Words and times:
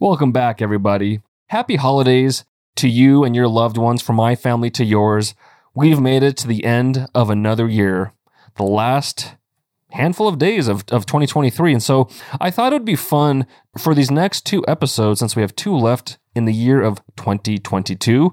Welcome 0.00 0.32
back, 0.32 0.62
everybody. 0.62 1.20
Happy 1.48 1.76
holidays 1.76 2.46
to 2.76 2.88
you 2.88 3.22
and 3.22 3.36
your 3.36 3.48
loved 3.48 3.76
ones, 3.76 4.00
from 4.00 4.16
my 4.16 4.34
family 4.34 4.70
to 4.70 4.82
yours. 4.82 5.34
We've 5.74 6.00
made 6.00 6.22
it 6.22 6.38
to 6.38 6.48
the 6.48 6.64
end 6.64 7.06
of 7.14 7.28
another 7.28 7.68
year, 7.68 8.14
the 8.56 8.62
last 8.62 9.34
handful 9.90 10.26
of 10.26 10.38
days 10.38 10.68
of, 10.68 10.84
of 10.90 11.04
2023. 11.04 11.74
And 11.74 11.82
so 11.82 12.08
I 12.40 12.50
thought 12.50 12.72
it 12.72 12.76
would 12.76 12.86
be 12.86 12.96
fun 12.96 13.46
for 13.76 13.94
these 13.94 14.10
next 14.10 14.46
two 14.46 14.64
episodes, 14.66 15.20
since 15.20 15.36
we 15.36 15.42
have 15.42 15.54
two 15.54 15.76
left 15.76 16.16
in 16.34 16.46
the 16.46 16.54
year 16.54 16.80
of 16.80 17.02
2022, 17.16 18.32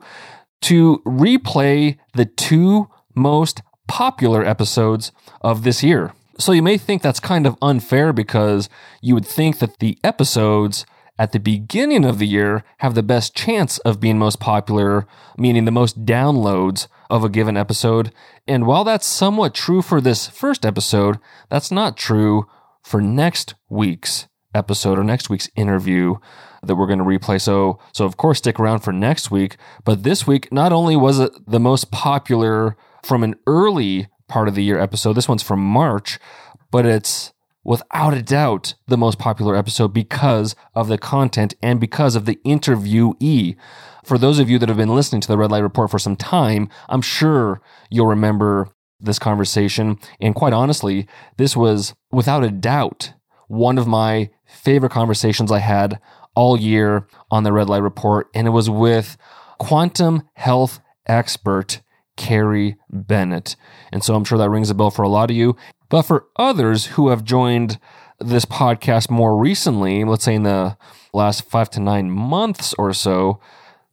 to 0.62 1.02
replay 1.06 1.98
the 2.14 2.26
two 2.26 2.88
most 3.14 3.62
popular 3.90 4.42
episodes 4.42 5.12
of 5.42 5.64
this 5.64 5.84
year. 5.84 6.14
So 6.40 6.54
you 6.54 6.62
may 6.62 6.78
think 6.78 7.02
that's 7.02 7.20
kind 7.20 7.46
of 7.46 7.58
unfair 7.62 8.14
because 8.14 8.70
you 9.02 9.16
would 9.16 9.28
think 9.28 9.60
that 9.60 9.80
the 9.80 9.98
episodes 10.02 10.86
at 11.20 11.32
the 11.32 11.40
beginning 11.40 12.06
of 12.06 12.20
the 12.20 12.28
year 12.28 12.64
have 12.80 12.96
the 12.96 13.04
best 13.04 13.36
chance 13.36 13.80
of 13.80 14.00
being 14.00 14.18
most 14.18 14.40
popular, 14.40 15.08
meaning 15.38 15.66
the 15.66 15.72
most 15.72 16.06
downloads 16.06 16.88
of 17.10 17.24
a 17.24 17.30
given 17.30 17.58
episode. 17.58 18.12
And 18.48 18.66
while 18.68 18.84
that's 18.84 19.08
somewhat 19.08 19.54
true 19.54 19.82
for 19.82 20.00
this 20.00 20.28
first 20.28 20.66
episode, 20.66 21.18
that's 21.50 21.72
not 21.72 21.98
true 21.98 22.48
for 22.84 23.02
next 23.02 23.56
week's 23.70 24.28
episode 24.54 24.98
or 24.98 25.04
next 25.04 25.30
week's 25.30 25.50
interview 25.56 26.16
that 26.64 26.76
we're 26.76 26.88
going 26.88 27.00
to 27.00 27.06
replay. 27.06 27.40
So, 27.40 27.80
so 27.94 28.06
of 28.06 28.18
course, 28.18 28.40
stick 28.40 28.60
around 28.60 28.80
for 28.80 28.94
next 28.94 29.32
week. 29.32 29.58
But 29.84 30.04
this 30.04 30.28
week, 30.28 30.52
not 30.52 30.72
only 30.72 30.96
was 30.96 31.20
it 31.20 31.32
the 31.48 31.60
most 31.60 31.92
popular 31.92 32.76
from 33.04 33.24
an 33.24 33.36
early 33.46 34.08
part 34.28 34.48
of 34.48 34.56
the 34.56 34.64
year 34.64 34.80
episode, 34.80 35.14
this 35.14 35.30
one's 35.30 35.44
from 35.44 35.64
March, 35.64 36.20
but 36.72 36.86
it's 36.86 37.32
without 37.68 38.14
a 38.14 38.24
doubt 38.24 38.74
the 38.88 38.98
most 38.98 39.20
popular 39.20 39.56
episode 39.56 39.94
because 39.94 40.56
of 40.74 40.88
the 40.88 40.98
content 40.98 41.54
and 41.62 41.80
because 41.82 42.16
of 42.16 42.26
the 42.26 42.40
interviewee. 42.46 43.58
For 44.06 44.18
those 44.18 44.40
of 44.40 44.50
you 44.50 44.58
that 44.58 44.70
have 44.70 44.78
been 44.78 44.96
listening 44.96 45.20
to 45.22 45.28
the 45.28 45.38
Red 45.38 45.52
Light 45.52 45.62
Report 45.62 45.92
for 45.92 46.00
some 46.00 46.16
time, 46.16 46.70
I'm 46.88 47.02
sure 47.02 47.62
you'll 47.92 48.08
remember 48.08 48.70
this 49.02 49.20
conversation. 49.20 50.00
And 50.22 50.34
quite 50.34 50.54
honestly, 50.54 51.08
this 51.36 51.58
was 51.58 51.94
without 52.10 52.46
a 52.46 52.50
doubt 52.50 53.14
one 53.50 53.78
of 53.78 53.86
my 53.86 54.30
favorite 54.46 54.94
conversations 54.94 55.52
I 55.52 55.60
had 55.60 56.00
all 56.36 56.58
year 56.58 57.06
on 57.30 57.44
the 57.44 57.52
Red 57.52 57.68
Light 57.68 57.84
Report. 57.84 58.30
And 58.34 58.48
it 58.48 58.52
was 58.52 58.70
with 58.70 59.18
quantum 59.60 60.24
health 60.36 60.80
expert 61.06 61.82
Carrie 62.16 62.76
Bennett. 62.90 63.56
And 63.92 64.04
so 64.04 64.16
I'm 64.16 64.26
sure 64.26 64.38
that 64.38 64.50
rings 64.50 64.70
a 64.70 64.76
bell 64.76 64.92
for 64.92 65.04
a 65.04 65.10
lot 65.10 65.30
of 65.30 65.36
you. 65.36 65.56
But 65.90 66.04
for 66.04 66.28
others 66.36 66.88
who 66.88 67.10
have 67.10 67.24
joined 67.24 67.80
this 68.20 68.46
podcast 68.46 69.10
more 69.10 69.38
recently, 69.38 70.04
let's 70.04 70.24
say 70.24 70.36
in 70.36 70.44
the 70.44 70.78
last 71.14 71.50
five 71.50 71.70
to 71.72 71.80
nine 71.80 72.10
months 72.10 72.74
or 72.78 72.94
so, 72.94 73.40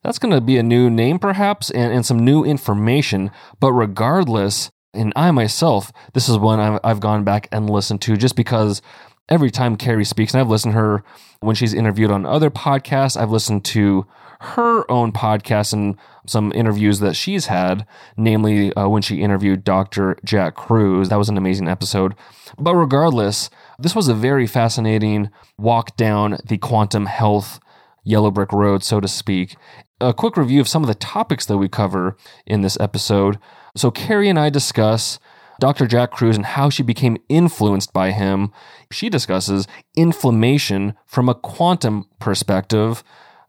that's 0.02 0.18
going 0.18 0.34
to 0.34 0.40
be 0.40 0.58
a 0.58 0.62
new 0.62 0.90
name 0.90 1.18
perhaps 1.18 1.70
and, 1.70 1.92
and 1.92 2.04
some 2.04 2.18
new 2.18 2.44
information. 2.44 3.30
But 3.60 3.72
regardless, 3.72 4.70
and 4.92 5.12
I 5.16 5.30
myself, 5.30 5.92
this 6.12 6.28
is 6.28 6.38
one 6.38 6.60
I've, 6.60 6.80
I've 6.84 7.00
gone 7.00 7.24
back 7.24 7.48
and 7.52 7.70
listened 7.70 8.02
to 8.02 8.16
just 8.16 8.36
because 8.36 8.82
every 9.28 9.50
time 9.50 9.76
Carrie 9.76 10.04
speaks, 10.04 10.34
and 10.34 10.40
I've 10.40 10.50
listened 10.50 10.74
to 10.74 10.78
her 10.78 11.04
when 11.40 11.56
she's 11.56 11.74
interviewed 11.74 12.10
on 12.10 12.26
other 12.26 12.50
podcasts, 12.50 13.20
I've 13.20 13.30
listened 13.30 13.64
to 13.66 14.06
her 14.40 14.90
own 14.90 15.12
podcast 15.12 15.72
and 15.72 15.96
some 16.26 16.52
interviews 16.54 17.00
that 17.00 17.14
she's 17.14 17.46
had, 17.46 17.86
namely 18.16 18.72
uh, 18.74 18.88
when 18.88 19.02
she 19.02 19.22
interviewed 19.22 19.64
Dr. 19.64 20.16
Jack 20.24 20.54
Kruse. 20.54 21.08
That 21.08 21.18
was 21.18 21.28
an 21.28 21.38
amazing 21.38 21.68
episode. 21.68 22.14
But 22.58 22.74
regardless, 22.74 23.50
this 23.78 23.94
was 23.94 24.08
a 24.08 24.14
very 24.14 24.46
fascinating 24.46 25.30
walk 25.58 25.96
down 25.96 26.38
the 26.44 26.58
quantum 26.58 27.06
health 27.06 27.60
yellow 28.04 28.30
brick 28.30 28.52
road, 28.52 28.82
so 28.82 29.00
to 29.00 29.08
speak. 29.08 29.56
A 30.00 30.12
quick 30.12 30.36
review 30.36 30.60
of 30.60 30.68
some 30.68 30.82
of 30.82 30.88
the 30.88 30.94
topics 30.94 31.46
that 31.46 31.58
we 31.58 31.68
cover 31.68 32.16
in 32.46 32.60
this 32.62 32.78
episode. 32.80 33.38
So, 33.76 33.90
Carrie 33.90 34.28
and 34.28 34.38
I 34.38 34.50
discuss 34.50 35.18
Dr. 35.60 35.86
Jack 35.86 36.10
Kruse 36.10 36.36
and 36.36 36.44
how 36.44 36.68
she 36.68 36.82
became 36.82 37.16
influenced 37.28 37.92
by 37.92 38.10
him. 38.10 38.52
She 38.90 39.08
discusses 39.08 39.66
inflammation 39.96 40.94
from 41.06 41.28
a 41.28 41.34
quantum 41.34 42.08
perspective 42.18 43.02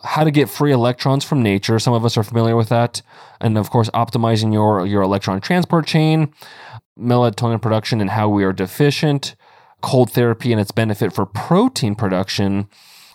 how 0.05 0.23
to 0.23 0.31
get 0.31 0.49
free 0.49 0.71
electrons 0.71 1.23
from 1.23 1.41
nature. 1.41 1.79
Some 1.79 1.93
of 1.93 2.05
us 2.05 2.17
are 2.17 2.23
familiar 2.23 2.55
with 2.55 2.69
that. 2.69 3.01
And 3.41 3.57
of 3.57 3.69
course, 3.69 3.89
optimizing 3.89 4.53
your, 4.53 4.85
your 4.85 5.01
electron 5.01 5.41
transport 5.41 5.87
chain, 5.87 6.33
melatonin 6.97 7.61
production 7.61 8.01
and 8.01 8.11
how 8.11 8.29
we 8.29 8.43
are 8.43 8.53
deficient, 8.53 9.35
cold 9.81 10.11
therapy 10.11 10.51
and 10.51 10.61
its 10.61 10.71
benefit 10.71 11.13
for 11.13 11.25
protein 11.25 11.95
production, 11.95 12.67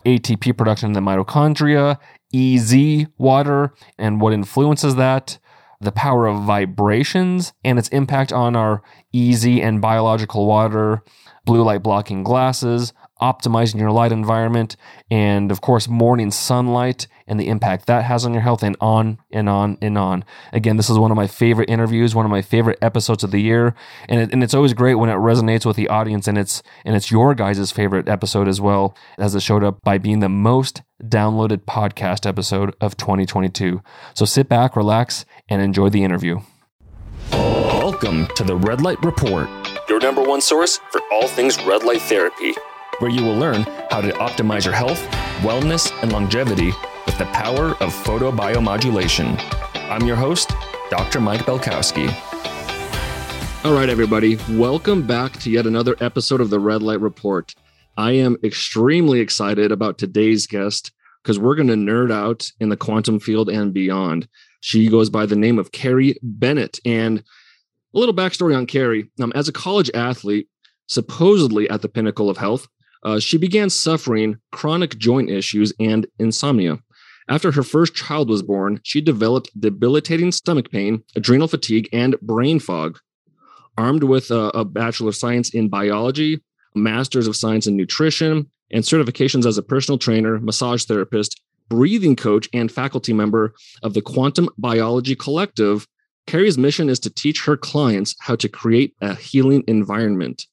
ATP 0.04 0.56
production 0.56 0.88
in 0.88 0.92
the 0.92 1.00
mitochondria, 1.00 1.98
EZ 2.34 3.06
water 3.18 3.74
and 3.98 4.20
what 4.20 4.32
influences 4.32 4.96
that, 4.96 5.38
the 5.80 5.92
power 5.92 6.26
of 6.26 6.42
vibrations 6.42 7.52
and 7.64 7.78
its 7.78 7.88
impact 7.88 8.32
on 8.32 8.54
our 8.54 8.82
EZ 9.14 9.46
and 9.46 9.80
biological 9.80 10.46
water, 10.46 11.02
blue 11.44 11.62
light 11.62 11.82
blocking 11.82 12.22
glasses, 12.22 12.92
optimizing 13.20 13.78
your 13.78 13.90
light 13.90 14.12
environment, 14.12 14.76
and 15.10 15.50
of 15.50 15.60
course, 15.60 15.88
morning 15.88 16.30
sunlight 16.30 17.06
and 17.26 17.38
the 17.38 17.48
impact 17.48 17.86
that 17.86 18.04
has 18.04 18.24
on 18.24 18.32
your 18.32 18.42
health, 18.42 18.62
and 18.62 18.76
on 18.80 19.18
and 19.30 19.48
on 19.48 19.78
and 19.80 19.96
on. 19.96 20.24
Again, 20.52 20.76
this 20.76 20.90
is 20.90 20.98
one 20.98 21.10
of 21.10 21.16
my 21.16 21.26
favorite 21.26 21.70
interviews, 21.70 22.14
one 22.14 22.24
of 22.24 22.30
my 22.30 22.42
favorite 22.42 22.78
episodes 22.82 23.22
of 23.22 23.30
the 23.30 23.40
year, 23.40 23.74
and 24.08 24.20
it, 24.20 24.32
and 24.32 24.42
it's 24.42 24.54
always 24.54 24.74
great 24.74 24.96
when 24.96 25.10
it 25.10 25.14
resonates 25.14 25.64
with 25.64 25.76
the 25.76 25.88
audience, 25.88 26.26
and 26.26 26.38
it's 26.38 26.62
and 26.84 26.96
it's 26.96 27.10
your 27.10 27.34
guys' 27.34 27.70
favorite 27.70 28.08
episode 28.08 28.48
as 28.48 28.60
well, 28.60 28.96
as 29.18 29.34
it 29.34 29.40
showed 29.40 29.64
up 29.64 29.80
by 29.82 29.98
being 29.98 30.20
the 30.20 30.28
most 30.28 30.82
downloaded 31.02 31.64
podcast 31.64 32.26
episode 32.26 32.74
of 32.80 32.96
2022. 32.96 33.82
So 34.14 34.24
sit 34.24 34.48
back, 34.48 34.76
relax, 34.76 35.24
and 35.48 35.62
enjoy 35.62 35.88
the 35.88 36.04
interview. 36.04 36.40
Welcome 37.32 38.28
to 38.36 38.44
the 38.44 38.56
Red 38.56 38.80
Light 38.80 39.02
Report, 39.04 39.48
your 39.88 40.00
number 40.00 40.22
one 40.22 40.40
source 40.40 40.78
for 40.90 41.00
all 41.12 41.28
things 41.28 41.62
red 41.64 41.84
light 41.84 42.02
therapy 42.02 42.54
where 43.00 43.10
you 43.10 43.24
will 43.24 43.34
learn 43.36 43.62
how 43.90 44.00
to 44.02 44.10
optimize 44.12 44.64
your 44.64 44.74
health, 44.74 45.00
wellness, 45.40 45.90
and 46.02 46.12
longevity 46.12 46.70
with 47.06 47.16
the 47.16 47.24
power 47.32 47.70
of 47.80 47.94
photobiomodulation. 48.04 49.36
I'm 49.90 50.06
your 50.06 50.16
host, 50.16 50.52
Dr. 50.90 51.18
Mike 51.18 51.40
Belkowski. 51.40 52.08
All 53.64 53.72
right, 53.72 53.88
everybody, 53.88 54.36
welcome 54.50 55.06
back 55.06 55.32
to 55.40 55.50
yet 55.50 55.66
another 55.66 55.96
episode 56.00 56.42
of 56.42 56.50
the 56.50 56.60
Red 56.60 56.82
Light 56.82 57.00
Report. 57.00 57.54
I 57.96 58.12
am 58.12 58.36
extremely 58.44 59.20
excited 59.20 59.72
about 59.72 59.96
today's 59.96 60.46
guest 60.46 60.92
because 61.22 61.38
we're 61.38 61.56
going 61.56 61.68
to 61.68 61.74
nerd 61.74 62.12
out 62.12 62.52
in 62.60 62.68
the 62.68 62.76
quantum 62.76 63.18
field 63.18 63.48
and 63.48 63.72
beyond. 63.72 64.28
She 64.60 64.88
goes 64.88 65.08
by 65.08 65.24
the 65.24 65.36
name 65.36 65.58
of 65.58 65.72
Carrie 65.72 66.18
Bennett. 66.22 66.78
And 66.84 67.20
a 67.94 67.98
little 67.98 68.14
backstory 68.14 68.54
on 68.54 68.66
Carrie. 68.66 69.10
Um, 69.22 69.32
as 69.34 69.48
a 69.48 69.52
college 69.52 69.90
athlete, 69.94 70.48
supposedly 70.86 71.68
at 71.70 71.80
the 71.80 71.88
pinnacle 71.88 72.28
of 72.28 72.36
health, 72.36 72.68
uh, 73.02 73.18
she 73.18 73.38
began 73.38 73.70
suffering 73.70 74.38
chronic 74.52 74.98
joint 74.98 75.30
issues 75.30 75.72
and 75.80 76.06
insomnia. 76.18 76.78
After 77.28 77.52
her 77.52 77.62
first 77.62 77.94
child 77.94 78.28
was 78.28 78.42
born, 78.42 78.80
she 78.82 79.00
developed 79.00 79.58
debilitating 79.58 80.32
stomach 80.32 80.70
pain, 80.70 81.04
adrenal 81.14 81.48
fatigue, 81.48 81.88
and 81.92 82.18
brain 82.20 82.58
fog. 82.58 82.98
Armed 83.78 84.02
with 84.02 84.30
a, 84.30 84.50
a 84.54 84.64
Bachelor 84.64 85.10
of 85.10 85.16
Science 85.16 85.54
in 85.54 85.68
Biology, 85.68 86.42
a 86.74 86.78
Master's 86.78 87.28
of 87.28 87.36
Science 87.36 87.66
in 87.66 87.76
Nutrition, 87.76 88.50
and 88.72 88.84
certifications 88.84 89.46
as 89.46 89.58
a 89.58 89.62
personal 89.62 89.96
trainer, 89.98 90.40
massage 90.40 90.84
therapist, 90.84 91.40
breathing 91.68 92.16
coach, 92.16 92.48
and 92.52 92.70
faculty 92.70 93.12
member 93.12 93.54
of 93.82 93.94
the 93.94 94.02
Quantum 94.02 94.48
Biology 94.58 95.14
Collective, 95.14 95.86
Carrie's 96.26 96.58
mission 96.58 96.88
is 96.88 97.00
to 97.00 97.10
teach 97.10 97.44
her 97.44 97.56
clients 97.56 98.14
how 98.20 98.36
to 98.36 98.48
create 98.48 98.94
a 99.00 99.14
healing 99.14 99.64
environment 99.66 100.46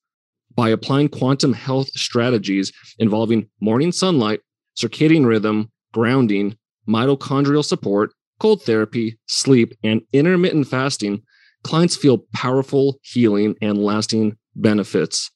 by 0.58 0.70
applying 0.70 1.08
quantum 1.08 1.54
health 1.54 1.88
strategies 1.92 2.74
involving 2.98 3.48
morning 3.62 3.92
sunlight, 3.94 4.42
circadian 4.76 5.26
rhythm, 5.26 5.72
grounding, 5.94 6.58
mitochondrial 6.90 7.64
support, 7.64 8.12
cold 8.40 8.64
therapy, 8.64 9.18
sleep, 9.28 9.74
and 9.84 10.02
intermittent 10.12 10.68
fasting, 10.68 11.22
clients 11.64 11.96
feel 11.96 12.26
powerful 12.34 13.00
healing 13.04 13.56
and 13.62 13.78
lasting 13.78 14.36
benefits. 14.56 15.30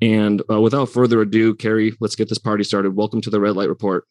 And 0.00 0.42
uh, 0.48 0.60
without 0.60 0.86
further 0.86 1.20
ado, 1.20 1.56
Carrie, 1.56 1.92
let's 2.00 2.14
get 2.14 2.28
this 2.28 2.38
party 2.38 2.62
started. 2.62 2.94
Welcome 2.94 3.20
to 3.22 3.30
the 3.30 3.40
Red 3.40 3.56
Light 3.56 3.68
Report. 3.68 4.04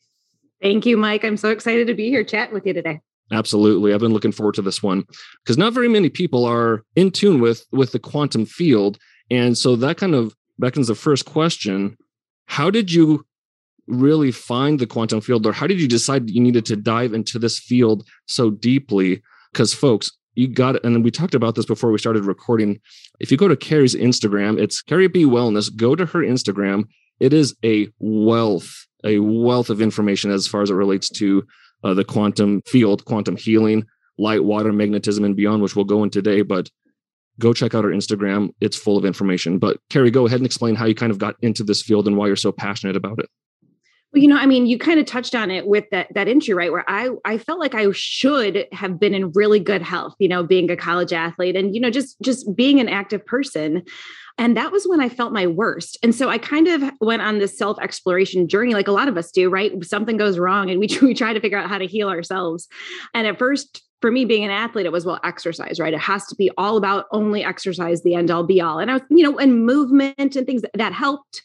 Thank 0.61 0.85
you, 0.85 0.97
Mike. 0.97 1.23
I'm 1.23 1.37
so 1.37 1.49
excited 1.49 1.87
to 1.87 1.93
be 1.93 2.09
here 2.09 2.25
chatting 2.25 2.53
with 2.53 2.65
you 2.65 2.73
today. 2.73 2.99
Absolutely. 3.31 3.93
I've 3.93 4.01
been 4.01 4.13
looking 4.13 4.31
forward 4.33 4.55
to 4.55 4.61
this 4.61 4.83
one 4.83 5.05
because 5.43 5.57
not 5.57 5.73
very 5.73 5.87
many 5.87 6.09
people 6.09 6.43
are 6.45 6.83
in 6.95 7.11
tune 7.11 7.39
with 7.39 7.65
with 7.71 7.91
the 7.91 7.99
quantum 7.99 8.45
field. 8.45 8.97
And 9.29 9.57
so 9.57 9.75
that 9.77 9.97
kind 9.97 10.15
of 10.15 10.33
beckons 10.59 10.87
the 10.87 10.95
first 10.95 11.25
question. 11.25 11.97
How 12.45 12.69
did 12.69 12.91
you 12.91 13.25
really 13.87 14.31
find 14.31 14.79
the 14.79 14.87
quantum 14.87 15.21
field 15.21 15.45
or 15.45 15.53
how 15.53 15.65
did 15.65 15.79
you 15.79 15.87
decide 15.87 16.29
you 16.29 16.41
needed 16.41 16.65
to 16.65 16.75
dive 16.75 17.13
into 17.13 17.39
this 17.39 17.59
field 17.59 18.05
so 18.25 18.49
deeply? 18.49 19.21
Because 19.51 19.73
folks 19.73 20.11
you 20.35 20.47
got 20.47 20.75
it 20.75 20.83
and 20.83 21.03
we 21.03 21.09
talked 21.09 21.33
about 21.33 21.55
this 21.55 21.65
before 21.65 21.91
we 21.91 21.97
started 21.97 22.25
recording. 22.25 22.79
If 23.19 23.31
you 23.31 23.37
go 23.37 23.47
to 23.47 23.55
carrie's 23.55 23.95
instagram 23.95 24.59
it's 24.59 24.81
carrie 24.81 25.07
b 25.07 25.23
wellness. 25.23 25.73
Go 25.75 25.95
to 25.95 26.05
her 26.05 26.19
instagram. 26.19 26.83
It 27.19 27.33
is 27.33 27.55
a 27.63 27.87
wealth, 27.99 28.87
a 29.03 29.19
wealth 29.19 29.69
of 29.69 29.81
information 29.81 30.31
as 30.31 30.47
far 30.47 30.61
as 30.61 30.69
it 30.69 30.75
relates 30.75 31.09
to 31.11 31.43
uh, 31.83 31.93
the 31.93 32.03
quantum 32.03 32.61
field, 32.63 33.05
quantum 33.05 33.37
healing, 33.37 33.85
light, 34.17 34.43
water, 34.43 34.71
magnetism, 34.73 35.23
and 35.23 35.35
beyond, 35.35 35.61
which 35.61 35.75
we'll 35.75 35.85
go 35.85 36.03
in 36.03 36.09
today. 36.09 36.41
But 36.41 36.69
go 37.39 37.53
check 37.53 37.75
out 37.75 37.85
our 37.85 37.91
Instagram. 37.91 38.49
It's 38.61 38.77
full 38.77 38.97
of 38.97 39.05
information. 39.05 39.59
But 39.59 39.77
Carrie, 39.89 40.11
go 40.11 40.25
ahead 40.25 40.39
and 40.39 40.45
explain 40.45 40.75
how 40.75 40.85
you 40.85 40.95
kind 40.95 41.11
of 41.11 41.17
got 41.17 41.35
into 41.41 41.63
this 41.63 41.81
field 41.81 42.07
and 42.07 42.17
why 42.17 42.27
you're 42.27 42.35
so 42.35 42.51
passionate 42.51 42.95
about 42.95 43.19
it. 43.19 43.29
Well, 44.13 44.21
you 44.21 44.29
know, 44.29 44.37
I 44.37 44.45
mean, 44.45 44.67
you 44.67 44.79
kind 44.79 44.99
of 44.99 45.05
touched 45.05 45.35
on 45.35 45.51
it 45.51 45.67
with 45.67 45.85
that 45.91 46.13
that 46.13 46.27
injury, 46.27 46.55
right? 46.55 46.71
Where 46.71 46.89
I 46.89 47.09
I 47.25 47.37
felt 47.37 47.59
like 47.59 47.75
I 47.75 47.91
should 47.91 48.65
have 48.71 48.99
been 48.99 49.13
in 49.13 49.31
really 49.33 49.59
good 49.59 49.81
health, 49.81 50.13
you 50.17 50.29
know, 50.29 50.43
being 50.43 50.71
a 50.71 50.77
college 50.77 51.11
athlete 51.11 51.55
and 51.57 51.75
you 51.75 51.81
know 51.81 51.89
just 51.89 52.19
just 52.21 52.55
being 52.55 52.79
an 52.79 52.87
active 52.87 53.25
person. 53.25 53.83
And 54.37 54.55
that 54.55 54.71
was 54.71 54.85
when 54.85 55.01
I 55.01 55.09
felt 55.09 55.33
my 55.33 55.47
worst. 55.47 55.97
And 56.03 56.13
so 56.13 56.29
I 56.29 56.37
kind 56.37 56.67
of 56.67 56.83
went 57.01 57.23
on 57.23 57.39
this 57.39 57.57
self 57.57 57.79
exploration 57.79 58.47
journey, 58.47 58.73
like 58.73 58.87
a 58.87 58.91
lot 58.91 59.07
of 59.07 59.17
us 59.17 59.31
do, 59.31 59.49
right? 59.49 59.83
Something 59.83 60.15
goes 60.15 60.37
wrong 60.37 60.69
and 60.69 60.79
we, 60.79 60.87
we 61.01 61.13
try 61.13 61.33
to 61.33 61.39
figure 61.39 61.57
out 61.57 61.69
how 61.69 61.79
to 61.79 61.87
heal 61.87 62.09
ourselves. 62.09 62.67
And 63.13 63.27
at 63.27 63.39
first, 63.39 63.83
for 64.01 64.11
me 64.11 64.25
being 64.25 64.43
an 64.43 64.51
athlete, 64.51 64.85
it 64.85 64.91
was 64.91 65.05
well, 65.05 65.19
exercise, 65.23 65.79
right? 65.79 65.93
It 65.93 65.99
has 65.99 66.25
to 66.27 66.35
be 66.35 66.51
all 66.57 66.77
about 66.77 67.05
only 67.11 67.43
exercise, 67.43 68.03
the 68.03 68.15
end 68.15 68.29
all 68.29 68.43
be 68.43 68.61
all. 68.61 68.79
And 68.79 68.91
I 68.91 68.95
was, 68.95 69.03
you 69.09 69.23
know, 69.23 69.37
and 69.37 69.65
movement 69.65 70.35
and 70.35 70.45
things 70.45 70.61
that 70.73 70.93
helped. 70.93 71.43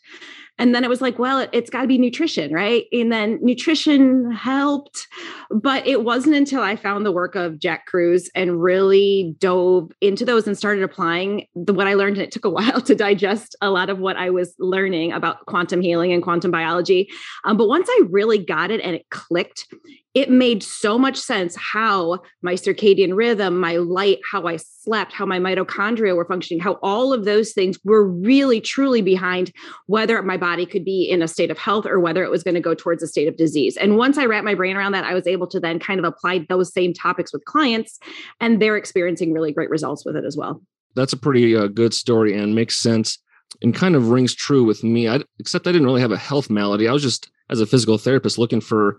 And 0.58 0.74
then 0.74 0.84
it 0.84 0.90
was 0.90 1.00
like, 1.00 1.18
well, 1.18 1.38
it, 1.38 1.54
has 1.54 1.70
got 1.70 1.82
to 1.82 1.88
be 1.88 1.98
nutrition, 1.98 2.52
right? 2.52 2.84
And 2.92 3.10
then 3.10 3.38
nutrition 3.42 4.30
helped. 4.30 5.08
But 5.50 5.86
it 5.86 6.04
wasn't 6.04 6.36
until 6.36 6.62
I 6.62 6.76
found 6.76 7.06
the 7.06 7.12
work 7.12 7.34
of 7.34 7.58
Jack 7.58 7.86
Kruse 7.86 8.30
and 8.34 8.62
really 8.62 9.34
dove 9.38 9.90
into 10.00 10.24
those 10.24 10.46
and 10.46 10.56
started 10.56 10.84
applying 10.84 11.46
the, 11.54 11.72
what 11.72 11.88
I 11.88 11.94
learned. 11.94 12.18
And 12.18 12.24
it 12.24 12.30
took 12.30 12.44
a 12.44 12.50
while 12.50 12.80
to 12.82 12.94
digest 12.94 13.56
a 13.62 13.70
lot 13.70 13.88
of 13.88 13.98
what 13.98 14.16
I 14.16 14.30
was 14.30 14.54
learning 14.58 15.12
about 15.12 15.44
quantum 15.46 15.80
healing 15.80 16.12
and 16.12 16.22
quantum 16.22 16.50
biology. 16.50 17.08
Um, 17.44 17.56
but 17.56 17.66
once 17.66 17.88
I 17.90 18.02
really 18.10 18.38
got 18.38 18.70
it 18.70 18.80
and 18.82 18.94
it 18.94 19.08
clicked, 19.10 19.66
it 20.14 20.30
made 20.30 20.62
so 20.62 20.98
much 20.98 21.16
sense 21.16 21.56
how 21.56 22.20
my 22.42 22.54
circadian 22.54 23.16
rhythm, 23.16 23.58
my 23.58 23.76
light, 23.76 24.18
how 24.30 24.46
I 24.46 24.56
slept, 24.56 25.12
how 25.12 25.24
my 25.24 25.38
mitochondria 25.38 26.14
were 26.14 26.26
functioning, 26.26 26.62
how 26.62 26.78
all 26.82 27.12
of 27.12 27.24
those 27.24 27.52
things 27.52 27.78
were 27.84 28.06
really 28.06 28.60
truly 28.60 29.00
behind 29.00 29.52
whether 29.86 30.20
my 30.22 30.36
body 30.36 30.66
could 30.66 30.84
be 30.84 31.04
in 31.04 31.22
a 31.22 31.28
state 31.28 31.50
of 31.50 31.56
health 31.56 31.86
or 31.86 31.98
whether 31.98 32.22
it 32.22 32.30
was 32.30 32.42
going 32.42 32.54
to 32.54 32.60
go 32.60 32.74
towards 32.74 33.02
a 33.02 33.06
state 33.06 33.26
of 33.26 33.36
disease. 33.36 33.76
And 33.76 33.96
once 33.96 34.18
I 34.18 34.26
wrapped 34.26 34.44
my 34.44 34.54
brain 34.54 34.76
around 34.76 34.92
that, 34.92 35.04
I 35.04 35.14
was 35.14 35.26
able 35.26 35.46
to 35.46 35.60
then 35.60 35.78
kind 35.78 35.98
of 35.98 36.04
apply 36.04 36.46
those 36.48 36.72
same 36.72 36.92
topics 36.92 37.32
with 37.32 37.44
clients, 37.46 37.98
and 38.38 38.60
they're 38.60 38.76
experiencing 38.76 39.32
really 39.32 39.52
great 39.52 39.70
results 39.70 40.04
with 40.04 40.16
it 40.16 40.24
as 40.24 40.36
well. 40.36 40.62
That's 40.94 41.14
a 41.14 41.18
pretty 41.18 41.56
uh, 41.56 41.68
good 41.68 41.94
story 41.94 42.36
and 42.36 42.54
makes 42.54 42.76
sense 42.76 43.18
and 43.62 43.74
kind 43.74 43.96
of 43.96 44.10
rings 44.10 44.34
true 44.34 44.64
with 44.64 44.84
me. 44.84 45.08
I, 45.08 45.22
except 45.38 45.66
I 45.66 45.72
didn't 45.72 45.86
really 45.86 46.02
have 46.02 46.12
a 46.12 46.18
health 46.18 46.50
malady. 46.50 46.86
I 46.86 46.92
was 46.92 47.02
just, 47.02 47.30
as 47.48 47.60
a 47.60 47.66
physical 47.66 47.96
therapist, 47.96 48.36
looking 48.36 48.60
for 48.60 48.98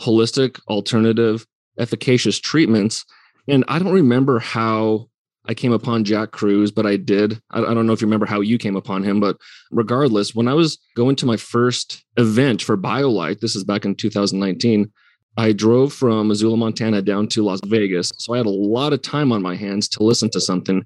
holistic, 0.00 0.60
alternative, 0.68 1.46
efficacious 1.78 2.38
treatments. 2.38 3.04
And 3.48 3.64
I 3.68 3.78
don't 3.78 3.92
remember 3.92 4.38
how 4.38 5.08
I 5.46 5.54
came 5.54 5.72
upon 5.72 6.04
Jack 6.04 6.30
Kruse, 6.30 6.70
but 6.70 6.84
I 6.84 6.96
did. 6.96 7.40
I, 7.50 7.60
don't 7.60 7.86
know 7.86 7.94
if 7.94 8.02
you 8.02 8.06
remember 8.06 8.26
how 8.26 8.40
you 8.40 8.58
came 8.58 8.76
upon 8.76 9.02
him, 9.02 9.18
but 9.18 9.38
regardless, 9.70 10.34
when 10.34 10.46
I 10.46 10.54
was 10.54 10.78
going 10.94 11.16
to 11.16 11.26
my 11.26 11.38
first 11.38 12.04
event 12.18 12.60
for 12.60 12.76
BioLight, 12.76 13.40
this 13.40 13.56
is 13.56 13.64
back 13.64 13.86
in 13.86 13.94
2019, 13.94 14.92
I 15.38 15.52
drove 15.52 15.92
from 15.92 16.28
Missoula, 16.28 16.56
Montana 16.56 17.00
down 17.00 17.28
to 17.28 17.44
Las 17.44 17.60
Vegas. 17.64 18.12
So 18.18 18.34
I 18.34 18.38
had 18.38 18.46
a 18.46 18.50
lot 18.50 18.92
of 18.92 19.00
time 19.00 19.32
on 19.32 19.40
my 19.40 19.54
hands 19.54 19.88
to 19.90 20.02
listen 20.02 20.28
to 20.30 20.40
something 20.40 20.84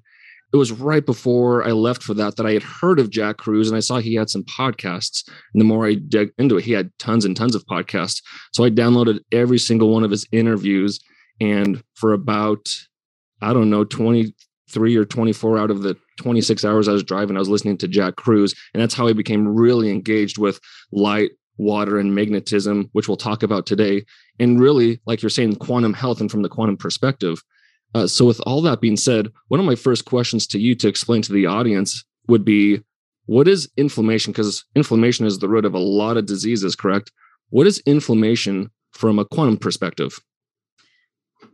it 0.53 0.57
was 0.57 0.71
right 0.71 1.03
before 1.03 1.67
I 1.67 1.71
left 1.71 2.03
for 2.03 2.13
that 2.13 2.35
that 2.35 2.45
I 2.45 2.51
had 2.51 2.61
heard 2.61 2.99
of 2.99 3.09
Jack 3.09 3.37
Kruse 3.37 3.67
and 3.67 3.75
I 3.75 3.79
saw 3.79 3.97
he 3.97 4.13
had 4.13 4.29
some 4.29 4.43
podcasts. 4.43 5.27
And 5.27 5.59
the 5.59 5.65
more 5.65 5.87
I 5.87 5.95
dug 5.95 6.29
into 6.37 6.57
it, 6.57 6.63
he 6.63 6.71
had 6.71 6.91
tons 6.99 7.25
and 7.25 7.35
tons 7.35 7.55
of 7.55 7.65
podcasts. 7.65 8.21
So 8.53 8.63
I 8.63 8.69
downloaded 8.69 9.19
every 9.31 9.57
single 9.57 9.89
one 9.89 10.03
of 10.03 10.11
his 10.11 10.27
interviews. 10.31 10.99
And 11.41 11.83
for 11.95 12.13
about, 12.13 12.69
I 13.41 13.51
don't 13.51 13.71
know, 13.71 13.83
23 13.83 14.95
or 14.95 15.05
24 15.05 15.57
out 15.57 15.71
of 15.71 15.81
the 15.81 15.97
26 16.17 16.63
hours 16.63 16.87
I 16.87 16.93
was 16.93 17.03
driving, 17.03 17.35
I 17.35 17.39
was 17.39 17.49
listening 17.49 17.79
to 17.79 17.87
Jack 17.87 18.15
Kruse. 18.17 18.53
And 18.75 18.81
that's 18.81 18.93
how 18.93 19.07
I 19.07 19.13
became 19.13 19.47
really 19.47 19.89
engaged 19.89 20.37
with 20.37 20.59
light, 20.91 21.31
water, 21.57 21.97
and 21.97 22.13
magnetism, 22.13 22.89
which 22.91 23.07
we'll 23.07 23.17
talk 23.17 23.41
about 23.41 23.65
today. 23.65 24.05
And 24.39 24.59
really, 24.59 25.01
like 25.07 25.23
you're 25.23 25.31
saying, 25.31 25.55
quantum 25.55 25.95
health 25.95 26.21
and 26.21 26.29
from 26.29 26.43
the 26.43 26.49
quantum 26.49 26.77
perspective. 26.77 27.41
Uh, 27.93 28.07
so, 28.07 28.25
with 28.25 28.39
all 28.41 28.61
that 28.61 28.81
being 28.81 28.97
said, 28.97 29.29
one 29.49 29.59
of 29.59 29.65
my 29.65 29.75
first 29.75 30.05
questions 30.05 30.47
to 30.47 30.59
you 30.59 30.75
to 30.75 30.87
explain 30.87 31.21
to 31.21 31.33
the 31.33 31.45
audience 31.45 32.03
would 32.27 32.43
be 32.43 32.81
what 33.25 33.47
is 33.47 33.69
inflammation? 33.77 34.31
Because 34.31 34.65
inflammation 34.75 35.25
is 35.25 35.39
the 35.39 35.47
root 35.47 35.65
of 35.65 35.73
a 35.73 35.79
lot 35.79 36.17
of 36.17 36.25
diseases, 36.25 36.75
correct? 36.75 37.11
What 37.49 37.67
is 37.67 37.81
inflammation 37.85 38.71
from 38.91 39.19
a 39.19 39.25
quantum 39.25 39.57
perspective? 39.57 40.19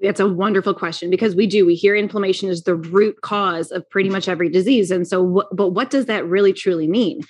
That's 0.02 0.20
a 0.20 0.28
wonderful 0.28 0.74
question 0.74 1.10
because 1.10 1.36
we 1.36 1.46
do 1.46 1.66
we 1.66 1.76
hear 1.76 1.96
inflammation 1.96 2.48
is 2.48 2.64
the 2.64 2.76
root 2.76 3.22
cause 3.22 3.72
of 3.72 3.90
pretty 3.90 4.10
much 4.10 4.30
every 4.30 4.48
disease 4.48 4.92
and 4.92 5.06
so 5.06 5.44
but 5.52 5.70
what 5.70 5.90
does 5.90 6.06
that 6.06 6.26
really 6.26 6.54
truly 6.54 6.88
mean 6.88 7.22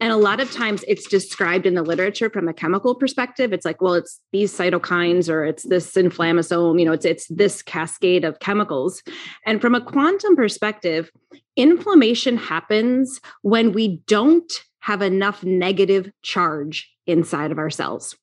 and 0.00 0.12
a 0.12 0.16
lot 0.16 0.40
of 0.40 0.50
times 0.50 0.84
it's 0.88 1.06
described 1.06 1.66
in 1.66 1.74
the 1.74 1.82
literature 1.82 2.30
from 2.30 2.48
a 2.48 2.54
chemical 2.54 2.94
perspective. 2.94 3.52
It's 3.52 3.66
like, 3.66 3.82
well, 3.82 3.94
it's 3.94 4.20
these 4.32 4.56
cytokines 4.56 5.28
or 5.28 5.44
it's 5.44 5.64
this 5.64 5.92
inflammasome, 5.92 6.78
you 6.78 6.86
know, 6.86 6.92
it's 6.92 7.04
it's 7.04 7.26
this 7.28 7.62
cascade 7.62 8.24
of 8.24 8.40
chemicals. 8.40 9.02
And 9.44 9.60
from 9.60 9.74
a 9.74 9.80
quantum 9.80 10.36
perspective, 10.36 11.10
inflammation 11.56 12.36
happens 12.38 13.20
when 13.42 13.72
we 13.72 13.98
don't 14.06 14.52
have 14.80 15.02
enough 15.02 15.44
negative 15.44 16.10
charge 16.22 16.90
inside 17.10 17.50
of 17.50 17.58
ourselves. 17.58 18.16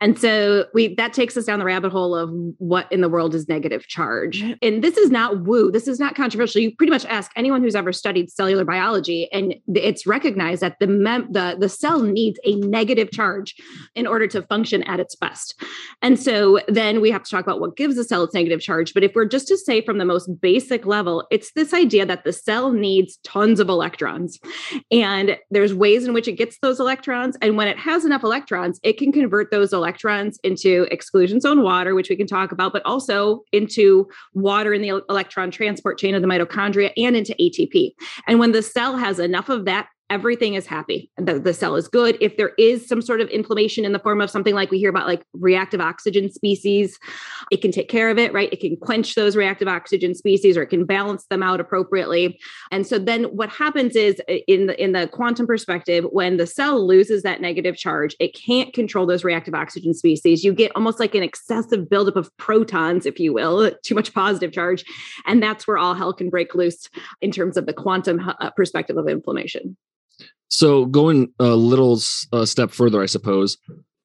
And 0.00 0.18
so 0.18 0.66
we 0.74 0.94
that 0.96 1.12
takes 1.12 1.36
us 1.36 1.44
down 1.44 1.58
the 1.58 1.64
rabbit 1.64 1.92
hole 1.92 2.14
of 2.14 2.30
what 2.58 2.90
in 2.92 3.00
the 3.00 3.08
world 3.08 3.34
is 3.34 3.48
negative 3.48 3.86
charge. 3.86 4.44
And 4.62 4.82
this 4.82 4.96
is 4.96 5.10
not 5.10 5.44
woo, 5.44 5.70
this 5.70 5.88
is 5.88 5.98
not 5.98 6.14
controversial. 6.14 6.60
You 6.60 6.74
pretty 6.76 6.90
much 6.90 7.04
ask 7.06 7.30
anyone 7.36 7.62
who's 7.62 7.74
ever 7.74 7.92
studied 7.92 8.30
cellular 8.30 8.64
biology 8.64 9.28
and 9.32 9.54
it's 9.74 10.06
recognized 10.06 10.62
that 10.62 10.76
the 10.80 10.86
mem- 10.86 11.32
the 11.32 11.56
the 11.58 11.68
cell 11.68 12.00
needs 12.02 12.38
a 12.44 12.56
negative 12.56 13.10
charge 13.10 13.54
in 13.94 14.06
order 14.06 14.26
to 14.28 14.42
function 14.42 14.82
at 14.84 15.00
its 15.00 15.14
best. 15.14 15.60
And 16.02 16.18
so 16.18 16.60
then 16.68 17.00
we 17.00 17.10
have 17.10 17.22
to 17.22 17.30
talk 17.30 17.44
about 17.44 17.60
what 17.60 17.76
gives 17.76 17.96
the 17.96 18.04
cell 18.04 18.24
its 18.24 18.34
negative 18.34 18.60
charge, 18.60 18.94
but 18.94 19.02
if 19.02 19.14
we're 19.14 19.24
just 19.24 19.48
to 19.48 19.56
say 19.56 19.80
from 19.80 19.98
the 19.98 20.04
most 20.04 20.28
basic 20.40 20.86
level, 20.86 21.26
it's 21.30 21.52
this 21.52 21.72
idea 21.72 22.06
that 22.06 22.24
the 22.24 22.32
cell 22.32 22.72
needs 22.72 23.18
tons 23.24 23.60
of 23.60 23.68
electrons. 23.68 24.38
And 24.90 25.38
there's 25.50 25.74
ways 25.74 26.06
in 26.06 26.14
which 26.14 26.28
it 26.28 26.32
gets 26.32 26.58
those 26.58 26.80
electrons 26.80 27.36
and 27.40 27.56
when 27.56 27.68
it 27.68 27.78
has 27.78 28.04
enough 28.04 28.22
electrons, 28.22 28.33
it 28.82 28.98
can 28.98 29.12
convert 29.12 29.50
those 29.50 29.72
electrons 29.72 30.38
into 30.42 30.86
exclusion 30.90 31.40
zone 31.40 31.62
water, 31.62 31.94
which 31.94 32.10
we 32.10 32.16
can 32.16 32.26
talk 32.26 32.52
about, 32.52 32.72
but 32.72 32.82
also 32.84 33.42
into 33.52 34.08
water 34.32 34.74
in 34.74 34.82
the 34.82 35.02
electron 35.08 35.50
transport 35.50 35.98
chain 35.98 36.14
of 36.14 36.22
the 36.22 36.28
mitochondria 36.28 36.92
and 36.96 37.16
into 37.16 37.34
ATP. 37.40 37.92
And 38.26 38.38
when 38.38 38.52
the 38.52 38.62
cell 38.62 38.96
has 38.96 39.18
enough 39.18 39.48
of 39.48 39.64
that 39.64 39.88
everything 40.14 40.54
is 40.54 40.64
happy. 40.64 41.10
The, 41.18 41.40
the 41.40 41.52
cell 41.52 41.74
is 41.74 41.88
good. 41.88 42.16
If 42.20 42.36
there 42.36 42.52
is 42.56 42.86
some 42.86 43.02
sort 43.02 43.20
of 43.20 43.28
inflammation 43.30 43.84
in 43.84 43.90
the 43.90 43.98
form 43.98 44.20
of 44.20 44.30
something 44.30 44.54
like 44.54 44.70
we 44.70 44.78
hear 44.78 44.88
about, 44.88 45.08
like 45.08 45.24
reactive 45.32 45.80
oxygen 45.80 46.30
species, 46.30 46.96
it 47.50 47.60
can 47.60 47.72
take 47.72 47.88
care 47.88 48.10
of 48.10 48.18
it, 48.18 48.32
right? 48.32 48.48
It 48.52 48.60
can 48.60 48.76
quench 48.76 49.16
those 49.16 49.34
reactive 49.34 49.66
oxygen 49.66 50.14
species 50.14 50.56
or 50.56 50.62
it 50.62 50.68
can 50.68 50.84
balance 50.84 51.26
them 51.26 51.42
out 51.42 51.58
appropriately. 51.58 52.38
And 52.70 52.86
so 52.86 52.96
then 52.96 53.24
what 53.24 53.48
happens 53.48 53.96
is 53.96 54.22
in 54.46 54.66
the 54.66 54.82
in 54.82 54.92
the 54.92 55.08
quantum 55.08 55.48
perspective, 55.48 56.04
when 56.12 56.36
the 56.36 56.46
cell 56.46 56.86
loses 56.86 57.24
that 57.24 57.40
negative 57.40 57.76
charge, 57.76 58.14
it 58.20 58.34
can't 58.34 58.72
control 58.72 59.06
those 59.06 59.24
reactive 59.24 59.54
oxygen 59.54 59.94
species. 59.94 60.44
You 60.44 60.54
get 60.54 60.70
almost 60.76 61.00
like 61.00 61.16
an 61.16 61.24
excessive 61.24 61.90
buildup 61.90 62.14
of 62.14 62.30
protons, 62.36 63.04
if 63.04 63.18
you 63.18 63.32
will, 63.32 63.72
too 63.82 63.96
much 63.96 64.14
positive 64.14 64.52
charge. 64.52 64.84
And 65.26 65.42
that's 65.42 65.66
where 65.66 65.76
all 65.76 65.94
hell 65.94 66.12
can 66.12 66.30
break 66.30 66.54
loose 66.54 66.88
in 67.20 67.32
terms 67.32 67.56
of 67.56 67.66
the 67.66 67.72
quantum 67.72 68.20
uh, 68.20 68.50
perspective 68.50 68.96
of 68.96 69.08
inflammation. 69.08 69.76
So 70.54 70.86
going 70.86 71.32
a 71.40 71.56
little 71.56 71.98
uh, 72.32 72.44
step 72.44 72.70
further, 72.70 73.02
I 73.02 73.06
suppose, 73.06 73.58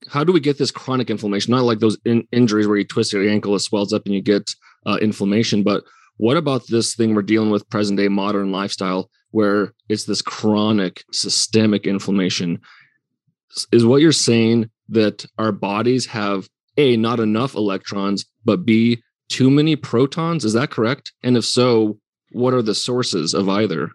how 0.07 0.23
do 0.23 0.33
we 0.33 0.39
get 0.39 0.57
this 0.57 0.71
chronic 0.71 1.11
inflammation? 1.11 1.51
Not 1.51 1.65
like 1.65 1.77
those 1.77 1.99
in- 2.05 2.27
injuries 2.31 2.67
where 2.67 2.77
you 2.77 2.85
twist 2.85 3.13
your 3.13 3.29
ankle, 3.29 3.53
it 3.53 3.59
swells 3.59 3.93
up, 3.93 4.07
and 4.07 4.15
you 4.15 4.21
get 4.23 4.49
uh, 4.87 4.97
inflammation. 4.99 5.61
But 5.61 5.83
what 6.17 6.37
about 6.37 6.65
this 6.65 6.95
thing 6.95 7.13
we're 7.13 7.21
dealing 7.21 7.51
with 7.51 7.69
present 7.69 7.99
day 7.99 8.07
modern 8.07 8.51
lifestyle, 8.51 9.11
where 9.29 9.75
it's 9.89 10.05
this 10.05 10.23
chronic 10.23 11.03
systemic 11.11 11.85
inflammation? 11.85 12.59
Is 13.71 13.85
what 13.85 14.01
you're 14.01 14.11
saying 14.11 14.71
that 14.87 15.27
our 15.37 15.51
bodies 15.51 16.07
have 16.07 16.49
a 16.77 16.97
not 16.97 17.19
enough 17.19 17.53
electrons, 17.53 18.25
but 18.43 18.65
b 18.65 19.03
too 19.27 19.51
many 19.51 19.75
protons? 19.75 20.43
Is 20.43 20.53
that 20.53 20.71
correct? 20.71 21.13
And 21.21 21.37
if 21.37 21.45
so, 21.45 21.99
what 22.31 22.55
are 22.55 22.63
the 22.63 22.73
sources 22.73 23.35
of 23.35 23.47
either? 23.47 23.91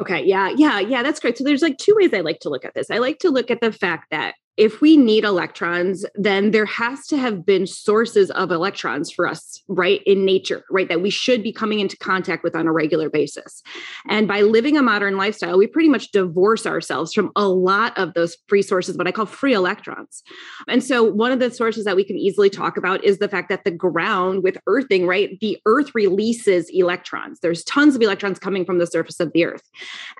Okay. 0.00 0.24
Yeah. 0.24 0.50
Yeah. 0.56 0.80
Yeah. 0.80 1.02
That's 1.02 1.20
great. 1.20 1.38
So 1.38 1.44
there's 1.44 1.62
like 1.62 1.78
two 1.78 1.94
ways 1.96 2.12
I 2.12 2.20
like 2.20 2.40
to 2.40 2.48
look 2.48 2.64
at 2.64 2.74
this. 2.74 2.90
I 2.90 2.98
like 2.98 3.18
to 3.20 3.30
look 3.30 3.50
at 3.50 3.60
the 3.60 3.72
fact 3.72 4.10
that 4.10 4.34
if 4.56 4.80
we 4.80 4.96
need 4.96 5.24
electrons, 5.24 6.06
then 6.14 6.52
there 6.52 6.66
has 6.66 7.06
to 7.08 7.16
have 7.16 7.44
been 7.44 7.66
sources 7.66 8.30
of 8.30 8.52
electrons 8.52 9.10
for 9.10 9.26
us, 9.26 9.62
right, 9.66 10.00
in 10.06 10.24
nature, 10.24 10.64
right, 10.70 10.88
that 10.88 11.02
we 11.02 11.10
should 11.10 11.42
be 11.42 11.52
coming 11.52 11.80
into 11.80 11.96
contact 11.96 12.44
with 12.44 12.54
on 12.54 12.68
a 12.68 12.72
regular 12.72 13.10
basis. 13.10 13.62
And 14.08 14.28
by 14.28 14.42
living 14.42 14.76
a 14.76 14.82
modern 14.82 15.16
lifestyle, 15.16 15.58
we 15.58 15.66
pretty 15.66 15.88
much 15.88 16.12
divorce 16.12 16.66
ourselves 16.66 17.12
from 17.12 17.32
a 17.34 17.48
lot 17.48 17.98
of 17.98 18.14
those 18.14 18.36
free 18.46 18.62
sources, 18.62 18.96
what 18.96 19.08
I 19.08 19.12
call 19.12 19.26
free 19.26 19.54
electrons. 19.54 20.22
And 20.68 20.84
so, 20.84 21.02
one 21.02 21.32
of 21.32 21.40
the 21.40 21.50
sources 21.50 21.84
that 21.84 21.96
we 21.96 22.04
can 22.04 22.16
easily 22.16 22.50
talk 22.50 22.76
about 22.76 23.02
is 23.02 23.18
the 23.18 23.28
fact 23.28 23.48
that 23.48 23.64
the 23.64 23.70
ground 23.72 24.44
with 24.44 24.56
earthing, 24.68 25.06
right, 25.06 25.38
the 25.40 25.58
earth 25.66 25.90
releases 25.94 26.70
electrons. 26.70 27.40
There's 27.40 27.64
tons 27.64 27.96
of 27.96 28.02
electrons 28.02 28.38
coming 28.38 28.64
from 28.64 28.78
the 28.78 28.86
surface 28.86 29.18
of 29.18 29.32
the 29.32 29.44
earth. 29.44 29.62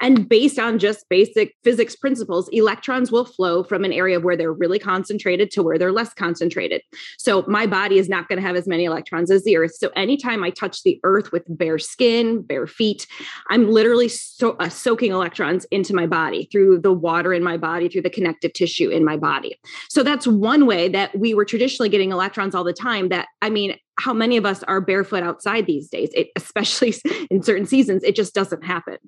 And 0.00 0.28
based 0.28 0.58
on 0.58 0.80
just 0.80 1.08
basic 1.08 1.54
physics 1.62 1.94
principles, 1.94 2.48
electrons 2.48 3.12
will 3.12 3.24
flow 3.24 3.62
from 3.62 3.84
an 3.84 3.92
area 3.92 4.18
where 4.24 4.36
they're 4.36 4.52
really 4.52 4.78
concentrated 4.78 5.50
to 5.52 5.62
where 5.62 5.78
they're 5.78 5.92
less 5.92 6.12
concentrated. 6.14 6.82
So 7.18 7.44
my 7.46 7.66
body 7.66 7.98
is 7.98 8.08
not 8.08 8.28
going 8.28 8.40
to 8.40 8.46
have 8.46 8.56
as 8.56 8.66
many 8.66 8.84
electrons 8.84 9.30
as 9.30 9.44
the 9.44 9.56
earth. 9.56 9.74
So 9.74 9.90
anytime 9.94 10.42
I 10.42 10.50
touch 10.50 10.82
the 10.82 10.98
earth 11.04 11.32
with 11.32 11.44
bare 11.48 11.78
skin, 11.78 12.42
bare 12.42 12.66
feet, 12.66 13.06
I'm 13.48 13.70
literally 13.70 14.08
so, 14.08 14.56
uh, 14.58 14.68
soaking 14.68 15.12
electrons 15.12 15.64
into 15.70 15.94
my 15.94 16.06
body 16.06 16.48
through 16.50 16.80
the 16.80 16.92
water 16.92 17.32
in 17.32 17.42
my 17.42 17.56
body, 17.56 17.88
through 17.88 18.02
the 18.02 18.10
connective 18.10 18.52
tissue 18.52 18.90
in 18.90 19.04
my 19.04 19.16
body. 19.16 19.58
So 19.88 20.02
that's 20.02 20.26
one 20.26 20.66
way 20.66 20.88
that 20.88 21.16
we 21.18 21.34
were 21.34 21.44
traditionally 21.44 21.88
getting 21.88 22.12
electrons 22.12 22.54
all 22.54 22.64
the 22.64 22.72
time 22.72 23.08
that 23.10 23.28
I 23.42 23.50
mean 23.50 23.76
how 23.98 24.12
many 24.12 24.36
of 24.36 24.44
us 24.44 24.62
are 24.64 24.80
barefoot 24.80 25.22
outside 25.22 25.66
these 25.66 25.88
days? 25.88 26.10
It, 26.14 26.30
especially 26.36 26.94
in 27.30 27.42
certain 27.42 27.66
seasons 27.66 28.02
it 28.02 28.16
just 28.16 28.34
doesn't 28.34 28.64
happen. 28.64 28.98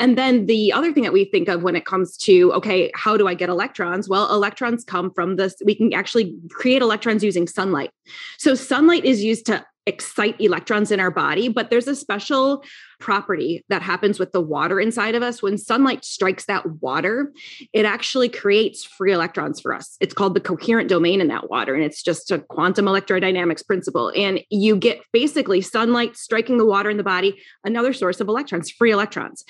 And 0.00 0.18
then 0.18 0.46
the 0.46 0.72
other 0.72 0.92
thing 0.92 1.02
that 1.04 1.12
we 1.12 1.24
think 1.24 1.48
of 1.48 1.62
when 1.62 1.76
it 1.76 1.84
comes 1.84 2.16
to 2.18 2.52
okay 2.54 2.90
how 2.94 3.16
do 3.16 3.28
i 3.28 3.34
get 3.34 3.48
electrons? 3.48 4.08
Well 4.08 4.32
electrons 4.32 4.84
come 4.84 5.12
from 5.12 5.36
this 5.36 5.54
we 5.64 5.74
can 5.74 5.92
actually 5.92 6.36
create 6.50 6.82
electrons 6.82 7.22
using 7.22 7.46
sunlight. 7.46 7.90
So 8.38 8.54
sunlight 8.54 9.04
is 9.04 9.22
used 9.22 9.46
to 9.46 9.64
excite 9.86 10.40
electrons 10.40 10.90
in 10.90 11.00
our 11.00 11.10
body, 11.10 11.48
but 11.48 11.70
there's 11.70 11.88
a 11.88 11.94
special 11.94 12.64
property 13.00 13.64
that 13.68 13.82
happens 13.82 14.18
with 14.18 14.32
the 14.32 14.40
water 14.40 14.80
inside 14.80 15.14
of 15.14 15.22
us. 15.22 15.42
When 15.42 15.58
sunlight 15.58 16.04
strikes 16.04 16.46
that 16.46 16.64
water, 16.80 17.32
it 17.72 17.84
actually 17.84 18.28
creates 18.28 18.84
free 18.84 19.12
electrons 19.12 19.60
for 19.60 19.74
us. 19.74 19.96
It's 20.00 20.14
called 20.14 20.34
the 20.34 20.40
coherent 20.40 20.88
domain 20.88 21.20
in 21.20 21.28
that 21.28 21.50
water, 21.50 21.74
and 21.74 21.84
it's 21.84 22.02
just 22.02 22.30
a 22.30 22.38
quantum 22.38 22.86
electrodynamics 22.86 23.66
principle. 23.66 24.12
And 24.16 24.40
you 24.50 24.76
get 24.76 25.00
basically 25.12 25.60
sunlight 25.60 26.16
striking 26.16 26.56
the 26.56 26.66
water 26.66 26.88
in 26.88 26.96
the 26.96 27.04
body, 27.04 27.40
another 27.64 27.92
source 27.92 28.20
of 28.20 28.28
electrons, 28.28 28.70
free 28.70 28.90
electrons 28.90 29.44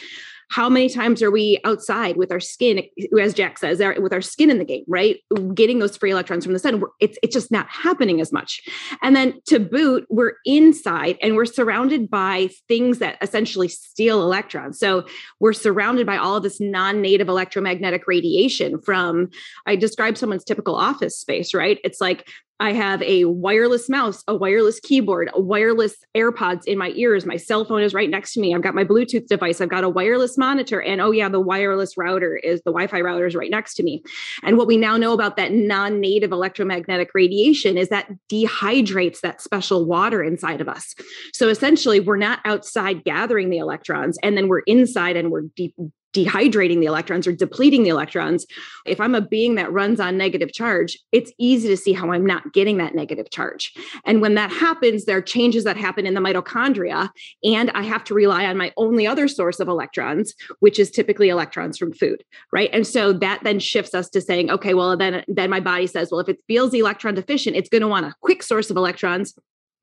how 0.50 0.68
many 0.68 0.88
times 0.88 1.22
are 1.22 1.30
we 1.30 1.58
outside 1.64 2.16
with 2.16 2.30
our 2.30 2.40
skin 2.40 2.82
as 3.20 3.34
jack 3.34 3.58
says 3.58 3.80
uh, 3.80 3.92
with 3.98 4.12
our 4.12 4.20
skin 4.20 4.50
in 4.50 4.58
the 4.58 4.64
game 4.64 4.84
right? 4.86 5.20
Getting 5.54 5.78
those 5.78 5.96
free 5.96 6.10
electrons 6.10 6.44
from 6.44 6.52
the 6.52 6.58
sun 6.58 6.82
it's, 7.00 7.18
it's 7.22 7.34
just 7.34 7.50
not 7.50 7.68
happening 7.68 8.20
as 8.20 8.32
much. 8.32 8.62
And 9.02 9.14
then 9.14 9.40
to 9.46 9.58
boot 9.58 10.06
we're 10.08 10.34
inside 10.44 11.16
and 11.22 11.34
we're 11.34 11.44
surrounded 11.44 12.10
by 12.10 12.50
things 12.68 12.98
that 12.98 13.16
essentially 13.20 13.68
steal 13.68 14.22
electrons. 14.22 14.78
So 14.78 15.06
we're 15.40 15.52
surrounded 15.52 16.06
by 16.06 16.16
all 16.16 16.36
of 16.36 16.42
this 16.42 16.60
non-native 16.60 17.28
electromagnetic 17.28 18.06
radiation 18.06 18.80
from 18.80 19.30
i 19.66 19.76
describe 19.76 20.16
someone's 20.16 20.44
typical 20.44 20.74
office 20.74 21.18
space 21.18 21.54
right? 21.54 21.78
It's 21.84 22.00
like 22.00 22.28
I 22.64 22.72
have 22.72 23.02
a 23.02 23.26
wireless 23.26 23.90
mouse, 23.90 24.24
a 24.26 24.34
wireless 24.34 24.80
keyboard, 24.80 25.28
a 25.34 25.40
wireless 25.40 25.96
AirPods 26.16 26.64
in 26.64 26.78
my 26.78 26.92
ears. 26.96 27.26
My 27.26 27.36
cell 27.36 27.66
phone 27.66 27.82
is 27.82 27.92
right 27.92 28.08
next 28.08 28.32
to 28.32 28.40
me. 28.40 28.54
I've 28.54 28.62
got 28.62 28.74
my 28.74 28.84
Bluetooth 28.84 29.26
device. 29.26 29.60
I've 29.60 29.68
got 29.68 29.84
a 29.84 29.88
wireless 29.90 30.38
monitor. 30.38 30.80
And 30.80 31.02
oh, 31.02 31.10
yeah, 31.10 31.28
the 31.28 31.40
wireless 31.40 31.98
router 31.98 32.36
is 32.36 32.62
the 32.62 32.70
Wi 32.70 32.86
Fi 32.86 33.02
router 33.02 33.26
is 33.26 33.34
right 33.34 33.50
next 33.50 33.74
to 33.74 33.82
me. 33.82 34.02
And 34.42 34.56
what 34.56 34.66
we 34.66 34.78
now 34.78 34.96
know 34.96 35.12
about 35.12 35.36
that 35.36 35.52
non 35.52 36.00
native 36.00 36.32
electromagnetic 36.32 37.10
radiation 37.12 37.76
is 37.76 37.90
that 37.90 38.10
dehydrates 38.32 39.20
that 39.20 39.42
special 39.42 39.84
water 39.84 40.22
inside 40.22 40.62
of 40.62 40.68
us. 40.68 40.94
So 41.34 41.50
essentially, 41.50 42.00
we're 42.00 42.16
not 42.16 42.40
outside 42.46 43.04
gathering 43.04 43.50
the 43.50 43.58
electrons, 43.58 44.16
and 44.22 44.38
then 44.38 44.48
we're 44.48 44.60
inside 44.60 45.16
and 45.16 45.30
we're 45.30 45.42
deep 45.54 45.74
dehydrating 46.14 46.80
the 46.80 46.86
electrons 46.86 47.26
or 47.26 47.32
depleting 47.32 47.82
the 47.82 47.90
electrons. 47.90 48.46
If 48.86 49.00
I'm 49.00 49.14
a 49.14 49.20
being 49.20 49.56
that 49.56 49.72
runs 49.72 50.00
on 50.00 50.16
negative 50.16 50.52
charge, 50.52 50.98
it's 51.12 51.32
easy 51.38 51.68
to 51.68 51.76
see 51.76 51.92
how 51.92 52.12
I'm 52.12 52.24
not 52.24 52.52
getting 52.52 52.78
that 52.78 52.94
negative 52.94 53.30
charge. 53.30 53.72
And 54.04 54.22
when 54.22 54.34
that 54.36 54.50
happens, 54.50 55.04
there 55.04 55.16
are 55.18 55.22
changes 55.22 55.64
that 55.64 55.76
happen 55.76 56.06
in 56.06 56.14
the 56.14 56.20
mitochondria. 56.20 57.10
And 57.42 57.70
I 57.72 57.82
have 57.82 58.04
to 58.04 58.14
rely 58.14 58.46
on 58.46 58.56
my 58.56 58.72
only 58.76 59.06
other 59.06 59.28
source 59.28 59.60
of 59.60 59.68
electrons, 59.68 60.34
which 60.60 60.78
is 60.78 60.90
typically 60.90 61.28
electrons 61.28 61.76
from 61.76 61.92
food. 61.92 62.22
Right. 62.52 62.70
And 62.72 62.86
so 62.86 63.12
that 63.14 63.42
then 63.42 63.58
shifts 63.58 63.94
us 63.94 64.08
to 64.10 64.20
saying, 64.20 64.50
okay, 64.50 64.74
well, 64.74 64.96
then, 64.96 65.24
then 65.28 65.50
my 65.50 65.60
body 65.60 65.86
says, 65.86 66.10
well, 66.10 66.20
if 66.20 66.28
it 66.28 66.38
feels 66.46 66.72
electron 66.72 67.14
deficient, 67.14 67.56
it's 67.56 67.68
going 67.68 67.82
to 67.82 67.88
want 67.88 68.06
a 68.06 68.14
quick 68.20 68.42
source 68.42 68.70
of 68.70 68.76
electrons 68.76 69.34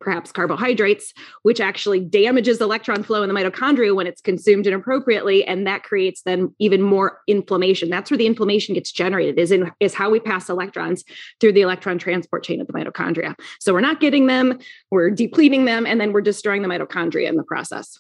perhaps 0.02 0.32
carbohydrates, 0.32 1.14
which 1.44 1.62
actually 1.62 2.00
damages 2.00 2.60
electron 2.60 3.04
flow 3.04 3.24
in 3.24 3.30
the 3.30 3.36
mitochondria 3.36 3.96
when 3.96 4.08
it's 4.08 4.22
consumed 4.22 4.68
inappropriately. 4.68 5.46
And 5.46 5.66
that 5.68 5.84
creates 5.84 6.24
then 6.24 6.54
even 6.60 6.82
more 6.82 7.20
inflammation. 7.28 7.90
That's 7.90 8.12
where 8.12 8.18
the 8.18 8.28
inflammation 8.28 8.76
gets 8.76 8.92
generated, 8.92 9.40
is 9.40 9.52
in 9.52 9.72
is 9.80 9.94
how 9.94 10.10
we 10.10 10.20
pass 10.20 10.50
electrons 10.50 11.04
through 11.40 11.54
the 11.54 11.62
electron 11.62 11.98
transport 11.98 12.44
chain 12.44 12.60
of 12.60 12.68
the 12.68 12.74
mitochondria. 12.74 13.36
So 13.60 13.74
we're 13.74 13.82
not 13.82 14.00
getting 14.00 14.28
them, 14.28 14.60
we're 14.90 15.10
depleting 15.10 15.66
them, 15.66 15.86
and 15.86 16.02
then 16.02 16.12
we're 16.12 16.22
destroying 16.22 16.62
the 16.62 16.68
mitochondria 16.68 17.30
in 17.30 17.36
the 17.36 17.44
process. 17.44 17.98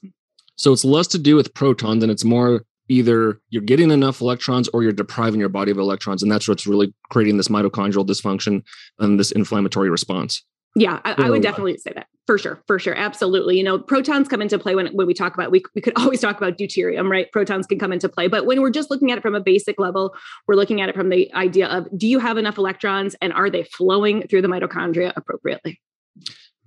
So 0.56 0.74
it's 0.74 0.86
less 0.86 1.08
to 1.08 1.18
do 1.18 1.36
with 1.36 1.54
protons 1.54 2.04
and 2.04 2.12
it's 2.12 2.24
more 2.24 2.64
either 2.92 3.40
you're 3.50 3.62
getting 3.62 3.90
enough 3.90 4.22
electrons 4.22 4.68
or 4.74 4.84
you're 4.84 4.92
depriving 4.92 5.40
your 5.40 5.50
body 5.50 5.72
of 5.72 5.78
electrons. 5.78 6.22
And 6.22 6.32
that's 6.32 6.48
what's 6.48 6.68
really 6.68 6.94
creating 7.10 7.38
this 7.38 7.48
mitochondrial 7.48 8.06
dysfunction 8.06 8.64
and 9.00 9.20
this 9.20 9.32
inflammatory 9.32 9.90
response. 9.90 10.44
Yeah, 10.76 11.02
I, 11.04 11.26
I, 11.26 11.30
would 11.30 11.42
definitely 11.42 11.78
say 11.78 11.92
that 11.96 12.08
for 12.28 12.38
sure, 12.38 12.64
for 12.66 12.80
sure, 12.80 12.96
absolutely. 12.96 13.58
You 13.58 13.64
know, 13.64 13.78
protons 13.78 14.30
come 14.30 14.42
into 14.42 14.58
play 14.58 14.74
when 14.74 14.88
when 14.94 15.06
we 15.06 15.14
talk 15.14 15.34
about 15.34 15.52
we 15.52 15.62
we 15.76 15.82
could 15.82 15.94
always 15.98 16.22
talk 16.22 16.38
about 16.38 16.58
deuterium, 16.58 17.10
right? 17.10 17.30
Protons 17.32 17.68
can 17.68 17.78
come 17.78 17.92
into 17.92 18.08
play, 18.08 18.28
but 18.28 18.46
when 18.46 18.62
we're 18.62 18.72
just 18.72 18.90
looking 18.90 19.12
at 19.12 19.18
it 19.18 19.22
from 19.22 19.36
a 19.36 19.42
basic 19.42 19.80
level, 19.80 20.16
we're 20.48 20.56
looking 20.56 20.80
at 20.80 20.88
it 20.88 20.96
from 20.96 21.10
the 21.10 21.34
idea 21.34 21.68
of 21.68 21.88
do 21.98 22.08
you 22.08 22.20
have 22.20 22.38
enough 22.38 22.58
electrons 22.58 23.16
and 23.22 23.34
are 23.34 23.50
they 23.50 23.64
flowing 23.64 24.28
through 24.28 24.42
the 24.42 24.48
mitochondria 24.48 25.12
appropriately? 25.18 25.82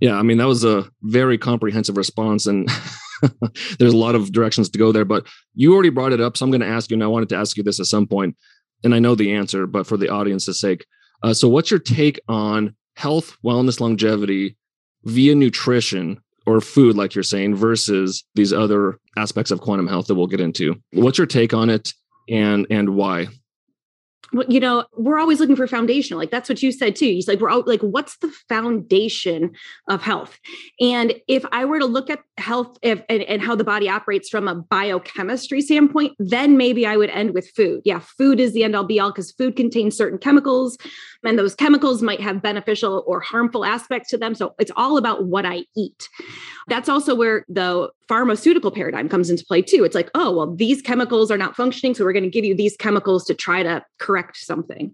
Yeah, 0.01 0.17
I 0.17 0.23
mean 0.23 0.37
that 0.37 0.49
was 0.49 0.65
a 0.65 0.85
very 1.03 1.39
comprehensive 1.39 1.97
response, 1.97 2.47
and 2.47 2.69
there's 3.79 3.95
a 3.95 3.97
lot 3.97 4.15
of 4.15 4.33
directions 4.33 4.69
to 4.69 4.79
go 4.79 4.93
there. 4.93 5.07
But 5.07 5.27
you 5.55 5.73
already 5.73 5.89
brought 5.89 6.13
it 6.13 6.21
up, 6.21 6.37
so 6.37 6.45
I'm 6.45 6.51
going 6.51 6.61
to 6.61 6.67
ask 6.67 6.91
you, 6.91 6.97
and 6.97 7.05
I 7.05 7.07
wanted 7.07 7.31
to 7.31 7.37
ask 7.37 7.57
you 7.57 7.63
this 7.63 7.81
at 7.81 7.87
some 7.87 8.07
point, 8.07 8.37
and 8.83 8.95
I 8.95 8.99
know 8.99 9.15
the 9.15 9.33
answer, 9.33 9.67
but 9.67 9.87
for 9.87 9.97
the 9.97 10.11
audience's 10.11 10.61
sake, 10.61 10.85
uh, 11.23 11.33
so 11.33 11.49
what's 11.49 11.71
your 11.71 11.81
take 11.81 12.21
on 12.29 12.77
health, 12.95 13.37
wellness, 13.45 13.81
longevity 13.81 14.57
via 15.05 15.35
nutrition 15.35 16.21
or 16.47 16.61
food, 16.61 16.97
like 16.97 17.15
you're 17.15 17.23
saying, 17.23 17.55
versus 17.55 18.25
these 18.35 18.53
other 18.53 18.99
aspects 19.17 19.51
of 19.51 19.61
quantum 19.61 19.87
health 19.87 20.07
that 20.07 20.15
we'll 20.15 20.27
get 20.27 20.41
into. 20.41 20.77
What's 20.93 21.19
your 21.19 21.27
take 21.27 21.55
on 21.55 21.71
it 21.71 21.93
and 22.29 22.67
and 22.71 22.91
why? 22.91 23.29
You 24.49 24.61
know, 24.61 24.85
we're 24.97 25.19
always 25.19 25.41
looking 25.41 25.57
for 25.57 25.67
foundational. 25.67 26.19
Like 26.19 26.31
that's 26.31 26.49
what 26.49 26.63
you 26.63 26.73
said 26.73 26.97
too. 26.97 27.07
You 27.07 27.23
like 27.27 27.41
we're 27.41 27.51
all 27.51 27.63
like, 27.67 27.81
what's 27.81 28.17
the 28.19 28.33
foundation 28.49 29.53
of 29.89 30.03
health? 30.03 30.39
And 30.81 31.15
if 31.29 31.45
I 31.53 31.65
were 31.65 31.79
to 31.79 31.87
look 31.87 32.11
at 32.11 32.21
health 32.39 32.77
if, 32.83 33.03
and, 33.09 33.23
and 33.23 33.43
how 33.43 33.55
the 33.55 33.65
body 33.65 33.89
operates 33.89 34.29
from 34.29 34.49
a 34.49 34.55
biochemistry 34.55 35.61
standpoint, 35.61 36.15
then 36.19 36.57
maybe 36.57 36.87
I 36.87 36.97
would 36.97 37.11
end 37.11 37.35
with 37.35 37.49
food. 37.51 37.83
Yeah, 37.85 38.01
food 38.01 38.41
is 38.41 38.53
the 38.53 38.65
end 38.65 38.75
all 38.75 38.85
be 38.85 39.01
all 39.01 39.11
because 39.11 39.33
food 39.33 39.57
contains 39.57 39.97
certain 39.97 40.19
chemicals, 40.19 40.77
and 41.25 41.39
those 41.39 41.55
chemicals 41.55 42.03
might 42.03 42.21
have 42.21 42.43
beneficial 42.43 43.05
or 43.07 43.21
harmful 43.21 43.65
aspects 43.65 44.11
to 44.11 44.19
them. 44.19 44.35
So 44.35 44.55
it's 44.59 44.73
all 44.77 44.97
about 44.97 45.27
what 45.27 45.47
I 45.47 45.65
eat. 45.77 46.09
That's 46.69 46.89
also 46.89 47.15
where 47.15 47.45
the 47.49 47.91
pharmaceutical 48.09 48.71
paradigm 48.71 49.09
comes 49.09 49.31
into 49.31 49.45
play 49.45 49.63
too. 49.63 49.85
It's 49.85 49.95
like, 49.95 50.11
oh, 50.15 50.35
well, 50.35 50.55
these 50.55 50.83
chemicals 50.83 51.31
are 51.31 51.39
not 51.39 51.57
functioning. 51.57 51.95
So 51.95 52.05
we're 52.05 52.13
going 52.13 52.25
to 52.25 52.31
give 52.31 52.45
you 52.45 52.55
these 52.55 52.77
chemicals 52.77 53.25
to 53.27 53.35
try 53.35 53.63
to 53.63 53.83
correct 53.99 54.14
something. 54.45 54.93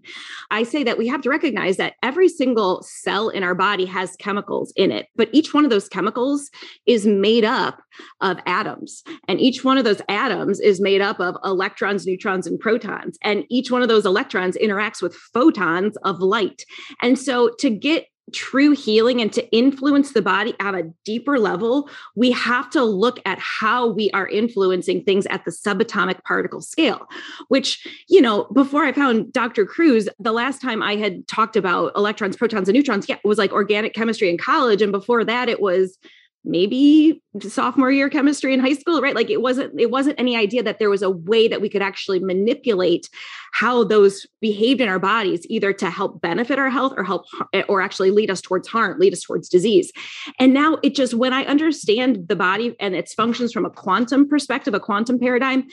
I 0.49 0.63
say 0.63 0.83
that 0.83 0.97
we 0.97 1.07
have 1.07 1.21
to 1.21 1.29
recognize 1.29 1.77
that 1.77 1.95
every 2.03 2.29
single 2.29 2.83
cell 2.83 3.29
in 3.29 3.43
our 3.43 3.55
body 3.55 3.85
has 3.85 4.15
chemicals 4.17 4.73
in 4.75 4.91
it, 4.91 5.07
but 5.15 5.29
each 5.31 5.53
one 5.53 5.63
of 5.63 5.69
those 5.69 5.89
chemicals 5.89 6.49
is 6.85 7.05
made 7.05 7.45
up 7.45 7.81
of 8.21 8.37
atoms. 8.45 9.03
And 9.27 9.39
each 9.39 9.63
one 9.63 9.77
of 9.77 9.83
those 9.83 10.01
atoms 10.09 10.59
is 10.59 10.81
made 10.81 11.01
up 11.01 11.19
of 11.19 11.37
electrons, 11.43 12.05
neutrons, 12.05 12.47
and 12.47 12.59
protons. 12.59 13.17
And 13.23 13.45
each 13.49 13.71
one 13.71 13.81
of 13.81 13.87
those 13.87 14.05
electrons 14.05 14.57
interacts 14.57 15.01
with 15.01 15.15
photons 15.15 15.97
of 16.03 16.19
light. 16.19 16.63
And 17.01 17.17
so 17.17 17.49
to 17.59 17.69
get 17.69 18.07
true 18.33 18.71
healing 18.71 19.21
and 19.21 19.31
to 19.33 19.49
influence 19.51 20.13
the 20.13 20.21
body 20.21 20.53
at 20.59 20.75
a 20.75 20.89
deeper 21.05 21.37
level, 21.37 21.89
we 22.15 22.31
have 22.31 22.69
to 22.71 22.83
look 22.83 23.19
at 23.25 23.39
how 23.39 23.87
we 23.87 24.09
are 24.11 24.27
influencing 24.27 25.03
things 25.03 25.25
at 25.27 25.43
the 25.45 25.51
subatomic 25.51 26.23
particle 26.23 26.61
scale, 26.61 27.07
which, 27.49 27.85
you 28.07 28.21
know, 28.21 28.45
before 28.53 28.83
I 28.83 28.93
found 28.93 29.33
Dr. 29.33 29.65
Kruse, 29.65 30.07
the 30.19 30.31
last 30.31 30.61
time 30.61 30.81
I 30.81 30.95
had 30.95 31.27
talked 31.27 31.55
about 31.55 31.91
electrons, 31.95 32.37
protons, 32.37 32.69
and 32.69 32.75
neutrons, 32.75 33.07
yeah, 33.09 33.15
it 33.15 33.27
was 33.27 33.37
like 33.37 33.51
organic 33.51 33.93
chemistry 33.93 34.29
in 34.29 34.37
college. 34.37 34.81
And 34.81 34.91
before 34.91 35.25
that, 35.25 35.49
it 35.49 35.61
was 35.61 35.97
maybe 36.43 37.21
sophomore 37.39 37.91
year 37.91 38.09
chemistry 38.09 38.53
in 38.53 38.59
high 38.59 38.73
school 38.73 39.01
right? 39.01 39.15
Like 39.15 39.29
it 39.29 39.41
wasn't 39.41 39.79
it 39.79 39.91
wasn't 39.91 40.19
any 40.19 40.35
idea 40.35 40.63
that 40.63 40.79
there 40.79 40.89
was 40.89 41.01
a 41.01 41.09
way 41.09 41.47
that 41.47 41.61
we 41.61 41.69
could 41.69 41.81
actually 41.81 42.19
manipulate 42.19 43.09
how 43.53 43.83
those 43.83 44.25
behaved 44.39 44.81
in 44.81 44.89
our 44.89 44.99
bodies 44.99 45.45
either 45.49 45.73
to 45.73 45.89
help 45.89 46.21
benefit 46.21 46.57
our 46.57 46.69
health 46.69 46.93
or 46.97 47.03
help 47.03 47.25
or 47.67 47.81
actually 47.81 48.11
lead 48.11 48.31
us 48.31 48.41
towards 48.41 48.67
harm 48.67 48.99
lead 48.99 49.13
us 49.13 49.21
towards 49.21 49.49
disease. 49.49 49.91
And 50.39 50.53
now 50.53 50.77
it 50.83 50.95
just 50.95 51.13
when 51.13 51.33
i 51.33 51.43
understand 51.43 52.27
the 52.27 52.35
body 52.35 52.75
and 52.79 52.95
its 52.95 53.13
functions 53.13 53.53
from 53.53 53.65
a 53.65 53.69
quantum 53.69 54.27
perspective 54.27 54.73
a 54.73 54.79
quantum 54.79 55.19
paradigm 55.19 55.67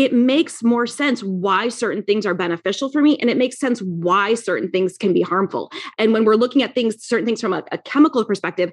it 0.00 0.14
makes 0.14 0.62
more 0.62 0.86
sense 0.86 1.22
why 1.22 1.68
certain 1.68 2.02
things 2.02 2.24
are 2.24 2.32
beneficial 2.32 2.90
for 2.90 3.02
me 3.02 3.18
and 3.18 3.28
it 3.28 3.36
makes 3.36 3.58
sense 3.58 3.80
why 3.82 4.34
certain 4.34 4.70
things 4.70 4.96
can 4.96 5.12
be 5.12 5.20
harmful. 5.20 5.70
And 5.98 6.14
when 6.14 6.24
we're 6.24 6.36
looking 6.36 6.62
at 6.62 6.74
things 6.74 7.04
certain 7.04 7.26
things 7.26 7.40
from 7.40 7.52
a, 7.52 7.62
a 7.70 7.78
chemical 7.78 8.24
perspective 8.24 8.72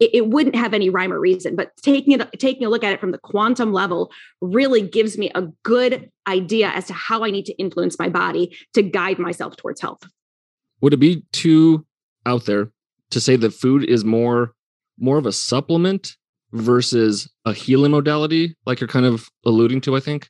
it, 0.00 0.10
it, 0.14 0.26
wouldn't 0.28 0.56
have 0.56 0.74
any 0.74 0.88
rhyme 0.88 1.12
or 1.12 1.20
reason. 1.20 1.54
But 1.54 1.76
taking 1.82 2.18
it, 2.18 2.40
taking 2.40 2.66
a 2.66 2.70
look 2.70 2.82
at 2.82 2.92
it 2.92 3.00
from 3.00 3.12
the 3.12 3.18
quantum 3.18 3.72
level 3.72 4.10
really 4.40 4.82
gives 4.82 5.18
me 5.18 5.30
a 5.34 5.42
good 5.62 6.10
idea 6.26 6.70
as 6.70 6.86
to 6.86 6.94
how 6.94 7.22
I 7.22 7.30
need 7.30 7.46
to 7.46 7.54
influence 7.54 7.98
my 7.98 8.08
body 8.08 8.56
to 8.74 8.82
guide 8.82 9.18
myself 9.18 9.56
towards 9.56 9.80
health. 9.80 10.02
Would 10.80 10.94
it 10.94 10.98
be 10.98 11.24
too 11.32 11.86
out 12.26 12.46
there 12.46 12.70
to 13.10 13.20
say 13.20 13.36
that 13.36 13.52
food 13.52 13.84
is 13.84 14.04
more 14.04 14.54
more 14.98 15.18
of 15.18 15.26
a 15.26 15.32
supplement 15.32 16.16
versus 16.52 17.30
a 17.44 17.52
healing 17.52 17.92
modality, 17.92 18.56
like 18.66 18.80
you're 18.80 18.88
kind 18.88 19.06
of 19.06 19.28
alluding 19.44 19.80
to? 19.82 19.96
I 19.96 20.00
think. 20.00 20.28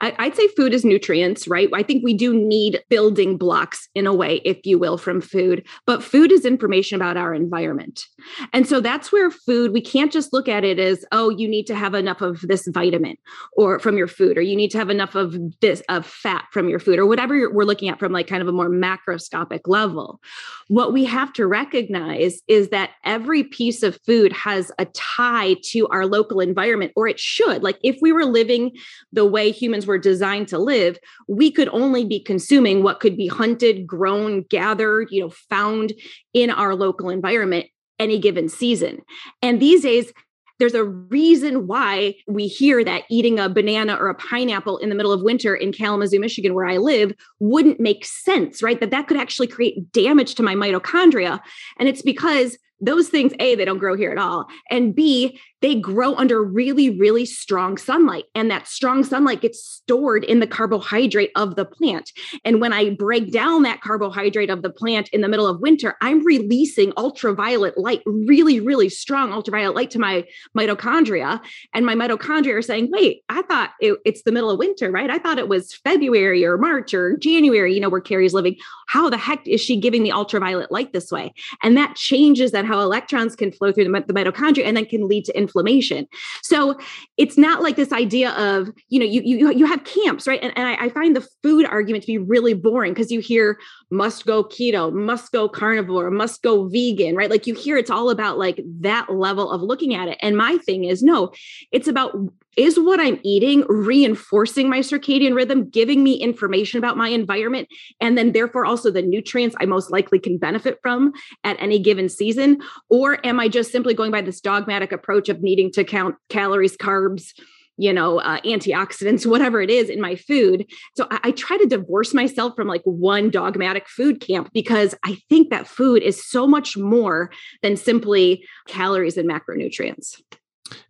I, 0.00 0.14
would 0.18 0.36
say 0.36 0.48
food 0.48 0.72
is 0.72 0.84
nutrients, 0.84 1.46
right? 1.46 1.68
I 1.74 1.82
think 1.82 2.02
we 2.02 2.14
do 2.14 2.34
need 2.34 2.82
building 2.88 3.36
blocks 3.36 3.88
in 3.94 4.06
a 4.06 4.14
way, 4.14 4.40
if 4.44 4.58
you 4.64 4.78
will, 4.78 4.96
from 4.96 5.20
food, 5.20 5.66
but 5.86 6.02
food 6.02 6.32
is 6.32 6.46
information 6.46 6.96
about 6.96 7.16
our 7.16 7.34
environment. 7.34 8.06
And 8.52 8.66
so 8.66 8.80
that's 8.80 9.12
where 9.12 9.30
food, 9.30 9.72
we 9.72 9.82
can't 9.82 10.10
just 10.10 10.32
look 10.32 10.48
at 10.48 10.64
it 10.64 10.78
as, 10.78 11.04
oh, 11.12 11.28
you 11.28 11.48
need 11.48 11.66
to 11.66 11.74
have 11.74 11.94
enough 11.94 12.22
of 12.22 12.40
this 12.42 12.66
vitamin 12.68 13.16
or 13.52 13.78
from 13.78 13.98
your 13.98 14.06
food, 14.06 14.38
or 14.38 14.40
you 14.40 14.56
need 14.56 14.70
to 14.70 14.78
have 14.78 14.90
enough 14.90 15.14
of 15.14 15.36
this, 15.60 15.82
of 15.88 16.06
fat 16.06 16.46
from 16.52 16.68
your 16.68 16.78
food, 16.78 16.98
or 16.98 17.06
whatever 17.06 17.50
we're 17.50 17.64
looking 17.64 17.88
at 17.88 17.98
from 17.98 18.12
like 18.12 18.26
kind 18.26 18.42
of 18.42 18.48
a 18.48 18.52
more 18.52 18.70
macroscopic 18.70 19.60
level. 19.66 20.20
What 20.68 20.92
we 20.92 21.04
have 21.04 21.32
to 21.34 21.46
recognize 21.46 22.40
is 22.48 22.70
that 22.70 22.90
every 23.04 23.42
piece 23.42 23.82
of 23.82 23.98
food 24.06 24.32
has 24.32 24.72
a 24.78 24.86
tie 24.86 25.56
to 25.64 25.88
our 25.88 26.06
local 26.06 26.40
environment, 26.40 26.92
or 26.96 27.06
it 27.06 27.20
should. 27.20 27.62
Like 27.62 27.78
if 27.82 27.98
we 28.00 28.12
were 28.12 28.24
living 28.24 28.72
the 29.12 29.26
way 29.26 29.50
humans 29.50 29.86
were 29.90 29.98
designed 29.98 30.48
to 30.48 30.58
live, 30.58 30.98
we 31.28 31.50
could 31.50 31.68
only 31.68 32.04
be 32.04 32.22
consuming 32.22 32.82
what 32.82 33.00
could 33.00 33.16
be 33.16 33.26
hunted, 33.26 33.86
grown, 33.86 34.42
gathered, 34.44 35.08
you 35.10 35.20
know, 35.20 35.30
found 35.50 35.92
in 36.32 36.48
our 36.48 36.74
local 36.74 37.10
environment 37.10 37.66
any 37.98 38.18
given 38.18 38.48
season. 38.48 39.00
And 39.42 39.60
these 39.60 39.82
days, 39.82 40.12
there's 40.60 40.74
a 40.74 40.84
reason 40.84 41.66
why 41.66 42.14
we 42.28 42.46
hear 42.46 42.84
that 42.84 43.04
eating 43.10 43.40
a 43.40 43.48
banana 43.48 43.96
or 43.96 44.08
a 44.08 44.14
pineapple 44.14 44.76
in 44.78 44.90
the 44.90 44.94
middle 44.94 45.12
of 45.12 45.22
winter 45.22 45.54
in 45.54 45.72
Kalamazoo, 45.72 46.20
Michigan, 46.20 46.54
where 46.54 46.66
I 46.66 46.76
live, 46.76 47.12
wouldn't 47.40 47.80
make 47.80 48.04
sense, 48.04 48.62
right? 48.62 48.78
That 48.78 48.90
that 48.90 49.08
could 49.08 49.16
actually 49.16 49.48
create 49.48 49.90
damage 49.92 50.34
to 50.36 50.42
my 50.42 50.54
mitochondria. 50.54 51.40
And 51.78 51.88
it's 51.88 52.02
because 52.02 52.58
those 52.80 53.08
things, 53.08 53.32
A, 53.40 53.54
they 53.54 53.64
don't 53.64 53.78
grow 53.78 53.96
here 53.96 54.12
at 54.12 54.18
all. 54.18 54.46
And 54.70 54.94
B, 54.94 55.40
they 55.62 55.74
grow 55.74 56.14
under 56.14 56.42
really, 56.42 56.98
really 56.98 57.26
strong 57.26 57.76
sunlight. 57.76 58.24
And 58.34 58.50
that 58.50 58.66
strong 58.66 59.04
sunlight 59.04 59.42
gets 59.42 59.62
stored 59.62 60.24
in 60.24 60.40
the 60.40 60.46
carbohydrate 60.46 61.32
of 61.36 61.56
the 61.56 61.64
plant. 61.64 62.10
And 62.44 62.60
when 62.60 62.72
I 62.72 62.90
break 62.90 63.32
down 63.32 63.62
that 63.62 63.80
carbohydrate 63.80 64.50
of 64.50 64.62
the 64.62 64.70
plant 64.70 65.08
in 65.10 65.20
the 65.20 65.28
middle 65.28 65.46
of 65.46 65.60
winter, 65.60 65.96
I'm 66.00 66.24
releasing 66.24 66.92
ultraviolet 66.96 67.76
light, 67.76 68.02
really, 68.06 68.60
really 68.60 68.88
strong 68.88 69.32
ultraviolet 69.32 69.76
light 69.76 69.90
to 69.92 69.98
my 69.98 70.24
mitochondria. 70.56 71.40
And 71.74 71.84
my 71.84 71.94
mitochondria 71.94 72.54
are 72.54 72.62
saying, 72.62 72.88
wait, 72.90 73.22
I 73.28 73.42
thought 73.42 73.70
it, 73.80 73.98
it's 74.04 74.22
the 74.22 74.32
middle 74.32 74.50
of 74.50 74.58
winter, 74.58 74.90
right? 74.90 75.10
I 75.10 75.18
thought 75.18 75.38
it 75.38 75.48
was 75.48 75.74
February 75.74 76.44
or 76.44 76.56
March 76.56 76.94
or 76.94 77.16
January, 77.18 77.74
you 77.74 77.80
know, 77.80 77.88
where 77.88 78.00
Carrie's 78.00 78.34
living. 78.34 78.56
How 78.88 79.10
the 79.10 79.18
heck 79.18 79.46
is 79.46 79.60
she 79.60 79.78
giving 79.78 80.02
the 80.02 80.12
ultraviolet 80.12 80.72
light 80.72 80.92
this 80.92 81.12
way? 81.12 81.32
And 81.62 81.76
that 81.76 81.96
changes 81.96 82.52
that 82.52 82.64
how 82.64 82.80
electrons 82.80 83.36
can 83.36 83.52
flow 83.52 83.72
through 83.72 83.84
the, 83.84 84.04
the 84.06 84.14
mitochondria 84.14 84.64
and 84.64 84.76
then 84.76 84.86
can 84.86 85.06
lead 85.06 85.24
to 85.26 85.36
inflammation. 85.50 86.06
So 86.42 86.78
it's 87.16 87.36
not 87.36 87.62
like 87.62 87.76
this 87.76 87.92
idea 87.92 88.30
of, 88.30 88.70
you 88.88 88.98
know, 89.00 89.06
you 89.06 89.22
you, 89.22 89.52
you 89.52 89.66
have 89.66 89.84
camps, 89.84 90.26
right? 90.26 90.40
And, 90.42 90.56
and 90.56 90.66
I, 90.66 90.84
I 90.84 90.88
find 90.88 91.14
the 91.16 91.26
food 91.42 91.66
argument 91.66 92.04
to 92.04 92.06
be 92.06 92.18
really 92.18 92.54
boring 92.54 92.92
because 92.92 93.10
you 93.10 93.20
hear 93.20 93.58
must 93.90 94.26
go 94.26 94.44
keto, 94.44 94.92
must 94.92 95.32
go 95.32 95.48
carnivore, 95.48 96.10
must 96.10 96.42
go 96.42 96.68
vegan, 96.68 97.16
right? 97.16 97.30
Like 97.30 97.46
you 97.46 97.54
hear 97.54 97.76
it's 97.76 97.90
all 97.90 98.10
about 98.10 98.38
like 98.38 98.60
that 98.80 99.12
level 99.12 99.50
of 99.50 99.60
looking 99.60 99.94
at 99.94 100.08
it. 100.08 100.18
And 100.22 100.36
my 100.36 100.58
thing 100.58 100.84
is 100.84 101.02
no, 101.02 101.32
it's 101.72 101.88
about 101.88 102.16
is 102.56 102.78
what 102.78 103.00
I'm 103.00 103.20
eating 103.22 103.64
reinforcing 103.68 104.68
my 104.68 104.80
circadian 104.80 105.34
rhythm, 105.34 105.68
giving 105.68 106.02
me 106.02 106.14
information 106.14 106.78
about 106.78 106.96
my 106.96 107.08
environment, 107.08 107.68
and 108.00 108.16
then 108.18 108.32
therefore 108.32 108.66
also 108.66 108.90
the 108.90 109.02
nutrients 109.02 109.56
I 109.60 109.66
most 109.66 109.90
likely 109.90 110.18
can 110.18 110.38
benefit 110.38 110.78
from 110.82 111.12
at 111.44 111.56
any 111.60 111.78
given 111.78 112.08
season? 112.08 112.60
Or 112.88 113.24
am 113.24 113.40
I 113.40 113.48
just 113.48 113.72
simply 113.72 113.94
going 113.94 114.10
by 114.10 114.22
this 114.22 114.40
dogmatic 114.40 114.92
approach 114.92 115.28
of 115.28 115.42
needing 115.42 115.70
to 115.72 115.84
count 115.84 116.16
calories, 116.28 116.76
carbs, 116.76 117.32
you 117.80 117.94
know, 117.94 118.20
uh, 118.20 118.40
antioxidants, 118.42 119.24
whatever 119.30 119.62
it 119.62 119.70
is 119.70 119.88
in 119.88 120.00
my 120.00 120.14
food. 120.14 120.66
So 120.96 121.06
I, 121.10 121.20
I, 121.24 121.30
try 121.30 121.56
to 121.56 121.66
divorce 121.66 122.12
myself 122.12 122.54
from 122.54 122.68
like 122.68 122.82
one 122.84 123.30
dogmatic 123.30 123.88
food 123.88 124.20
camp 124.20 124.50
because 124.52 124.94
I 125.02 125.16
think 125.30 125.48
that 125.48 125.66
food 125.66 126.02
is 126.02 126.22
so 126.28 126.46
much 126.46 126.76
more 126.76 127.30
than 127.62 127.76
simply 127.76 128.44
calories 128.68 129.16
and 129.16 129.28
macronutrients. 129.28 130.20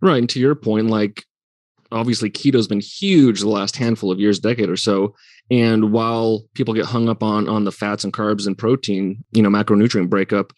Right. 0.01 0.19
And 0.19 0.29
to 0.31 0.41
your 0.41 0.57
point, 0.57 0.89
like 0.89 1.25
obviously 1.93 2.31
keto's 2.31 2.69
been 2.69 2.81
huge 2.81 3.41
the 3.41 3.49
last 3.49 3.77
handful 3.77 4.11
of 4.11 4.21
years 4.21 4.39
decade 4.39 4.69
or 4.69 4.77
so. 4.77 5.15
And 5.51 5.93
while 5.93 6.45
people 6.55 6.75
get 6.75 6.87
hung 6.87 7.09
up 7.09 7.23
on 7.23 7.49
on 7.49 7.65
the 7.65 7.73
fats 7.73 8.05
and 8.05 8.13
carbs 8.13 8.47
and 8.47 8.57
protein 8.57 9.25
you 9.33 9.43
know 9.43 9.51
macronutrient 9.51 10.09
breakup 10.09 10.53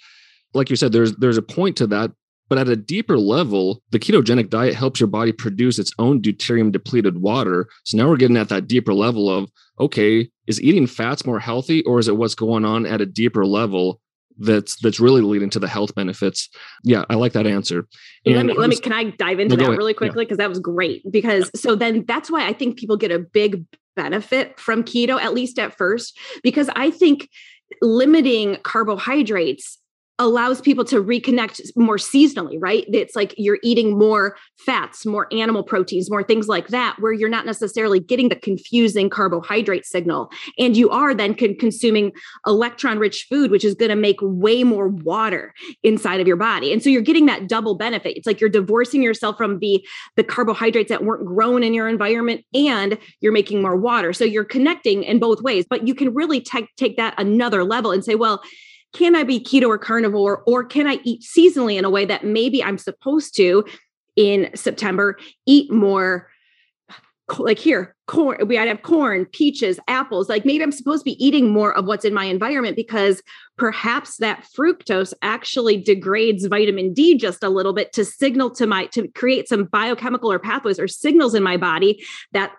like 0.54 0.70
you 0.70 0.76
said 0.76 0.92
there's 0.92 1.14
there's 1.16 1.38
a 1.38 1.42
point 1.42 1.76
to 1.78 1.86
that. 1.88 2.12
But 2.48 2.58
at 2.58 2.68
a 2.68 2.76
deeper 2.76 3.18
level 3.18 3.82
the 3.90 3.98
ketogenic 3.98 4.50
diet 4.50 4.74
helps 4.74 5.00
your 5.00 5.06
body 5.06 5.32
produce 5.32 5.78
its 5.78 5.92
own 5.98 6.20
deuterium 6.20 6.70
depleted 6.70 7.18
water. 7.18 7.68
So 7.84 7.96
now 7.96 8.08
we're 8.08 8.16
getting 8.16 8.36
at 8.36 8.50
that 8.50 8.68
deeper 8.68 8.94
level 8.94 9.30
of 9.30 9.50
okay 9.80 10.28
is 10.46 10.60
eating 10.60 10.86
fats 10.86 11.24
more 11.24 11.38
healthy 11.38 11.82
or 11.84 11.98
is 11.98 12.08
it 12.08 12.16
what's 12.16 12.34
going 12.34 12.64
on 12.64 12.84
at 12.84 13.00
a 13.00 13.06
deeper 13.06 13.46
level 13.46 14.00
that's 14.38 14.76
that's 14.76 15.00
really 15.00 15.20
leading 15.20 15.50
to 15.50 15.58
the 15.58 15.68
health 15.68 15.94
benefits. 15.94 16.48
Yeah, 16.84 17.04
I 17.08 17.14
like 17.14 17.32
that 17.32 17.46
answer. 17.46 17.86
And 18.26 18.36
let 18.36 18.46
me 18.46 18.54
let 18.54 18.70
me 18.70 18.76
can 18.76 18.92
I 18.92 19.10
dive 19.10 19.40
into 19.40 19.56
no, 19.56 19.70
that 19.70 19.76
really 19.76 19.94
quickly 19.94 20.24
because 20.24 20.36
yeah. 20.38 20.44
that 20.44 20.50
was 20.50 20.60
great 20.60 21.02
because 21.10 21.50
yeah. 21.54 21.60
so 21.60 21.74
then 21.74 22.04
that's 22.06 22.30
why 22.30 22.46
I 22.46 22.52
think 22.52 22.78
people 22.78 22.96
get 22.96 23.10
a 23.10 23.18
big 23.18 23.64
benefit 23.96 24.58
from 24.58 24.84
keto 24.84 25.20
at 25.20 25.34
least 25.34 25.58
at 25.58 25.76
first 25.76 26.18
because 26.42 26.70
I 26.74 26.90
think 26.90 27.28
limiting 27.80 28.56
carbohydrates 28.62 29.78
allows 30.18 30.60
people 30.60 30.84
to 30.84 31.02
reconnect 31.02 31.60
more 31.74 31.96
seasonally, 31.96 32.56
right? 32.60 32.84
It's 32.92 33.16
like 33.16 33.34
you're 33.38 33.58
eating 33.62 33.98
more 33.98 34.36
fats, 34.58 35.06
more 35.06 35.26
animal 35.32 35.62
proteins, 35.62 36.10
more 36.10 36.22
things 36.22 36.48
like 36.48 36.68
that, 36.68 36.96
where 37.00 37.12
you're 37.12 37.28
not 37.28 37.46
necessarily 37.46 37.98
getting 37.98 38.28
the 38.28 38.36
confusing 38.36 39.08
carbohydrate 39.08 39.86
signal. 39.86 40.30
And 40.58 40.76
you 40.76 40.90
are 40.90 41.14
then 41.14 41.34
con- 41.34 41.56
consuming 41.58 42.12
electron 42.46 42.98
rich 42.98 43.26
food, 43.28 43.50
which 43.50 43.64
is 43.64 43.74
going 43.74 43.88
to 43.88 43.96
make 43.96 44.18
way 44.20 44.64
more 44.64 44.88
water 44.88 45.54
inside 45.82 46.20
of 46.20 46.26
your 46.26 46.36
body. 46.36 46.72
And 46.72 46.82
so 46.82 46.90
you're 46.90 47.02
getting 47.02 47.26
that 47.26 47.48
double 47.48 47.74
benefit. 47.74 48.16
It's 48.16 48.26
like 48.26 48.40
you're 48.40 48.50
divorcing 48.50 49.02
yourself 49.02 49.36
from 49.36 49.58
the, 49.60 49.84
the 50.16 50.24
carbohydrates 50.24 50.90
that 50.90 51.04
weren't 51.04 51.26
grown 51.26 51.62
in 51.62 51.74
your 51.74 51.88
environment 51.88 52.44
and 52.54 52.98
you're 53.20 53.32
making 53.32 53.62
more 53.62 53.76
water. 53.76 54.12
So 54.12 54.24
you're 54.24 54.44
connecting 54.44 55.04
in 55.04 55.18
both 55.18 55.40
ways, 55.42 55.64
but 55.68 55.88
you 55.88 55.94
can 55.94 56.14
really 56.14 56.40
take, 56.40 56.68
take 56.76 56.96
that 56.98 57.14
another 57.18 57.64
level 57.64 57.90
and 57.90 58.04
say, 58.04 58.14
well, 58.14 58.42
can 58.92 59.16
I 59.16 59.24
be 59.24 59.40
keto 59.40 59.68
or 59.68 59.78
carnivore, 59.78 60.42
or 60.46 60.64
can 60.64 60.86
I 60.86 60.98
eat 61.04 61.22
seasonally 61.22 61.78
in 61.78 61.84
a 61.84 61.90
way 61.90 62.04
that 62.04 62.24
maybe 62.24 62.62
I'm 62.62 62.78
supposed 62.78 63.36
to 63.36 63.64
in 64.16 64.50
September 64.54 65.18
eat 65.46 65.70
more? 65.72 66.28
Like 67.38 67.58
here, 67.58 67.94
corn, 68.06 68.46
we 68.46 68.58
I'd 68.58 68.68
have 68.68 68.82
corn, 68.82 69.24
peaches, 69.24 69.80
apples. 69.88 70.28
Like 70.28 70.44
maybe 70.44 70.62
I'm 70.62 70.72
supposed 70.72 71.00
to 71.00 71.04
be 71.04 71.24
eating 71.24 71.50
more 71.50 71.74
of 71.74 71.86
what's 71.86 72.04
in 72.04 72.12
my 72.12 72.26
environment 72.26 72.76
because 72.76 73.22
perhaps 73.56 74.18
that 74.18 74.44
fructose 74.54 75.14
actually 75.22 75.78
degrades 75.78 76.44
vitamin 76.44 76.92
D 76.92 77.16
just 77.16 77.42
a 77.42 77.48
little 77.48 77.72
bit 77.72 77.92
to 77.94 78.04
signal 78.04 78.50
to 78.50 78.66
my 78.66 78.86
to 78.86 79.08
create 79.08 79.48
some 79.48 79.64
biochemical 79.64 80.30
or 80.30 80.38
pathways 80.38 80.78
or 80.78 80.88
signals 80.88 81.34
in 81.34 81.42
my 81.42 81.56
body 81.56 82.04
that 82.32 82.52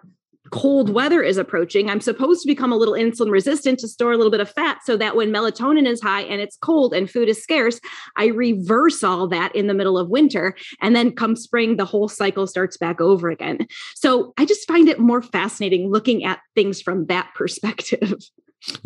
cold 0.54 0.92
weather 0.92 1.24
is 1.24 1.38
approaching, 1.38 1.90
I'm 1.90 2.00
supposed 2.00 2.44
to 2.44 2.48
become 2.48 2.72
a 2.72 2.78
little 2.78 2.94
insulin 2.94 3.32
resistant 3.32 3.80
to 3.80 3.88
store 3.88 4.12
a 4.12 4.18
little 4.18 4.30
bit 4.30 4.40
of 4.40 4.52
fat 4.52 4.82
so 4.86 4.96
that 4.98 5.16
when 5.16 5.32
melatonin 5.32 5.88
is 5.88 6.00
high 6.00 6.22
and 6.22 6.40
it's 6.40 6.58
cold 6.58 6.94
and 6.94 7.10
food 7.10 7.28
is 7.28 7.42
scarce, 7.42 7.80
I 8.18 8.28
reverse 8.28 9.04
all 9.04 9.28
that 9.30 9.56
in 9.56 9.66
the 9.66 9.74
middle 9.74 9.98
of 9.98 10.10
winter. 10.10 10.56
And 10.80 10.96
then 10.96 11.12
come 11.12 11.36
spring, 11.36 11.78
the 11.78 11.86
whole 11.86 12.08
cycle 12.08 12.46
starts 12.46 12.78
back 12.78 13.02
over 13.02 13.32
again. 13.32 13.66
So 13.96 14.32
I 14.38 14.46
just 14.46 14.68
find 14.68 14.88
it 14.88 15.00
more 15.00 15.24
fascinating 15.24 15.92
looking 15.92 16.24
at 16.24 16.40
things 16.54 16.80
from 16.82 17.08
that 17.08 17.32
perspective. 17.36 18.14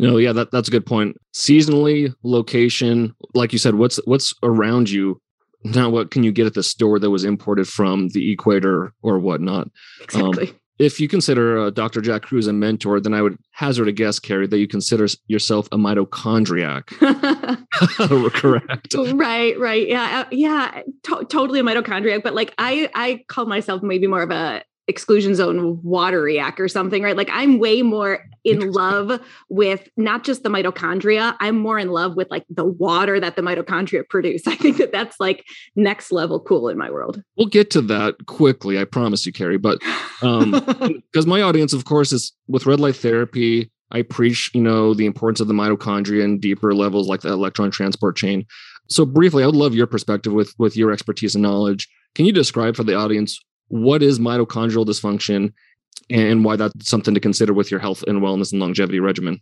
No, 0.00 0.16
yeah, 0.16 0.32
that, 0.32 0.50
that's 0.50 0.66
a 0.66 0.72
good 0.72 0.86
point. 0.86 1.16
Seasonally, 1.32 2.12
location, 2.24 3.14
like 3.34 3.52
you 3.52 3.60
said, 3.60 3.76
what's 3.76 4.04
what's 4.06 4.34
around 4.42 4.90
you 4.90 5.22
not 5.62 5.92
what 5.92 6.10
can 6.10 6.24
you 6.24 6.32
get 6.32 6.46
at 6.46 6.54
the 6.54 6.64
store 6.64 6.98
that 6.98 7.10
was 7.10 7.24
imported 7.24 7.68
from 7.68 8.08
the 8.08 8.32
equator 8.32 8.92
or 9.02 9.20
whatnot. 9.20 9.66
Um, 9.66 9.70
exactly. 10.02 10.48
Um, 10.48 10.56
if 10.78 11.00
you 11.00 11.08
consider 11.08 11.58
uh, 11.58 11.70
Dr. 11.70 12.00
Jack 12.00 12.22
Kruse 12.22 12.46
a 12.46 12.52
mentor, 12.52 13.00
then 13.00 13.14
I 13.14 13.22
would 13.22 13.36
hazard 13.52 13.88
a 13.88 13.92
guess, 13.92 14.18
Carrie, 14.18 14.46
that 14.46 14.58
you 14.58 14.68
consider 14.68 15.06
yourself 15.26 15.68
a 15.72 15.76
mitochondriac. 15.76 16.86
Correct. 18.32 18.94
Right, 19.14 19.58
right. 19.58 19.88
Yeah, 19.88 20.24
uh, 20.24 20.28
yeah. 20.30 20.82
To- 21.04 21.24
totally 21.28 21.60
a 21.60 21.62
mitochondriac, 21.62 22.22
but 22.22 22.34
like 22.34 22.54
I, 22.58 22.90
I 22.94 23.24
call 23.28 23.46
myself 23.46 23.82
maybe 23.82 24.06
more 24.06 24.22
of 24.22 24.30
a 24.30 24.62
exclusion 24.88 25.34
zone 25.34 25.80
water 25.82 26.22
wateriac 26.22 26.58
or 26.58 26.66
something, 26.66 27.02
right? 27.02 27.16
Like 27.16 27.28
I'm 27.30 27.58
way 27.58 27.82
more 27.82 28.24
in 28.44 28.72
love 28.72 29.20
with 29.50 29.88
not 29.96 30.24
just 30.24 30.42
the 30.42 30.48
mitochondria, 30.48 31.36
I'm 31.40 31.58
more 31.58 31.78
in 31.78 31.90
love 31.90 32.16
with 32.16 32.30
like 32.30 32.44
the 32.48 32.64
water 32.64 33.20
that 33.20 33.36
the 33.36 33.42
mitochondria 33.42 34.08
produce. 34.08 34.42
I 34.46 34.56
think 34.56 34.78
that 34.78 34.90
that's 34.90 35.20
like 35.20 35.44
next 35.76 36.10
level 36.10 36.40
cool 36.40 36.68
in 36.68 36.78
my 36.78 36.90
world. 36.90 37.22
We'll 37.36 37.48
get 37.48 37.70
to 37.72 37.82
that 37.82 38.26
quickly, 38.26 38.78
I 38.78 38.84
promise 38.84 39.26
you, 39.26 39.32
Carrie. 39.32 39.58
But 39.58 39.78
um 40.22 40.50
because 41.12 41.26
my 41.26 41.42
audience, 41.42 41.72
of 41.72 41.84
course, 41.84 42.12
is 42.12 42.32
with 42.48 42.66
red 42.66 42.80
light 42.80 42.96
therapy. 42.96 43.70
I 43.90 44.02
preach, 44.02 44.50
you 44.52 44.60
know, 44.60 44.92
the 44.92 45.06
importance 45.06 45.40
of 45.40 45.48
the 45.48 45.54
mitochondria 45.54 46.22
and 46.22 46.40
deeper 46.40 46.74
levels 46.74 47.08
like 47.08 47.22
the 47.22 47.32
electron 47.32 47.70
transport 47.70 48.16
chain. 48.16 48.44
So 48.90 49.06
briefly, 49.06 49.42
I 49.42 49.46
would 49.46 49.56
love 49.56 49.74
your 49.74 49.86
perspective 49.86 50.32
with 50.32 50.54
with 50.58 50.76
your 50.76 50.92
expertise 50.92 51.34
and 51.34 51.42
knowledge. 51.42 51.88
Can 52.14 52.24
you 52.24 52.32
describe 52.32 52.74
for 52.74 52.84
the 52.84 52.94
audience 52.94 53.38
what 53.68 54.02
is 54.02 54.18
mitochondrial 54.18 54.86
dysfunction 54.86 55.52
and 56.10 56.44
why 56.44 56.56
that's 56.56 56.88
something 56.88 57.14
to 57.14 57.20
consider 57.20 57.52
with 57.52 57.70
your 57.70 57.80
health 57.80 58.02
and 58.06 58.20
wellness 58.20 58.52
and 58.52 58.60
longevity 58.60 59.00
regimen. 59.00 59.40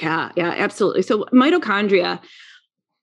Yeah, 0.00 0.30
yeah, 0.36 0.54
absolutely. 0.56 1.02
So 1.02 1.24
mitochondria 1.32 2.20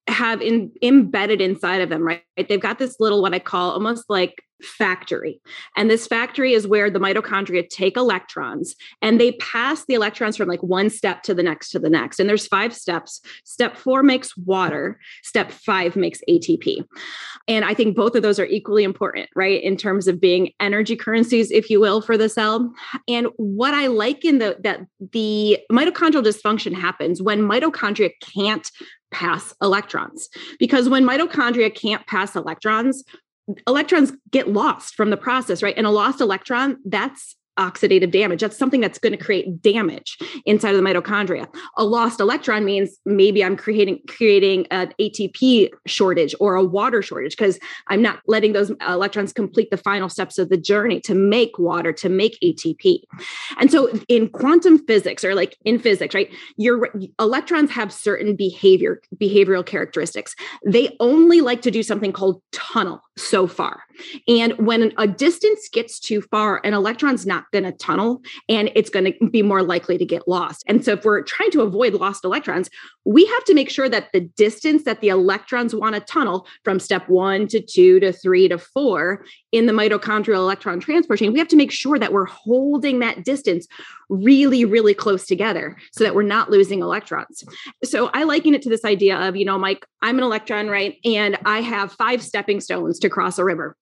have 0.07 0.41
in, 0.41 0.71
embedded 0.81 1.41
inside 1.41 1.81
of 1.81 1.89
them, 1.89 2.01
right? 2.01 2.23
They've 2.37 2.59
got 2.59 2.79
this 2.79 2.95
little 2.99 3.21
what 3.21 3.33
I 3.33 3.39
call 3.39 3.71
almost 3.71 4.05
like 4.09 4.43
factory. 4.61 5.39
And 5.75 5.89
this 5.89 6.07
factory 6.07 6.53
is 6.53 6.67
where 6.67 6.89
the 6.89 6.99
mitochondria 6.99 7.67
take 7.67 7.97
electrons 7.97 8.75
and 9.01 9.19
they 9.19 9.33
pass 9.33 9.85
the 9.85 9.93
electrons 9.93 10.37
from 10.37 10.47
like 10.47 10.63
one 10.63 10.89
step 10.89 11.23
to 11.23 11.33
the 11.33 11.43
next 11.43 11.69
to 11.71 11.79
the 11.79 11.89
next. 11.89 12.19
And 12.19 12.29
there's 12.29 12.47
five 12.47 12.73
steps. 12.73 13.21
Step 13.43 13.77
4 13.77 14.03
makes 14.03 14.35
water, 14.37 14.99
step 15.23 15.51
5 15.51 15.95
makes 15.95 16.19
ATP. 16.29 16.85
And 17.47 17.65
I 17.65 17.73
think 17.73 17.95
both 17.95 18.15
of 18.15 18.23
those 18.23 18.39
are 18.39 18.45
equally 18.45 18.83
important, 18.83 19.29
right? 19.35 19.61
In 19.61 19.77
terms 19.77 20.07
of 20.07 20.19
being 20.19 20.51
energy 20.59 20.95
currencies 20.95 21.51
if 21.51 21.69
you 21.69 21.79
will 21.79 22.01
for 22.01 22.17
the 22.17 22.29
cell. 22.29 22.73
And 23.07 23.27
what 23.37 23.73
I 23.73 23.87
like 23.87 24.25
in 24.25 24.39
the 24.39 24.57
that 24.63 24.81
the 25.11 25.59
mitochondrial 25.71 26.23
dysfunction 26.23 26.73
happens 26.73 27.21
when 27.21 27.41
mitochondria 27.41 28.11
can't 28.21 28.69
pass 29.11 29.53
electrons. 29.61 30.29
Because 30.59 30.89
when 30.89 31.05
mitochondria 31.05 31.73
can't 31.73 32.05
pass 32.07 32.35
electrons, 32.35 33.03
electrons 33.65 34.11
get 34.29 34.49
lost 34.49 34.95
from 34.95 35.09
the 35.09 35.17
process, 35.17 35.63
right? 35.63 35.77
And 35.77 35.87
a 35.87 35.89
lost 35.89 36.19
electron, 36.21 36.77
that's 36.85 37.36
oxidative 37.57 38.11
damage. 38.11 38.41
That's 38.41 38.57
something 38.57 38.81
that's 38.81 38.99
going 38.99 39.17
to 39.17 39.23
create 39.23 39.61
damage 39.61 40.17
inside 40.45 40.75
of 40.75 40.81
the 40.81 40.89
mitochondria. 40.89 41.47
A 41.77 41.83
lost 41.83 42.19
electron 42.19 42.65
means 42.65 42.97
maybe 43.05 43.43
I'm 43.43 43.57
creating 43.57 43.99
creating 44.07 44.67
an 44.71 44.93
ATP 44.99 45.69
shortage 45.85 46.35
or 46.39 46.55
a 46.55 46.63
water 46.63 47.01
shortage 47.01 47.35
because 47.37 47.59
I'm 47.87 48.01
not 48.01 48.19
letting 48.27 48.53
those 48.53 48.71
electrons 48.87 49.33
complete 49.33 49.69
the 49.71 49.77
final 49.77 50.09
steps 50.09 50.37
of 50.37 50.49
the 50.49 50.57
journey 50.57 50.99
to 51.01 51.13
make 51.13 51.57
water, 51.57 51.93
to 51.93 52.09
make 52.09 52.37
ATP. 52.43 52.99
And 53.59 53.71
so 53.71 53.89
in 54.07 54.29
quantum 54.29 54.85
physics 54.85 55.23
or 55.23 55.35
like 55.35 55.57
in 55.65 55.79
physics, 55.79 56.13
right? 56.13 56.31
Your 56.57 56.89
electrons 57.19 57.71
have 57.71 57.91
certain 57.91 58.35
behavior 58.35 59.01
behavioral 59.21 59.65
characteristics. 59.65 60.35
They 60.65 60.95
only 60.99 61.41
like 61.41 61.61
to 61.63 61.71
do 61.71 61.83
something 61.83 62.11
called 62.11 62.41
tunnel 62.51 63.01
so 63.17 63.47
far. 63.47 63.81
And 64.27 64.53
when 64.57 64.93
a 64.97 65.07
distance 65.07 65.67
gets 65.71 65.99
too 65.99 66.21
far, 66.21 66.61
an 66.63 66.73
electron's 66.73 67.25
not 67.25 67.45
going 67.51 67.63
to 67.63 67.71
tunnel 67.71 68.21
and 68.49 68.71
it's 68.75 68.89
going 68.89 69.05
to 69.05 69.29
be 69.29 69.41
more 69.41 69.63
likely 69.63 69.97
to 69.97 70.05
get 70.05 70.27
lost. 70.27 70.63
And 70.67 70.83
so, 70.83 70.93
if 70.93 71.05
we're 71.05 71.23
trying 71.23 71.51
to 71.51 71.61
avoid 71.61 71.93
lost 71.93 72.23
electrons, 72.23 72.69
we 73.05 73.25
have 73.25 73.43
to 73.45 73.53
make 73.53 73.69
sure 73.69 73.89
that 73.89 74.11
the 74.13 74.21
distance 74.21 74.83
that 74.83 75.01
the 75.01 75.09
electrons 75.09 75.73
want 75.73 75.95
to 75.95 76.01
tunnel 76.01 76.47
from 76.63 76.79
step 76.79 77.07
one 77.09 77.47
to 77.47 77.61
two 77.61 77.99
to 77.99 78.11
three 78.11 78.47
to 78.47 78.57
four 78.57 79.25
in 79.51 79.65
the 79.65 79.73
mitochondrial 79.73 80.35
electron 80.35 80.79
transport 80.79 81.19
chain, 81.19 81.33
we 81.33 81.39
have 81.39 81.47
to 81.47 81.55
make 81.55 81.71
sure 81.71 81.97
that 81.97 82.13
we're 82.13 82.25
holding 82.25 82.99
that 82.99 83.23
distance 83.23 83.67
really, 84.09 84.65
really 84.65 84.93
close 84.93 85.25
together 85.25 85.77
so 85.91 86.03
that 86.03 86.15
we're 86.15 86.23
not 86.23 86.49
losing 86.49 86.81
electrons. 86.81 87.43
So 87.83 88.09
I 88.13 88.23
liken 88.23 88.53
it 88.53 88.61
to 88.63 88.69
this 88.69 88.85
idea 88.85 89.17
of, 89.17 89.35
you 89.35 89.45
know, 89.45 89.57
Mike, 89.57 89.85
I'm 90.01 90.17
an 90.17 90.23
electron, 90.23 90.67
right? 90.67 90.97
And 91.03 91.37
I 91.45 91.61
have 91.61 91.91
five 91.91 92.21
stepping 92.21 92.61
stones 92.61 92.99
to 92.99 93.09
cross 93.09 93.37
a 93.37 93.43
river 93.43 93.75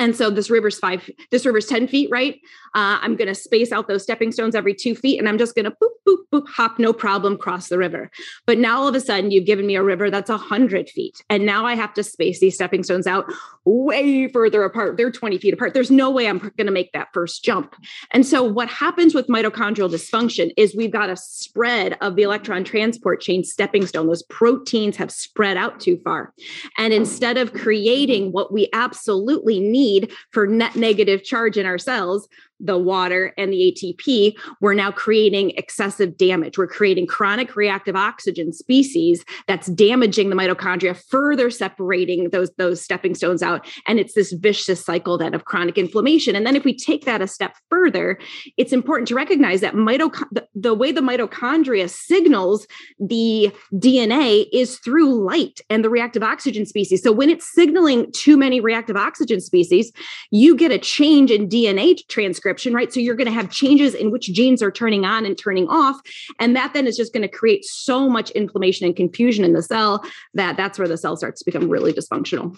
and 0.00 0.16
so 0.16 0.30
this 0.30 0.50
river's 0.50 0.78
five 0.78 1.08
this 1.30 1.46
river's 1.46 1.66
10 1.66 1.86
feet 1.86 2.08
right? 2.10 2.40
Uh, 2.74 2.98
i'm 3.02 3.16
going 3.16 3.28
to 3.28 3.34
space 3.34 3.70
out 3.72 3.86
those 3.86 4.02
stepping 4.02 4.32
stones 4.32 4.54
every 4.54 4.74
two 4.74 4.94
feet 4.94 5.18
and 5.18 5.28
i'm 5.28 5.38
just 5.38 5.54
going 5.54 5.64
to 5.64 5.70
boop 5.70 5.90
boop 6.08 6.18
boop 6.32 6.48
hop 6.48 6.78
no 6.78 6.92
problem 6.92 7.36
cross 7.36 7.68
the 7.68 7.78
river. 7.78 8.10
But 8.46 8.58
now 8.58 8.80
all 8.80 8.88
of 8.88 8.94
a 8.94 9.00
sudden 9.00 9.30
you've 9.30 9.46
given 9.46 9.66
me 9.66 9.76
a 9.76 9.82
river 9.82 10.10
that's 10.10 10.30
100 10.30 10.88
feet 10.88 11.22
and 11.28 11.44
now 11.44 11.66
i 11.66 11.74
have 11.74 11.94
to 11.94 12.02
space 12.02 12.40
these 12.40 12.54
stepping 12.54 12.82
stones 12.82 13.06
out 13.06 13.30
way 13.64 14.26
further 14.28 14.64
apart. 14.64 14.96
They're 14.96 15.10
20 15.10 15.38
feet 15.38 15.54
apart. 15.54 15.74
There's 15.74 15.90
no 15.90 16.10
way 16.10 16.26
i'm 16.26 16.38
going 16.38 16.66
to 16.66 16.72
make 16.72 16.92
that 16.92 17.08
first 17.12 17.44
jump. 17.44 17.74
And 18.10 18.26
so 18.26 18.42
what 18.42 18.68
happens 18.68 19.14
with 19.14 19.28
mitochondrial 19.28 19.90
dysfunction 19.90 20.50
is 20.56 20.74
we've 20.74 20.92
got 20.92 21.10
a 21.10 21.16
spread 21.16 21.96
of 22.00 22.16
the 22.16 22.22
electron 22.22 22.64
transport 22.64 23.20
chain 23.20 23.44
stepping 23.44 23.86
stone. 23.86 24.06
Those 24.06 24.22
proteins 24.24 24.96
have 24.96 25.10
spread 25.10 25.56
out 25.56 25.80
too 25.80 25.98
far. 26.04 26.32
And 26.78 26.92
instead 26.92 27.36
of 27.36 27.52
creating 27.52 28.32
what 28.32 28.52
we 28.52 28.68
absolutely 28.72 29.60
need 29.60 29.89
for 30.30 30.46
net 30.46 30.76
negative 30.76 31.22
charge 31.24 31.56
in 31.56 31.66
our 31.66 31.78
cells 31.78 32.28
the 32.60 32.78
water 32.78 33.32
and 33.38 33.52
the 33.52 33.72
ATP, 33.72 34.36
we're 34.60 34.74
now 34.74 34.92
creating 34.92 35.50
excessive 35.56 36.16
damage. 36.16 36.58
We're 36.58 36.66
creating 36.66 37.06
chronic 37.06 37.56
reactive 37.56 37.96
oxygen 37.96 38.52
species 38.52 39.24
that's 39.46 39.68
damaging 39.68 40.30
the 40.30 40.36
mitochondria, 40.36 41.00
further 41.08 41.50
separating 41.50 42.30
those, 42.30 42.50
those 42.58 42.82
stepping 42.82 43.14
stones 43.14 43.42
out. 43.42 43.66
And 43.86 43.98
it's 43.98 44.14
this 44.14 44.32
vicious 44.32 44.84
cycle 44.84 45.16
then 45.16 45.34
of 45.34 45.46
chronic 45.46 45.78
inflammation. 45.78 46.36
And 46.36 46.46
then 46.46 46.56
if 46.56 46.64
we 46.64 46.76
take 46.76 47.06
that 47.06 47.22
a 47.22 47.26
step 47.26 47.56
further, 47.70 48.18
it's 48.56 48.72
important 48.72 49.08
to 49.08 49.14
recognize 49.14 49.60
that 49.62 49.74
mitoc- 49.74 50.28
the, 50.30 50.46
the 50.54 50.74
way 50.74 50.92
the 50.92 51.00
mitochondria 51.00 51.88
signals 51.88 52.66
the 52.98 53.50
DNA 53.72 54.46
is 54.52 54.78
through 54.78 55.24
light 55.24 55.60
and 55.70 55.82
the 55.84 55.90
reactive 55.90 56.22
oxygen 56.22 56.66
species. 56.66 57.02
So 57.02 57.12
when 57.12 57.30
it's 57.30 57.50
signaling 57.52 58.12
too 58.12 58.36
many 58.36 58.60
reactive 58.60 58.96
oxygen 58.96 59.40
species, 59.40 59.92
you 60.30 60.54
get 60.54 60.70
a 60.70 60.78
change 60.78 61.30
in 61.30 61.48
DNA 61.48 62.06
transcription 62.08 62.49
right? 62.74 62.92
So 62.92 63.00
you're 63.00 63.14
going 63.14 63.26
to 63.26 63.32
have 63.32 63.50
changes 63.50 63.94
in 63.94 64.10
which 64.10 64.32
genes 64.32 64.62
are 64.62 64.70
turning 64.70 65.04
on 65.04 65.24
and 65.26 65.36
turning 65.36 65.68
off. 65.68 66.00
And 66.38 66.56
that 66.56 66.74
then 66.74 66.86
is 66.86 66.96
just 66.96 67.12
going 67.12 67.22
to 67.22 67.28
create 67.28 67.64
so 67.64 68.08
much 68.08 68.30
inflammation 68.30 68.86
and 68.86 68.96
confusion 68.96 69.44
in 69.44 69.52
the 69.52 69.62
cell 69.62 70.04
that 70.34 70.56
that's 70.56 70.78
where 70.78 70.88
the 70.88 70.96
cell 70.96 71.16
starts 71.16 71.40
to 71.40 71.44
become 71.44 71.68
really 71.68 71.92
dysfunctional. 71.92 72.56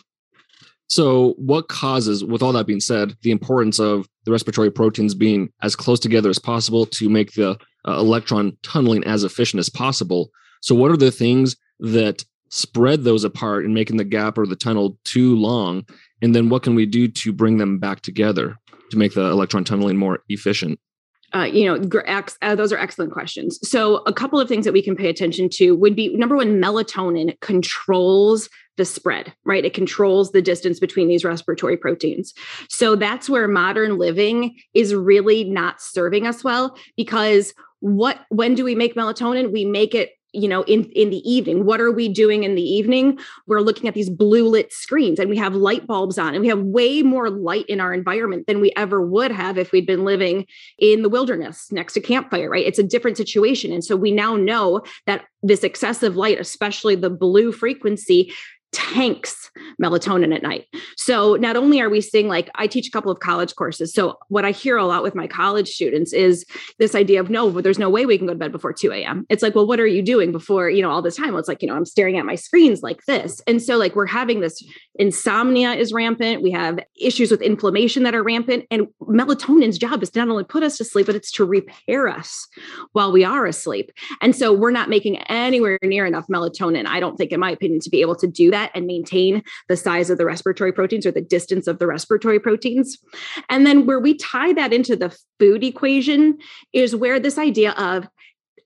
So, 0.92 1.32
what 1.38 1.68
causes, 1.68 2.22
with 2.22 2.42
all 2.42 2.52
that 2.52 2.66
being 2.66 2.78
said, 2.78 3.16
the 3.22 3.30
importance 3.30 3.78
of 3.78 4.06
the 4.26 4.30
respiratory 4.30 4.70
proteins 4.70 5.14
being 5.14 5.48
as 5.62 5.74
close 5.74 5.98
together 5.98 6.28
as 6.28 6.38
possible 6.38 6.84
to 6.84 7.08
make 7.08 7.32
the 7.32 7.52
uh, 7.88 7.98
electron 7.98 8.58
tunneling 8.62 9.02
as 9.04 9.24
efficient 9.24 9.58
as 9.58 9.70
possible? 9.70 10.30
So, 10.60 10.74
what 10.74 10.90
are 10.90 10.98
the 10.98 11.10
things 11.10 11.56
that 11.80 12.26
spread 12.50 13.04
those 13.04 13.24
apart 13.24 13.64
and 13.64 13.72
making 13.72 13.96
the 13.96 14.04
gap 14.04 14.36
or 14.36 14.46
the 14.46 14.54
tunnel 14.54 14.98
too 15.04 15.34
long? 15.34 15.86
And 16.20 16.34
then, 16.34 16.50
what 16.50 16.62
can 16.62 16.74
we 16.74 16.84
do 16.84 17.08
to 17.08 17.32
bring 17.32 17.56
them 17.56 17.78
back 17.78 18.02
together? 18.02 18.58
To 18.92 18.98
make 18.98 19.14
the 19.14 19.24
electron 19.24 19.64
tunneling 19.64 19.96
more 19.96 20.22
efficient? 20.28 20.78
Uh, 21.34 21.44
you 21.44 21.64
know, 21.64 22.00
ex- 22.04 22.36
uh, 22.42 22.54
those 22.54 22.72
are 22.72 22.78
excellent 22.78 23.10
questions. 23.10 23.58
So, 23.68 24.02
a 24.06 24.12
couple 24.12 24.38
of 24.38 24.48
things 24.48 24.64
that 24.66 24.72
we 24.72 24.82
can 24.82 24.94
pay 24.94 25.08
attention 25.08 25.48
to 25.54 25.72
would 25.72 25.96
be 25.96 26.14
number 26.14 26.36
one, 26.36 26.60
melatonin 26.60 27.40
controls 27.40 28.50
the 28.76 28.84
spread, 28.84 29.32
right? 29.44 29.64
It 29.64 29.74
controls 29.74 30.32
the 30.32 30.42
distance 30.42 30.78
between 30.78 31.08
these 31.08 31.24
respiratory 31.24 31.76
proteins. 31.76 32.34
So, 32.68 32.96
that's 32.96 33.30
where 33.30 33.48
modern 33.48 33.96
living 33.96 34.56
is 34.74 34.94
really 34.94 35.44
not 35.44 35.80
serving 35.80 36.26
us 36.26 36.44
well 36.44 36.76
because 36.96 37.54
what 37.80 38.20
when 38.28 38.54
do 38.54 38.62
we 38.62 38.76
make 38.76 38.94
melatonin 38.94 39.52
we 39.52 39.64
make 39.64 39.92
it 39.92 40.10
you 40.32 40.48
know 40.48 40.62
in 40.62 40.84
in 40.92 41.10
the 41.10 41.30
evening. 41.30 41.64
What 41.64 41.80
are 41.80 41.90
we 41.90 42.08
doing 42.08 42.44
in 42.44 42.54
the 42.54 42.62
evening? 42.62 43.18
We're 43.46 43.60
looking 43.60 43.88
at 43.88 43.94
these 43.94 44.10
blue 44.10 44.48
lit 44.48 44.72
screens 44.72 45.18
and 45.18 45.28
we 45.28 45.36
have 45.36 45.54
light 45.54 45.86
bulbs 45.86 46.18
on 46.18 46.34
and 46.34 46.40
we 46.40 46.48
have 46.48 46.60
way 46.60 47.02
more 47.02 47.30
light 47.30 47.66
in 47.66 47.80
our 47.80 47.92
environment 47.92 48.46
than 48.46 48.60
we 48.60 48.72
ever 48.76 49.00
would 49.00 49.30
have 49.30 49.58
if 49.58 49.72
we'd 49.72 49.86
been 49.86 50.04
living 50.04 50.46
in 50.78 51.02
the 51.02 51.08
wilderness 51.08 51.70
next 51.70 51.94
to 51.94 52.00
campfire 52.00 52.50
right? 52.50 52.66
It's 52.66 52.78
a 52.78 52.82
different 52.82 53.16
situation. 53.16 53.72
And 53.72 53.84
so 53.84 53.96
we 53.96 54.10
now 54.10 54.36
know 54.36 54.82
that 55.06 55.24
this 55.42 55.64
excessive 55.64 56.16
light 56.16 56.40
especially 56.40 56.94
the 56.94 57.10
blue 57.10 57.52
frequency 57.52 58.32
tanks 58.72 59.50
melatonin 59.80 60.34
at 60.34 60.42
night. 60.42 60.66
So 60.96 61.36
not 61.36 61.56
only 61.56 61.80
are 61.80 61.90
we 61.90 62.00
seeing 62.00 62.28
like 62.28 62.50
I 62.54 62.66
teach 62.66 62.88
a 62.88 62.90
couple 62.90 63.12
of 63.12 63.20
college 63.20 63.54
courses. 63.54 63.92
So 63.92 64.18
what 64.28 64.44
I 64.44 64.50
hear 64.50 64.76
a 64.76 64.84
lot 64.84 65.02
with 65.02 65.14
my 65.14 65.26
college 65.26 65.68
students 65.68 66.12
is 66.12 66.44
this 66.78 66.94
idea 66.94 67.20
of 67.20 67.30
no, 67.30 67.50
there's 67.50 67.78
no 67.78 67.90
way 67.90 68.06
we 68.06 68.18
can 68.18 68.26
go 68.26 68.32
to 68.32 68.38
bed 68.38 68.52
before 68.52 68.72
2 68.72 68.92
a.m. 68.92 69.26
It's 69.28 69.42
like, 69.42 69.54
well, 69.54 69.66
what 69.66 69.80
are 69.80 69.86
you 69.86 70.02
doing 70.02 70.32
before, 70.32 70.70
you 70.70 70.82
know, 70.82 70.90
all 70.90 71.02
this 71.02 71.16
time? 71.16 71.30
Well, 71.30 71.38
it's 71.38 71.48
like, 71.48 71.62
you 71.62 71.68
know, 71.68 71.74
I'm 71.74 71.84
staring 71.84 72.18
at 72.18 72.24
my 72.24 72.34
screens 72.34 72.82
like 72.82 73.04
this. 73.04 73.42
And 73.46 73.60
so 73.60 73.76
like 73.76 73.94
we're 73.94 74.06
having 74.06 74.40
this 74.40 74.62
insomnia 74.96 75.72
is 75.72 75.92
rampant. 75.92 76.42
We 76.42 76.50
have 76.52 76.80
issues 77.00 77.30
with 77.30 77.42
inflammation 77.42 78.02
that 78.04 78.14
are 78.14 78.22
rampant. 78.22 78.66
And 78.70 78.88
melatonin's 79.00 79.78
job 79.78 80.02
is 80.02 80.10
to 80.10 80.18
not 80.18 80.28
only 80.28 80.44
put 80.44 80.62
us 80.62 80.78
to 80.78 80.84
sleep, 80.84 81.06
but 81.06 81.14
it's 81.14 81.30
to 81.32 81.44
repair 81.44 82.08
us 82.08 82.48
while 82.92 83.12
we 83.12 83.24
are 83.24 83.46
asleep. 83.46 83.90
And 84.20 84.34
so 84.34 84.52
we're 84.52 84.70
not 84.70 84.88
making 84.88 85.18
anywhere 85.22 85.78
near 85.82 86.06
enough 86.06 86.26
melatonin, 86.28 86.86
I 86.86 87.00
don't 87.00 87.16
think, 87.16 87.32
in 87.32 87.40
my 87.40 87.50
opinion, 87.50 87.80
to 87.80 87.90
be 87.90 88.00
able 88.00 88.16
to 88.16 88.26
do 88.26 88.50
that 88.50 88.61
and 88.74 88.86
maintain 88.86 89.42
the 89.68 89.76
size 89.76 90.10
of 90.10 90.18
the 90.18 90.24
respiratory 90.24 90.72
proteins 90.72 91.06
or 91.06 91.12
the 91.12 91.20
distance 91.20 91.66
of 91.66 91.78
the 91.78 91.86
respiratory 91.86 92.38
proteins. 92.38 92.98
And 93.48 93.66
then 93.66 93.86
where 93.86 94.00
we 94.00 94.14
tie 94.14 94.52
that 94.52 94.72
into 94.72 94.96
the 94.96 95.16
food 95.38 95.64
equation 95.64 96.38
is 96.72 96.94
where 96.94 97.18
this 97.18 97.38
idea 97.38 97.72
of 97.72 98.06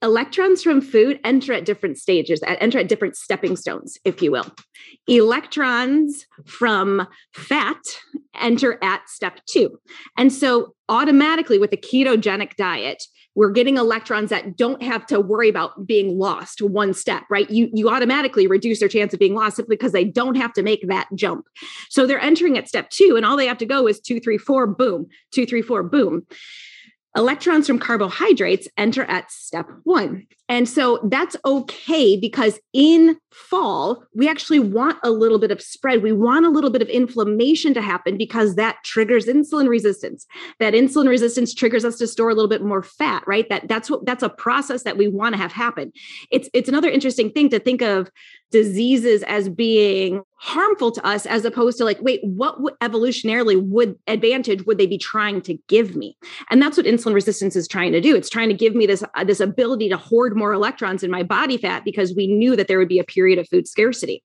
electrons 0.03 0.63
from 0.63 0.81
food 0.81 1.21
enter 1.25 1.53
at 1.53 1.65
different 1.65 1.99
stages, 1.99 2.41
enter 2.47 2.79
at 2.79 2.89
different 2.89 3.17
stepping 3.17 3.57
stones, 3.57 3.99
if 4.05 4.23
you 4.23 4.33
will. 4.33 4.47
Electrons 5.07 6.27
from 6.45 7.07
fat 7.35 7.81
enter 8.41 8.79
at 8.83 9.09
step 9.09 9.41
two. 9.47 9.79
And 10.17 10.33
so, 10.33 10.75
automatically, 10.89 11.59
with 11.59 11.73
a 11.73 11.77
ketogenic 11.77 12.57
diet, 12.57 13.03
we're 13.35 13.51
getting 13.51 13.77
electrons 13.77 14.31
that 14.31 14.57
don't 14.57 14.83
have 14.83 15.07
to 15.07 15.21
worry 15.21 15.49
about 15.49 15.87
being 15.87 16.19
lost 16.19 16.63
one 16.63 16.95
step, 16.95 17.25
right? 17.31 17.49
You, 17.51 17.69
you 17.73 17.91
automatically 17.91 18.47
reduce 18.47 18.81
their 18.81 18.89
chance 18.89 19.13
of 19.13 19.21
being 19.21 19.35
lost 19.35 19.57
simply 19.57 19.77
because 19.77 19.93
they 19.93 20.05
don't 20.05 20.37
have 20.37 20.55
to 20.55 20.63
make 20.63 20.89
that 20.89 21.07
jump. 21.15 21.47
So 21.91 22.07
they're 22.07 22.19
entering 22.19 22.57
at 22.57 22.67
step 22.67 22.89
two, 22.91 23.15
and 23.17 23.27
all 23.27 23.37
they 23.37 23.47
have 23.47 23.59
to 23.59 23.67
go 23.67 23.87
is 23.87 24.01
two, 24.01 24.21
three, 24.21 24.39
four, 24.39 24.67
boom, 24.67 25.07
two, 25.33 25.45
three, 25.45 25.63
four, 25.63 25.83
boom. 25.83 26.27
Electrons 27.17 27.67
from 27.67 27.79
carbohydrates 27.79 28.69
enter 28.77 29.03
at 29.05 29.33
step 29.33 29.67
one. 29.85 30.27
And 30.49 30.69
so 30.69 31.01
that's 31.05 31.37
okay 31.45 32.17
because 32.17 32.61
in 32.73 33.17
fall, 33.33 34.05
we 34.15 34.29
actually 34.29 34.61
want 34.61 34.99
a 35.03 35.11
little 35.11 35.39
bit 35.39 35.51
of 35.51 35.61
spread. 35.61 36.03
We 36.03 36.13
want 36.13 36.47
a 36.47 36.51
little 36.51 36.71
bit 36.71 36.83
of 36.83 36.89
inflammation 36.89 37.75
to 37.75 37.83
happen 37.83 38.17
because 38.17 38.55
that 38.55 38.77
triggers 38.85 39.27
insulin 39.27 39.69
resistance. 39.69 40.27
That 40.59 40.73
insulin 40.73 41.09
resistance 41.09 41.53
triggers 41.53 41.85
us 41.85 41.99
to 41.99 42.07
store 42.07 42.31
a 42.31 42.35
little 42.35 42.49
bit 42.49 42.63
more 42.63 42.83
fat, 42.83 43.25
right? 43.27 43.49
That 43.49 43.69
that's 43.69 43.91
what 43.91 44.07
that's 44.07 44.23
a 44.23 44.29
process 44.29 44.85
that 44.85 44.97
we 44.97 45.09
want 45.09 45.35
to 45.35 45.41
have 45.41 45.53
happen. 45.53 45.93
It's 46.31 46.49
it's 46.55 46.69
another 46.69 46.89
interesting 46.89 47.31
thing 47.31 47.51
to 47.51 47.59
think 47.59 47.83
of 47.83 48.11
diseases 48.53 49.25
as 49.25 49.49
being 49.49 50.23
harmful 50.37 50.93
to 50.93 51.05
us 51.05 51.27
as 51.27 51.45
opposed 51.45 51.79
to 51.79 51.85
like 51.85 52.01
wait 52.01 52.21
what 52.23 52.57
evolutionarily 52.81 53.61
would 53.61 53.97
advantage 54.07 54.65
would 54.67 54.79
they 54.79 54.87
be 54.87 54.99
trying 54.99 55.41
to 55.41 55.59
give 55.67 55.97
me 55.97 56.17
and 56.51 56.63
that's 56.63 56.77
what 56.77 56.87
insulin 56.87 57.15
resistance 57.15 57.57
is 57.57 57.67
trying 57.67 57.91
to 57.91 58.01
do 58.01 58.15
it's 58.15 58.29
trying 58.29 58.49
to 58.49 58.55
give 58.55 58.75
me 58.75 58.87
this 58.87 59.03
uh, 59.15 59.25
this 59.25 59.41
ability 59.41 59.89
to 59.89 59.97
hoard 59.97 60.36
more 60.37 60.53
electrons 60.53 61.03
in 61.03 61.11
my 61.11 61.23
body 61.23 61.57
fat 61.57 61.85
because 61.85 62.15
we 62.15 62.27
knew 62.27 62.55
that 62.57 62.69
there 62.69 62.79
would 62.79 62.89
be 62.89 62.99
a 62.99 63.05
period 63.05 63.39
of 63.39 63.49
food 63.49 63.67
scarcity. 63.67 64.23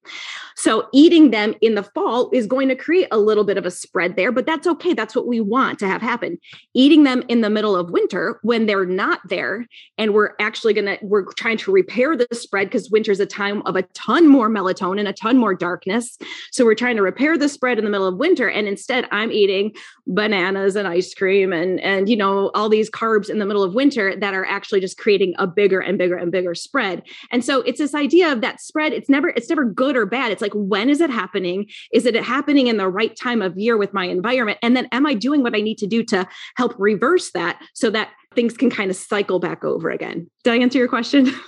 So 0.55 0.87
eating 0.93 1.31
them 1.31 1.55
in 1.61 1.75
the 1.75 1.83
fall 1.83 2.29
is 2.33 2.45
going 2.45 2.67
to 2.69 2.75
create 2.75 3.07
a 3.11 3.17
little 3.17 3.43
bit 3.43 3.57
of 3.57 3.65
a 3.65 3.71
spread 3.71 4.15
there 4.15 4.31
but 4.31 4.45
that's 4.45 4.67
okay. 4.67 4.93
That's 4.93 5.15
what 5.15 5.27
we 5.27 5.39
want 5.39 5.79
to 5.79 5.87
have 5.87 6.01
happen. 6.01 6.37
Eating 6.73 7.03
them 7.03 7.23
in 7.27 7.41
the 7.41 7.49
middle 7.49 7.75
of 7.75 7.89
winter 7.89 8.39
when 8.43 8.65
they're 8.65 8.85
not 8.85 9.21
there 9.27 9.65
and 9.97 10.13
we're 10.13 10.31
actually 10.39 10.73
going 10.73 10.85
to 10.85 10.97
we're 11.01 11.31
trying 11.33 11.57
to 11.57 11.71
repair 11.71 12.15
the 12.15 12.27
spread 12.33 12.67
because 12.67 12.91
winter 12.91 13.11
is 13.11 13.19
a 13.19 13.25
time 13.25 13.61
of 13.65 13.75
a 13.75 13.83
ton 13.93 14.27
more 14.27 14.49
melatonin 14.49 15.07
a 15.07 15.13
ton 15.13 15.37
more 15.37 15.53
darkness. 15.53 16.17
So 16.51 16.65
we're 16.65 16.75
trying 16.75 16.95
to 16.95 17.01
repair 17.01 17.37
the 17.37 17.49
spread 17.49 17.77
in 17.77 17.85
the 17.85 17.91
middle 17.91 18.07
of 18.07 18.17
winter. 18.17 18.49
And 18.49 18.67
instead, 18.67 19.07
I'm 19.11 19.31
eating 19.31 19.73
bananas 20.07 20.75
and 20.75 20.87
ice 20.87 21.13
cream 21.13 21.53
and, 21.53 21.79
and, 21.81 22.09
you 22.09 22.17
know, 22.17 22.51
all 22.53 22.69
these 22.69 22.89
carbs 22.89 23.29
in 23.29 23.39
the 23.39 23.45
middle 23.45 23.63
of 23.63 23.73
winter 23.73 24.15
that 24.15 24.33
are 24.33 24.45
actually 24.45 24.79
just 24.79 24.97
creating 24.97 25.33
a 25.37 25.47
bigger 25.47 25.79
and 25.79 25.97
bigger 26.01 26.15
and 26.15 26.31
bigger 26.31 26.55
spread. 26.55 27.03
And 27.29 27.45
so 27.45 27.61
it's 27.61 27.77
this 27.77 27.93
idea 27.93 28.31
of 28.31 28.41
that 28.41 28.59
spread. 28.59 28.91
It's 28.91 29.07
never, 29.07 29.29
it's 29.29 29.49
never 29.49 29.65
good 29.65 29.95
or 29.95 30.07
bad. 30.07 30.31
It's 30.31 30.41
like, 30.41 30.53
when 30.55 30.89
is 30.89 30.99
it 30.99 31.11
happening? 31.11 31.67
Is 31.93 32.07
it 32.07 32.15
happening 32.15 32.65
in 32.65 32.77
the 32.77 32.87
right 32.87 33.15
time 33.15 33.43
of 33.43 33.55
year 33.55 33.77
with 33.77 33.93
my 33.93 34.05
environment? 34.05 34.57
And 34.63 34.75
then 34.75 34.87
am 34.91 35.05
I 35.05 35.13
doing 35.13 35.43
what 35.43 35.55
I 35.55 35.61
need 35.61 35.77
to 35.77 35.85
do 35.85 36.03
to 36.05 36.27
help 36.57 36.73
reverse 36.79 37.31
that 37.33 37.61
so 37.75 37.91
that 37.91 38.09
things 38.33 38.57
can 38.57 38.71
kind 38.71 38.89
of 38.89 38.97
cycle 38.97 39.37
back 39.37 39.63
over 39.63 39.91
again? 39.91 40.27
Did 40.43 40.53
I 40.53 40.57
answer 40.57 40.79
your 40.79 40.87
question? 40.87 41.31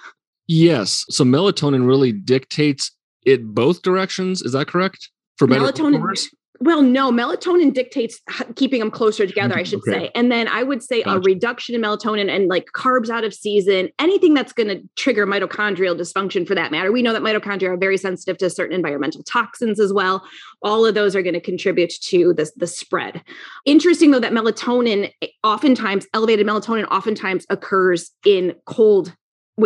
Yes. 0.45 1.05
So 1.09 1.23
melatonin 1.23 1.87
really 1.87 2.11
dictates 2.11 2.91
it 3.25 3.45
both 3.45 3.81
directions. 3.81 4.41
Is 4.41 4.51
that 4.51 4.67
correct? 4.67 5.09
For 5.37 5.47
melatonin. 5.47 6.03
Well, 6.63 6.81
no, 6.81 7.11
melatonin 7.11 7.73
dictates 7.73 8.21
keeping 8.55 8.79
them 8.79 8.89
closer 8.89 9.27
together, 9.27 9.55
I 9.55 9.63
mm-hmm. 9.63 9.69
should 9.69 9.79
okay. 9.79 10.05
say. 10.05 10.11
And 10.15 10.31
then 10.31 10.47
I 10.47 10.63
would 10.63 10.81
say 10.81 11.03
gotcha. 11.03 11.17
a 11.17 11.19
reduction 11.19 11.75
in 11.75 11.81
melatonin 11.81 12.33
and 12.33 12.47
like 12.47 12.67
carbs 12.73 13.09
out 13.09 13.25
of 13.25 13.33
season, 13.33 13.89
anything 13.99 14.33
that's 14.33 14.53
going 14.53 14.69
to 14.69 14.81
trigger 14.95 15.27
mitochondrial 15.27 15.99
dysfunction 15.99 16.47
for 16.47 16.55
that 16.55 16.71
matter. 16.71 16.89
We 16.93 17.01
know 17.01 17.11
that 17.11 17.21
mitochondria 17.21 17.67
are 17.67 17.77
very 17.77 17.97
sensitive 17.97 18.37
to 18.37 18.49
certain 18.49 18.73
environmental 18.73 19.23
toxins 19.23 19.77
as 19.77 19.91
well. 19.91 20.23
All 20.61 20.85
of 20.85 20.95
those 20.95 21.17
are 21.17 21.21
going 21.21 21.33
to 21.33 21.41
contribute 21.41 21.91
to 22.03 22.33
this, 22.33 22.53
the 22.55 22.67
spread. 22.67 23.21
Interesting 23.65 24.11
though 24.11 24.21
that 24.21 24.31
melatonin 24.31 25.11
eh, 25.21 25.27
oftentimes 25.43 26.07
elevated 26.13 26.47
melatonin 26.47 26.87
oftentimes 26.89 27.45
occurs 27.49 28.11
in 28.25 28.55
cold 28.65 29.13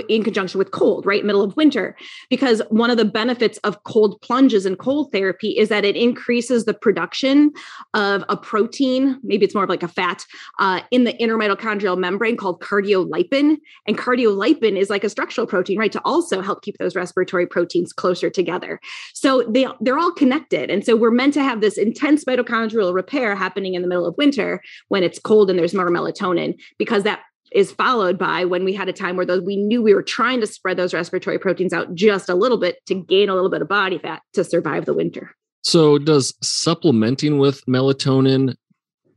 in 0.09 0.23
conjunction 0.23 0.57
with 0.57 0.71
cold, 0.71 1.05
right? 1.05 1.23
Middle 1.23 1.43
of 1.43 1.55
winter. 1.55 1.95
Because 2.29 2.61
one 2.69 2.89
of 2.89 2.97
the 2.97 3.05
benefits 3.05 3.57
of 3.59 3.83
cold 3.83 4.19
plunges 4.21 4.65
and 4.65 4.77
cold 4.77 5.11
therapy 5.11 5.49
is 5.57 5.69
that 5.69 5.85
it 5.85 5.95
increases 5.95 6.65
the 6.65 6.73
production 6.73 7.51
of 7.93 8.23
a 8.27 8.35
protein, 8.35 9.19
maybe 9.23 9.45
it's 9.45 9.55
more 9.55 9.63
of 9.63 9.69
like 9.69 9.83
a 9.83 9.87
fat, 9.87 10.25
uh, 10.59 10.81
in 10.91 11.05
the 11.05 11.15
inner 11.17 11.37
mitochondrial 11.37 11.97
membrane 11.97 12.35
called 12.35 12.61
cardiolipin. 12.61 13.57
And 13.87 13.97
cardiolipin 13.97 14.77
is 14.77 14.89
like 14.89 15.03
a 15.03 15.09
structural 15.09 15.47
protein, 15.47 15.77
right? 15.77 15.91
To 15.91 16.01
also 16.03 16.41
help 16.41 16.61
keep 16.63 16.77
those 16.77 16.95
respiratory 16.95 17.47
proteins 17.47 17.93
closer 17.93 18.29
together. 18.29 18.79
So 19.13 19.43
they, 19.47 19.67
they're 19.79 19.97
all 19.97 20.11
connected. 20.11 20.69
And 20.69 20.85
so 20.85 20.95
we're 20.95 21.11
meant 21.11 21.33
to 21.35 21.43
have 21.43 21.61
this 21.61 21.77
intense 21.77 22.25
mitochondrial 22.25 22.93
repair 22.93 23.35
happening 23.35 23.73
in 23.73 23.81
the 23.81 23.87
middle 23.87 24.05
of 24.05 24.17
winter 24.17 24.61
when 24.89 25.03
it's 25.03 25.19
cold 25.19 25.49
and 25.49 25.57
there's 25.57 25.73
more 25.73 25.89
melatonin 25.89 26.55
because 26.77 27.03
that 27.03 27.21
is 27.51 27.71
followed 27.71 28.17
by 28.17 28.45
when 28.45 28.63
we 28.63 28.73
had 28.73 28.89
a 28.89 28.93
time 28.93 29.15
where 29.15 29.25
those 29.25 29.41
we 29.41 29.55
knew 29.55 29.81
we 29.81 29.93
were 29.93 30.03
trying 30.03 30.39
to 30.41 30.47
spread 30.47 30.77
those 30.77 30.93
respiratory 30.93 31.39
proteins 31.39 31.73
out 31.73 31.93
just 31.93 32.29
a 32.29 32.35
little 32.35 32.57
bit 32.57 32.85
to 32.85 32.95
gain 32.95 33.29
a 33.29 33.33
little 33.35 33.49
bit 33.49 33.61
of 33.61 33.67
body 33.67 33.97
fat 33.97 34.21
to 34.33 34.43
survive 34.43 34.85
the 34.85 34.93
winter. 34.93 35.31
So 35.61 35.97
does 35.97 36.33
supplementing 36.41 37.39
with 37.39 37.65
melatonin 37.65 38.55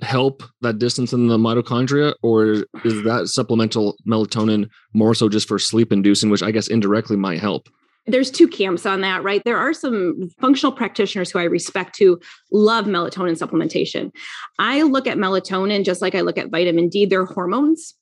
help 0.03 0.43
that 0.63 0.79
distance 0.79 1.13
in 1.13 1.29
the 1.29 1.37
mitochondria 1.37 2.15
or 2.23 2.65
is 2.85 3.03
that 3.05 3.29
supplemental 3.29 3.97
melatonin 4.09 4.69
more 4.95 5.15
so 5.15 5.29
just 5.29 5.47
for 5.47 5.59
sleep 5.59 5.93
inducing 5.93 6.31
which 6.31 6.43
I 6.43 6.51
guess 6.51 6.69
indirectly 6.69 7.17
might 7.17 7.41
help? 7.41 7.69
There's 8.13 8.31
two 8.31 8.49
camps 8.49 8.87
on 8.87 9.01
that, 9.01 9.23
right? 9.23 9.43
There 9.45 9.59
are 9.59 9.73
some 9.73 10.29
functional 10.41 10.73
practitioners 10.73 11.31
who 11.31 11.39
I 11.39 11.45
respect 11.45 11.99
who 11.99 12.21
love 12.53 12.87
melatonin 12.87 13.39
supplementation. 13.39 14.13
I 14.59 14.83
look 14.83 15.07
at 15.07 15.19
melatonin 15.19 15.85
just 15.85 16.03
like 16.03 16.15
I 16.15 16.21
look 16.21 16.39
at 16.39 16.51
vitamin 16.51 16.89
D. 16.89 17.07
They're 17.07 17.25
hormones, 17.25 17.95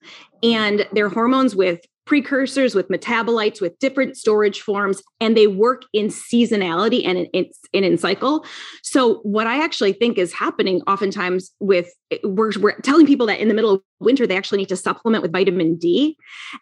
and 0.42 0.86
they're 0.92 1.08
hormones 1.08 1.54
with 1.56 1.80
precursors, 2.08 2.74
with 2.74 2.88
metabolites, 2.88 3.60
with 3.60 3.78
different 3.78 4.16
storage 4.16 4.62
forms, 4.62 5.02
and 5.20 5.36
they 5.36 5.46
work 5.46 5.82
in 5.92 6.06
seasonality 6.06 7.06
and 7.06 7.18
in, 7.32 7.50
in, 7.72 7.84
in 7.84 7.98
cycle. 7.98 8.44
So, 8.82 9.16
what 9.18 9.46
I 9.46 9.62
actually 9.62 9.92
think 9.92 10.16
is 10.16 10.32
happening 10.32 10.80
oftentimes 10.86 11.52
with 11.60 11.92
we're, 12.24 12.52
we're 12.58 12.80
telling 12.80 13.06
people 13.06 13.26
that 13.26 13.38
in 13.38 13.48
the 13.48 13.54
middle 13.54 13.74
of 13.74 13.82
winter 14.00 14.26
they 14.26 14.36
actually 14.36 14.58
need 14.58 14.68
to 14.70 14.76
supplement 14.76 15.20
with 15.20 15.32
vitamin 15.32 15.76
D. 15.76 16.16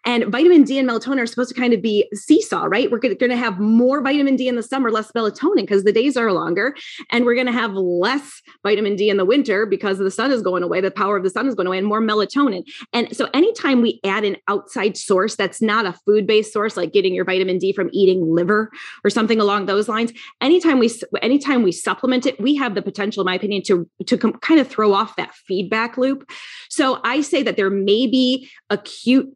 And 0.05 0.25
vitamin 0.25 0.63
D 0.63 0.77
and 0.77 0.89
melatonin 0.89 1.21
are 1.21 1.25
supposed 1.25 1.53
to 1.53 1.59
kind 1.59 1.73
of 1.73 1.81
be 1.81 2.09
seesaw, 2.13 2.65
right? 2.65 2.91
We're 2.91 2.99
going 2.99 3.17
to 3.17 3.37
have 3.37 3.59
more 3.59 4.01
vitamin 4.01 4.35
D 4.35 4.49
in 4.49 4.57
the 4.57 4.63
summer, 4.63 4.91
less 4.91 5.11
melatonin 5.13 5.61
because 5.61 5.85
the 5.85 5.93
days 5.93 6.17
are 6.17 6.33
longer, 6.33 6.75
and 7.11 7.23
we're 7.23 7.35
going 7.35 7.47
to 7.47 7.53
have 7.53 7.73
less 7.73 8.41
vitamin 8.63 8.97
D 8.97 9.09
in 9.09 9.15
the 9.15 9.23
winter 9.23 9.65
because 9.65 9.99
the 9.99 10.11
sun 10.11 10.31
is 10.31 10.41
going 10.41 10.63
away, 10.63 10.81
the 10.81 10.91
power 10.91 11.15
of 11.15 11.23
the 11.23 11.29
sun 11.29 11.47
is 11.47 11.55
going 11.55 11.67
away, 11.67 11.77
and 11.77 11.87
more 11.87 12.01
melatonin. 12.01 12.63
And 12.91 13.15
so, 13.15 13.29
anytime 13.33 13.81
we 13.81 14.01
add 14.03 14.25
an 14.25 14.35
outside 14.49 14.97
source 14.97 15.36
that's 15.37 15.61
not 15.61 15.85
a 15.85 15.93
food-based 16.05 16.51
source, 16.51 16.75
like 16.75 16.91
getting 16.91 17.13
your 17.13 17.25
vitamin 17.25 17.57
D 17.57 17.71
from 17.71 17.89
eating 17.93 18.33
liver 18.33 18.71
or 19.03 19.09
something 19.09 19.39
along 19.39 19.65
those 19.65 19.87
lines, 19.87 20.11
anytime 20.41 20.79
we 20.79 20.91
anytime 21.21 21.63
we 21.63 21.71
supplement 21.71 22.25
it, 22.25 22.39
we 22.39 22.55
have 22.55 22.75
the 22.75 22.81
potential, 22.81 23.21
in 23.21 23.25
my 23.25 23.35
opinion, 23.35 23.61
to 23.63 23.89
to 24.05 24.17
com- 24.17 24.33
kind 24.33 24.59
of 24.59 24.67
throw 24.67 24.93
off 24.93 25.15
that 25.15 25.33
feedback 25.33 25.97
loop. 25.97 26.29
So 26.69 26.99
I 27.03 27.21
say 27.21 27.43
that 27.43 27.55
there 27.55 27.69
may 27.69 28.07
be 28.07 28.49
acute 28.69 29.33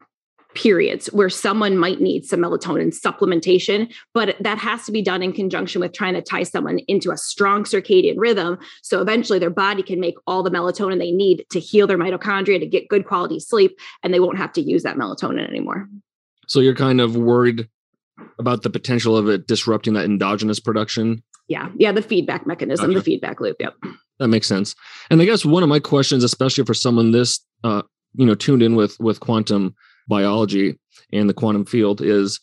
periods 0.54 1.08
where 1.08 1.30
someone 1.30 1.78
might 1.78 2.02
need 2.02 2.26
some 2.26 2.40
melatonin 2.42 2.94
supplementation, 2.94 3.92
but 4.14 4.36
that 4.40 4.58
has 4.58 4.86
to 4.86 4.92
be 4.92 5.02
done 5.02 5.24
in 5.24 5.32
conjunction 5.34 5.82
with 5.82 5.94
trying 5.94 6.14
to 6.14 6.22
tie 6.22 6.44
someone 6.44 6.80
into 6.88 7.12
a 7.12 7.18
strong 7.18 7.64
circadian 7.64 8.16
rhythm. 8.18 8.58
So 8.82 9.02
eventually 9.02 9.40
their 9.40 9.50
body 9.50 9.84
can 9.84 10.00
make 10.00 10.16
all 10.28 10.44
the 10.44 10.52
melatonin 10.52 11.00
they 11.00 11.12
need 11.12 11.46
to 11.52 11.60
heal 11.60 11.88
their 11.88 11.98
mitochondria 11.98 12.60
to 12.60 12.66
get 12.66 12.90
good 12.90 13.06
quality 13.06 13.40
sleep, 13.40 13.80
and 14.04 14.14
they 14.14 14.20
won't 14.20 14.38
have 14.38 14.52
to 14.54 14.62
use 14.62 14.84
that 14.84 14.98
melatonin 14.98 15.48
anymore. 15.48 15.88
So 16.48 16.60
you're 16.60 16.76
kind 16.76 17.00
of 17.00 17.16
worried 17.16 17.70
about 18.38 18.64
the 18.64 18.70
potential 18.70 19.18
of 19.18 19.30
it 19.30 19.48
disrupting 19.48 19.94
that 19.94 20.06
endogenous 20.06 20.60
production 20.60 21.24
Yeah. 21.48 21.70
Yeah. 21.78 21.92
The 21.92 22.02
feedback 22.02 22.48
mechanism, 22.48 22.88
gotcha. 22.88 23.00
the 23.00 23.04
feedback 23.04 23.42
loop. 23.42 23.58
Yep. 23.60 23.76
That 24.20 24.28
makes 24.28 24.48
sense. 24.48 24.76
And 25.10 25.22
I 25.22 25.26
guess 25.26 25.44
one 25.44 25.64
of 25.64 25.70
my 25.70 25.80
questions, 25.80 26.24
especially 26.24 26.64
for 26.64 26.74
someone 26.74 27.12
this, 27.12 27.40
uh, 27.64 27.82
you 28.14 28.26
know, 28.26 28.36
tuned 28.36 28.62
in 28.62 28.76
with 28.76 29.00
with 29.00 29.20
quantum 29.20 29.76
biology 30.08 30.80
and 31.12 31.30
the 31.30 31.34
quantum 31.34 31.66
field, 31.66 32.02
is 32.02 32.40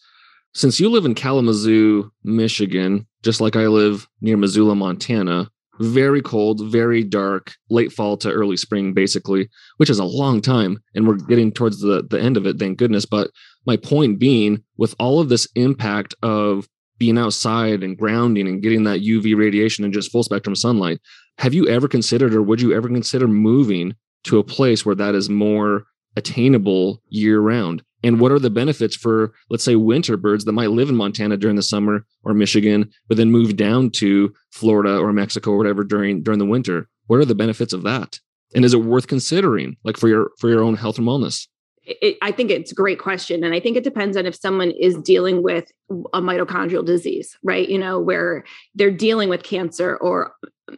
since 0.55 0.81
you 0.81 0.89
live 0.89 1.05
in 1.05 1.15
Kalamazoo, 1.15 2.11
Michigan, 2.25 3.07
just 3.23 3.41
like 3.41 3.57
I 3.57 3.67
live 3.67 4.09
near 4.21 4.37
Missoula, 4.37 4.75
Montana, 4.75 5.51
very 5.81 6.21
cold, 6.23 6.65
very 6.67 7.05
dark, 7.05 7.55
late 7.71 7.93
fall 7.93 8.17
to 8.19 8.33
early 8.33 8.57
spring, 8.57 8.93
basically, 8.93 9.49
which 9.77 9.91
is 9.91 9.99
a 9.99 10.05
long 10.05 10.41
time. 10.41 10.83
And 10.95 11.07
we're 11.07 11.17
getting 11.17 11.53
towards 11.53 11.81
the, 11.81 12.03
the 12.03 12.21
end 12.21 12.37
of 12.37 12.47
it, 12.47 12.59
thank 12.59 12.79
goodness. 12.79 13.05
But 13.05 13.31
my 13.67 13.77
point 13.77 14.19
being, 14.19 14.65
with 14.77 14.95
all 14.99 15.21
of 15.21 15.29
this 15.29 15.47
impact 15.55 16.15
of 16.23 16.69
being 16.99 17.19
outside 17.19 17.83
and 17.83 17.97
grounding 17.97 18.49
and 18.49 18.63
getting 18.63 18.85
that 18.85 19.01
UV 19.01 19.37
radiation 19.37 19.85
and 19.85 19.95
just 19.95 20.11
full 20.11 20.25
spectrum 20.25 20.57
sunlight, 20.57 20.99
have 21.39 21.55
you 21.55 21.69
ever 21.69 21.87
considered 21.87 22.35
or 22.35 22.43
would 22.43 22.61
you 22.61 22.75
ever 22.75 22.89
consider 22.89 23.29
moving 23.29 23.95
to 24.25 24.39
a 24.39 24.45
place 24.45 24.85
where 24.85 24.97
that 24.97 25.15
is 25.15 25.31
more 25.31 25.85
attainable 26.19 27.03
year 27.09 27.41
round? 27.41 27.83
And 28.05 28.21
what 28.21 28.31
are 28.31 28.39
the 28.39 28.51
benefits 28.51 28.95
for, 28.95 29.33
let's 29.51 29.65
say, 29.65 29.75
winter 29.75 30.17
birds 30.17 30.45
that 30.45 30.53
might 30.53 30.71
live 30.71 30.89
in 30.89 30.97
Montana 30.97 31.37
during 31.37 31.57
the 31.57 31.63
summer 31.63 32.05
or 32.23 32.33
Michigan, 32.33 32.91
but 33.09 33.17
then 33.17 33.31
move 33.31 33.57
down 33.57 33.91
to 33.93 34.33
Florida 34.53 34.99
or 34.99 35.13
Mexico 35.13 35.53
or 35.53 35.59
whatever 35.59 35.83
during 35.83 36.23
during 36.23 36.39
the 36.39 36.47
winter? 36.47 36.89
What 37.07 37.19
are 37.19 37.25
the 37.25 37.35
benefits 37.35 37.73
of 37.73 37.83
that? 37.83 38.21
And 38.55 38.65
is 38.65 38.73
it 38.73 38.83
worth 38.83 39.09
considering, 39.09 39.77
like 39.85 39.97
for 39.97 40.09
your 40.09 40.31
for 40.39 40.49
your 40.49 40.63
own 40.63 40.77
health 40.77 40.99
and 40.99 41.07
wellness? 41.07 41.49
It, 41.85 42.19
I 42.21 42.33
think 42.33 42.51
it's 42.51 42.71
a 42.71 42.75
great 42.75 42.99
question. 42.99 43.43
And 43.43 43.55
I 43.55 43.61
think 43.61 43.77
it 43.77 43.83
depends 43.83 44.17
on 44.17 44.27
if 44.27 44.37
someone 44.37 44.71
is 44.73 44.97
dealing 44.99 45.43
with 45.43 45.73
a 46.13 46.21
mitochondrial 46.21 46.85
disease, 46.85 47.37
right? 47.43 47.67
You 47.67 47.79
know, 47.79 47.99
where 47.99 48.45
they're 48.75 48.91
dealing 48.91 49.31
with 49.31 49.43
cancer 49.43 49.97
or 49.97 50.35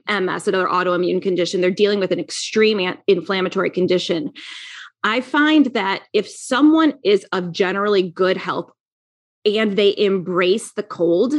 MS, 0.09 0.47
another 0.47 0.69
autoimmune 0.69 1.21
condition, 1.21 1.61
they're 1.61 1.71
dealing 1.71 1.99
with 1.99 2.13
an 2.13 2.21
extreme 2.21 2.97
inflammatory 3.09 3.71
condition. 3.71 4.33
I 5.03 5.21
find 5.21 5.67
that 5.67 6.03
if 6.13 6.29
someone 6.29 6.95
is 7.05 7.25
of 7.33 7.53
generally 7.53 8.11
good 8.11 8.37
health 8.37 8.71
and 9.45 9.77
they 9.77 9.97
embrace 9.97 10.73
the 10.73 10.83
cold, 10.83 11.35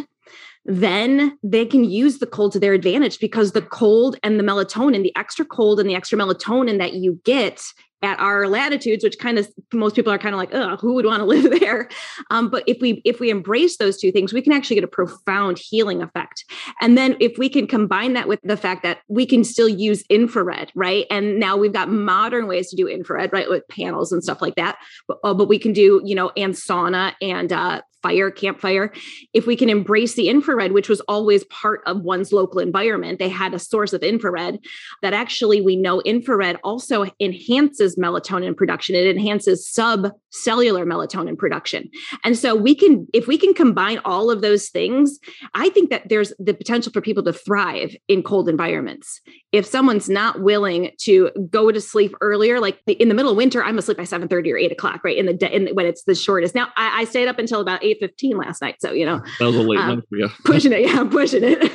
then 0.66 1.38
they 1.44 1.66
can 1.66 1.84
use 1.84 2.20
the 2.20 2.28
cold 2.28 2.52
to 2.54 2.60
their 2.60 2.74
advantage 2.74 3.20
because 3.20 3.52
the 3.52 3.62
cold 3.62 4.18
and 4.24 4.40
the 4.40 4.44
melatonin, 4.44 5.04
the 5.04 5.16
extra 5.16 5.46
cold 5.46 5.80
and 5.80 5.90
the 5.90 5.96
extra 5.96 6.18
melatonin 6.18 6.78
that 6.80 6.94
you 6.94 7.20
get 7.24 7.64
at 8.02 8.20
our 8.20 8.48
latitudes 8.48 9.04
which 9.04 9.18
kind 9.20 9.38
of 9.38 9.48
most 9.74 9.96
people 9.96 10.12
are 10.12 10.18
kind 10.18 10.34
of 10.34 10.40
like 10.40 10.54
oh 10.54 10.76
who 10.78 10.94
would 10.94 11.06
want 11.06 11.20
to 11.20 11.26
live 11.32 11.60
there? 11.60 11.90
Um, 12.30 12.50
but 12.50 12.64
if 12.68 12.78
we 12.82 13.02
if 13.06 13.20
we 13.20 13.30
embrace 13.30 13.78
those 13.78 13.98
two 13.98 14.12
things 14.12 14.34
we 14.34 14.42
can 14.42 14.54
actually 14.54 14.76
get 14.76 14.84
a 14.84 14.88
profound 14.88 15.60
healing 15.60 16.02
effect. 16.02 16.46
And 16.82 16.98
then 16.98 17.16
if 17.20 17.38
we 17.38 17.50
can 17.50 17.68
combine 17.68 18.14
that 18.14 18.28
with 18.28 18.40
the 18.44 18.58
fact 18.58 18.84
that 18.84 19.00
we 19.08 19.26
can 19.26 19.44
still 19.44 19.70
use 19.70 20.04
infrared 20.10 20.72
right? 20.76 21.06
And 21.10 21.40
now 21.40 21.58
we've 21.58 21.74
got 21.74 21.90
modern 21.90 22.48
ways 22.48 22.70
to 22.70 22.76
do 22.76 22.88
infrared 22.88 23.34
right 23.34 23.50
with 23.50 23.68
panels 23.68 24.12
and 24.12 24.24
stuff 24.24 24.42
like 24.42 24.56
that. 24.56 24.78
But, 25.08 25.20
uh, 25.24 25.34
but 25.34 25.48
we 25.48 25.60
can 25.60 25.74
do 25.74 26.02
you 26.04 26.16
know 26.16 26.32
and 26.38 26.54
sauna 26.54 27.14
and 27.22 27.52
uh, 27.52 27.82
fire, 28.02 28.32
campfire, 28.32 28.92
if 29.34 29.46
we 29.46 29.56
can 29.56 29.70
embrace 29.70 30.16
the 30.16 30.30
infrared, 30.30 30.72
which 30.72 30.90
was 30.90 31.02
always 31.02 31.44
part 31.46 31.82
of 31.86 32.02
one's 32.02 32.34
local 32.34 32.60
environment, 32.60 33.20
they 33.20 33.30
had 33.30 33.54
a 33.54 33.60
source 33.60 33.94
of 33.94 34.04
infrared 34.04 34.60
that 35.02 35.14
actually 35.14 35.62
we 35.62 35.76
know 35.76 36.02
infrared 36.02 36.58
also 36.64 37.06
enhances 37.20 37.96
melatonin 37.96 38.56
production. 38.56 38.96
It 38.96 39.08
enhances 39.08 39.68
subcellular 39.68 40.86
melatonin 40.86 41.38
production. 41.38 41.90
And 42.24 42.38
so 42.38 42.56
we 42.56 42.76
can, 42.76 43.08
if 43.14 43.28
we 43.28 43.38
can 43.38 43.54
combine 43.54 44.00
all 44.06 44.32
of 44.32 44.42
those 44.42 44.70
things, 44.70 45.20
I 45.54 45.70
think 45.70 45.90
that 45.90 46.10
there's 46.10 46.34
the 46.40 46.54
potential 46.54 46.92
for 46.92 47.02
people 47.02 47.24
to 47.24 47.34
thrive 47.34 47.96
in 48.08 48.24
cold 48.24 48.50
environments. 48.50 49.22
If 49.52 49.66
someone's 49.66 50.10
not 50.10 50.42
willing 50.42 50.92
to 51.02 51.30
go 51.50 51.72
to 51.72 51.82
sleep 51.82 52.16
earlier, 52.22 52.60
like 52.60 52.80
in 52.88 53.10
the 53.10 53.16
middle 53.16 53.32
of 53.32 53.38
winter, 53.38 53.64
I'm 53.64 53.78
asleep 53.78 53.98
by 53.98 54.06
7 54.06 54.28
30 54.28 54.52
or 54.52 54.58
8 54.58 54.72
o'clock, 54.72 55.02
right? 55.04 55.18
In 55.18 55.26
the 55.26 55.34
day, 55.34 55.72
when 55.74 55.86
it's 55.86 56.04
the 56.04 56.16
shortest. 56.16 56.56
Now 56.56 56.70
I, 56.76 57.02
I 57.02 57.04
stayed 57.06 57.28
up 57.28 57.40
until 57.40 57.62
about 57.62 57.84
8 57.84 57.91
eight 57.92 58.00
fifteen 58.00 58.38
last 58.38 58.62
night. 58.62 58.76
So 58.80 58.92
you 58.92 59.06
know, 59.06 59.22
that 59.40 59.46
was 59.46 59.56
a 59.56 59.62
late 59.62 59.80
um, 59.80 59.96
night 59.96 60.04
for 60.10 60.18
you. 60.18 60.30
pushing 60.46 60.72
it, 60.74 60.82
yeah, 60.82 61.00
I'm 61.00 61.10
pushing 61.10 61.42
it. 61.44 61.72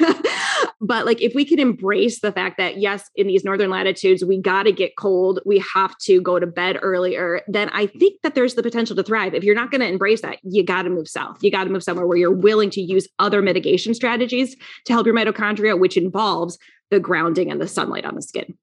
but 0.81 1.07
like, 1.07 1.21
if 1.23 1.35
we 1.35 1.45
can 1.45 1.59
embrace 1.59 2.21
the 2.21 2.33
fact 2.33 2.59
that 2.59 2.79
yes, 2.79 3.09
in 3.15 3.27
these 3.27 3.45
northern 3.45 3.71
latitudes, 3.71 4.25
we 4.25 4.41
got 4.41 4.65
to 4.65 4.73
get 4.73 4.97
cold, 4.97 5.41
we 5.45 5.63
have 5.75 5.97
to 5.99 6.21
go 6.21 6.39
to 6.39 6.47
bed 6.47 6.79
earlier. 6.83 7.43
Then 7.49 7.69
I 7.71 7.87
think 7.87 8.21
that 8.23 8.35
there's 8.35 8.55
the 8.55 8.63
potential 8.63 8.97
to 8.97 9.03
thrive. 9.03 9.35
If 9.35 9.45
you're 9.45 9.55
not 9.55 9.71
going 9.71 9.81
to 9.81 9.89
embrace 9.89 10.23
that, 10.23 10.39
you 10.43 10.65
got 10.65 10.83
to 10.83 10.91
move 10.91 11.09
south. 11.09 11.43
You 11.43 11.51
got 11.51 11.65
to 11.65 11.71
move 11.71 11.83
somewhere 11.83 12.07
where 12.07 12.19
you're 12.19 12.33
willing 12.33 12.71
to 12.71 12.81
use 12.81 13.09
other 13.19 13.43
mitigation 13.43 13.95
strategies 13.95 14.57
to 14.87 14.93
help 14.93 15.07
your 15.07 15.15
mitochondria, 15.15 15.79
which 15.79 15.97
involves 15.97 16.59
the 16.91 17.01
grounding 17.01 17.51
and 17.51 17.61
the 17.61 17.69
sunlight 17.69 18.05
on 18.05 18.15
the 18.15 18.23
skin. 18.23 18.57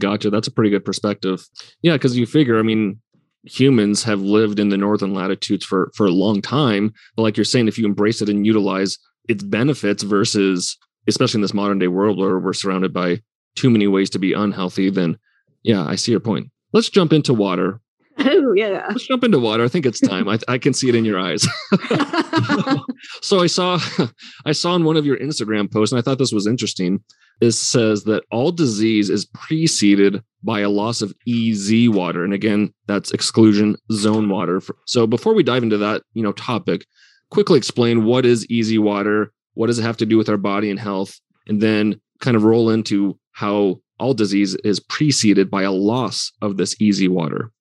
Gotcha. 0.00 0.30
That's 0.30 0.48
a 0.48 0.50
pretty 0.50 0.70
good 0.70 0.84
perspective. 0.84 1.46
Yeah, 1.82 1.92
because 1.92 2.16
you 2.16 2.26
figure, 2.26 2.58
I 2.58 2.62
mean, 2.62 3.00
humans 3.44 4.02
have 4.02 4.20
lived 4.20 4.58
in 4.58 4.68
the 4.68 4.76
northern 4.76 5.14
latitudes 5.14 5.64
for 5.64 5.90
for 5.94 6.06
a 6.06 6.10
long 6.10 6.42
time. 6.42 6.92
But 7.16 7.22
like 7.22 7.36
you're 7.36 7.44
saying 7.44 7.68
if 7.68 7.78
you 7.78 7.86
embrace 7.86 8.20
it 8.20 8.28
and 8.28 8.46
utilize 8.46 8.98
its 9.28 9.42
benefits 9.42 10.02
versus 10.02 10.76
especially 11.06 11.38
in 11.38 11.42
this 11.42 11.54
modern 11.54 11.78
day 11.78 11.88
world 11.88 12.18
where 12.18 12.38
we're 12.38 12.52
surrounded 12.52 12.92
by 12.92 13.20
too 13.56 13.70
many 13.70 13.86
ways 13.86 14.10
to 14.10 14.18
be 14.18 14.32
unhealthy 14.32 14.90
then 14.90 15.18
yeah 15.62 15.84
i 15.86 15.94
see 15.94 16.10
your 16.10 16.20
point. 16.20 16.48
Let's 16.72 16.88
jump 16.88 17.12
into 17.12 17.34
water. 17.34 17.80
Oh 18.18 18.52
yeah. 18.52 18.86
Let's 18.88 19.06
jump 19.06 19.24
into 19.24 19.38
water. 19.38 19.64
I 19.64 19.68
think 19.68 19.86
it's 19.86 19.98
time. 19.98 20.28
I, 20.28 20.38
I 20.46 20.58
can 20.58 20.72
see 20.72 20.88
it 20.88 20.94
in 20.94 21.04
your 21.04 21.18
eyes. 21.18 21.46
So 23.22 23.40
i 23.40 23.46
saw 23.46 23.78
i 24.46 24.52
saw 24.52 24.74
in 24.76 24.84
one 24.84 24.96
of 24.96 25.06
your 25.06 25.18
instagram 25.18 25.70
posts 25.70 25.92
and 25.92 25.98
i 25.98 26.02
thought 26.02 26.18
this 26.18 26.32
was 26.32 26.46
interesting 26.46 27.02
it 27.40 27.52
says 27.52 28.04
that 28.04 28.24
all 28.30 28.52
disease 28.52 29.10
is 29.10 29.26
preceded 29.26 30.22
by 30.42 30.60
a 30.60 30.70
loss 30.70 31.02
of 31.02 31.14
EZ 31.28 31.88
water. 31.88 32.24
And 32.24 32.32
again, 32.32 32.72
that's 32.86 33.12
exclusion 33.12 33.76
zone 33.92 34.28
water. 34.28 34.60
So 34.86 35.06
before 35.06 35.34
we 35.34 35.42
dive 35.42 35.62
into 35.62 35.78
that, 35.78 36.02
you 36.12 36.22
know, 36.22 36.32
topic, 36.32 36.86
quickly 37.30 37.58
explain 37.58 38.04
what 38.04 38.26
is 38.26 38.46
EZ 38.50 38.78
water, 38.78 39.32
what 39.54 39.66
does 39.66 39.78
it 39.78 39.82
have 39.82 39.96
to 39.98 40.06
do 40.06 40.18
with 40.18 40.28
our 40.28 40.36
body 40.36 40.70
and 40.70 40.78
health, 40.78 41.18
and 41.46 41.60
then 41.60 42.00
kind 42.20 42.36
of 42.36 42.44
roll 42.44 42.70
into 42.70 43.18
how 43.32 43.80
all 43.98 44.14
disease 44.14 44.54
is 44.56 44.80
preceded 44.80 45.50
by 45.50 45.62
a 45.62 45.72
loss 45.72 46.32
of 46.40 46.56
this 46.56 46.74
EZ 46.80 47.08
water. 47.08 47.52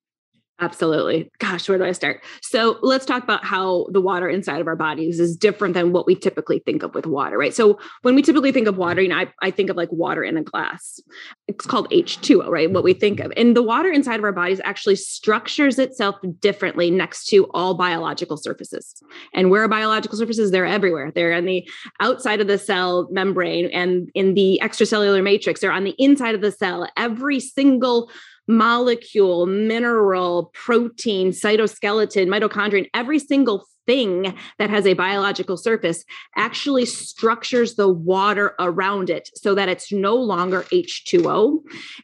Absolutely. 0.61 1.31
Gosh, 1.39 1.69
where 1.69 1.77
do 1.77 1.85
I 1.85 1.93
start? 1.93 2.21
So 2.41 2.79
let's 2.81 3.05
talk 3.05 3.23
about 3.23 3.45
how 3.45 3.87
the 3.91 4.01
water 4.01 4.27
inside 4.27 4.59
of 4.59 4.67
our 4.67 4.75
bodies 4.75 5.17
is 5.19 5.37
different 5.37 5.73
than 5.73 5.93
what 5.93 6.05
we 6.05 6.15
typically 6.15 6.59
think 6.59 6.83
of 6.83 6.93
with 6.93 7.05
water, 7.05 7.37
right? 7.37 7.53
So 7.53 7.79
when 8.01 8.13
we 8.13 8.21
typically 8.21 8.51
think 8.51 8.67
of 8.67 8.77
water, 8.77 9.01
you 9.01 9.07
know, 9.07 9.15
I, 9.15 9.31
I 9.41 9.51
think 9.51 9.69
of 9.69 9.77
like 9.77 9.89
water 9.91 10.21
in 10.21 10.35
a 10.35 10.43
glass. 10.43 10.99
It's 11.47 11.65
called 11.65 11.89
H2O, 11.91 12.49
right? 12.49 12.69
What 12.69 12.83
we 12.83 12.93
think 12.93 13.21
of. 13.21 13.31
And 13.37 13.55
the 13.55 13.63
water 13.63 13.89
inside 13.89 14.19
of 14.19 14.25
our 14.25 14.33
bodies 14.33 14.59
actually 14.65 14.97
structures 14.97 15.79
itself 15.79 16.15
differently 16.41 16.91
next 16.91 17.27
to 17.27 17.45
all 17.51 17.75
biological 17.75 18.35
surfaces. 18.35 19.01
And 19.33 19.49
where 19.49 19.63
are 19.63 19.69
biological 19.69 20.17
surfaces? 20.17 20.51
They're 20.51 20.65
everywhere. 20.65 21.11
They're 21.15 21.33
on 21.33 21.45
the 21.45 21.69
outside 22.01 22.41
of 22.41 22.47
the 22.47 22.57
cell 22.57 23.07
membrane 23.11 23.67
and 23.67 24.09
in 24.13 24.33
the 24.33 24.59
extracellular 24.61 25.23
matrix. 25.23 25.61
They're 25.61 25.71
on 25.71 25.85
the 25.85 25.95
inside 25.97 26.35
of 26.35 26.41
the 26.41 26.51
cell. 26.51 26.89
Every 26.97 27.39
single 27.39 28.11
molecule, 28.49 29.45
mineral, 29.45 30.51
protein, 30.53 31.29
cytoskeleton, 31.29 32.27
mitochondrion, 32.27 32.89
every 32.95 33.19
single 33.19 33.65
thing 33.85 34.35
that 34.57 34.71
has 34.71 34.87
a 34.87 34.95
biological 34.95 35.55
surface 35.55 36.03
actually 36.35 36.85
structures 36.85 37.75
the 37.75 37.87
water 37.87 38.55
around 38.59 39.09
it 39.09 39.29
so 39.35 39.53
that 39.53 39.69
it's 39.69 39.91
no 39.91 40.15
longer 40.15 40.63
H2O. 40.73 41.59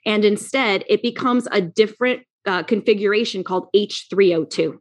And 0.06 0.24
instead, 0.24 0.86
it 0.88 1.02
becomes 1.02 1.48
a 1.52 1.62
different 1.62 2.22
uh, 2.46 2.62
configuration 2.62 3.44
called 3.44 3.68
H3O2. 3.76 4.78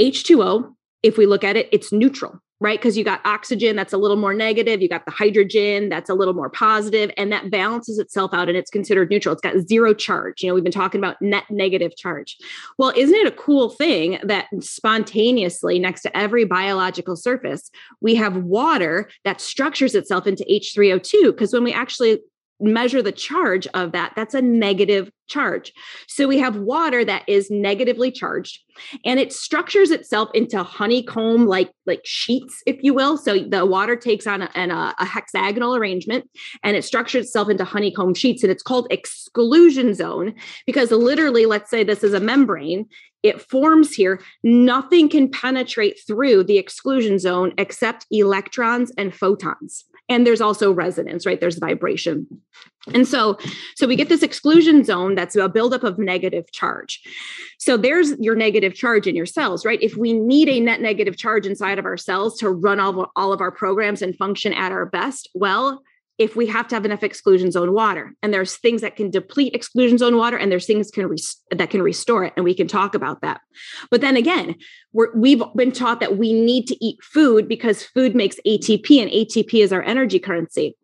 H2O, 0.00 0.74
if 1.02 1.18
we 1.18 1.26
look 1.26 1.42
at 1.42 1.56
it, 1.56 1.68
it's 1.72 1.92
neutral 1.92 2.40
right? 2.60 2.78
Because 2.78 2.96
you 2.96 3.04
got 3.04 3.20
oxygen 3.24 3.76
that's 3.76 3.92
a 3.92 3.98
little 3.98 4.16
more 4.16 4.34
negative, 4.34 4.82
you 4.82 4.88
got 4.88 5.04
the 5.04 5.10
hydrogen 5.10 5.88
that's 5.88 6.10
a 6.10 6.14
little 6.14 6.34
more 6.34 6.50
positive, 6.50 7.10
and 7.16 7.30
that 7.32 7.50
balances 7.50 7.98
itself 7.98 8.34
out 8.34 8.48
and 8.48 8.56
it's 8.56 8.70
considered 8.70 9.10
neutral. 9.10 9.32
It's 9.32 9.42
got 9.42 9.58
zero 9.68 9.94
charge. 9.94 10.42
You 10.42 10.48
know, 10.48 10.54
we've 10.54 10.64
been 10.64 10.72
talking 10.72 10.98
about 10.98 11.20
net 11.22 11.44
negative 11.50 11.96
charge. 11.96 12.36
Well, 12.76 12.92
isn't 12.96 13.14
it 13.14 13.26
a 13.26 13.32
cool 13.32 13.70
thing 13.70 14.18
that 14.24 14.46
spontaneously 14.60 15.78
next 15.78 16.02
to 16.02 16.16
every 16.16 16.44
biological 16.44 17.16
surface, 17.16 17.70
we 18.00 18.14
have 18.16 18.36
water 18.36 19.08
that 19.24 19.40
structures 19.40 19.94
itself 19.94 20.26
into 20.26 20.44
H3O2? 20.50 21.26
Because 21.26 21.52
when 21.52 21.64
we 21.64 21.72
actually 21.72 22.18
measure 22.60 23.02
the 23.02 23.12
charge 23.12 23.66
of 23.68 23.92
that, 23.92 24.12
that's 24.16 24.34
a 24.34 24.42
negative 24.42 25.10
charge. 25.28 25.72
So 26.06 26.26
we 26.26 26.38
have 26.38 26.56
water 26.56 27.04
that 27.04 27.22
is 27.28 27.50
negatively 27.50 28.10
charged 28.10 28.60
and 29.04 29.20
it 29.20 29.32
structures 29.32 29.90
itself 29.90 30.30
into 30.34 30.62
honeycomb 30.62 31.46
like 31.46 31.70
like 31.86 32.00
sheets 32.04 32.62
if 32.66 32.82
you 32.82 32.94
will. 32.94 33.16
So 33.16 33.38
the 33.40 33.66
water 33.66 33.94
takes 33.94 34.26
on 34.26 34.42
a, 34.42 34.50
an, 34.54 34.70
a, 34.70 34.94
a 34.98 35.04
hexagonal 35.04 35.76
arrangement 35.76 36.28
and 36.62 36.76
it 36.76 36.84
structures 36.84 37.26
itself 37.26 37.50
into 37.50 37.64
honeycomb 37.64 38.14
sheets 38.14 38.42
and 38.42 38.50
it's 38.50 38.62
called 38.62 38.86
exclusion 38.90 39.94
zone 39.94 40.34
because 40.66 40.90
literally 40.90 41.46
let's 41.46 41.70
say 41.70 41.84
this 41.84 42.02
is 42.02 42.14
a 42.14 42.20
membrane 42.20 42.86
it 43.22 43.40
forms 43.40 43.92
here, 43.94 44.20
nothing 44.44 45.08
can 45.08 45.28
penetrate 45.28 45.98
through 46.06 46.44
the 46.44 46.58
exclusion 46.58 47.18
zone 47.18 47.52
except 47.58 48.06
electrons 48.10 48.92
and 48.96 49.14
photons. 49.14 49.84
And 50.08 50.26
there's 50.26 50.40
also 50.40 50.72
resonance 50.72 51.26
right? 51.26 51.40
There's 51.40 51.58
vibration. 51.58 52.26
And 52.94 53.06
so 53.06 53.38
so 53.74 53.86
we 53.86 53.96
get 53.96 54.08
this 54.08 54.22
exclusion 54.22 54.84
zone 54.84 55.14
that's 55.14 55.36
a 55.36 55.48
buildup 55.48 55.84
of 55.84 55.98
negative 55.98 56.50
charge. 56.52 57.02
So 57.58 57.76
there's 57.76 58.12
your 58.18 58.34
negative 58.34 58.74
charge 58.74 59.06
in 59.06 59.16
your 59.16 59.26
cells 59.26 59.64
right? 59.64 59.82
If 59.82 59.96
we 59.96 60.12
need 60.12 60.48
a 60.48 60.60
net 60.60 60.80
negative 60.80 61.16
charge 61.16 61.46
inside 61.46 61.78
of 61.78 61.84
our 61.84 61.96
cells 61.96 62.38
to 62.38 62.50
run 62.50 62.80
all, 62.80 63.10
all 63.16 63.32
of 63.32 63.40
our 63.40 63.52
programs 63.52 64.02
and 64.02 64.16
function 64.16 64.52
at 64.52 64.72
our 64.72 64.86
best 64.86 65.28
well 65.34 65.82
if 66.18 66.34
we 66.34 66.46
have 66.46 66.66
to 66.68 66.74
have 66.74 66.84
enough 66.84 67.02
exclusion 67.02 67.50
zone 67.50 67.72
water 67.72 68.12
and 68.22 68.34
there's 68.34 68.56
things 68.56 68.80
that 68.80 68.96
can 68.96 69.10
deplete 69.10 69.54
exclusion 69.54 69.96
zone 69.96 70.16
water 70.16 70.36
and 70.36 70.50
there's 70.50 70.66
things 70.66 70.90
can 70.90 71.14
that 71.50 71.70
can 71.70 71.80
restore 71.80 72.24
it 72.24 72.32
and 72.36 72.44
we 72.44 72.54
can 72.54 72.66
talk 72.66 72.94
about 72.94 73.20
that 73.22 73.40
but 73.90 74.00
then 74.00 74.16
again 74.16 74.54
we 74.92 75.38
have 75.38 75.54
been 75.54 75.72
taught 75.72 76.00
that 76.00 76.18
we 76.18 76.32
need 76.32 76.66
to 76.66 76.84
eat 76.84 76.98
food 77.02 77.48
because 77.48 77.82
food 77.82 78.14
makes 78.14 78.36
atp 78.46 79.00
and 79.00 79.10
atp 79.10 79.62
is 79.62 79.72
our 79.72 79.82
energy 79.82 80.18
currency 80.18 80.76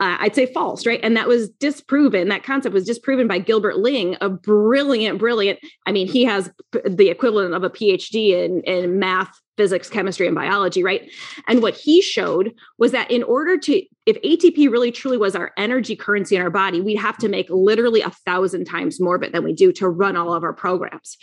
uh, 0.00 0.16
I'd 0.18 0.34
say 0.34 0.46
false, 0.46 0.86
right? 0.86 0.98
And 1.04 1.16
that 1.16 1.28
was 1.28 1.48
disproven. 1.50 2.28
That 2.28 2.42
concept 2.42 2.74
was 2.74 2.84
disproven 2.84 3.28
by 3.28 3.38
Gilbert 3.38 3.78
Ling, 3.78 4.16
a 4.20 4.28
brilliant, 4.28 5.20
brilliant. 5.20 5.60
I 5.86 5.92
mean, 5.92 6.08
he 6.08 6.24
has 6.24 6.50
the 6.72 7.10
equivalent 7.10 7.54
of 7.54 7.62
a 7.62 7.70
PhD 7.70 8.30
in, 8.30 8.60
in 8.62 8.98
math, 8.98 9.30
physics, 9.56 9.88
chemistry, 9.88 10.26
and 10.26 10.34
biology, 10.34 10.82
right? 10.82 11.08
And 11.46 11.62
what 11.62 11.76
he 11.76 12.02
showed 12.02 12.54
was 12.76 12.90
that 12.90 13.08
in 13.10 13.22
order 13.22 13.56
to, 13.56 13.82
if 14.06 14.20
ATP 14.22 14.70
really 14.70 14.92
truly 14.92 15.16
was 15.16 15.34
our 15.34 15.52
energy 15.56 15.96
currency 15.96 16.36
in 16.36 16.42
our 16.42 16.50
body, 16.50 16.80
we'd 16.80 16.96
have 16.96 17.16
to 17.18 17.28
make 17.28 17.48
literally 17.48 18.02
a 18.02 18.10
thousand 18.10 18.66
times 18.66 19.00
more 19.00 19.16
of 19.16 19.22
it 19.22 19.32
than 19.32 19.44
we 19.44 19.52
do 19.52 19.72
to 19.72 19.88
run 19.88 20.16
all 20.16 20.34
of 20.34 20.42
our 20.42 20.52
programs. 20.52 21.16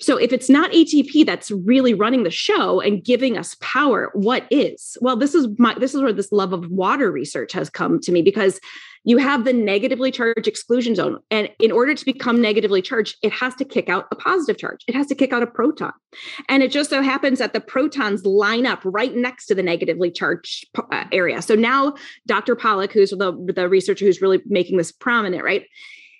So 0.00 0.16
if 0.16 0.32
it's 0.32 0.48
not 0.48 0.70
ATP 0.70 1.26
that's 1.26 1.50
really 1.50 1.94
running 1.94 2.22
the 2.22 2.30
show 2.30 2.80
and 2.80 3.02
giving 3.02 3.36
us 3.36 3.56
power, 3.60 4.10
what 4.14 4.46
is? 4.50 4.96
Well, 5.00 5.16
this 5.16 5.34
is 5.34 5.48
my 5.58 5.74
this 5.78 5.94
is 5.94 6.00
where 6.00 6.12
this 6.12 6.30
love 6.30 6.52
of 6.52 6.70
water 6.70 7.10
research 7.10 7.52
has 7.52 7.68
come 7.68 7.98
to 8.00 8.12
me 8.12 8.22
because 8.22 8.60
you 9.04 9.16
have 9.16 9.44
the 9.44 9.52
negatively 9.52 10.10
charged 10.10 10.46
exclusion 10.46 10.94
zone. 10.94 11.18
And 11.30 11.48
in 11.58 11.72
order 11.72 11.94
to 11.94 12.04
become 12.04 12.42
negatively 12.42 12.82
charged, 12.82 13.16
it 13.22 13.32
has 13.32 13.54
to 13.54 13.64
kick 13.64 13.88
out 13.88 14.06
a 14.10 14.16
positive 14.16 14.58
charge. 14.58 14.84
It 14.86 14.94
has 14.94 15.06
to 15.06 15.14
kick 15.14 15.32
out 15.32 15.42
a 15.42 15.46
proton. 15.46 15.92
And 16.48 16.62
it 16.62 16.70
just 16.70 16.90
so 16.90 17.00
happens 17.00 17.38
that 17.38 17.54
the 17.54 17.60
protons 17.60 18.26
line 18.26 18.66
up 18.66 18.80
right 18.84 19.14
next 19.14 19.46
to 19.46 19.54
the 19.54 19.62
negatively 19.62 20.10
charged 20.10 20.66
uh, 20.76 21.04
area. 21.10 21.40
So 21.40 21.54
now 21.54 21.94
Dr. 22.28 22.54
Pollack, 22.54 22.92
who's 22.92 23.10
the, 23.10 23.52
the 23.54 23.68
researcher 23.68 24.04
who's 24.04 24.22
really 24.22 24.40
making 24.46 24.76
this 24.76 24.92
prominent, 24.92 25.42
right? 25.42 25.64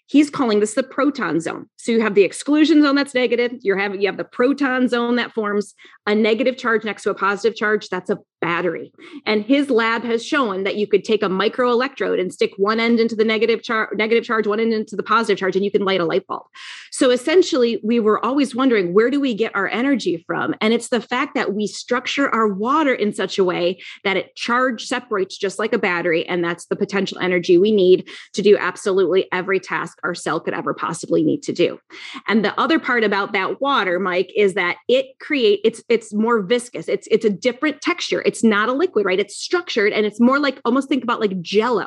He's 0.06 0.30
calling 0.30 0.59
this 0.59 0.74
the 0.74 0.82
proton 0.82 1.38
zone. 1.38 1.68
So 1.79 1.93
you 1.93 2.01
have 2.01 2.14
the 2.14 2.24
exclusion 2.24 2.83
zone 2.83 2.97
that's 2.97 3.14
negative. 3.14 3.53
You're 3.62 3.79
having 3.79 4.01
you 4.01 4.09
have 4.09 4.16
the 4.16 4.24
proton 4.24 4.89
zone 4.89 5.16
that 5.16 5.33
forms 5.33 5.74
a 6.07 6.14
negative 6.14 6.57
charge 6.57 6.85
next 6.85 7.05
to 7.05 7.11
a 7.11 7.14
positive 7.14 7.57
charge. 7.57 7.89
That's 7.89 8.11
a 8.11 8.18
battery. 8.41 8.93
And 9.26 9.45
his 9.45 9.68
lab 9.70 10.05
has 10.05 10.24
shown 10.24 10.64
that 10.64 10.76
you 10.76 10.87
could 10.87 11.05
take 11.05 11.22
a 11.22 11.29
micro 11.29 11.70
electrode 11.70 12.18
and 12.18 12.33
stick 12.33 12.53
one 12.57 12.81
end 12.81 13.01
into 13.01 13.16
the 13.16 13.24
negative 13.24 13.62
charge, 13.62 13.91
negative 13.97 14.24
charge, 14.24 14.47
one 14.47 14.61
end 14.61 14.72
into 14.72 14.97
the 14.97 15.03
positive 15.03 15.39
charge, 15.39 15.57
and 15.57 15.64
you 15.64 15.70
can 15.70 15.85
light 15.85 16.01
a 16.01 16.05
light 16.05 16.26
bulb. 16.26 16.47
So 16.91 17.11
essentially, 17.11 17.81
we 17.83 18.01
were 18.01 18.24
always 18.24 18.55
wondering 18.55 18.95
where 18.95 19.11
do 19.11 19.20
we 19.20 19.35
get 19.35 19.55
our 19.55 19.68
energy 19.68 20.24
from? 20.26 20.55
And 20.61 20.72
it's 20.72 20.89
the 20.89 21.01
fact 21.01 21.35
that 21.35 21.53
we 21.53 21.66
structure 21.66 22.29
our 22.29 22.49
water 22.49 22.95
in 22.95 23.12
such 23.12 23.39
a 23.39 23.45
way 23.45 23.81
that 24.05 24.16
it 24.16 24.35
charge 24.37 24.85
separates 24.85 25.37
just 25.37 25.59
like 25.59 25.72
a 25.72 25.79
battery, 25.79 26.26
and 26.26 26.43
that's 26.43 26.66
the 26.66 26.76
potential 26.76 27.18
energy 27.18 27.59
we 27.59 27.72
need 27.72 28.09
to 28.35 28.43
do 28.43 28.57
absolutely 28.57 29.26
every 29.33 29.61
task 29.61 29.99
our 30.05 30.14
cell 30.14 30.41
could 30.41 30.55
ever 30.55 30.74
possibly 30.74 31.22
need 31.22 31.43
to 31.43 31.53
do. 31.53 31.67
And 32.26 32.44
the 32.44 32.58
other 32.60 32.78
part 32.78 33.04
about 33.04 33.32
that 33.32 33.60
water, 33.60 33.98
Mike, 33.98 34.32
is 34.36 34.54
that 34.54 34.76
it 34.88 35.06
create 35.20 35.60
it's 35.64 35.82
it's 35.88 36.14
more 36.14 36.42
viscous. 36.42 36.88
It's 36.88 37.08
it's 37.10 37.24
a 37.24 37.30
different 37.30 37.80
texture 37.82 38.22
it's 38.28 38.44
not 38.44 38.68
a 38.68 38.72
liquid, 38.72 39.06
right? 39.06 39.18
It's 39.18 39.36
structured 39.36 39.92
and 39.92 40.04
it's 40.04 40.20
more 40.20 40.38
like 40.38 40.60
almost 40.64 40.88
think 40.88 41.02
about 41.02 41.20
like 41.20 41.40
jello. 41.40 41.86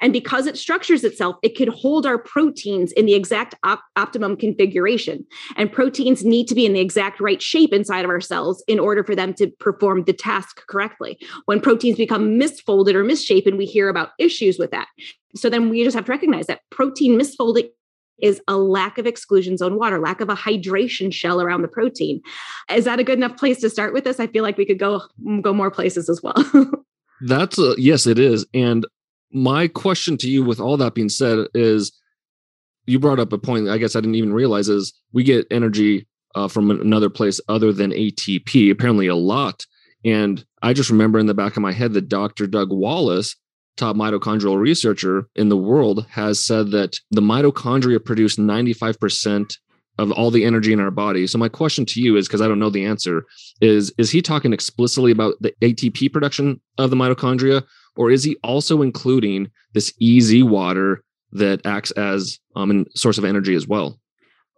And 0.00 0.12
because 0.12 0.46
it 0.46 0.56
structures 0.56 1.04
itself, 1.04 1.36
it 1.42 1.56
can 1.56 1.68
hold 1.68 2.06
our 2.06 2.18
proteins 2.18 2.92
in 2.92 3.04
the 3.04 3.14
exact 3.14 3.54
op- 3.62 3.82
optimum 3.96 4.36
configuration. 4.36 5.26
And 5.56 5.70
proteins 5.70 6.24
need 6.24 6.48
to 6.48 6.54
be 6.54 6.66
in 6.66 6.72
the 6.72 6.80
exact 6.80 7.20
right 7.20 7.42
shape 7.42 7.72
inside 7.72 8.04
of 8.04 8.10
our 8.10 8.20
cells 8.20 8.64
in 8.66 8.78
order 8.78 9.04
for 9.04 9.14
them 9.14 9.34
to 9.34 9.48
perform 9.60 10.04
the 10.04 10.12
task 10.12 10.62
correctly. 10.66 11.18
When 11.44 11.60
proteins 11.60 11.98
become 11.98 12.38
misfolded 12.38 12.94
or 12.94 13.04
misshapen, 13.04 13.56
we 13.56 13.66
hear 13.66 13.88
about 13.88 14.10
issues 14.18 14.58
with 14.58 14.70
that. 14.70 14.88
So 15.34 15.50
then 15.50 15.68
we 15.68 15.84
just 15.84 15.94
have 15.94 16.06
to 16.06 16.12
recognize 16.12 16.46
that 16.46 16.60
protein 16.70 17.18
misfolding 17.18 17.68
is 18.20 18.40
a 18.48 18.56
lack 18.56 18.98
of 18.98 19.06
exclusion 19.06 19.56
zone 19.56 19.78
water, 19.78 20.00
lack 20.00 20.20
of 20.20 20.28
a 20.28 20.34
hydration 20.34 21.12
shell 21.12 21.40
around 21.40 21.62
the 21.62 21.68
protein. 21.68 22.20
Is 22.72 22.84
that 22.84 22.98
a 22.98 23.04
good 23.04 23.18
enough 23.18 23.36
place 23.36 23.60
to 23.60 23.70
start 23.70 23.92
with 23.92 24.04
this? 24.04 24.20
I 24.20 24.26
feel 24.26 24.42
like 24.42 24.56
we 24.56 24.66
could 24.66 24.78
go 24.78 25.02
go 25.42 25.52
more 25.52 25.70
places 25.70 26.08
as 26.08 26.22
well. 26.22 26.34
That's 27.22 27.58
a, 27.58 27.74
yes, 27.78 28.06
it 28.06 28.18
is. 28.18 28.46
And 28.52 28.86
my 29.32 29.68
question 29.68 30.16
to 30.18 30.28
you, 30.28 30.44
with 30.44 30.60
all 30.60 30.76
that 30.76 30.94
being 30.94 31.08
said, 31.08 31.46
is 31.54 31.92
you 32.86 32.98
brought 32.98 33.18
up 33.18 33.32
a 33.32 33.38
point. 33.38 33.68
I 33.68 33.78
guess 33.78 33.96
I 33.96 34.00
didn't 34.00 34.14
even 34.14 34.32
realize 34.32 34.68
is 34.68 34.92
we 35.12 35.24
get 35.24 35.46
energy 35.50 36.06
uh, 36.34 36.48
from 36.48 36.70
another 36.70 37.10
place 37.10 37.40
other 37.48 37.72
than 37.72 37.90
ATP. 37.90 38.70
Apparently, 38.70 39.06
a 39.06 39.16
lot. 39.16 39.66
And 40.04 40.44
I 40.62 40.72
just 40.72 40.90
remember 40.90 41.18
in 41.18 41.26
the 41.26 41.34
back 41.34 41.56
of 41.56 41.62
my 41.62 41.72
head 41.72 41.94
that 41.94 42.08
Dr. 42.08 42.46
Doug 42.46 42.70
Wallace 42.70 43.34
top 43.76 43.96
mitochondrial 43.96 44.58
researcher 44.58 45.28
in 45.34 45.48
the 45.48 45.56
world, 45.56 46.06
has 46.10 46.44
said 46.44 46.70
that 46.70 46.98
the 47.10 47.20
mitochondria 47.20 48.04
produce 48.04 48.36
95% 48.36 49.56
of 49.98 50.12
all 50.12 50.30
the 50.30 50.44
energy 50.44 50.72
in 50.72 50.80
our 50.80 50.90
body. 50.90 51.26
So 51.26 51.38
my 51.38 51.48
question 51.48 51.86
to 51.86 52.00
you 52.00 52.16
is 52.16 52.28
because 52.28 52.40
I 52.40 52.48
don't 52.48 52.58
know 52.58 52.70
the 52.70 52.84
answer 52.84 53.24
is 53.60 53.92
is 53.98 54.10
he 54.10 54.20
talking 54.20 54.52
explicitly 54.52 55.10
about 55.10 55.34
the 55.40 55.52
ATP 55.62 56.12
production 56.12 56.60
of 56.78 56.90
the 56.90 56.96
mitochondria 56.96 57.64
or 57.96 58.10
is 58.10 58.22
he 58.22 58.36
also 58.44 58.82
including 58.82 59.50
this 59.72 59.92
EZ 60.02 60.44
water 60.44 61.02
that 61.32 61.64
acts 61.64 61.90
as 61.92 62.38
um, 62.54 62.70
a 62.70 62.98
source 62.98 63.18
of 63.18 63.24
energy 63.24 63.54
as 63.54 63.66
well? 63.66 63.98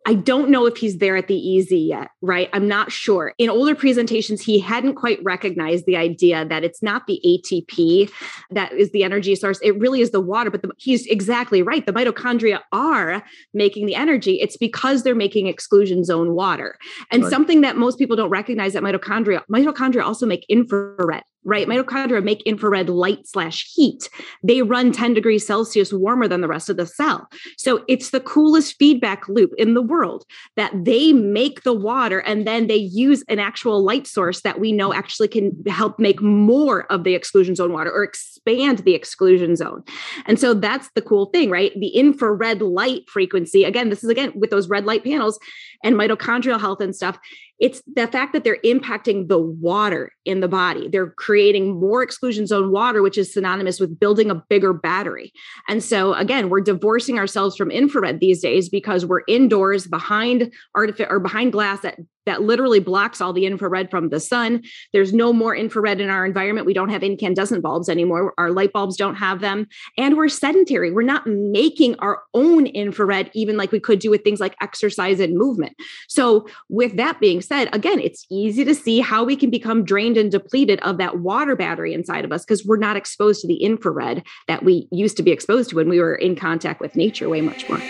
I 0.09 0.14
don't 0.14 0.48
know 0.48 0.64
if 0.64 0.78
he's 0.78 0.96
there 0.96 1.18
at 1.18 1.28
the 1.28 1.59
EZ 1.59 1.70
yet, 1.70 2.09
right? 2.22 2.48
I'm 2.54 2.66
not 2.66 2.90
sure. 2.90 3.34
In 3.36 3.50
older 3.50 3.74
presentations, 3.74 4.40
he 4.40 4.59
hadn't 4.59 4.94
quite 4.94 5.22
recognized 5.22 5.84
the 5.84 5.98
idea 5.98 6.46
that 6.46 6.64
it's 6.64 6.82
not 6.82 7.06
the 7.06 7.20
ATP 7.26 8.11
that 8.50 8.72
is 8.72 8.90
the 8.92 9.04
energy 9.04 9.34
source. 9.34 9.61
It 9.62 9.78
really 9.78 10.00
is 10.00 10.11
the 10.11 10.22
water. 10.22 10.50
But 10.50 10.62
the, 10.62 10.70
he's 10.78 11.04
exactly 11.09 11.61
right. 11.61 11.84
The 11.84 11.92
mitochondria 11.92 12.61
are 12.72 13.22
making 13.52 13.84
the 13.84 13.96
energy. 13.96 14.40
It's 14.40 14.56
because 14.56 15.02
they're 15.02 15.14
making 15.14 15.46
exclusion 15.46 16.04
zone 16.04 16.32
water. 16.32 16.78
And 17.12 17.24
right. 17.24 17.30
something 17.30 17.61
that 17.61 17.76
most 17.76 17.98
people 17.98 18.16
don't 18.16 18.30
recognize 18.30 18.72
that 18.72 18.82
mitochondria, 18.82 19.42
mitochondria 19.52 20.04
also 20.04 20.24
make 20.24 20.46
infrared 20.48 21.22
right? 21.49 21.66
Mitochondria 21.66 22.22
make 22.22 22.42
infrared 22.42 22.90
light 22.90 23.26
slash 23.26 23.66
heat. 23.74 24.11
They 24.44 24.61
run 24.62 24.92
10 24.92 25.14
degrees 25.14 25.46
Celsius 25.46 25.92
warmer 25.92 26.28
than 26.28 26.42
the 26.42 26.49
rest 26.49 26.68
of 26.68 26.76
the 26.76 26.86
cell. 26.86 27.26
So 27.57 27.84
it's 27.88 28.11
the 28.11 28.20
coolest 28.20 28.76
feedback 28.78 29.26
loop 29.28 29.53
in 29.57 29.72
the 29.72 29.82
world 29.82 30.24
that 30.57 30.72
they 30.84 31.14
make 31.14 31.62
the 31.62 31.72
water 31.72 32.20
and 32.20 32.46
then 32.46 32.66
they 32.66 32.76
use 32.76 33.24
an 33.28 33.38
actual 33.38 33.82
light 33.82 34.07
source 34.07 34.42
that 34.42 34.61
we 34.61 34.72
know 34.72 34.92
actually 34.92 35.28
can 35.28 35.53
help 35.66 35.99
make 35.99 36.20
more 36.20 36.90
of 36.92 37.05
the 37.05 37.14
exclusion 37.14 37.55
zone 37.55 37.72
water 37.72 37.90
or 37.90 38.05
expand 38.05 38.80
the 38.80 38.94
exclusion 38.94 39.57
zone. 39.57 39.82
And 40.26 40.38
so 40.38 40.53
that's 40.53 40.90
the 40.94 41.03
cool 41.03 41.26
thing, 41.26 41.49
right? 41.49 41.72
The 41.80 41.88
infrared 41.88 42.61
light 42.61 43.09
frequency, 43.09 43.64
again, 43.64 43.88
this 43.88 44.05
is 44.05 44.11
again 44.11 44.32
with 44.34 44.51
those 44.51 44.68
red 44.68 44.84
light 44.84 45.03
panels 45.03 45.38
and 45.83 45.95
mitochondrial 45.95 46.61
health 46.61 46.81
and 46.81 46.95
stuff 46.95 47.18
it's 47.59 47.83
the 47.93 48.07
fact 48.07 48.33
that 48.33 48.45
they're 48.45 48.61
impacting 48.64 49.29
the 49.29 49.39
water 49.39 50.12
in 50.24 50.41
the 50.41 50.49
body. 50.49 50.89
They're 50.89 51.11
creating 51.11 51.81
more 51.81 52.03
exclusion 52.03 52.47
zone 52.47 52.70
water, 52.70 53.03
which 53.03 53.18
is 53.18 53.33
synonymous 53.33 53.81
with 53.81 53.99
building 53.99 54.31
a 54.31 54.37
bigger 54.49 54.72
battery. 54.72 55.33
And 55.68 55.83
so, 55.83 56.14
again, 56.14 56.51
we're 56.51 56.61
divorcing 56.61 57.18
ourselves 57.18 57.57
from 57.57 57.70
infrared 57.70 58.20
these 58.20 58.41
days 58.41 58.68
because 58.68 59.05
we're 59.05 59.22
indoors 59.26 59.87
behind 59.87 60.53
artificial 60.76 61.12
or 61.12 61.18
behind 61.18 61.53
glass 61.53 61.81
that 61.81 61.99
that 62.29 62.43
literally 62.43 62.79
blocks 62.79 63.20
all 63.20 63.33
the 63.33 63.47
infrared 63.47 63.91
from 63.91 64.11
the 64.11 64.20
sun. 64.20 64.62
There's 64.93 65.12
no 65.12 65.33
more 65.33 65.57
infrared 65.57 66.01
in 66.01 66.11
our 66.11 66.24
environment. 66.24 66.66
We 66.66 66.74
don't 66.74 66.91
have 66.91 67.03
incandescent 67.03 67.62
bulbs 67.62 67.89
anymore. 67.89 68.35
Our 68.39 68.51
light 68.51 68.72
bulbs 68.72 68.97
don't 68.97 69.16
have 69.16 69.41
them. 69.41 69.66
And 69.97 70.16
we're 70.16 70.29
sedentary. 70.29 70.91
We're 70.91 71.03
not 71.03 71.26
making 71.26 71.97
our 72.01 72.22
own 72.35 72.66
infrared, 72.66 73.31
even 73.35 73.57
like 73.57 73.72
we 73.72 73.81
could 73.81 73.99
do 73.99 74.11
with 74.11 74.24
things 74.24 74.41
like 74.41 74.57
exercise 74.61 75.20
and 75.20 75.37
movement. 75.37 75.74
So, 76.09 76.47
with 76.68 76.97
that 76.97 77.18
being 77.18 77.41
said, 77.41 77.74
again, 77.74 77.99
it's 77.99 78.26
easy 78.31 78.64
to 78.64 78.74
see 78.74 79.01
how 79.01 79.24
we 79.24 79.35
can 79.35 79.51
become 79.51 79.85
drained 79.85 80.16
and 80.16 80.31
depleted 80.31 80.81
of 80.81 80.99
that 80.99 81.20
water 81.20 81.57
battery 81.57 81.95
inside 81.95 82.24
of 82.24 82.33
us 82.33 82.45
because 82.45 82.64
we're 82.64 82.76
not 82.76 82.97
exposed 82.97 83.41
to 83.41 83.49
the 83.49 83.62
infrared 83.62 84.22
that 84.47 84.64
we 84.64 84.87
used 84.91 85.16
to 85.16 85.22
be 85.22 85.31
exposed 85.31 85.70
to 85.70 85.76
when 85.76 85.89
we 85.89 85.99
were 85.99 86.14
in 86.14 86.37
contact 86.37 86.81
with 86.81 86.95
nature 86.95 87.29
way 87.29 87.41
much 87.41 87.68
more. 87.68 87.81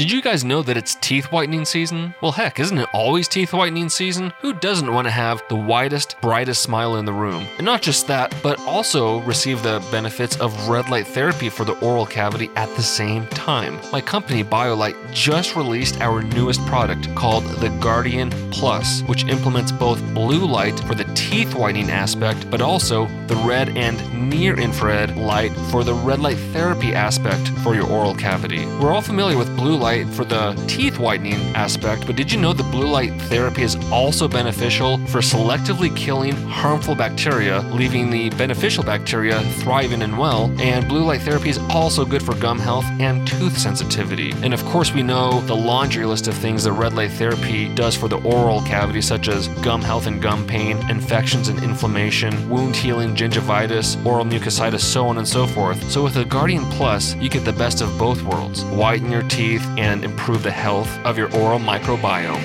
Did 0.00 0.10
you 0.10 0.22
guys 0.22 0.46
know 0.46 0.62
that 0.62 0.78
it's 0.78 0.94
teeth 0.94 1.30
whitening 1.30 1.66
season? 1.66 2.14
Well, 2.22 2.32
heck, 2.32 2.58
isn't 2.58 2.78
it 2.78 2.88
always 2.94 3.28
teeth 3.28 3.52
whitening 3.52 3.90
season? 3.90 4.32
Who 4.40 4.54
doesn't 4.54 4.90
want 4.90 5.06
to 5.06 5.10
have 5.10 5.42
the 5.50 5.56
widest, 5.56 6.16
brightest 6.22 6.62
smile 6.62 6.96
in 6.96 7.04
the 7.04 7.12
room? 7.12 7.46
And 7.58 7.66
not 7.66 7.82
just 7.82 8.06
that, 8.06 8.34
but 8.42 8.58
also 8.60 9.20
receive 9.20 9.62
the 9.62 9.86
benefits 9.90 10.40
of 10.40 10.70
red 10.70 10.88
light 10.88 11.06
therapy 11.06 11.50
for 11.50 11.66
the 11.66 11.78
oral 11.80 12.06
cavity 12.06 12.48
at 12.56 12.74
the 12.76 12.82
same 12.82 13.26
time. 13.26 13.78
My 13.92 14.00
company, 14.00 14.42
BioLight, 14.42 15.12
just 15.12 15.54
released 15.54 16.00
our 16.00 16.22
newest 16.22 16.64
product 16.64 17.14
called 17.14 17.44
the 17.44 17.68
Guardian 17.68 18.30
Plus, 18.50 19.02
which 19.02 19.26
implements 19.26 19.70
both 19.70 20.00
blue 20.14 20.46
light 20.46 20.80
for 20.80 20.94
the 20.94 21.04
teeth 21.14 21.54
whitening 21.54 21.90
aspect, 21.90 22.50
but 22.50 22.62
also 22.62 23.04
the 23.26 23.36
red 23.36 23.76
and 23.76 24.30
near 24.30 24.58
infrared 24.58 25.18
light 25.18 25.52
for 25.70 25.84
the 25.84 25.92
red 25.92 26.20
light 26.20 26.38
therapy 26.54 26.94
aspect 26.94 27.48
for 27.62 27.74
your 27.74 27.86
oral 27.86 28.14
cavity. 28.14 28.64
We're 28.64 28.94
all 28.94 29.02
familiar 29.02 29.36
with 29.36 29.54
blue 29.54 29.76
light 29.76 29.89
light 29.90 30.08
for 30.14 30.24
the 30.24 30.52
teeth 30.68 31.00
whitening 31.00 31.40
aspect, 31.56 32.06
but 32.06 32.14
did 32.14 32.30
you 32.30 32.38
know 32.38 32.52
that 32.52 32.70
blue 32.70 32.86
light 32.86 33.12
therapy 33.22 33.62
is 33.62 33.74
also 33.90 34.28
beneficial 34.28 34.98
for 35.08 35.18
selectively 35.18 35.90
killing 35.96 36.36
harmful 36.46 36.94
bacteria, 36.94 37.58
leaving 37.80 38.08
the 38.08 38.30
beneficial 38.30 38.84
bacteria 38.84 39.40
thriving 39.62 40.02
and 40.02 40.16
well? 40.16 40.54
And 40.60 40.86
blue 40.86 41.02
light 41.02 41.22
therapy 41.22 41.48
is 41.48 41.58
also 41.70 42.04
good 42.04 42.22
for 42.22 42.36
gum 42.36 42.60
health 42.60 42.84
and 43.00 43.26
tooth 43.26 43.58
sensitivity. 43.58 44.30
And 44.44 44.54
of 44.54 44.64
course, 44.66 44.92
we 44.92 45.02
know 45.02 45.40
the 45.40 45.56
laundry 45.56 46.04
list 46.04 46.28
of 46.28 46.34
things 46.34 46.62
that 46.64 46.72
red 46.72 46.92
light 46.92 47.10
therapy 47.10 47.74
does 47.74 47.96
for 47.96 48.06
the 48.06 48.20
oral 48.20 48.62
cavity, 48.62 49.00
such 49.00 49.26
as 49.26 49.48
gum 49.66 49.82
health 49.82 50.06
and 50.06 50.22
gum 50.22 50.46
pain, 50.46 50.76
infections 50.88 51.48
and 51.48 51.60
inflammation, 51.64 52.48
wound 52.48 52.76
healing, 52.76 53.16
gingivitis, 53.16 53.88
oral 54.06 54.24
mucositis, 54.24 54.82
so 54.82 55.08
on 55.08 55.18
and 55.18 55.26
so 55.26 55.48
forth. 55.48 55.90
So 55.90 56.04
with 56.04 56.14
the 56.14 56.24
Guardian 56.24 56.64
Plus, 56.76 57.16
you 57.16 57.28
get 57.28 57.44
the 57.44 57.52
best 57.64 57.80
of 57.80 57.98
both 57.98 58.22
worlds. 58.22 58.62
Whiten 58.66 59.10
your 59.10 59.24
teeth 59.24 59.66
and 59.80 60.04
improve 60.04 60.42
the 60.42 60.50
health 60.50 60.94
of 61.06 61.16
your 61.16 61.34
oral 61.34 61.58
microbiome. 61.58 62.36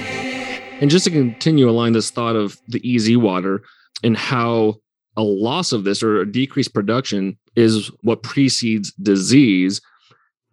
And 0.79 0.89
just 0.89 1.03
to 1.03 1.11
continue 1.11 1.69
along 1.69 1.91
this 1.91 2.09
thought 2.09 2.37
of 2.37 2.57
the 2.69 2.81
EZ 2.95 3.17
water 3.17 3.61
and 4.03 4.15
how 4.15 4.75
a 5.17 5.21
loss 5.21 5.73
of 5.73 5.83
this 5.83 6.01
or 6.01 6.21
a 6.21 6.31
decreased 6.31 6.73
production 6.73 7.37
is 7.57 7.91
what 8.03 8.23
precedes 8.23 8.93
disease. 8.93 9.81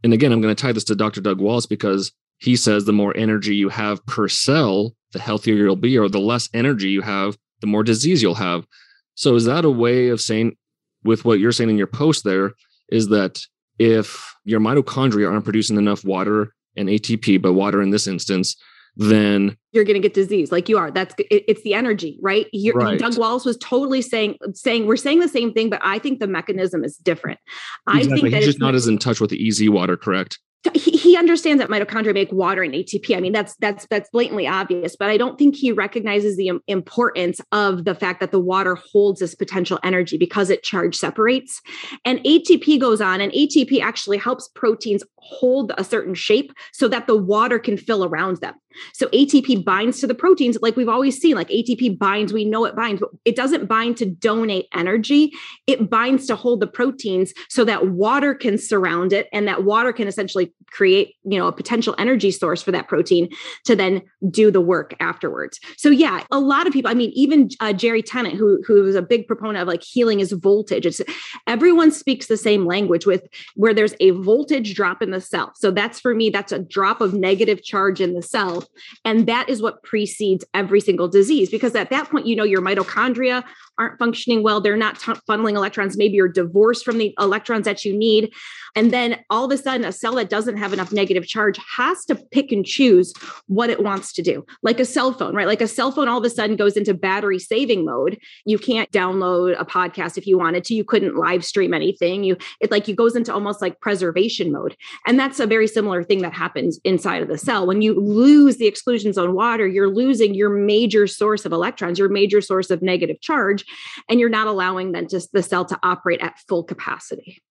And 0.03 0.12
again, 0.12 0.33
I'm 0.33 0.41
going 0.41 0.55
to 0.55 0.61
tie 0.61 0.72
this 0.72 0.83
to 0.85 0.97
Dr. 0.97 1.20
Doug 1.20 1.41
Wallace 1.41 1.66
because 1.66 2.11
he 2.39 2.57
says 2.57 2.85
the 2.85 2.93
more 2.93 3.16
energy 3.16 3.55
you 3.55 3.68
have 3.68 4.05
per 4.07 4.26
cell, 4.26 4.93
the 5.12 5.20
healthier 5.20 5.55
you'll 5.55 5.76
be, 5.76 5.97
or 5.97 6.09
the 6.09 6.18
less 6.18 6.49
energy 6.53 6.91
you 6.91 7.03
have, 7.03 7.39
the 7.61 7.68
more 7.68 7.85
disease 7.85 8.22
you'll 8.22 8.35
have. 8.35 8.66
So, 9.14 9.37
is 9.37 9.45
that 9.45 9.64
a 9.64 9.70
way 9.70 10.09
of 10.09 10.20
saying, 10.20 10.57
with 11.05 11.24
what 11.24 11.39
you're 11.39 11.53
saying 11.53 11.70
in 11.70 11.78
your 11.78 11.87
post 11.87 12.24
there, 12.24 12.55
is 12.89 13.09
that 13.09 13.41
if 13.78 14.35
your 14.45 14.59
mitochondria 14.59 15.30
aren't 15.30 15.45
producing 15.45 15.76
enough 15.76 16.05
water 16.05 16.53
and 16.77 16.89
ATP, 16.89 17.41
but 17.41 17.53
water 17.53 17.83
in 17.83 17.91
this 17.91 18.07
instance, 18.07 18.57
then 18.97 19.57
you're 19.73 19.85
going 19.85 19.95
to 19.95 20.01
get 20.01 20.12
disease 20.12 20.53
like 20.53 20.68
you 20.68 20.77
are 20.77 20.91
that's 20.91 21.14
it, 21.18 21.45
it's 21.49 21.62
the 21.62 21.73
energy 21.73 22.18
right? 22.20 22.47
right? 22.75 22.99
doug 22.99 23.16
wallace 23.16 23.45
was 23.45 23.57
totally 23.57 24.03
saying 24.03 24.37
saying 24.53 24.87
we're 24.87 24.97
saying 24.97 25.20
the 25.20 25.29
same 25.29 25.51
thing 25.51 25.70
but 25.70 25.81
i 25.83 25.99
think 25.99 26.20
the 26.20 26.27
mechanism 26.27 26.85
is 26.85 26.99
different 26.99 27.41
exactly. 27.89 28.18
i 28.18 28.20
think 28.20 28.35
he's 28.35 28.45
just 28.45 28.61
not 28.61 28.75
as 28.75 28.87
in 28.87 28.99
touch 28.99 29.18
with 29.18 29.31
the 29.31 29.49
EZ 29.49 29.70
water 29.70 29.97
correct 29.97 30.39
he, 30.75 30.93
he 30.93 31.16
understands 31.16 31.61
that 31.61 31.70
mitochondria 31.70 32.14
make 32.14 32.31
water 32.31 32.62
and 32.62 32.73
ATP. 32.73 33.16
I 33.16 33.20
mean, 33.20 33.33
that's 33.33 33.57
that's 33.57 33.87
that's 33.87 34.09
blatantly 34.11 34.47
obvious, 34.47 34.95
but 34.95 35.11
I 35.11 35.16
don't 35.16 35.37
think 35.37 35.57
he 35.57 35.73
recognizes 35.73 36.37
the 36.37 36.53
importance 36.68 37.41
of 37.51 37.85
the 37.85 37.95
fact 37.95 38.20
that 38.20 38.31
the 38.31 38.39
water 38.39 38.77
holds 38.77 39.20
this 39.20 39.35
potential 39.35 39.81
energy 39.83 40.16
because 40.16 40.51
it 40.51 40.62
charge 40.62 40.95
separates, 40.95 41.61
and 42.05 42.20
ATP 42.20 42.81
goes 42.81 43.01
on, 43.01 43.20
and 43.20 43.33
ATP 43.33 43.81
actually 43.81 44.18
helps 44.18 44.49
proteins 44.55 45.03
hold 45.23 45.73
a 45.79 45.85
certain 45.85 46.14
shape 46.14 46.53
so 46.73 46.89
that 46.89 47.07
the 47.07 47.16
water 47.16 47.59
can 47.59 47.77
fill 47.77 48.05
around 48.05 48.39
them. 48.39 48.55
So 48.93 49.07
ATP 49.09 49.64
binds 49.64 50.01
to 50.01 50.07
the 50.07 50.14
proteins 50.14 50.59
like 50.61 50.77
we've 50.77 50.89
always 50.89 51.20
seen 51.20 51.37
like 51.37 51.49
ATP 51.49 51.99
binds 51.99 52.33
we 52.33 52.45
know 52.45 52.64
it 52.64 52.75
binds 52.75 53.01
but 53.01 53.11
it 53.25 53.37
doesn't 53.37 53.68
bind 53.68 53.97
to 53.99 54.07
donate 54.07 54.66
energy 54.75 55.33
it 55.66 55.91
binds 55.91 56.27
to 56.27 56.37
hold 56.37 56.61
the 56.61 56.66
proteins 56.66 57.33
so 57.49 57.64
that 57.64 57.91
water 57.91 58.35
can 58.35 58.59
surround 58.59 59.12
it 59.12 59.29
and 59.33 59.47
that 59.47 59.64
water 59.64 59.93
can 59.93 60.09
essentially 60.09 60.53
create 60.73 61.14
you 61.25 61.39
know 61.39 61.47
a 61.47 61.53
potential 61.53 61.95
energy 61.99 62.31
source 62.31 62.62
for 62.62 62.73
that 62.73 62.89
protein 62.89 63.29
to 63.64 63.77
then 63.77 64.03
do 64.31 64.51
the 64.51 64.61
work 64.61 64.95
afterwards. 65.01 65.61
So 65.77 65.91
yeah, 65.91 66.25
a 66.31 66.41
lot 66.41 66.66
of 66.66 66.73
people 66.73 66.91
I 66.91 66.95
mean 66.95 67.12
even 67.14 67.51
uh, 67.61 67.73
Jerry 67.73 68.03
Tennant 68.03 68.35
who 68.37 68.62
who 68.66 68.87
is 68.87 68.95
a 68.95 69.03
big 69.03 69.27
proponent 69.27 69.62
of 69.62 69.68
like 69.68 69.83
healing 69.83 70.20
is 70.20 70.33
voltage. 70.33 70.87
It's 70.87 71.01
everyone 71.47 71.91
speaks 71.91 72.27
the 72.27 72.37
same 72.37 72.66
language 72.66 73.07
with 73.07 73.27
where 73.55 73.75
there's 73.75 73.95
a 74.01 74.11
voltage 74.11 74.75
drop 74.75 75.03
in 75.03 75.11
the 75.11 75.20
cell. 75.20 75.53
So 75.57 75.70
that's 75.70 76.01
for 76.01 76.14
me 76.14 76.31
that's 76.31 76.53
a 76.53 76.59
drop 76.59 77.01
of 77.01 77.14
negative 77.14 77.62
charge 77.62 78.01
in 78.01 78.14
the 78.14 78.23
cell 78.23 78.64
and 79.05 79.27
that 79.27 79.49
is 79.49 79.62
what 79.62 79.83
precedes 79.83 80.45
every 80.55 80.81
single 80.81 81.09
disease 81.09 81.51
because 81.51 81.75
at 81.75 81.91
that 81.91 82.11
point, 82.11 82.27
you 82.27 82.37
know, 82.37 82.45
your 82.45 82.62
mitochondria 82.62 83.45
aren't 83.79 83.99
functioning 83.99 84.43
well. 84.43 84.61
They're 84.61 84.77
not 84.77 84.99
t- 84.99 85.12
funneling 85.29 85.55
electrons. 85.55 85.97
Maybe 85.97 86.14
you're 86.14 86.29
divorced 86.29 86.85
from 86.85 86.99
the 86.99 87.14
electrons 87.18 87.64
that 87.64 87.85
you 87.85 87.97
need. 87.97 88.33
And 88.75 88.91
then 88.93 89.20
all 89.31 89.45
of 89.45 89.51
a 89.51 89.59
sudden, 89.59 89.85
a 89.85 89.93
cell 89.93 90.14
that 90.16 90.31
doesn't 90.31 90.57
have 90.63 90.73
enough 90.73 90.93
negative 90.93 91.27
charge 91.27 91.59
has 91.77 92.05
to 92.07 92.15
pick 92.15 92.53
and 92.53 92.65
choose 92.65 93.13
what 93.47 93.71
it 93.71 93.83
wants 93.83 94.13
to 94.15 94.23
do, 94.23 94.45
like 94.63 94.81
a 94.81 94.85
cell 94.85 95.13
phone, 95.13 95.35
right? 95.35 95.47
Like 95.47 95.61
a 95.61 95.69
cell 95.69 95.91
phone 95.93 96.09
all 96.09 96.19
of 96.19 96.25
a 96.25 96.31
sudden 96.31 96.57
goes 96.57 96.77
into 96.77 96.95
battery 96.95 97.39
saving 97.39 97.85
mode. 97.85 98.19
You 98.45 98.59
can't 98.59 98.91
download 98.93 99.61
a 99.61 99.65
podcast 99.65 100.17
if 100.17 100.27
you 100.27 100.39
wanted 100.39 100.65
to. 100.65 100.75
You 100.75 100.85
couldn't 100.85 101.17
live 101.17 101.45
stream 101.45 101.75
anything. 101.75 102.25
You 102.25 102.37
it 102.61 102.71
like 102.71 102.89
you 102.89 102.95
goes 102.95 103.17
into 103.17 103.33
almost 103.33 103.61
like 103.61 103.81
preservation 103.81 104.53
mode. 104.53 104.77
And 105.07 105.19
that's 105.19 105.41
a 105.41 105.47
very 105.47 105.67
similar 105.67 106.03
thing 106.03 106.23
that 106.23 106.33
happens 106.33 106.79
inside 106.85 107.23
of 107.23 107.29
the 107.29 107.39
cell. 107.39 107.67
When 107.67 107.83
you 107.83 107.99
lose 107.99 108.57
the 108.57 108.67
exclusion 108.67 109.13
zone 109.13 109.35
water, 109.35 109.67
you're 109.67 109.93
losing 109.93 110.35
your 110.35 110.51
major 110.51 111.07
source 111.07 111.45
of 111.45 111.53
electrons, 111.53 111.99
your 111.99 112.09
major 112.09 112.41
source 112.41 112.71
of 112.71 112.83
negative 112.83 113.21
charge, 113.21 113.65
and 114.09 114.21
you're 114.21 114.29
not 114.29 114.47
allowing 114.47 114.93
then 114.93 115.09
just 115.09 115.33
the 115.33 115.43
cell 115.43 115.65
to 115.65 115.79
operate 115.83 116.21
at 116.21 116.39
full 116.49 116.65
capacity. 116.65 117.43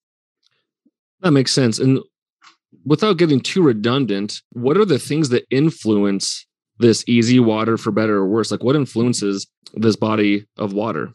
That 1.22 1.32
makes 1.32 1.52
sense. 1.52 1.80
And 1.80 2.00
without 2.86 3.18
getting 3.18 3.40
too 3.40 3.62
redundant, 3.62 4.42
what 4.52 4.78
are 4.78 4.86
the 4.86 5.00
things 5.00 5.30
that 5.30 5.46
influence 5.50 6.46
this 6.80 7.04
EZ 7.08 7.40
water 7.40 7.78
for 7.78 7.92
better 7.92 8.18
or 8.18 8.28
worse? 8.28 8.52
Like 8.52 8.64
what 8.64 8.76
influences 8.76 9.48
this 9.74 9.96
body 9.96 10.46
of 10.58 10.74
water? 10.74 11.12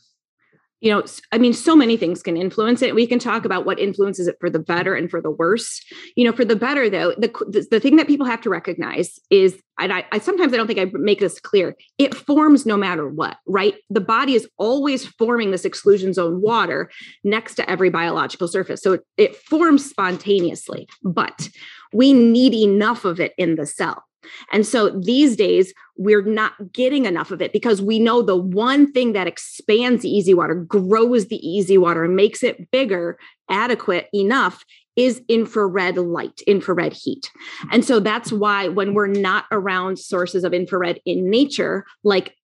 You 0.80 0.90
know 0.90 1.02
i 1.32 1.38
mean 1.38 1.52
so 1.52 1.74
many 1.74 1.96
things 1.96 2.22
can 2.22 2.36
influence 2.36 2.82
it. 2.82 2.94
We 2.94 3.06
can 3.06 3.18
talk 3.18 3.44
about 3.44 3.64
what 3.64 3.78
influences 3.78 4.28
it 4.28 4.36
for 4.40 4.50
the 4.50 4.58
better 4.58 4.94
and 4.94 5.10
for 5.10 5.20
the 5.20 5.30
worse. 5.30 5.82
You 6.16 6.24
know 6.24 6.32
for 6.32 6.44
the 6.44 6.56
better 6.56 6.90
though 6.90 7.12
the 7.12 7.66
the, 7.70 7.80
thing 7.80 7.96
that 7.96 8.06
people 8.06 8.26
have 8.26 8.40
to 8.42 8.50
recognize 8.50 9.18
is 9.30 9.60
and 9.78 9.92
I, 9.92 10.04
I 10.12 10.18
sometimes 10.18 10.52
i 10.52 10.56
don't 10.56 10.66
think 10.66 10.78
i 10.78 10.86
make 10.92 11.20
this 11.20 11.40
clear 11.40 11.76
it 11.98 12.14
forms 12.14 12.66
no 12.66 12.76
matter 12.76 13.08
what 13.08 13.36
right? 13.46 13.74
The 13.90 14.00
body 14.00 14.34
is 14.34 14.48
always 14.58 15.06
forming 15.06 15.50
this 15.50 15.64
exclusion 15.64 16.12
zone 16.12 16.40
water 16.40 16.90
next 17.24 17.54
to 17.56 17.70
every 17.70 17.90
biological 17.90 18.48
surface. 18.48 18.82
So 18.82 18.94
it, 18.94 19.02
it 19.16 19.36
forms 19.36 19.88
spontaneously 19.88 20.88
but 21.02 21.48
we 21.92 22.12
need 22.12 22.54
enough 22.54 23.04
of 23.04 23.20
it 23.20 23.32
in 23.38 23.56
the 23.56 23.66
cell. 23.66 24.04
And 24.52 24.66
so 24.66 24.90
these 24.90 25.36
days, 25.36 25.72
we're 25.99 26.22
not 26.22 26.72
getting 26.72 27.07
enough 27.07 27.30
of 27.30 27.40
it 27.40 27.53
because 27.53 27.80
we 27.80 27.99
know 27.99 28.22
the 28.22 28.36
one 28.36 28.92
thing 28.92 29.12
that 29.12 29.26
expands 29.26 30.03
the 30.03 30.18
EZ 30.18 30.34
water, 30.34 30.55
grows 30.55 31.26
the 31.28 31.59
EZ 31.59 31.78
water, 31.78 32.05
and 32.05 32.16
makes 32.16 32.42
it 32.42 32.70
bigger, 32.70 33.18
adequate 33.49 34.09
enough 34.12 34.64
is 34.97 35.22
infrared 35.28 35.97
light, 35.97 36.40
infrared 36.47 36.94
heat. 36.94 37.30
And 37.70 37.84
so 37.84 38.01
that's 38.01 38.32
why 38.32 38.68
when 38.68 38.94
we're 38.94 39.07
not 39.07 39.44
around 39.53 39.99
sources 39.99 40.42
of 40.42 40.55
infrared 40.55 41.01
in 41.05 41.28
nature, 41.30 41.84
like 42.03 42.34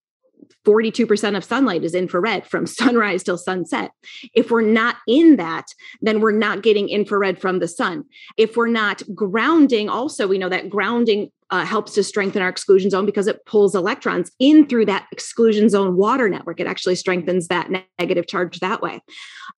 42% 0.65 1.35
of 1.35 1.43
sunlight 1.43 1.83
is 1.83 1.95
infrared 1.95 2.47
from 2.47 2.65
sunrise 2.67 3.23
till 3.23 3.37
sunset. 3.37 3.91
If 4.33 4.51
we're 4.51 4.61
not 4.61 4.97
in 5.07 5.37
that, 5.37 5.65
then 6.01 6.21
we're 6.21 6.31
not 6.31 6.63
getting 6.63 6.89
infrared 6.89 7.39
from 7.39 7.59
the 7.59 7.67
sun. 7.67 8.05
If 8.37 8.55
we're 8.55 8.67
not 8.67 9.03
grounding, 9.15 9.89
also, 9.89 10.27
we 10.27 10.37
know 10.37 10.49
that 10.49 10.69
grounding 10.69 11.31
uh, 11.49 11.65
helps 11.65 11.93
to 11.93 12.03
strengthen 12.03 12.41
our 12.41 12.49
exclusion 12.49 12.89
zone 12.89 13.05
because 13.05 13.27
it 13.27 13.45
pulls 13.45 13.75
electrons 13.75 14.31
in 14.39 14.67
through 14.67 14.85
that 14.85 15.07
exclusion 15.11 15.69
zone 15.69 15.95
water 15.95 16.29
network. 16.29 16.59
It 16.59 16.67
actually 16.67 16.95
strengthens 16.95 17.47
that 17.47 17.69
negative 17.99 18.27
charge 18.27 18.59
that 18.59 18.81
way. 18.81 19.01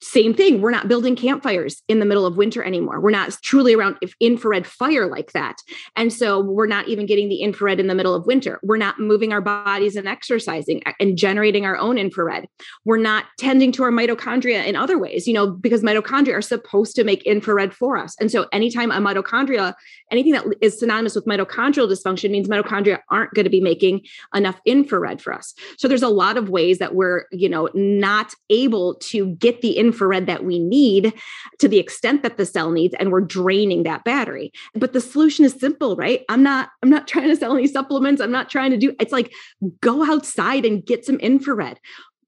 Same 0.02 0.34
thing, 0.34 0.62
we're 0.62 0.72
not 0.72 0.88
building 0.88 1.16
campfires 1.16 1.82
in 1.88 2.00
the 2.00 2.06
middle 2.06 2.26
of 2.26 2.38
winter 2.38 2.64
anymore. 2.64 3.00
We're 3.00 3.12
not 3.12 3.32
truly 3.44 3.74
around 3.74 3.98
infrared 4.20 4.68
fire 4.68 5.08
like 5.08 5.32
that. 5.34 5.56
And 5.96 6.12
so 6.12 6.42
we're 6.42 6.68
not 6.68 6.88
even 6.88 7.06
getting 7.06 7.30
the 7.30 7.42
infrared 7.42 7.80
in 7.80 7.88
the 7.88 7.96
middle 7.96 8.14
of 8.14 8.26
winter. 8.26 8.60
We're 8.64 8.78
not 8.78 9.00
moving 9.00 9.32
our 9.32 9.42
bodies 9.42 9.96
and 9.96 10.08
exercising 10.08 10.82
and 11.00 11.18
generating 11.18 11.66
our 11.66 11.78
own 11.78 11.98
infrared. 11.98 12.48
We're 12.84 12.98
not 12.98 13.26
tending 13.40 13.72
to 13.74 13.84
our 13.84 13.92
mitochondria 13.92 14.66
in 14.66 14.76
other 14.76 14.98
ways, 14.98 15.28
you 15.28 15.34
know, 15.34 15.52
because 15.52 15.82
mitochondria 15.82 16.36
are 16.36 16.42
supposed 16.42 16.96
to 16.96 17.04
make 17.04 17.24
infrared 17.24 17.74
for 17.74 17.98
us. 17.98 18.16
And 18.20 18.32
so 18.32 18.48
anytime 18.52 18.92
a 18.92 18.96
mitochondria, 18.96 19.74
anything 20.12 20.34
that 20.34 20.46
is 20.62 20.80
synonymous 20.80 21.16
with 21.16 21.26
mitochondria, 21.26 21.75
mitochondrial 21.76 21.92
dysfunction 21.92 22.32
means 22.32 22.48
mitochondria 22.48 23.00
aren't 23.10 23.34
going 23.34 23.44
to 23.44 23.50
be 23.50 23.62
making 23.62 24.02
enough 24.34 24.60
infrared 24.66 25.22
for 25.22 25.34
us. 25.34 25.54
So 25.78 25.88
there's 25.88 26.04
a 26.04 26.10
lot 26.10 26.38
of 26.38 26.50
ways 26.50 26.80
that 26.80 26.96
we're, 26.96 27.26
you 27.32 27.50
know, 27.50 27.70
not 27.74 28.34
able 28.50 28.96
to 28.96 29.36
get 29.36 29.62
the 29.62 29.78
infrared 29.78 30.28
that 30.28 30.44
we 30.44 30.60
need 30.60 31.14
to 31.60 31.68
the 31.68 31.80
extent 31.80 32.24
that 32.24 32.38
the 32.38 32.46
cell 32.46 32.72
needs 32.72 32.96
and 33.00 33.12
we're 33.12 33.22
draining 33.22 33.84
that 33.84 34.04
battery. 34.04 34.52
But 34.74 34.94
the 34.94 35.02
solution 35.02 35.46
is 35.46 35.54
simple, 35.54 35.96
right? 35.96 36.24
I'm 36.30 36.44
not 36.44 36.70
I'm 36.84 36.90
not 36.90 37.08
trying 37.08 37.30
to 37.30 37.36
sell 37.36 37.56
any 37.56 37.68
supplements. 37.68 38.22
I'm 38.22 38.32
not 38.32 38.50
trying 38.50 38.72
to 38.72 38.78
do 38.78 38.96
it's 39.00 39.12
like 39.12 39.34
go 39.82 40.04
outside 40.06 40.66
and 40.66 40.86
get 40.86 41.06
some 41.06 41.18
infrared 41.18 41.80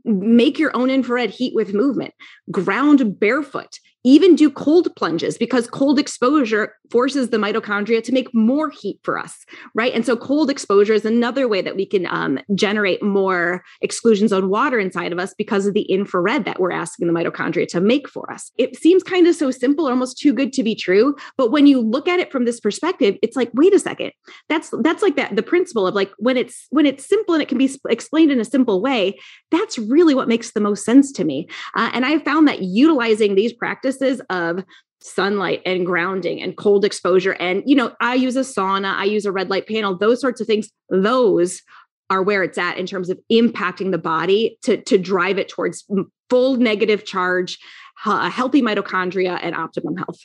make 0.06 0.58
your 0.58 0.74
own 0.74 0.90
infrared 0.90 1.30
heat 1.30 1.54
with 1.54 1.74
movement, 1.74 2.14
ground 2.50 3.20
barefoot, 3.20 3.78
even 4.04 4.36
do 4.36 4.50
cold 4.50 4.88
plunges 4.96 5.38
because 5.38 5.68
cold 5.68 6.00
exposure 6.00 6.74
forces 6.92 7.30
the 7.30 7.38
mitochondria 7.38 8.02
to 8.02 8.14
make 8.14 8.34
more 8.34 8.70
heat 8.70 9.00
for 9.04 9.18
us, 9.18 9.46
right? 9.74 9.94
And 9.94 10.06
so 10.06 10.16
cold 10.16 10.50
exposure 10.50 10.94
is 10.94 11.04
another 11.04 11.48
way 11.48 11.62
that 11.62 11.76
we 11.76 11.86
can 11.86 12.06
um, 12.08 12.40
generate 12.56 13.04
more 13.04 13.64
exclusion 13.82 14.28
zone 14.28 14.50
water 14.50 14.80
inside 14.80 15.12
of 15.12 15.20
us 15.20 15.34
because 15.34 15.66
of 15.66 15.74
the 15.74 15.82
infrared 15.82 16.46
that 16.46 16.60
we're 16.60 16.72
asking 16.72 17.08
the 17.08 17.14
mitochondria 17.14 17.68
to 17.70 17.82
make 17.82 18.08
for 18.08 18.32
us. 18.32 18.52
It 18.58 18.78
seems 18.78 19.04
kind 19.04 19.28
of 19.28 19.36
so 19.36 19.52
simple, 19.52 19.88
almost 19.88 20.18
too 20.18 20.34
good 20.34 20.54
to 20.54 20.64
be 20.64 20.76
true. 20.76 21.16
But 21.36 21.52
when 21.52 21.68
you 21.68 21.82
look 21.82 22.08
at 22.08 22.20
it 22.20 22.32
from 22.32 22.46
this 22.46 22.60
perspective, 22.60 23.18
it's 23.22 23.36
like, 23.36 23.52
wait 23.54 23.74
a 23.74 23.80
second, 23.80 24.12
that's 24.48 24.72
that's 24.82 25.02
like 25.02 25.16
that 25.16 25.36
the 25.36 25.44
principle 25.44 25.88
of 25.88 25.96
like 25.96 26.12
when 26.18 26.38
it's 26.38 26.68
when 26.70 26.86
it's 26.86 27.08
simple 27.08 27.34
and 27.34 27.44
it 27.44 27.50
can 27.50 27.58
be 27.58 27.70
explained 27.90 28.32
in 28.32 28.40
a 28.40 28.46
simple 28.46 28.82
way. 28.82 29.18
That's 29.52 29.78
really 29.78 30.16
what 30.16 30.28
makes 30.28 30.52
the 30.52 30.62
most 30.62 30.86
sense 30.86 31.12
to 31.14 31.24
me. 31.24 31.48
Uh, 31.76 31.90
and 31.94 32.06
I 32.06 32.20
found 32.20 32.48
that 32.48 32.62
utilizing 32.62 33.36
these 33.36 33.54
practices 33.54 33.87
of 34.30 34.64
sunlight 35.02 35.62
and 35.66 35.86
grounding 35.86 36.42
and 36.42 36.58
cold 36.58 36.84
exposure. 36.84 37.34
And, 37.34 37.64
you 37.66 37.76
know, 37.76 37.96
I 38.02 38.16
use 38.16 38.36
a 38.36 38.42
sauna, 38.42 38.96
I 38.96 39.06
use 39.06 39.26
a 39.26 39.32
red 39.32 39.50
light 39.50 39.68
panel, 39.68 39.98
those 39.98 40.20
sorts 40.20 40.42
of 40.42 40.48
things, 40.48 40.70
those 40.90 41.62
are 42.10 42.24
where 42.24 42.44
it's 42.44 42.58
at 42.58 42.78
in 42.78 42.86
terms 42.86 43.10
of 43.10 43.20
impacting 43.32 43.92
the 43.92 43.98
body 43.98 44.58
to, 44.64 44.78
to 44.84 44.98
drive 44.98 45.38
it 45.38 45.50
towards 45.50 45.86
full 46.30 46.58
negative 46.58 47.06
charge, 47.06 47.58
healthy 47.98 48.62
mitochondria, 48.62 49.40
and 49.42 49.56
optimum 49.56 49.98
health. 49.98 50.20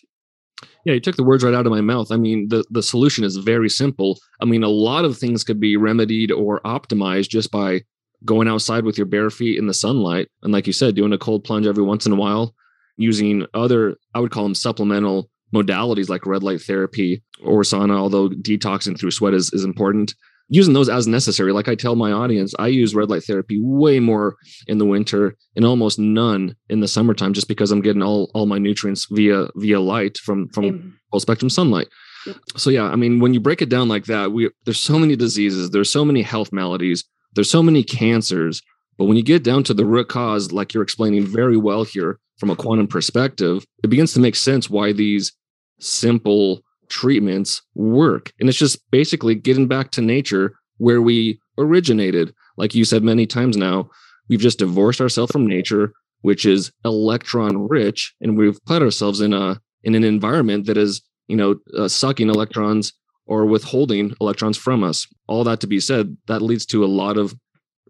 Yeah, 0.85 0.95
you 0.95 1.01
took 1.01 1.17
the 1.17 1.25
words 1.25 1.43
right 1.45 1.55
out 1.55 1.67
of 1.67 1.73
my 1.73 1.81
mouth. 1.81 2.11
I 2.11 2.17
mean, 2.17 2.49
the, 2.49 2.65
the 2.71 2.83
solution 2.83 3.25
is 3.25 3.37
very 3.37 3.69
simple. 3.69 4.19
I 4.41 4.45
mean, 4.45 4.63
a 4.63 4.69
lot 4.69 5.05
of 5.05 5.19
things 5.19 5.45
could 5.45 5.61
be 5.61 5.77
remedied 5.77 6.31
or 6.31 6.61
optimized 6.61 7.29
just 7.29 7.51
by 7.51 7.83
going 8.25 8.47
outside 8.47 8.85
with 8.85 8.97
your 8.97 9.07
bare 9.07 9.31
feet 9.31 9.59
in 9.59 9.67
the 9.67 9.75
sunlight. 9.75 10.29
And 10.43 10.53
like 10.53 10.67
you 10.67 10.73
said, 10.73 10.95
doing 10.95 11.13
a 11.13 11.19
cold 11.19 11.43
plunge 11.45 11.67
every 11.67 11.83
once 11.83 12.07
in 12.07 12.13
a 12.13 12.17
while, 12.17 12.55
using 12.97 13.47
other, 13.55 13.97
I 14.15 14.21
would 14.21 14.31
call 14.31 14.45
them 14.45 14.55
supplemental 14.55 15.31
modalities 15.55 16.09
like 16.09 16.27
red 16.27 16.43
light 16.43 16.63
therapy 16.63 17.23
or 17.45 17.63
sauna, 17.63 17.97
although 17.97 18.29
detoxing 18.29 18.99
through 18.99 19.11
sweat 19.11 19.35
is, 19.35 19.53
is 19.53 19.65
important. 19.65 20.15
Using 20.49 20.75
those 20.75 20.89
as 20.89 21.07
necessary. 21.07 21.53
Like 21.53 21.69
I 21.69 21.75
tell 21.75 21.97
my 21.97 22.13
audience, 22.13 22.53
I 22.59 22.67
use 22.67 22.95
red 22.95 23.09
light 23.09 23.25
therapy 23.25 23.59
way 23.63 24.01
more 24.01 24.37
in 24.67 24.77
the 24.77 24.85
winter 24.85 25.35
and 25.57 25.65
almost 25.65 25.99
none 25.99 26.55
in 26.69 26.81
the 26.81 26.89
summertime 26.89 27.33
just 27.33 27.49
because 27.49 27.71
I'm 27.71 27.81
getting 27.81 28.03
all, 28.03 28.31
all 28.35 28.45
my 28.45 28.59
nutrients 28.59 29.07
via 29.11 29.47
via 29.57 29.81
light 29.81 30.19
from 30.19 30.49
from 30.49 30.99
full 31.11 31.21
spectrum 31.21 31.49
sunlight. 31.49 31.89
Yep. 32.27 32.37
So 32.57 32.71
yeah, 32.71 32.85
I 32.85 32.97
mean, 32.97 33.21
when 33.21 33.33
you 33.33 33.41
break 33.41 33.63
it 33.63 33.71
down 33.71 33.89
like 33.89 34.05
that, 34.07 34.33
we 34.33 34.51
there's 34.65 34.81
so 34.81 34.99
many 34.99 35.17
diseases, 35.17 35.71
there's 35.71 35.91
so 35.91 36.05
many 36.05 36.21
health 36.21 36.53
maladies, 36.53 37.05
there's 37.35 37.51
so 37.51 37.63
many 37.63 37.83
cancers, 37.83 38.63
but 38.99 39.07
when 39.07 39.17
you 39.17 39.23
get 39.23 39.43
down 39.43 39.65
to 39.65 39.75
the 39.75 39.85
root 39.85 40.09
cause, 40.09 40.53
like 40.53 40.75
you're 40.75 40.83
explaining 40.83 41.27
very 41.27 41.57
well 41.57 41.85
here, 41.85 42.19
from 42.39 42.51
a 42.51 42.57
quantum 42.57 42.89
perspective, 42.89 43.65
it 43.85 43.91
begins 43.91 44.13
to 44.13 44.21
make 44.21 44.35
sense 44.35 44.69
why 44.69 44.93
these 44.93 45.33
simple 45.79 46.61
treatments 46.89 47.63
work. 47.75 48.33
And 48.41 48.49
it's 48.49 48.59
just 48.59 48.79
basically 48.91 49.35
getting 49.35 49.69
back 49.69 49.93
to 49.93 50.03
nature 50.03 50.55
where 50.79 51.01
we 51.01 51.41
originated. 51.57 52.35
Like 52.57 52.75
you 52.75 52.85
said 52.85 53.03
many 53.03 53.27
times 53.27 53.57
now, 53.57 53.89
we've 54.29 54.41
just 54.41 54.59
divorced 54.59 55.01
ourselves 55.01 55.33
from 55.33 55.47
nature, 55.47 55.93
which 56.23 56.45
is 56.45 56.73
electron 56.85 57.69
rich, 57.69 58.15
and 58.21 58.37
we've 58.37 58.59
put 58.65 58.83
ourselves 58.83 59.21
in 59.21 59.33
a 59.33 59.61
in 59.85 59.95
an 59.95 60.05
environment 60.05 60.67
that 60.67 60.77
is, 60.77 61.03
you 61.29 61.37
know, 61.37 61.57
uh, 61.77 61.89
sucking 61.89 62.29
electrons 62.29 62.93
or 63.27 63.47
withholding 63.47 64.15
electrons 64.21 64.57
from 64.57 64.85
us. 64.85 65.07
All 65.29 65.45
that 65.45 65.61
to 65.61 65.67
be 65.67 65.81
said, 65.81 66.17
that 66.27 66.43
leads 66.43 66.67
to 66.67 66.85
a 66.85 66.87
lot 66.87 67.17
of 67.17 67.35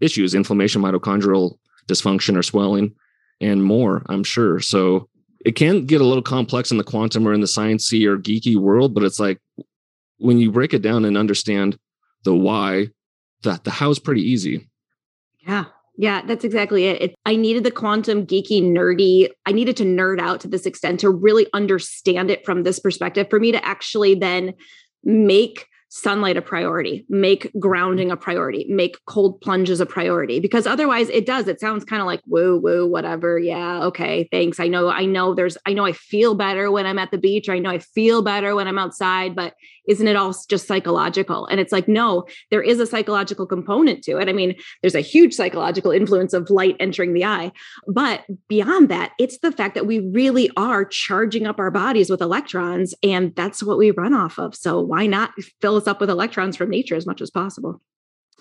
issues, 0.02 0.34
inflammation, 0.34 0.82
mitochondrial 0.82 1.56
dysfunction 1.86 2.36
or 2.36 2.42
swelling, 2.42 2.94
and 3.40 3.64
more, 3.64 4.02
I'm 4.08 4.24
sure. 4.24 4.60
So 4.60 5.08
it 5.44 5.56
can 5.56 5.86
get 5.86 6.00
a 6.00 6.06
little 6.06 6.22
complex 6.22 6.70
in 6.70 6.78
the 6.78 6.84
quantum 6.84 7.26
or 7.26 7.32
in 7.32 7.40
the 7.40 7.46
sciencey 7.46 8.06
or 8.06 8.18
geeky 8.18 8.56
world, 8.56 8.94
but 8.94 9.02
it's 9.02 9.18
like 9.18 9.40
when 10.18 10.38
you 10.38 10.52
break 10.52 10.74
it 10.74 10.82
down 10.82 11.04
and 11.04 11.16
understand 11.16 11.78
the 12.24 12.34
why, 12.34 12.88
that 13.42 13.64
the 13.64 13.70
how 13.70 13.90
is 13.90 13.98
pretty 13.98 14.22
easy. 14.22 14.68
Yeah. 15.40 15.64
Yeah, 15.98 16.22
that's 16.24 16.44
exactly 16.44 16.86
it. 16.86 17.02
it. 17.02 17.14
I 17.26 17.36
needed 17.36 17.64
the 17.64 17.70
quantum 17.70 18.26
geeky 18.26 18.62
nerdy. 18.62 19.28
I 19.44 19.52
needed 19.52 19.76
to 19.76 19.84
nerd 19.84 20.20
out 20.20 20.40
to 20.40 20.48
this 20.48 20.64
extent 20.64 21.00
to 21.00 21.10
really 21.10 21.46
understand 21.52 22.30
it 22.30 22.46
from 22.46 22.62
this 22.62 22.78
perspective 22.78 23.26
for 23.28 23.38
me 23.38 23.52
to 23.52 23.64
actually 23.64 24.14
then 24.14 24.54
make 25.04 25.66
sunlight 25.94 26.38
a 26.38 26.42
priority, 26.42 27.04
make 27.10 27.52
grounding 27.58 28.10
a 28.10 28.16
priority, 28.16 28.64
make 28.70 28.96
cold 29.04 29.38
plunges 29.42 29.78
a 29.78 29.84
priority 29.84 30.40
because 30.40 30.66
otherwise 30.66 31.10
it 31.10 31.26
does. 31.26 31.46
It 31.48 31.60
sounds 31.60 31.84
kind 31.84 32.00
of 32.00 32.06
like 32.06 32.22
woo 32.26 32.58
woo 32.58 32.86
whatever. 32.86 33.38
Yeah, 33.38 33.84
okay, 33.84 34.26
thanks. 34.32 34.58
I 34.58 34.68
know 34.68 34.88
I 34.88 35.04
know 35.04 35.34
there's 35.34 35.58
I 35.66 35.74
know 35.74 35.84
I 35.84 35.92
feel 35.92 36.34
better 36.34 36.70
when 36.70 36.86
I'm 36.86 36.98
at 36.98 37.10
the 37.10 37.18
beach 37.18 37.46
or 37.46 37.52
I 37.52 37.58
know 37.58 37.68
I 37.68 37.78
feel 37.78 38.22
better 38.22 38.54
when 38.54 38.66
I'm 38.68 38.78
outside, 38.78 39.36
but 39.36 39.52
isn't 39.88 40.06
it 40.06 40.16
all 40.16 40.34
just 40.48 40.66
psychological? 40.66 41.46
And 41.46 41.60
it's 41.60 41.72
like 41.72 41.88
no, 41.88 42.24
there 42.50 42.62
is 42.62 42.80
a 42.80 42.86
psychological 42.86 43.46
component 43.46 44.02
to 44.04 44.18
it. 44.18 44.28
I 44.28 44.32
mean, 44.32 44.54
there's 44.82 44.94
a 44.94 45.00
huge 45.00 45.34
psychological 45.34 45.90
influence 45.90 46.32
of 46.32 46.50
light 46.50 46.76
entering 46.80 47.12
the 47.12 47.24
eye, 47.24 47.52
but 47.86 48.24
beyond 48.48 48.88
that, 48.88 49.12
it's 49.18 49.38
the 49.38 49.52
fact 49.52 49.74
that 49.74 49.86
we 49.86 50.00
really 50.00 50.50
are 50.56 50.84
charging 50.84 51.46
up 51.46 51.58
our 51.58 51.70
bodies 51.70 52.10
with 52.10 52.20
electrons 52.20 52.94
and 53.02 53.34
that's 53.34 53.62
what 53.62 53.78
we 53.78 53.90
run 53.90 54.14
off 54.14 54.38
of. 54.38 54.54
So 54.54 54.80
why 54.80 55.06
not 55.06 55.32
fill 55.60 55.76
us 55.76 55.86
up 55.86 56.00
with 56.00 56.10
electrons 56.10 56.56
from 56.56 56.70
nature 56.70 56.96
as 56.96 57.06
much 57.06 57.20
as 57.20 57.30
possible. 57.30 57.80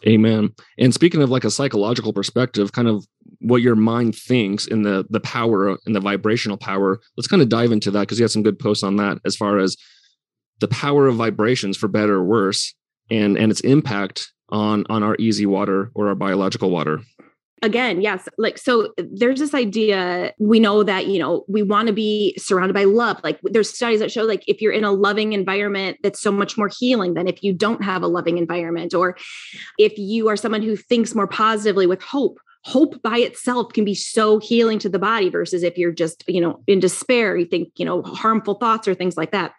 Amen. 0.07 0.49
And 0.79 0.93
speaking 0.93 1.21
of 1.21 1.29
like 1.29 1.43
a 1.43 1.51
psychological 1.51 2.11
perspective, 2.11 2.71
kind 2.71 2.87
of 2.87 3.05
what 3.39 3.61
your 3.61 3.75
mind 3.75 4.15
thinks 4.15 4.65
in 4.65 4.81
the 4.81 5.05
the 5.09 5.19
power 5.19 5.77
and 5.85 5.95
the 5.95 5.99
vibrational 5.99 6.57
power, 6.57 6.99
let's 7.17 7.27
kind 7.27 7.41
of 7.41 7.49
dive 7.49 7.71
into 7.71 7.91
that 7.91 8.01
because 8.01 8.17
you 8.17 8.23
had 8.23 8.31
some 8.31 8.41
good 8.41 8.57
posts 8.57 8.83
on 8.83 8.95
that 8.95 9.19
as 9.25 9.35
far 9.35 9.59
as 9.59 9.77
the 10.61 10.67
power 10.69 11.07
of 11.07 11.15
vibrations 11.15 11.75
for 11.75 11.89
better 11.89 12.15
or 12.15 12.23
worse 12.23 12.73
and 13.09 13.37
and 13.37 13.51
its 13.51 13.59
impact 13.61 14.31
on 14.49 14.85
on 14.89 15.03
our 15.03 15.17
EZ 15.19 15.45
water 15.45 15.91
or 15.93 16.07
our 16.07 16.15
biological 16.15 16.69
water. 16.69 17.01
Again 17.63 18.01
yes 18.01 18.27
like 18.37 18.57
so 18.57 18.93
there's 18.97 19.39
this 19.39 19.53
idea 19.53 20.33
we 20.39 20.59
know 20.59 20.81
that 20.83 21.07
you 21.07 21.19
know 21.19 21.43
we 21.47 21.61
want 21.61 21.87
to 21.87 21.93
be 21.93 22.33
surrounded 22.37 22.73
by 22.73 22.85
love. 22.85 23.19
Like 23.23 23.39
there's 23.43 23.73
studies 23.73 23.99
that 23.99 24.11
show 24.11 24.23
like 24.23 24.43
if 24.47 24.61
you're 24.61 24.71
in 24.71 24.83
a 24.83 24.91
loving 24.91 25.33
environment 25.33 25.97
that's 26.01 26.21
so 26.21 26.31
much 26.31 26.57
more 26.57 26.69
healing 26.79 27.13
than 27.15 27.27
if 27.27 27.43
you 27.43 27.53
don't 27.53 27.83
have 27.83 28.01
a 28.01 28.07
loving 28.07 28.37
environment 28.37 28.93
or 28.93 29.17
if 29.77 29.97
you 29.97 30.29
are 30.29 30.37
someone 30.37 30.61
who 30.61 30.75
thinks 30.75 31.13
more 31.13 31.27
positively 31.27 31.85
with 31.85 32.01
hope 32.01 32.39
hope 32.63 33.01
by 33.01 33.17
itself 33.17 33.73
can 33.73 33.83
be 33.83 33.95
so 33.95 34.37
healing 34.39 34.77
to 34.79 34.89
the 34.89 34.99
body 34.99 35.29
versus 35.29 35.63
if 35.63 35.77
you're 35.77 35.91
just 35.91 36.23
you 36.27 36.39
know 36.39 36.61
in 36.67 36.79
despair 36.79 37.35
you 37.35 37.45
think 37.45 37.69
you 37.75 37.85
know 37.85 38.01
harmful 38.03 38.55
thoughts 38.55 38.87
or 38.87 38.93
things 38.93 39.17
like 39.17 39.31
that. 39.31 39.53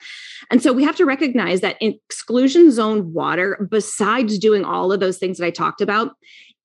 And 0.50 0.62
so 0.62 0.72
we 0.72 0.84
have 0.84 0.96
to 0.96 1.06
recognize 1.06 1.60
that 1.60 1.76
exclusion 1.80 2.70
zone 2.70 3.12
water 3.12 3.66
besides 3.70 4.38
doing 4.38 4.64
all 4.64 4.92
of 4.92 5.00
those 5.00 5.18
things 5.18 5.38
that 5.38 5.46
i 5.46 5.50
talked 5.50 5.80
about 5.80 6.12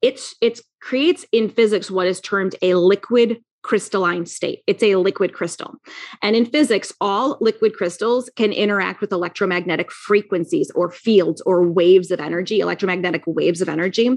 it's 0.01 0.35
it 0.41 0.59
creates 0.81 1.25
in 1.31 1.49
physics 1.49 1.89
what 1.89 2.07
is 2.07 2.21
termed 2.21 2.55
a 2.61 2.75
liquid 2.75 3.43
crystalline 3.63 4.25
state. 4.25 4.63
It's 4.67 4.83
a 4.83 4.95
liquid 4.95 5.33
crystal. 5.33 5.75
And 6.21 6.35
in 6.35 6.45
physics, 6.45 6.93
all 7.01 7.37
liquid 7.41 7.73
crystals 7.75 8.29
can 8.35 8.53
interact 8.53 9.01
with 9.01 9.11
electromagnetic 9.11 9.91
frequencies 9.91 10.71
or 10.75 10.89
fields 10.89 11.41
or 11.41 11.67
waves 11.67 12.11
of 12.11 12.19
energy, 12.19 12.59
electromagnetic 12.59 13.23
waves 13.25 13.61
of 13.61 13.69
energy. 13.69 14.09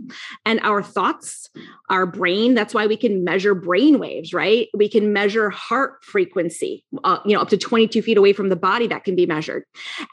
And 0.44 0.60
our 0.60 0.82
thoughts, 0.82 1.50
our 1.88 2.06
brain, 2.06 2.54
that's 2.54 2.74
why 2.74 2.86
we 2.86 2.96
can 2.96 3.24
measure 3.24 3.54
brain 3.54 3.98
waves, 3.98 4.32
right? 4.32 4.68
We 4.74 4.88
can 4.88 5.12
measure 5.12 5.50
heart 5.50 6.04
frequency, 6.04 6.84
uh, 7.02 7.18
you 7.24 7.34
know, 7.34 7.42
up 7.42 7.48
to 7.48 7.56
22 7.56 8.02
feet 8.02 8.16
away 8.16 8.32
from 8.32 8.48
the 8.48 8.56
body 8.56 8.86
that 8.86 9.04
can 9.04 9.16
be 9.16 9.26
measured. 9.26 9.64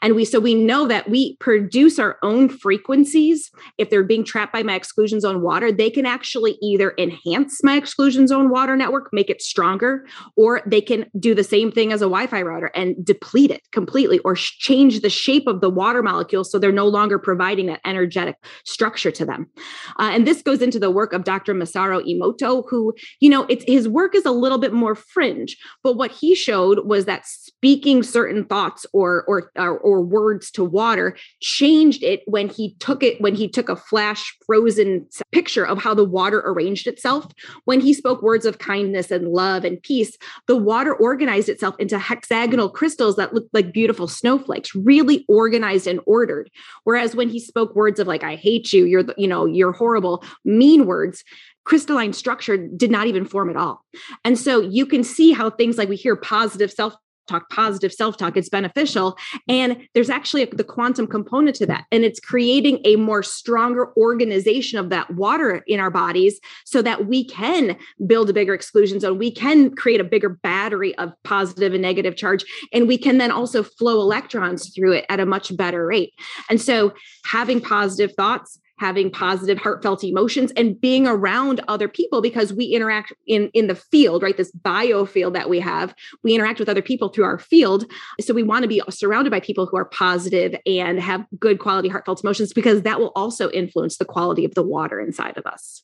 And 0.02 0.16
we, 0.16 0.24
so 0.24 0.40
we 0.40 0.54
know 0.54 0.86
that 0.88 1.08
we 1.08 1.36
produce 1.36 1.98
our 1.98 2.18
own 2.22 2.48
frequencies. 2.48 3.50
If 3.78 3.90
they're 3.90 4.02
being 4.02 4.24
trapped 4.24 4.52
by 4.52 4.62
my 4.62 4.74
exclusion 4.74 5.20
zone 5.20 5.42
water, 5.42 5.70
they 5.70 5.90
can 5.90 6.06
actually 6.06 6.58
either 6.60 6.94
enhance 6.98 7.62
my 7.62 7.76
exclusion 7.76 8.26
zone 8.26 8.50
water 8.50 8.76
network, 8.76 9.10
make 9.18 9.30
it 9.30 9.42
stronger, 9.42 10.06
or 10.36 10.62
they 10.64 10.80
can 10.80 11.00
do 11.18 11.34
the 11.34 11.42
same 11.42 11.72
thing 11.72 11.92
as 11.92 12.00
a 12.00 12.10
Wi 12.14 12.28
Fi 12.28 12.42
router 12.42 12.70
and 12.72 12.88
deplete 13.04 13.50
it 13.50 13.62
completely 13.72 14.20
or 14.20 14.36
sh- 14.36 14.56
change 14.58 15.00
the 15.00 15.10
shape 15.10 15.48
of 15.48 15.60
the 15.60 15.68
water 15.70 16.04
molecules 16.04 16.52
so 16.52 16.56
they're 16.58 16.70
no 16.84 16.86
longer 16.86 17.18
providing 17.18 17.66
that 17.66 17.80
energetic 17.84 18.36
structure 18.64 19.10
to 19.10 19.24
them. 19.24 19.50
Uh, 19.98 20.10
and 20.12 20.24
this 20.24 20.40
goes 20.40 20.62
into 20.62 20.78
the 20.78 20.90
work 20.90 21.12
of 21.12 21.24
Dr. 21.24 21.52
Masaru 21.52 21.98
Emoto, 22.08 22.62
who, 22.70 22.94
you 23.18 23.28
know, 23.28 23.44
it's 23.48 23.64
his 23.66 23.88
work 23.88 24.14
is 24.14 24.24
a 24.24 24.30
little 24.30 24.58
bit 24.58 24.72
more 24.72 24.94
fringe, 24.94 25.56
but 25.82 25.96
what 25.96 26.12
he 26.12 26.36
showed 26.36 26.86
was 26.86 27.06
that 27.06 27.26
speaking 27.26 28.04
certain 28.04 28.44
thoughts 28.44 28.86
or 28.92 29.24
or 29.26 29.50
or, 29.56 29.78
or 29.78 30.00
words 30.00 30.50
to 30.52 30.62
water 30.62 31.16
changed 31.40 32.04
it 32.04 32.20
when 32.26 32.48
he 32.48 32.76
took 32.78 33.02
it 33.02 33.20
when 33.20 33.34
he 33.34 33.48
took 33.48 33.68
a 33.68 33.74
flash 33.74 34.36
frozen 34.46 35.06
picture 35.32 35.66
of 35.66 35.82
how 35.82 35.92
the 35.94 36.04
water 36.04 36.40
arranged 36.46 36.86
itself. 36.86 37.26
When 37.64 37.80
he 37.80 37.92
spoke 37.92 38.22
words 38.22 38.46
of 38.46 38.58
kindness 38.58 39.07
and 39.10 39.28
love 39.28 39.64
and 39.64 39.82
peace, 39.82 40.16
the 40.46 40.56
water 40.56 40.94
organized 40.94 41.48
itself 41.48 41.74
into 41.78 41.98
hexagonal 41.98 42.68
crystals 42.68 43.16
that 43.16 43.34
looked 43.34 43.52
like 43.52 43.72
beautiful 43.72 44.08
snowflakes, 44.08 44.74
really 44.74 45.24
organized 45.28 45.86
and 45.86 46.00
ordered. 46.06 46.50
Whereas 46.84 47.14
when 47.14 47.28
he 47.28 47.40
spoke 47.40 47.74
words 47.74 48.00
of 48.00 48.06
like 48.06 48.24
"I 48.24 48.36
hate 48.36 48.72
you," 48.72 48.84
"You're 48.84 49.04
you 49.16 49.28
know 49.28 49.46
you're 49.46 49.72
horrible," 49.72 50.24
mean 50.44 50.86
words, 50.86 51.24
crystalline 51.64 52.14
structure 52.14 52.56
did 52.56 52.90
not 52.90 53.06
even 53.06 53.26
form 53.26 53.50
at 53.50 53.56
all. 53.56 53.84
And 54.24 54.38
so 54.38 54.60
you 54.60 54.86
can 54.86 55.04
see 55.04 55.32
how 55.32 55.50
things 55.50 55.76
like 55.76 55.90
we 55.90 55.96
hear 55.96 56.16
positive 56.16 56.70
self 56.72 56.94
talk, 57.28 57.48
positive 57.50 57.92
self 57.92 58.16
talk, 58.16 58.36
it's 58.36 58.48
beneficial. 58.48 59.16
And 59.48 59.76
there's 59.94 60.10
actually 60.10 60.42
a, 60.42 60.46
the 60.46 60.64
quantum 60.64 61.06
component 61.06 61.56
to 61.56 61.66
that. 61.66 61.84
And 61.92 62.04
it's 62.04 62.20
creating 62.20 62.80
a 62.84 62.96
more 62.96 63.22
stronger 63.22 63.92
organization 63.96 64.78
of 64.78 64.90
that 64.90 65.14
water 65.14 65.62
in 65.66 65.80
our 65.80 65.90
bodies 65.90 66.40
so 66.64 66.82
that 66.82 67.06
we 67.06 67.24
can 67.24 67.76
build 68.06 68.30
a 68.30 68.32
bigger 68.32 68.54
exclusion 68.54 69.00
zone. 69.00 69.18
We 69.18 69.30
can 69.30 69.74
create 69.74 70.00
a 70.00 70.04
bigger 70.04 70.30
battery 70.30 70.96
of 70.98 71.12
positive 71.24 71.72
and 71.72 71.82
negative 71.82 72.16
charge. 72.16 72.44
And 72.72 72.88
we 72.88 72.98
can 72.98 73.18
then 73.18 73.30
also 73.30 73.62
flow 73.62 74.00
electrons 74.00 74.74
through 74.74 74.92
it 74.92 75.06
at 75.08 75.20
a 75.20 75.26
much 75.26 75.56
better 75.56 75.86
rate. 75.86 76.12
And 76.50 76.60
so 76.60 76.92
having 77.24 77.60
positive 77.60 78.12
thoughts, 78.16 78.58
having 78.78 79.10
positive 79.10 79.58
heartfelt 79.58 80.04
emotions 80.04 80.52
and 80.56 80.80
being 80.80 81.06
around 81.06 81.60
other 81.68 81.88
people 81.88 82.20
because 82.20 82.52
we 82.52 82.66
interact 82.66 83.12
in 83.26 83.50
in 83.54 83.66
the 83.66 83.74
field 83.74 84.22
right 84.22 84.36
this 84.36 84.52
biofield 84.52 85.32
that 85.32 85.48
we 85.48 85.60
have 85.60 85.94
we 86.22 86.34
interact 86.34 86.58
with 86.58 86.68
other 86.68 86.82
people 86.82 87.08
through 87.08 87.24
our 87.24 87.38
field 87.38 87.84
so 88.20 88.32
we 88.32 88.42
want 88.42 88.62
to 88.62 88.68
be 88.68 88.82
surrounded 88.90 89.30
by 89.30 89.40
people 89.40 89.66
who 89.66 89.76
are 89.76 89.86
positive 89.86 90.54
and 90.66 91.00
have 91.00 91.24
good 91.38 91.58
quality 91.58 91.88
heartfelt 91.88 92.22
emotions 92.22 92.52
because 92.52 92.82
that 92.82 93.00
will 93.00 93.12
also 93.14 93.50
influence 93.50 93.98
the 93.98 94.04
quality 94.04 94.44
of 94.44 94.54
the 94.54 94.62
water 94.62 95.00
inside 95.00 95.36
of 95.36 95.46
us 95.46 95.82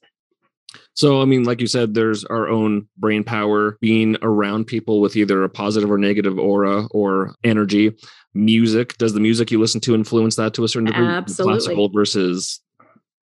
so, 0.95 1.20
I 1.20 1.24
mean, 1.24 1.45
like 1.45 1.61
you 1.61 1.66
said, 1.66 1.95
there's 1.95 2.24
our 2.24 2.49
own 2.49 2.86
brain 2.97 3.24
power 3.24 3.76
being 3.80 4.16
around 4.22 4.66
people 4.66 5.01
with 5.01 5.16
either 5.16 5.42
a 5.42 5.49
positive 5.49 5.90
or 5.90 5.99
negative 5.99 6.38
aura 6.38 6.86
or 6.92 7.34
energy. 7.42 7.97
Music, 8.32 8.97
does 8.99 9.12
the 9.12 9.20
music 9.20 9.51
you 9.51 9.61
listen 9.61 9.80
to 9.82 9.95
influence 9.95 10.36
that 10.36 10.55
to 10.55 10.64
a 10.64 10.68
certain 10.68 10.86
degree? 10.86 11.07
Absolutely. 11.07 11.55
Classical 11.55 11.88
versus 11.88 12.61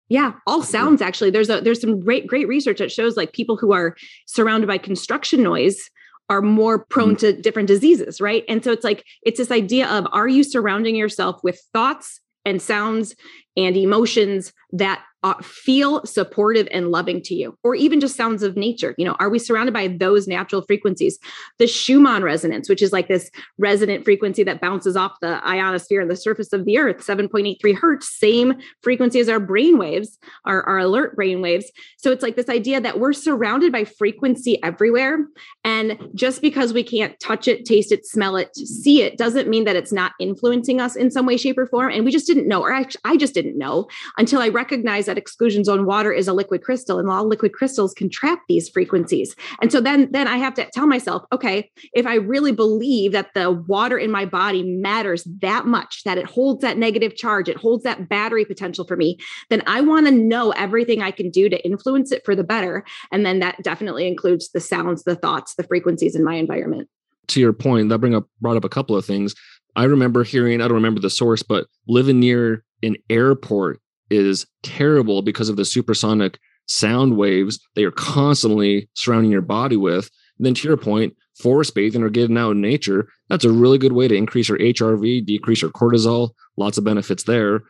yeah, 0.10 0.34
all 0.45 0.62
sounds 0.62 1.01
actually. 1.01 1.32
There's 1.32 1.49
a 1.49 1.62
there's 1.62 1.82
some 1.82 1.99
great 1.99 2.28
great 2.28 2.47
research 2.47 2.78
that 2.78 2.91
shows 2.91 3.18
like 3.18 3.34
people 3.34 3.58
who 3.58 3.74
are 3.74 3.95
surrounded 4.28 4.68
by 4.68 4.78
construction 4.78 5.41
noise 5.41 5.89
are 6.30 6.41
more 6.41 6.86
prone 6.86 7.16
mm-hmm. 7.16 7.36
to 7.36 7.41
different 7.41 7.68
diseases, 7.68 8.22
right? 8.22 8.43
And 8.47 8.64
so 8.64 8.72
it's 8.72 8.84
like 8.84 9.03
it's 9.24 9.38
this 9.38 9.51
idea 9.51 9.88
of 9.88 10.08
are 10.12 10.28
you 10.28 10.43
surrounding 10.43 10.95
yourself 10.95 11.39
with 11.43 11.60
thoughts 11.74 12.20
and 12.45 12.62
sounds 12.62 13.16
and 13.58 13.76
emotions 13.76 14.53
that 14.72 15.03
uh, 15.26 15.34
feel 15.41 16.05
supportive 16.05 16.67
and 16.69 16.89
loving 16.89 17.19
to 17.19 17.34
you, 17.34 17.57
or 17.63 17.73
even 17.73 17.99
just 17.99 18.15
sounds 18.15 18.43
of 18.43 18.55
nature. 18.55 18.93
You 18.95 19.05
know, 19.05 19.15
are 19.19 19.28
we 19.28 19.39
surrounded 19.39 19.73
by 19.73 19.88
those 19.88 20.28
natural 20.28 20.61
frequencies? 20.61 21.17
The 21.57 21.65
Schumann 21.65 22.21
resonance, 22.21 22.69
which 22.69 22.84
is 22.84 22.93
like 22.93 23.07
this 23.07 23.32
resonant 23.57 24.05
frequency 24.05 24.43
that 24.43 24.61
bounces 24.61 24.95
off 24.95 25.13
the 25.21 25.43
ionosphere 25.43 25.99
and 25.99 26.11
the 26.11 26.15
surface 26.15 26.53
of 26.53 26.65
the 26.65 26.78
earth, 26.78 26.97
7.83 26.97 27.76
hertz, 27.76 28.07
same 28.07 28.53
frequency 28.84 29.19
as 29.19 29.28
our 29.28 29.39
brain 29.39 29.80
waves, 29.80 30.19
our, 30.45 30.61
our 30.61 30.78
alert 30.78 31.15
brain 31.15 31.41
waves. 31.41 31.71
So 31.97 32.11
it's 32.11 32.21
like 32.21 32.36
this 32.36 32.47
idea 32.47 32.80
that 32.80 32.99
we're 32.99 33.11
surrounded 33.11 33.71
by 33.71 33.84
frequency 33.84 34.61
everywhere. 34.61 35.26
And 35.63 35.97
just 36.13 36.43
because 36.43 36.71
we 36.71 36.84
can't 36.84 37.19
touch 37.19 37.47
it, 37.47 37.65
taste 37.65 37.91
it, 37.91 38.05
smell 38.05 38.36
it, 38.36 38.55
see 38.55 39.01
it, 39.01 39.17
doesn't 39.17 39.49
mean 39.49 39.63
that 39.63 39.76
it's 39.76 39.91
not 39.91 40.11
influencing 40.19 40.80
us 40.80 40.95
in 40.95 41.09
some 41.09 41.26
way, 41.26 41.36
shape, 41.36 41.57
or 41.57 41.65
form. 41.65 41.91
And 41.91 42.05
we 42.05 42.11
just 42.11 42.28
didn't 42.28 42.47
know, 42.47 42.61
or 42.61 42.71
I 42.71 43.17
just 43.17 43.34
didn't 43.34 43.57
know 43.57 43.88
until 44.19 44.39
I 44.39 44.49
recognized 44.49 45.07
that 45.07 45.14
that 45.16 45.22
exclusion 45.22 45.63
zone 45.63 45.86
water 45.86 46.11
is 46.11 46.28
a 46.28 46.34
liquid 46.34 46.61
crystal 46.61 46.99
and 46.99 47.09
all 47.09 47.28
liquid 47.28 47.53
crystals 47.53 47.93
can 47.93 48.09
trap 48.09 48.39
these 48.49 48.68
frequencies. 48.68 49.36
And 49.61 49.72
so 49.72 49.80
then 49.80 50.11
then 50.11 50.28
I 50.28 50.38
have 50.38 50.53
to 50.55 50.70
tell 50.72 50.88
myself, 50.88 51.24
okay, 51.32 51.72
if 51.93 52.05
I 52.05 52.16
really 52.16 52.51
believe 52.51 53.13
that 53.13 53.34
the 53.34 53.51
water 53.51 53.97
in 53.97 54.11
my 54.11 54.26
body 54.26 54.63
matters 54.63 55.24
that 55.41 55.66
much, 55.66 56.03
that 56.03 56.18
it 56.18 56.26
holds 56.26 56.61
that 56.61 56.78
negative 56.78 57.16
charge, 57.16 57.47
it 57.47 57.57
holds 57.57 57.84
that 57.84 58.09
battery 58.09 58.45
potential 58.45 58.86
for 58.86 58.97
me, 58.97 59.18
then 59.49 59.63
I 59.68 59.82
want 59.82 60.07
to 60.07 60.11
know 60.11 60.51
everything 60.51 61.01
I 61.01 61.11
can 61.11 61.30
do 61.30 61.49
to 61.49 61.66
influence 61.66 62.11
it 62.11 62.26
for 62.26 62.36
the 62.36 62.43
better. 62.43 62.84
And 63.11 63.26
then 63.26 63.39
that 63.39 63.63
definitely 63.63 64.07
includes 64.07 64.49
the 64.51 64.59
sounds, 64.59 65.03
the 65.03 65.16
thoughts, 65.16 65.55
the 65.55 65.63
frequencies 65.63 66.16
in 66.16 66.24
my 66.24 66.36
environment. 66.36 66.89
To 67.30 67.39
your 67.39 67.53
point, 67.53 67.89
that 67.89 67.99
bring 67.99 68.13
up 68.13 68.28
brought 68.41 68.57
up 68.57 68.66
a 68.66 68.70
couple 68.70 68.95
of 68.95 69.05
things. 69.05 69.34
I 69.78 69.86
remember 69.86 70.24
hearing, 70.24 70.61
I 70.61 70.68
don't 70.68 70.76
remember 70.76 71.01
the 71.01 71.09
source, 71.09 71.43
but 71.43 71.68
living 71.88 72.20
near 72.20 72.63
an 72.84 72.95
airport 73.09 73.82
is 74.10 74.45
terrible 74.64 75.22
because 75.22 75.49
of 75.49 75.56
the 75.56 75.66
supersonic 75.66 76.39
sound 76.68 77.16
waves 77.16 77.60
they 77.76 77.84
are 77.84 77.91
constantly 77.91 78.89
surrounding 78.93 79.32
your 79.32 79.41
body 79.41 79.78
with. 79.78 80.10
And 80.38 80.45
then 80.45 80.53
to 80.56 80.68
your 80.68 80.78
point, 80.78 81.16
forest 81.38 81.76
bathing 81.76 82.03
or 82.03 82.10
getting 82.10 82.38
out 82.38 82.51
in 82.51 82.62
nature, 82.62 83.08
that's 83.30 83.45
a 83.45 83.51
really 83.51 83.78
good 83.78 83.93
way 83.93 84.08
to 84.08 84.16
increase 84.16 84.49
your 84.49 84.58
HRV, 84.58 85.26
decrease 85.26 85.62
your 85.62 85.72
cortisol, 85.72 86.32
lots 86.58 86.78
of 86.78 86.84
benefits 86.84 87.24
there. 87.24 87.62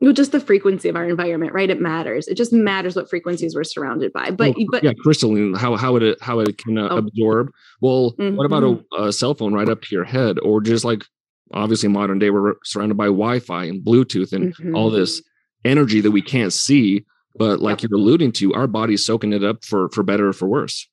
Well, 0.00 0.12
just 0.12 0.32
the 0.32 0.40
frequency 0.40 0.88
of 0.88 0.96
our 0.96 1.08
environment, 1.08 1.52
right? 1.54 1.70
It 1.70 1.80
matters. 1.80 2.28
It 2.28 2.34
just 2.34 2.52
matters 2.52 2.96
what 2.96 3.08
frequencies 3.08 3.54
we're 3.54 3.64
surrounded 3.64 4.12
by. 4.12 4.32
But 4.32 4.56
well, 4.56 4.66
but 4.70 4.84
yeah, 4.84 4.92
crystalline, 4.98 5.54
how 5.54 5.76
how 5.76 5.96
it 5.96 6.18
how 6.20 6.40
it 6.40 6.58
can 6.58 6.76
uh, 6.76 6.88
oh. 6.90 6.98
absorb. 6.98 7.50
Well, 7.80 8.12
mm-hmm. 8.18 8.36
what 8.36 8.44
about 8.44 8.64
a, 8.64 8.66
mm-hmm. 8.66 9.02
a, 9.04 9.12
cell 9.12 9.34
phone 9.34 9.54
right 9.54 9.68
up 9.68 9.82
to 9.82 9.94
your 9.94 10.04
head, 10.04 10.38
or 10.40 10.60
just 10.60 10.84
like 10.84 11.04
obviously 11.52 11.88
modern 11.88 12.18
day 12.18 12.30
we're 12.30 12.54
surrounded 12.64 12.96
by 12.96 13.06
Wi-Fi 13.06 13.64
and 13.64 13.84
Bluetooth 13.84 14.32
and 14.32 14.54
mm-hmm. 14.54 14.74
all 14.74 14.90
this 14.90 15.22
energy 15.64 16.00
that 16.00 16.10
we 16.10 16.22
can't 16.22 16.52
see 16.52 17.04
but 17.36 17.60
like 17.60 17.82
yep. 17.82 17.90
you're 17.90 17.98
alluding 17.98 18.32
to 18.32 18.52
our 18.54 18.66
body's 18.66 19.04
soaking 19.04 19.32
it 19.32 19.44
up 19.44 19.64
for 19.64 19.88
for 19.90 20.02
better 20.02 20.28
or 20.28 20.32
for 20.32 20.46
worse 20.46 20.88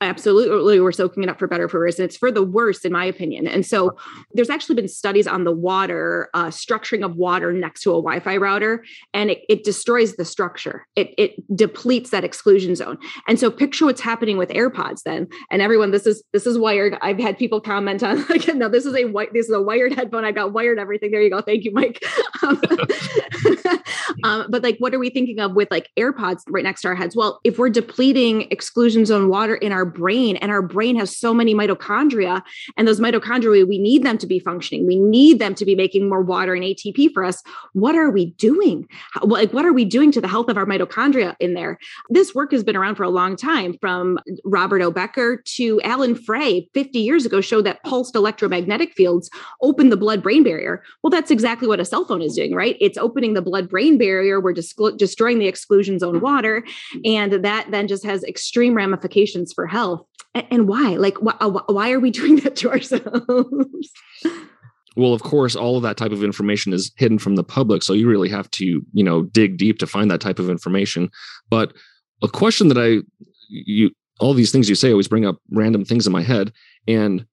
absolutely 0.00 0.80
we're 0.80 0.92
soaking 0.92 1.22
it 1.22 1.28
up 1.28 1.38
for 1.38 1.46
better 1.46 1.68
for 1.68 1.80
worse 1.80 1.98
and 1.98 2.06
it's 2.06 2.16
for 2.16 2.32
the 2.32 2.42
worst 2.42 2.84
in 2.84 2.92
my 2.92 3.04
opinion. 3.04 3.46
And 3.46 3.66
so 3.66 3.96
there's 4.32 4.48
actually 4.48 4.76
been 4.76 4.88
studies 4.88 5.26
on 5.26 5.44
the 5.44 5.52
water 5.52 6.30
uh, 6.32 6.46
structuring 6.46 7.04
of 7.04 7.16
water 7.16 7.52
next 7.52 7.82
to 7.82 7.90
a 7.90 7.94
wi-fi 7.94 8.36
router 8.36 8.84
and 9.12 9.30
it, 9.30 9.42
it 9.48 9.62
destroys 9.62 10.16
the 10.16 10.24
structure. 10.24 10.86
It, 10.96 11.14
it 11.18 11.34
depletes 11.54 12.10
that 12.10 12.24
exclusion 12.24 12.74
zone. 12.76 12.98
And 13.28 13.38
so 13.38 13.50
picture 13.50 13.84
what's 13.84 14.00
happening 14.00 14.38
with 14.38 14.48
airpods 14.50 15.02
then. 15.04 15.28
And 15.50 15.60
everyone 15.60 15.90
this 15.90 16.06
is 16.06 16.22
this 16.32 16.46
is 16.46 16.56
wired. 16.56 16.96
I've 17.02 17.18
had 17.18 17.36
people 17.36 17.60
comment 17.60 18.02
on 18.02 18.24
like 18.28 18.48
no 18.48 18.68
this 18.68 18.86
is 18.86 18.94
a 18.94 19.04
white 19.04 19.32
this 19.34 19.46
is 19.46 19.54
a 19.54 19.62
wired 19.62 19.92
headphone. 19.92 20.24
I 20.24 20.32
got 20.32 20.52
wired 20.52 20.78
everything. 20.78 21.10
There 21.10 21.22
you 21.22 21.30
go. 21.30 21.42
Thank 21.42 21.64
you 21.64 21.72
mike. 21.72 22.02
Um, 22.42 22.58
um, 24.24 24.46
but 24.48 24.62
like 24.62 24.76
what 24.78 24.94
are 24.94 24.98
we 24.98 25.10
thinking 25.10 25.40
of 25.40 25.54
with 25.54 25.70
like 25.70 25.90
airpods 25.98 26.40
right 26.48 26.64
next 26.64 26.80
to 26.82 26.88
our 26.88 26.94
heads? 26.94 27.14
Well 27.14 27.38
if 27.44 27.58
we're 27.58 27.68
depleting 27.68 28.42
exclusion 28.50 29.04
zone 29.04 29.28
water 29.28 29.56
in 29.56 29.72
our 29.72 29.89
brain 29.90 30.36
and 30.36 30.50
our 30.50 30.62
brain 30.62 30.96
has 30.96 31.16
so 31.16 31.34
many 31.34 31.54
mitochondria 31.54 32.42
and 32.76 32.86
those 32.86 33.00
mitochondria 33.00 33.66
we 33.66 33.78
need 33.78 34.04
them 34.04 34.18
to 34.18 34.26
be 34.26 34.38
functioning. 34.38 34.86
We 34.86 34.98
need 34.98 35.38
them 35.38 35.54
to 35.56 35.64
be 35.64 35.74
making 35.74 36.08
more 36.08 36.22
water 36.22 36.54
and 36.54 36.64
atp 36.64 37.12
for 37.12 37.24
us. 37.24 37.42
What 37.72 37.94
are 37.96 38.10
we 38.10 38.26
doing? 38.32 38.88
Like 39.22 39.52
what 39.52 39.64
are 39.64 39.72
we 39.72 39.84
doing 39.84 40.12
to 40.12 40.20
the 40.20 40.28
health 40.28 40.48
of 40.48 40.56
our 40.56 40.66
mitochondria 40.66 41.36
in 41.40 41.54
there? 41.54 41.78
This 42.08 42.34
work 42.34 42.52
has 42.52 42.62
been 42.62 42.76
around 42.76 42.94
for 42.94 43.02
a 43.02 43.10
long 43.10 43.36
time 43.36 43.76
from 43.80 44.18
robert 44.44 44.82
o 44.82 44.90
becker 44.90 45.42
to 45.44 45.80
alan 45.82 46.14
frey 46.14 46.68
50 46.74 46.98
years 46.98 47.26
ago 47.26 47.40
showed 47.40 47.66
that 47.66 47.82
pulsed 47.84 48.14
electromagnetic 48.14 48.94
fields 48.94 49.30
open 49.62 49.90
the 49.90 49.96
blood 49.96 50.22
brain 50.22 50.42
barrier. 50.42 50.82
Well 51.02 51.10
that's 51.10 51.30
exactly 51.30 51.68
what 51.68 51.80
a 51.80 51.84
cell 51.84 52.04
phone 52.04 52.22
is 52.22 52.34
doing 52.34 52.54
right? 52.54 52.76
It's 52.80 52.98
opening 52.98 53.34
the 53.34 53.42
blood 53.42 53.68
brain 53.68 53.98
barrier. 53.98 54.40
We're 54.40 54.52
destroying 54.52 55.38
the 55.38 55.48
exclusion 55.48 55.98
zone 55.98 56.20
water 56.20 56.64
and 57.04 57.44
that 57.44 57.70
then 57.70 57.88
just 57.88 58.04
has 58.04 58.22
extreme 58.24 58.74
ramifications 58.74 59.52
for 59.52 59.66
health 59.66 59.79
health 59.80 60.06
and 60.34 60.68
why? 60.68 60.96
Like 60.96 61.16
uh, 61.22 61.50
why 61.66 61.90
are 61.92 62.00
we 62.00 62.10
doing 62.20 62.36
that 62.36 62.56
to 62.56 62.70
ourselves? 62.70 63.90
Well 64.96 65.14
of 65.14 65.22
course 65.22 65.56
all 65.56 65.76
of 65.76 65.82
that 65.84 65.96
type 65.96 66.12
of 66.12 66.24
information 66.24 66.72
is 66.72 66.92
hidden 66.96 67.18
from 67.18 67.36
the 67.36 67.44
public 67.44 67.82
so 67.82 67.92
you 67.92 68.08
really 68.08 68.28
have 68.28 68.50
to 68.52 68.64
you 68.92 69.04
know 69.04 69.22
dig 69.22 69.56
deep 69.56 69.78
to 69.78 69.86
find 69.86 70.10
that 70.10 70.20
type 70.20 70.38
of 70.38 70.50
information. 70.50 71.10
But 71.48 71.72
a 72.22 72.28
question 72.28 72.68
that 72.68 72.78
i 72.78 72.98
you 73.48 73.90
all 74.20 74.34
these 74.34 74.52
things 74.52 74.68
you 74.68 74.74
say 74.74 74.90
always 74.90 75.08
bring 75.08 75.24
up 75.24 75.38
random 75.50 75.84
things 75.84 76.06
in 76.06 76.12
my 76.12 76.22
head 76.22 76.52
and 76.86 77.24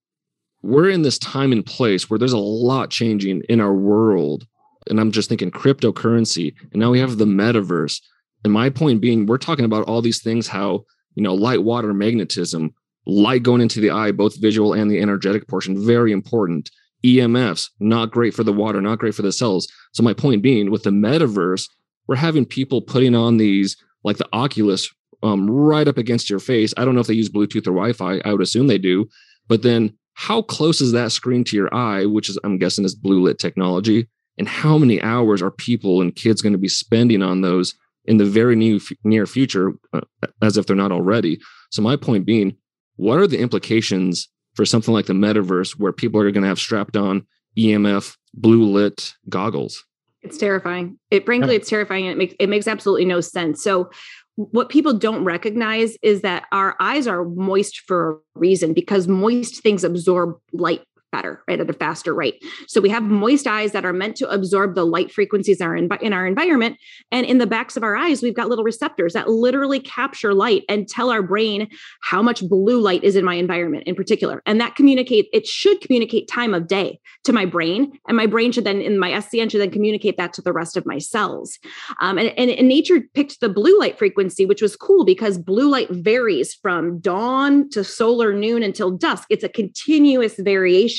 we're 0.62 0.88
in 0.88 1.02
this 1.02 1.18
time 1.18 1.52
and 1.52 1.64
place 1.64 2.08
where 2.08 2.18
there's 2.18 2.32
a 2.32 2.38
lot 2.38 2.90
changing 2.90 3.42
in 3.48 3.60
our 3.60 3.74
world 3.74 4.46
and 4.88 4.98
i'm 4.98 5.12
just 5.12 5.28
thinking 5.28 5.50
cryptocurrency 5.50 6.54
and 6.72 6.80
now 6.80 6.90
we 6.90 7.00
have 7.00 7.18
the 7.18 7.26
metaverse. 7.26 8.00
And 8.44 8.52
my 8.52 8.70
point 8.70 9.00
being 9.00 9.26
we're 9.26 9.46
talking 9.48 9.64
about 9.64 9.84
all 9.86 10.00
these 10.00 10.22
things 10.22 10.48
how 10.48 10.84
you 11.18 11.24
know, 11.24 11.34
light 11.34 11.64
water 11.64 11.92
magnetism, 11.92 12.72
light 13.04 13.42
going 13.42 13.60
into 13.60 13.80
the 13.80 13.90
eye, 13.90 14.12
both 14.12 14.40
visual 14.40 14.72
and 14.72 14.88
the 14.88 15.00
energetic 15.00 15.48
portion, 15.48 15.84
very 15.84 16.12
important. 16.12 16.70
EMFs, 17.04 17.70
not 17.80 18.12
great 18.12 18.34
for 18.34 18.44
the 18.44 18.52
water, 18.52 18.80
not 18.80 19.00
great 19.00 19.16
for 19.16 19.22
the 19.22 19.32
cells. 19.32 19.66
So 19.92 20.04
my 20.04 20.14
point 20.14 20.42
being, 20.42 20.70
with 20.70 20.84
the 20.84 20.90
metaverse, 20.90 21.68
we're 22.06 22.14
having 22.14 22.44
people 22.44 22.80
putting 22.80 23.16
on 23.16 23.36
these 23.36 23.76
like 24.04 24.18
the 24.18 24.28
Oculus 24.32 24.88
um, 25.24 25.50
right 25.50 25.88
up 25.88 25.98
against 25.98 26.30
your 26.30 26.38
face. 26.38 26.72
I 26.76 26.84
don't 26.84 26.94
know 26.94 27.00
if 27.00 27.08
they 27.08 27.14
use 27.14 27.28
Bluetooth 27.28 27.66
or 27.66 27.72
Wi-Fi. 27.72 28.20
I 28.24 28.32
would 28.32 28.40
assume 28.40 28.68
they 28.68 28.78
do. 28.78 29.08
But 29.48 29.62
then, 29.62 29.92
how 30.14 30.42
close 30.42 30.80
is 30.80 30.92
that 30.92 31.10
screen 31.10 31.42
to 31.44 31.56
your 31.56 31.74
eye, 31.74 32.06
which 32.06 32.28
is 32.28 32.38
I'm 32.44 32.58
guessing 32.58 32.84
is 32.84 32.94
blue 32.94 33.22
lit 33.22 33.40
technology, 33.40 34.08
and 34.36 34.46
how 34.46 34.78
many 34.78 35.02
hours 35.02 35.42
are 35.42 35.50
people 35.50 36.00
and 36.00 36.14
kids 36.14 36.42
going 36.42 36.52
to 36.52 36.58
be 36.58 36.68
spending 36.68 37.22
on 37.22 37.40
those 37.40 37.74
in 38.08 38.16
the 38.16 38.24
very 38.24 38.56
new 38.56 38.80
near 39.04 39.26
future, 39.26 39.74
uh, 39.92 40.00
as 40.42 40.56
if 40.56 40.66
they're 40.66 40.74
not 40.74 40.90
already? 40.90 41.38
So 41.70 41.82
my 41.82 41.94
point 41.94 42.24
being, 42.24 42.56
what 42.96 43.18
are 43.18 43.26
the 43.26 43.38
implications 43.38 44.28
for 44.54 44.64
something 44.64 44.92
like 44.92 45.06
the 45.06 45.12
metaverse, 45.12 45.78
where 45.78 45.92
people 45.92 46.20
are 46.20 46.30
going 46.32 46.42
to 46.42 46.48
have 46.48 46.58
strapped 46.58 46.96
on 46.96 47.26
EMF 47.56 48.16
blue 48.34 48.64
lit 48.64 49.14
goggles? 49.28 49.84
It's 50.22 50.38
terrifying. 50.38 50.98
It 51.10 51.24
frankly, 51.24 51.54
it's 51.54 51.68
terrifying, 51.68 52.06
and 52.06 52.12
it 52.12 52.18
makes 52.18 52.34
it 52.40 52.48
makes 52.48 52.66
absolutely 52.66 53.04
no 53.04 53.20
sense. 53.20 53.62
So, 53.62 53.90
what 54.36 54.68
people 54.68 54.94
don't 54.94 55.24
recognize 55.24 55.96
is 56.02 56.22
that 56.22 56.46
our 56.50 56.76
eyes 56.80 57.06
are 57.06 57.24
moist 57.24 57.82
for 57.86 58.10
a 58.10 58.16
reason 58.34 58.72
because 58.72 59.06
moist 59.06 59.62
things 59.62 59.84
absorb 59.84 60.36
light 60.52 60.82
better, 61.10 61.42
right, 61.48 61.60
at 61.60 61.70
a 61.70 61.72
faster 61.72 62.14
rate. 62.14 62.42
So 62.66 62.80
we 62.80 62.88
have 62.90 63.02
moist 63.02 63.46
eyes 63.46 63.72
that 63.72 63.84
are 63.84 63.92
meant 63.92 64.16
to 64.16 64.28
absorb 64.28 64.74
the 64.74 64.84
light 64.84 65.12
frequencies 65.12 65.60
in 65.60 65.66
our, 65.66 65.76
in 65.76 66.12
our 66.12 66.26
environment. 66.26 66.76
And 67.10 67.24
in 67.26 67.38
the 67.38 67.46
backs 67.46 67.76
of 67.76 67.82
our 67.82 67.96
eyes, 67.96 68.22
we've 68.22 68.34
got 68.34 68.48
little 68.48 68.64
receptors 68.64 69.14
that 69.14 69.28
literally 69.28 69.80
capture 69.80 70.34
light 70.34 70.64
and 70.68 70.88
tell 70.88 71.10
our 71.10 71.22
brain 71.22 71.68
how 72.02 72.22
much 72.22 72.46
blue 72.48 72.80
light 72.80 73.04
is 73.04 73.16
in 73.16 73.24
my 73.24 73.34
environment 73.34 73.84
in 73.86 73.94
particular. 73.94 74.42
And 74.46 74.60
that 74.60 74.76
communicate, 74.76 75.28
it 75.32 75.46
should 75.46 75.80
communicate 75.80 76.28
time 76.28 76.54
of 76.54 76.66
day 76.66 77.00
to 77.24 77.32
my 77.32 77.44
brain. 77.44 77.92
And 78.06 78.16
my 78.16 78.26
brain 78.26 78.52
should 78.52 78.64
then, 78.64 78.80
in 78.80 78.98
my 78.98 79.10
SCN, 79.10 79.50
should 79.50 79.60
then 79.60 79.70
communicate 79.70 80.16
that 80.16 80.32
to 80.34 80.42
the 80.42 80.52
rest 80.52 80.76
of 80.76 80.86
my 80.86 80.98
cells. 80.98 81.58
Um, 82.00 82.18
and, 82.18 82.28
and, 82.36 82.50
and 82.50 82.68
nature 82.68 83.00
picked 83.14 83.40
the 83.40 83.48
blue 83.48 83.78
light 83.78 83.98
frequency, 83.98 84.46
which 84.46 84.62
was 84.62 84.76
cool 84.76 85.04
because 85.04 85.38
blue 85.38 85.70
light 85.70 85.88
varies 85.90 86.54
from 86.54 86.98
dawn 87.00 87.68
to 87.70 87.84
solar 87.84 88.32
noon 88.32 88.62
until 88.62 88.90
dusk. 88.90 89.28
It's 89.30 89.44
a 89.44 89.48
continuous 89.48 90.36
variation 90.38 90.97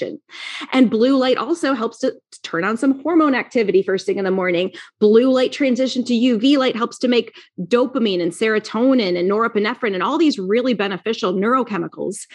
and 0.71 0.89
blue 0.89 1.17
light 1.17 1.37
also 1.37 1.73
helps 1.73 1.99
to 1.99 2.13
turn 2.43 2.63
on 2.63 2.77
some 2.77 3.01
hormone 3.01 3.35
activity 3.35 3.81
first 3.81 4.05
thing 4.05 4.17
in 4.17 4.25
the 4.25 4.31
morning. 4.31 4.71
Blue 4.99 5.31
light 5.31 5.51
transition 5.51 6.03
to 6.05 6.13
UV 6.13 6.57
light 6.57 6.75
helps 6.75 6.97
to 6.99 7.07
make 7.07 7.33
dopamine 7.61 8.21
and 8.21 8.31
serotonin 8.31 9.17
and 9.17 9.29
norepinephrine 9.29 9.93
and 9.93 10.03
all 10.03 10.17
these 10.17 10.39
really 10.39 10.73
beneficial 10.73 11.33
neurochemicals. 11.33 12.27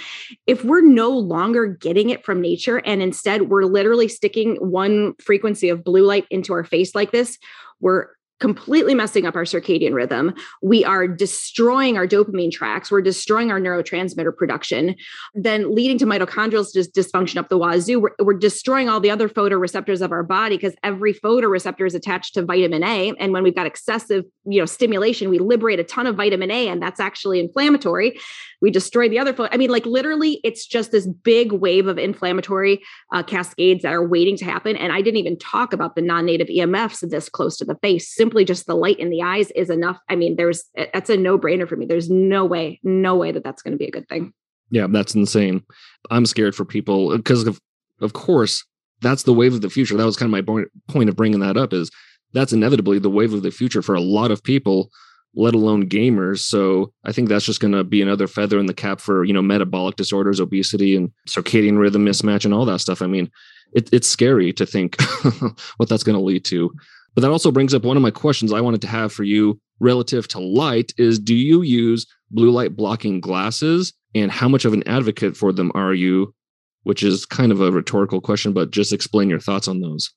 If 0.47 0.65
we're 0.65 0.83
no 0.83 1.11
longer 1.11 1.67
getting 1.67 2.11
it 2.11 2.25
from 2.25 2.41
nature 2.41 2.79
and 2.79 3.03
instead 3.03 3.49
we're 3.49 3.65
literally 3.65 4.09
sticking 4.09 4.57
one 4.57 5.15
frequency 5.21 5.69
of 5.69 5.85
blue 5.85 6.05
light 6.05 6.27
into 6.31 6.53
our 6.53 6.65
face 6.65 6.95
like 6.95 7.12
this, 7.12 7.39
we're 7.81 8.09
completely 8.41 8.95
messing 8.95 9.26
up 9.26 9.37
our 9.37 9.45
circadian 9.45 9.95
rhythm. 9.95 10.35
We 10.61 10.85
are 10.85 11.07
destroying 11.07 11.97
our 11.97 12.07
dopamine 12.07 12.51
tracks. 12.51 12.91
We're 12.91 13.03
destroying 13.03 13.51
our 13.51 13.61
neurotransmitter 13.61 14.37
production, 14.37 14.97
then 15.35 15.74
leading 15.74 15.99
to 15.99 16.07
mitochondrial 16.07 16.66
dysfunction 16.93 17.37
up 17.37 17.49
the 17.49 17.59
wazoo. 17.59 18.01
We're, 18.01 18.14
we're 18.18 18.35
destroying 18.35 18.89
all 18.89 19.01
the 19.01 19.11
other 19.11 19.28
photoreceptors 19.28 20.01
of 20.01 20.11
our 20.12 20.22
body 20.22 20.57
because 20.57 20.74
every 20.82 21.14
photoreceptor 21.14 21.87
is 21.87 21.95
attached 21.95 22.35
to 22.35 22.45
vitamin 22.45 22.82
A. 22.82 23.12
And 23.18 23.32
when 23.32 23.45
we've 23.45 23.55
got 23.55 23.66
excessive, 23.66 24.24
you 24.45 24.59
know, 24.59 24.66
stimulation, 24.66 25.30
we 25.30 25.39
liberate 25.39 25.78
a 25.78 25.85
ton 25.85 26.07
of 26.07 26.16
vitamin 26.16 26.51
A, 26.51 26.68
and 26.68 26.82
that's 26.82 27.01
actually 27.01 27.39
inflammatory. 27.39 28.18
We 28.61 28.70
destroy 28.70 29.09
the 29.09 29.18
other. 29.18 29.32
Photo- 29.32 29.53
I 29.53 29.59
mean, 29.59 29.70
like 29.70 29.87
literally, 29.87 30.41
it's 30.43 30.66
just 30.66 30.91
this 30.91 31.07
big 31.07 31.53
wave 31.53 31.87
of 31.87 31.99
inflammatory 31.99 32.82
uh, 33.12 33.22
cascades 33.22 33.82
that 33.82 33.93
are 33.93 34.07
waiting 34.07 34.37
to 34.39 34.45
happen. 34.45 34.76
And 34.76 34.93
I 34.93 35.03
didn't 35.03 35.18
even 35.18 35.39
talk 35.39 35.72
about 35.72 35.95
the 35.95 36.03
non-native 36.03 36.49
EMFs 36.49 37.09
this 37.09 37.28
close 37.28 37.57
to 37.59 37.64
the 37.64 37.76
face 37.76 38.14
simply 38.25 38.47
just 38.47 38.66
the 38.66 38.75
light 38.75 38.99
in 38.99 39.11
the 39.11 39.20
eyes 39.20 39.51
is 39.51 39.68
enough. 39.68 39.99
I 40.09 40.16
mean, 40.16 40.37
there's 40.37 40.64
that's 40.95 41.11
a 41.11 41.16
no 41.18 41.39
brainer 41.39 41.68
for 41.68 41.77
me. 41.77 41.85
There's 41.85 42.09
no 42.09 42.47
way, 42.47 42.81
no 42.83 43.16
way 43.16 43.33
that 43.33 43.45
that's 43.45 43.61
going 43.61 43.72
to 43.72 43.79
be 43.79 43.85
a 43.85 43.91
good 43.91 44.09
thing. 44.09 44.33
Yeah, 44.70 44.87
that's 44.89 45.14
insane. 45.14 45.62
I'm 46.11 46.25
scared 46.25 46.55
for 46.55 46.64
people 46.64 47.14
because 47.14 47.47
of, 47.47 47.61
of 48.01 48.14
course, 48.14 48.64
that's 49.03 49.25
the 49.25 49.35
wave 49.35 49.53
of 49.53 49.61
the 49.61 49.68
future. 49.68 49.95
That 49.99 50.07
was 50.07 50.16
kind 50.16 50.35
of 50.35 50.47
my 50.47 50.64
point 50.89 51.11
of 51.11 51.16
bringing 51.16 51.41
that 51.41 51.59
up 51.59 51.75
is 51.75 51.91
that's 52.33 52.55
inevitably 52.55 52.99
the 52.99 53.11
wave 53.11 53.35
of 53.35 53.43
the 53.43 53.51
future 53.51 53.83
for 53.83 53.95
a 53.95 54.01
lot 54.01 54.31
of 54.31 54.43
people 54.43 54.91
let 55.37 55.53
alone 55.53 55.89
gamers 55.89 56.39
so 56.39 56.93
i 57.05 57.11
think 57.11 57.29
that's 57.29 57.45
just 57.45 57.59
going 57.59 57.72
to 57.72 57.83
be 57.83 58.01
another 58.01 58.29
feather 58.29 58.57
in 58.57 58.66
the 58.66 58.75
cap 58.75 59.01
for 59.01 59.25
you 59.25 59.33
know 59.33 59.43
metabolic 59.43 59.97
disorders 59.97 60.39
obesity 60.39 60.95
and 60.95 61.11
circadian 61.29 61.77
rhythm 61.77 62.05
mismatch 62.05 62.45
and 62.45 62.55
all 62.55 62.64
that 62.64 62.79
stuff 62.79 63.03
i 63.03 63.07
mean 63.09 63.29
it, 63.72 63.93
it's 63.93 64.07
scary 64.07 64.53
to 64.53 64.64
think 64.64 64.97
what 65.77 65.89
that's 65.89 66.05
going 66.05 66.16
to 66.16 66.25
lead 66.25 66.45
to 66.45 66.70
but 67.15 67.23
that 67.23 67.31
also 67.31 67.51
brings 67.51 67.75
up 67.75 67.85
one 67.85 67.97
of 67.97 68.03
my 68.03 68.11
questions 68.11 68.53
I 68.53 68.61
wanted 68.61 68.81
to 68.83 68.89
have 68.89 69.12
for 69.12 69.25
you 69.25 69.59
relative 69.81 70.29
to 70.29 70.41
light 70.41 70.93
is 70.99 71.19
do 71.19 71.35
you 71.35 71.62
use 71.62 72.07
blue 72.31 72.51
light 72.51 72.77
blocking 72.77 73.21
glasses 73.21 73.93
and 74.15 74.31
how 74.31 74.49
much 74.49 74.65
of 74.65 74.73
an 74.73 74.87
advocate 74.89 75.37
for 75.37 75.53
them 75.53 75.73
are 75.75 75.95
you? 75.95 76.35
Which 76.83 77.03
is 77.03 77.25
kind 77.25 77.51
of 77.51 77.61
a 77.61 77.71
rhetorical 77.73 78.21
question, 78.21 78.53
but 78.53 78.71
just 78.71 78.93
explain 78.93 79.31
your 79.31 79.41
thoughts 79.41 79.69
on 79.69 79.81
those. 79.81 80.12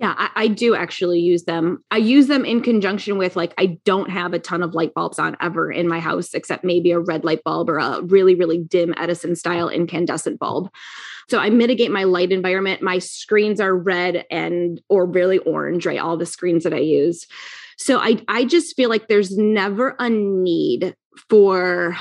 Yeah, 0.00 0.14
I, 0.16 0.30
I, 0.34 0.48
do 0.48 0.74
actually 0.74 1.20
use 1.20 1.44
them. 1.44 1.84
I 1.92 1.98
use 1.98 2.26
them 2.26 2.44
in 2.44 2.60
conjunction 2.60 3.18
with 3.18 3.36
like 3.36 3.54
I 3.56 3.78
don't 3.84 4.10
have 4.10 4.32
a 4.32 4.40
ton 4.40 4.62
of 4.62 4.74
light 4.74 4.94
bulbs 4.94 5.20
on 5.20 5.36
ever 5.40 5.70
in 5.70 5.86
my 5.86 6.00
house, 6.00 6.34
except 6.34 6.64
maybe 6.64 6.90
a 6.90 6.98
red 6.98 7.24
light 7.24 7.44
bulb 7.44 7.70
or 7.70 7.78
a 7.78 8.02
really, 8.02 8.34
really 8.34 8.58
dim 8.58 8.94
Edison 8.96 9.36
style 9.36 9.68
incandescent 9.68 10.40
bulb. 10.40 10.70
So 11.28 11.38
I 11.38 11.50
mitigate 11.50 11.90
my 11.90 12.04
light 12.04 12.32
environment. 12.32 12.82
My 12.82 12.98
screens 12.98 13.60
are 13.60 13.76
red 13.76 14.24
and 14.30 14.80
or 14.88 15.06
really 15.06 15.38
orange, 15.38 15.86
right? 15.86 15.98
All 15.98 16.16
the 16.16 16.26
screens 16.26 16.64
that 16.64 16.74
I 16.74 16.78
use. 16.78 17.26
So 17.78 17.98
I 17.98 18.22
I 18.28 18.44
just 18.44 18.76
feel 18.76 18.88
like 18.90 19.08
there's 19.08 19.36
never 19.36 19.96
a 19.98 20.08
need 20.08 20.94
for 21.28 21.96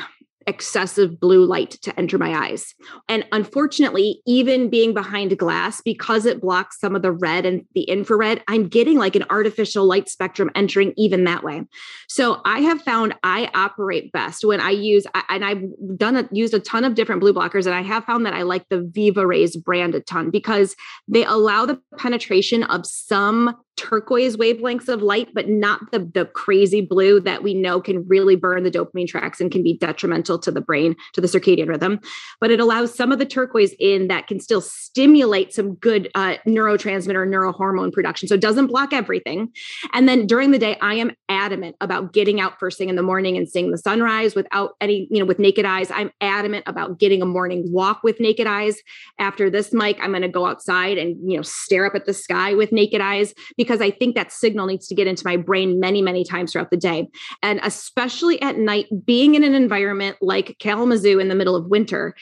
excessive 0.48 1.20
blue 1.20 1.46
light 1.46 1.72
to 1.72 1.98
enter 2.00 2.18
my 2.18 2.48
eyes. 2.48 2.74
And 3.08 3.26
unfortunately, 3.32 4.22
even 4.26 4.70
being 4.70 4.94
behind 4.94 5.38
glass, 5.38 5.82
because 5.82 6.26
it 6.26 6.42
blocks 6.42 6.80
some 6.80 6.96
of 6.96 7.02
the 7.02 7.12
red 7.12 7.46
and 7.46 7.66
the 7.74 7.84
infrared, 7.84 8.44
I'm 8.48 8.68
getting 8.68 8.98
like 8.98 9.16
an 9.16 9.26
artificial 9.30 9.86
light 9.86 10.10
spectrum 10.10 10.50
entering 10.56 10.94
even 10.98 11.24
that 11.26 11.44
way. 11.44 11.64
So 12.08 12.42
I 12.46 12.60
have 12.62 12.82
found 12.82 13.16
I 13.24 13.50
operate 13.54 14.12
best 14.12 14.44
when 14.44 14.60
I 14.60 14.72
use, 14.72 15.06
and 15.30 15.46
I've 15.46 15.64
done 15.98 16.18
a, 16.18 16.30
used 16.32 16.54
a 16.54 16.60
ton 16.60 16.84
of 16.84 16.96
different 16.96 17.22
blue 17.22 17.34
blockers, 17.34 17.66
and 17.66 17.76
I 17.76 17.82
have 17.82 18.06
found 18.06 18.26
that 18.26 18.34
I 18.34 18.44
like 18.44 18.68
the 18.70 18.82
Viva 18.82 19.26
Rays 19.26 19.56
brand 19.56 19.96
a 19.96 20.02
ton 20.02 20.30
because 20.30 20.76
they 21.08 21.26
allow 21.26 21.66
the 21.66 21.80
penetration 21.98 22.64
of 22.64 22.86
some 22.86 23.56
turquoise 23.78 24.38
wavelengths 24.38 24.88
of 24.88 25.02
light, 25.02 25.30
but 25.34 25.50
not 25.50 25.80
the, 25.92 26.00
the 26.14 26.26
crazy 26.26 26.82
blue 26.82 27.20
that 27.22 27.42
we 27.42 27.54
know 27.54 27.82
can 27.82 28.08
really 28.08 28.36
burn 28.36 28.64
the 28.64 28.72
dopamine 28.72 29.08
tracks 29.08 29.42
and 29.42 29.52
can 29.52 29.64
be 29.64 29.78
detrimental 29.78 30.38
to 30.40 30.52
the 30.52 30.62
brain, 30.62 30.96
to 31.14 31.22
the 31.22 31.28
circadian 31.28 31.68
rhythm. 31.68 32.00
But 32.40 32.52
it 32.52 32.60
allows 32.60 32.94
some 32.94 33.12
of 33.12 33.20
the 33.20 33.26
turquoise 33.26 33.74
in 33.80 34.08
that 34.08 34.28
can 34.28 34.40
still 34.40 34.62
stimulate 34.62 35.54
some 35.54 35.76
good 35.76 36.10
uh, 36.16 36.36
neurotransmitter, 36.48 37.28
neurohormone 37.28 37.92
production. 37.92 38.28
So 38.28 38.36
it 38.36 38.42
doesn't 38.42 38.68
block 38.68 38.94
everything. 38.94 39.50
And 39.94 40.08
then 40.08 40.28
during 40.28 40.52
the 40.52 40.60
day, 40.60 40.78
I 40.82 40.96
am 40.96 41.12
adamant 41.30 41.76
about 41.82 42.14
getting 42.14 42.40
out 42.40 42.60
first 42.60 42.78
thing 42.78 42.90
in 42.90 42.96
the 42.96 43.04
morning 43.04 43.38
and 43.38 43.50
seeing 43.50 43.72
the 43.72 43.78
sunrise 43.78 44.36
without 44.36 44.72
any, 44.80 45.08
you 45.10 45.20
know, 45.20 45.26
with 45.26 45.40
naked 45.40 45.66
eyes. 45.66 45.90
I'm 45.92 46.12
adamant 46.22 46.66
about 46.68 47.00
getting 47.00 47.22
a 47.22 47.26
morning 47.26 47.64
walk 47.72 48.02
with 48.04 48.20
naked 48.20 48.48
eyes. 48.48 48.78
After 49.18 49.50
this, 49.50 49.74
Mike, 49.74 49.98
I'm 50.02 50.12
going 50.12 50.22
to 50.22 50.28
go 50.28 50.46
outside 50.46 50.98
and, 50.98 51.18
you 51.30 51.38
know, 51.38 51.44
stare 51.44 51.86
up 51.86 51.96
at 51.96 52.06
the 52.06 52.14
sky 52.14 52.54
with 52.54 52.72
naked 52.72 53.02
eyes 53.02 53.34
because 53.62 53.80
I 53.80 53.92
think 53.92 54.16
that 54.16 54.32
signal 54.32 54.66
needs 54.66 54.88
to 54.88 54.96
get 54.96 55.06
into 55.06 55.22
my 55.24 55.38
brain 55.38 55.80
many, 55.80 56.02
many 56.02 56.24
times 56.24 56.52
throughout 56.52 56.72
the 56.72 56.78
day. 56.78 57.08
And 57.44 57.60
especially 57.62 58.42
at 58.42 58.58
night, 58.58 58.88
being 59.06 59.36
in 59.36 59.44
an 59.44 59.54
environment 59.54 60.18
like 60.20 60.58
Kalamazoo 60.58 61.20
in 61.20 61.28
the 61.28 61.36
middle 61.36 61.56
of 61.56 61.68
winter, 61.68 62.16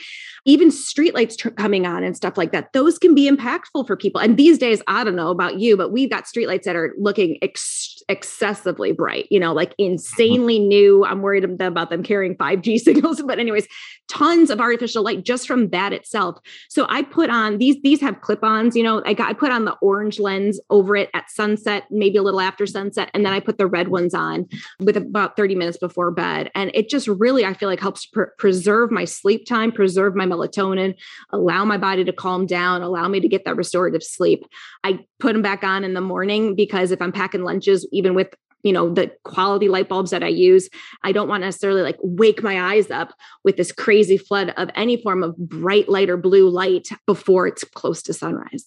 even 0.49 0.69
streetlights 0.69 1.37
t- 1.37 1.49
coming 1.51 1.85
on 1.85 2.03
and 2.03 2.15
stuff 2.15 2.37
like 2.37 2.51
that, 2.51 2.73
those 2.73 2.97
can 2.97 3.13
be 3.13 3.29
impactful 3.29 3.85
for 3.85 3.95
people. 3.95 4.19
And 4.19 4.35
these 4.35 4.57
days, 4.57 4.81
I 4.87 5.03
don't 5.03 5.15
know 5.15 5.29
about 5.29 5.59
you, 5.59 5.77
but 5.77 5.91
we've 5.91 6.09
got 6.09 6.25
streetlights 6.25 6.63
that 6.63 6.75
are 6.75 6.93
looking 6.97 7.37
ex- 7.41 8.01
excessively 8.09 8.91
bright, 8.91 9.27
you 9.29 9.39
know, 9.39 9.53
like 9.53 9.71
mm-hmm. 9.71 9.91
insanely 9.91 10.59
new. 10.59 11.05
I'm 11.05 11.21
worried 11.21 11.43
about 11.43 11.89
them 11.89 12.03
carrying 12.03 12.35
5G 12.35 12.79
signals. 12.81 13.21
But, 13.21 13.39
anyways, 13.39 13.67
tons 14.07 14.49
of 14.49 14.59
artificial 14.59 15.03
light 15.03 15.23
just 15.23 15.47
from 15.47 15.69
that 15.69 15.93
itself. 15.93 16.37
So 16.67 16.87
I 16.89 17.03
put 17.03 17.29
on 17.29 17.59
these, 17.59 17.77
these 17.83 18.01
have 18.01 18.21
clip-ons, 18.21 18.75
you 18.75 18.83
know, 18.83 19.03
I 19.05 19.13
got 19.13 19.29
I 19.29 19.33
put 19.33 19.51
on 19.51 19.65
the 19.65 19.73
orange 19.81 20.19
lens 20.19 20.59
over 20.71 20.95
it 20.95 21.11
at 21.13 21.29
sunset, 21.29 21.83
maybe 21.91 22.17
a 22.17 22.23
little 22.23 22.41
after 22.41 22.65
sunset, 22.65 23.11
and 23.13 23.23
then 23.23 23.31
I 23.31 23.39
put 23.39 23.59
the 23.59 23.67
red 23.67 23.89
ones 23.89 24.15
on 24.15 24.47
with 24.79 24.97
about 24.97 25.37
30 25.37 25.53
minutes 25.53 25.77
before 25.77 26.09
bed. 26.09 26.49
And 26.55 26.71
it 26.73 26.89
just 26.89 27.07
really, 27.07 27.45
I 27.45 27.53
feel 27.53 27.69
like 27.69 27.79
helps 27.79 28.07
pr- 28.07 28.23
preserve 28.39 28.89
my 28.89 29.05
sleep 29.05 29.45
time, 29.45 29.71
preserve 29.71 30.15
my 30.15 30.25
melatonin, 30.39 30.95
allow 31.31 31.65
my 31.65 31.77
body 31.77 32.03
to 32.03 32.13
calm 32.13 32.45
down, 32.45 32.81
allow 32.81 33.07
me 33.07 33.19
to 33.19 33.27
get 33.27 33.45
that 33.45 33.55
restorative 33.55 34.03
sleep. 34.03 34.45
I 34.83 34.99
put 35.19 35.33
them 35.33 35.41
back 35.41 35.63
on 35.63 35.83
in 35.83 35.93
the 35.93 36.01
morning 36.01 36.55
because 36.55 36.91
if 36.91 37.01
I'm 37.01 37.11
packing 37.11 37.43
lunches, 37.43 37.87
even 37.91 38.15
with 38.15 38.33
you 38.63 38.73
know 38.73 38.93
the 38.93 39.11
quality 39.23 39.69
light 39.69 39.87
bulbs 39.87 40.11
that 40.11 40.21
i 40.21 40.27
use 40.27 40.69
i 41.03 41.13
don't 41.13 41.29
want 41.29 41.41
to 41.41 41.47
necessarily 41.47 41.81
like 41.81 41.97
wake 42.01 42.43
my 42.43 42.73
eyes 42.73 42.91
up 42.91 43.13
with 43.45 43.55
this 43.55 43.71
crazy 43.71 44.17
flood 44.17 44.53
of 44.57 44.69
any 44.75 45.01
form 45.01 45.23
of 45.23 45.37
bright 45.37 45.87
light 45.87 46.09
or 46.09 46.17
blue 46.17 46.49
light 46.49 46.89
before 47.05 47.47
it's 47.47 47.63
close 47.63 48.01
to 48.01 48.13
sunrise 48.13 48.65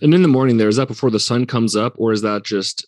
and 0.00 0.14
in 0.14 0.22
the 0.22 0.28
morning 0.28 0.58
there 0.58 0.68
is 0.68 0.76
that 0.76 0.86
before 0.86 1.10
the 1.10 1.18
sun 1.18 1.44
comes 1.44 1.74
up 1.74 1.92
or 1.96 2.12
is 2.12 2.22
that 2.22 2.44
just 2.44 2.86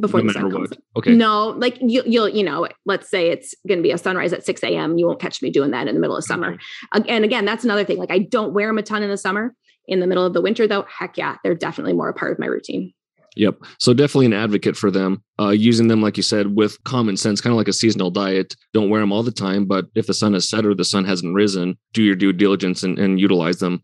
before 0.00 0.20
no 0.20 0.26
the 0.28 0.32
sun 0.32 0.50
comes 0.50 0.70
what? 0.70 0.78
Okay. 0.96 1.14
No, 1.14 1.48
like 1.48 1.78
you, 1.80 2.02
you'll, 2.06 2.28
you 2.28 2.42
know, 2.42 2.68
let's 2.84 3.08
say 3.08 3.30
it's 3.30 3.54
going 3.68 3.78
to 3.78 3.82
be 3.82 3.90
a 3.92 3.98
sunrise 3.98 4.32
at 4.32 4.44
6 4.44 4.62
a.m. 4.64 4.98
You 4.98 5.06
won't 5.06 5.20
catch 5.20 5.40
me 5.42 5.50
doing 5.50 5.70
that 5.70 5.86
in 5.88 5.94
the 5.94 6.00
middle 6.00 6.16
of 6.16 6.24
summer. 6.24 6.56
Ag- 6.94 7.06
And 7.08 7.24
again, 7.24 7.44
that's 7.44 7.64
another 7.64 7.84
thing. 7.84 7.98
Like 7.98 8.10
I 8.10 8.18
don't 8.18 8.52
wear 8.54 8.68
them 8.68 8.78
a 8.78 8.82
ton 8.82 9.02
in 9.02 9.10
the 9.10 9.16
summer. 9.16 9.54
In 9.86 10.00
the 10.00 10.06
middle 10.06 10.24
of 10.24 10.32
the 10.32 10.40
winter, 10.40 10.66
though, 10.66 10.86
heck 10.88 11.18
yeah, 11.18 11.36
they're 11.44 11.54
definitely 11.54 11.92
more 11.92 12.08
a 12.08 12.14
part 12.14 12.32
of 12.32 12.38
my 12.38 12.46
routine. 12.46 12.92
Yep. 13.36 13.56
So 13.78 13.92
definitely 13.92 14.26
an 14.26 14.32
advocate 14.32 14.76
for 14.76 14.90
them. 14.90 15.22
Uh, 15.40 15.48
using 15.50 15.88
them, 15.88 16.00
like 16.00 16.16
you 16.16 16.22
said, 16.22 16.56
with 16.56 16.82
common 16.84 17.16
sense, 17.16 17.40
kind 17.40 17.52
of 17.52 17.56
like 17.56 17.68
a 17.68 17.72
seasonal 17.72 18.10
diet. 18.10 18.54
Don't 18.72 18.90
wear 18.90 19.00
them 19.00 19.12
all 19.12 19.22
the 19.24 19.32
time, 19.32 19.64
but 19.66 19.86
if 19.96 20.06
the 20.06 20.14
sun 20.14 20.32
has 20.34 20.48
set 20.48 20.64
or 20.64 20.74
the 20.74 20.84
sun 20.84 21.04
hasn't 21.04 21.34
risen, 21.34 21.76
do 21.92 22.02
your 22.02 22.14
due 22.14 22.32
diligence 22.32 22.82
and, 22.84 22.98
and 22.98 23.20
utilize 23.20 23.58
them. 23.58 23.82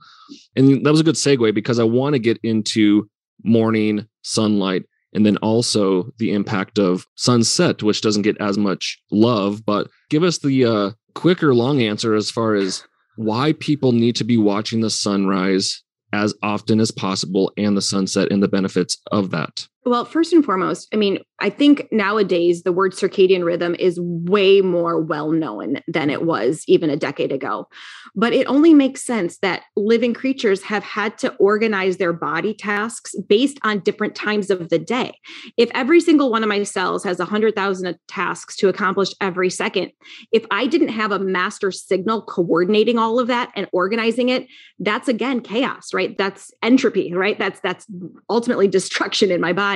And 0.57 0.87
that 0.87 0.91
was 0.91 1.01
a 1.01 1.05
good 1.05 1.17
segue 1.17 1.53
because 1.55 1.79
I 1.81 1.85
want 1.85 2.15
to 2.15 2.21
get 2.21 2.39
into 2.45 3.11
morning 3.45 4.07
sunlight 4.23 4.85
and 5.13 5.27
then 5.27 5.37
also 5.39 6.11
the 6.19 6.33
impact 6.33 6.79
of 6.79 7.07
sunset, 7.17 7.83
which 7.83 8.01
doesn't 8.01 8.23
get 8.23 8.41
as 8.41 8.57
much 8.57 9.01
love. 9.11 9.65
But 9.65 9.89
give 10.09 10.23
us 10.23 10.39
the 10.39 10.65
uh, 10.65 10.91
quick 11.15 11.43
or 11.43 11.55
long 11.55 11.83
answer 11.83 12.15
as 12.15 12.31
far 12.31 12.55
as 12.55 12.85
why 13.17 13.53
people 13.55 13.93
need 13.93 14.17
to 14.17 14.25
be 14.25 14.37
watching 14.37 14.81
the 14.81 14.91
sunrise 14.91 15.83
as 16.13 16.35
often 16.43 16.81
as 16.81 16.91
possible 16.91 17.53
and 17.57 17.77
the 17.77 17.83
sunset 17.83 18.33
and 18.33 18.43
the 18.43 18.49
benefits 18.49 18.97
of 19.13 19.31
that. 19.31 19.67
Well, 19.87 20.05
first 20.05 20.33
and 20.35 20.45
foremost, 20.45 20.89
I 20.93 20.97
mean, 20.97 21.20
I 21.39 21.49
think 21.49 21.89
nowadays 21.91 22.64
the 22.64 22.72
word 22.72 22.93
circadian 22.93 23.45
rhythm 23.45 23.74
is 23.78 23.99
way 23.99 24.61
more 24.61 25.01
well 25.01 25.33
known 25.33 25.78
than 25.89 26.11
it 26.11 26.22
was 26.22 26.64
even 26.68 26.91
a 26.91 26.99
decade 26.99 27.33
ago. 27.33 27.66
But 28.14 28.35
it 28.35 28.47
only 28.47 28.74
makes 28.74 29.03
sense 29.03 29.39
that 29.39 29.62
living 29.76 30.12
creatures 30.12 30.62
have 30.64 30.83
had 30.83 31.16
to 31.18 31.35
organize 31.37 31.97
their 31.97 32.12
body 32.12 32.53
tasks 32.53 33.14
based 33.26 33.59
on 33.62 33.81
different 33.81 34.14
times 34.14 34.51
of 34.51 34.68
the 34.68 34.78
day. 34.78 35.14
If 35.57 35.70
every 35.74 36.01
single 36.01 36.31
one 36.31 36.43
of 36.43 36.49
my 36.51 36.62
cells 36.62 37.03
has 37.05 37.18
100,000 37.18 37.99
tasks 38.07 38.57
to 38.57 38.68
accomplish 38.68 39.14
every 39.20 39.49
second, 39.49 39.93
if 40.31 40.45
I 40.51 40.66
didn't 40.66 40.89
have 40.89 41.11
a 41.11 41.18
master 41.18 41.70
signal 41.72 42.22
coordinating 42.22 42.99
all 42.99 43.18
of 43.18 43.28
that 43.28 43.51
and 43.57 43.66
organizing 43.72 44.28
it, 44.28 44.47
that's 44.78 45.09
again 45.09 45.41
chaos, 45.41 45.95
right? 45.95 46.18
That's 46.18 46.53
entropy, 46.62 47.14
right? 47.14 47.39
That's 47.39 47.61
that's 47.61 47.87
ultimately 48.28 48.68
destruction 48.68 49.31
in 49.31 49.41
my 49.41 49.55
body. 49.55 49.70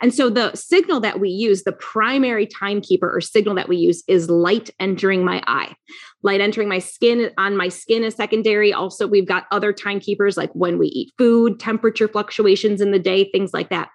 And 0.00 0.14
so 0.14 0.30
the 0.30 0.54
signal 0.54 1.00
that 1.00 1.20
we 1.20 1.30
use, 1.30 1.64
the 1.64 1.72
primary 1.72 2.46
timekeeper 2.46 3.10
or 3.14 3.20
signal 3.20 3.54
that 3.56 3.68
we 3.68 3.76
use 3.76 4.02
is 4.08 4.30
light 4.30 4.70
entering 4.80 5.24
my 5.24 5.42
eye. 5.46 5.74
Light 6.22 6.40
entering 6.40 6.68
my 6.68 6.80
skin 6.80 7.30
on 7.38 7.56
my 7.56 7.68
skin 7.68 8.02
is 8.02 8.14
secondary. 8.14 8.72
Also, 8.72 9.06
we've 9.06 9.28
got 9.28 9.46
other 9.52 9.72
timekeepers 9.72 10.36
like 10.36 10.50
when 10.52 10.78
we 10.78 10.88
eat 10.88 11.12
food, 11.16 11.60
temperature 11.60 12.08
fluctuations 12.08 12.80
in 12.80 12.90
the 12.90 12.98
day, 12.98 13.30
things 13.30 13.52
like 13.54 13.70
that. 13.70 13.90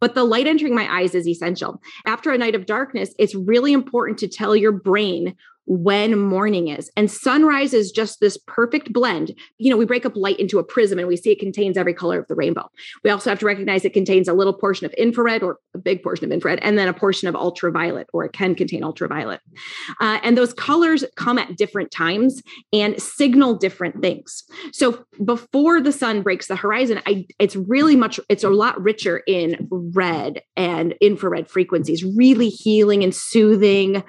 But 0.00 0.14
the 0.14 0.24
light 0.24 0.46
entering 0.46 0.74
my 0.74 0.92
eyes 0.92 1.14
is 1.14 1.28
essential. 1.28 1.80
After 2.06 2.32
a 2.32 2.38
night 2.38 2.54
of 2.54 2.66
darkness, 2.66 3.14
it's 3.18 3.34
really 3.34 3.72
important 3.72 4.18
to 4.18 4.28
tell 4.28 4.56
your 4.56 4.72
brain 4.72 5.36
when 5.68 6.18
morning 6.18 6.68
is. 6.68 6.90
And 6.96 7.10
sunrise 7.10 7.74
is 7.74 7.92
just 7.92 8.20
this 8.20 8.38
perfect 8.46 8.90
blend. 8.90 9.34
You 9.58 9.70
know, 9.70 9.76
we 9.76 9.84
break 9.84 10.06
up 10.06 10.16
light 10.16 10.40
into 10.40 10.58
a 10.58 10.64
prism 10.64 10.98
and 10.98 11.06
we 11.06 11.16
see 11.16 11.30
it 11.30 11.38
contains 11.38 11.76
every 11.76 11.92
color 11.92 12.18
of 12.18 12.26
the 12.26 12.34
rainbow. 12.34 12.70
We 13.04 13.10
also 13.10 13.28
have 13.28 13.38
to 13.40 13.46
recognize 13.46 13.84
it 13.84 13.92
contains 13.92 14.28
a 14.28 14.32
little 14.32 14.54
portion 14.54 14.86
of 14.86 14.94
infrared 14.94 15.42
or 15.42 15.58
a 15.74 15.78
big 15.78 16.02
portion 16.02 16.24
of 16.24 16.32
infrared, 16.32 16.58
and 16.62 16.78
then 16.78 16.88
a 16.88 16.94
portion 16.94 17.28
of 17.28 17.36
ultraviolet, 17.36 18.06
or 18.14 18.24
it 18.24 18.32
can 18.32 18.54
contain 18.54 18.82
ultraviolet. 18.82 19.40
Uh, 20.00 20.18
and 20.22 20.38
those 20.38 20.54
colors 20.54 21.04
come 21.16 21.38
at 21.38 21.56
different 21.56 21.90
times 21.90 22.42
and 22.72 23.00
signal 23.00 23.54
different 23.54 24.00
things. 24.00 24.44
So 24.72 25.04
before 25.22 25.82
the 25.82 25.92
sun 25.92 26.22
breaks 26.22 26.46
the 26.46 26.56
horizon, 26.56 27.02
I, 27.04 27.26
it's 27.38 27.56
really 27.56 27.94
much, 27.94 28.18
it's 28.30 28.44
a 28.44 28.50
lot 28.50 28.80
richer 28.80 29.22
in 29.26 29.68
red 29.70 30.42
and 30.56 30.94
infrared 31.02 31.48
frequencies, 31.50 32.02
really 32.04 32.48
healing 32.48 33.04
and 33.04 33.14
soothing. 33.14 34.02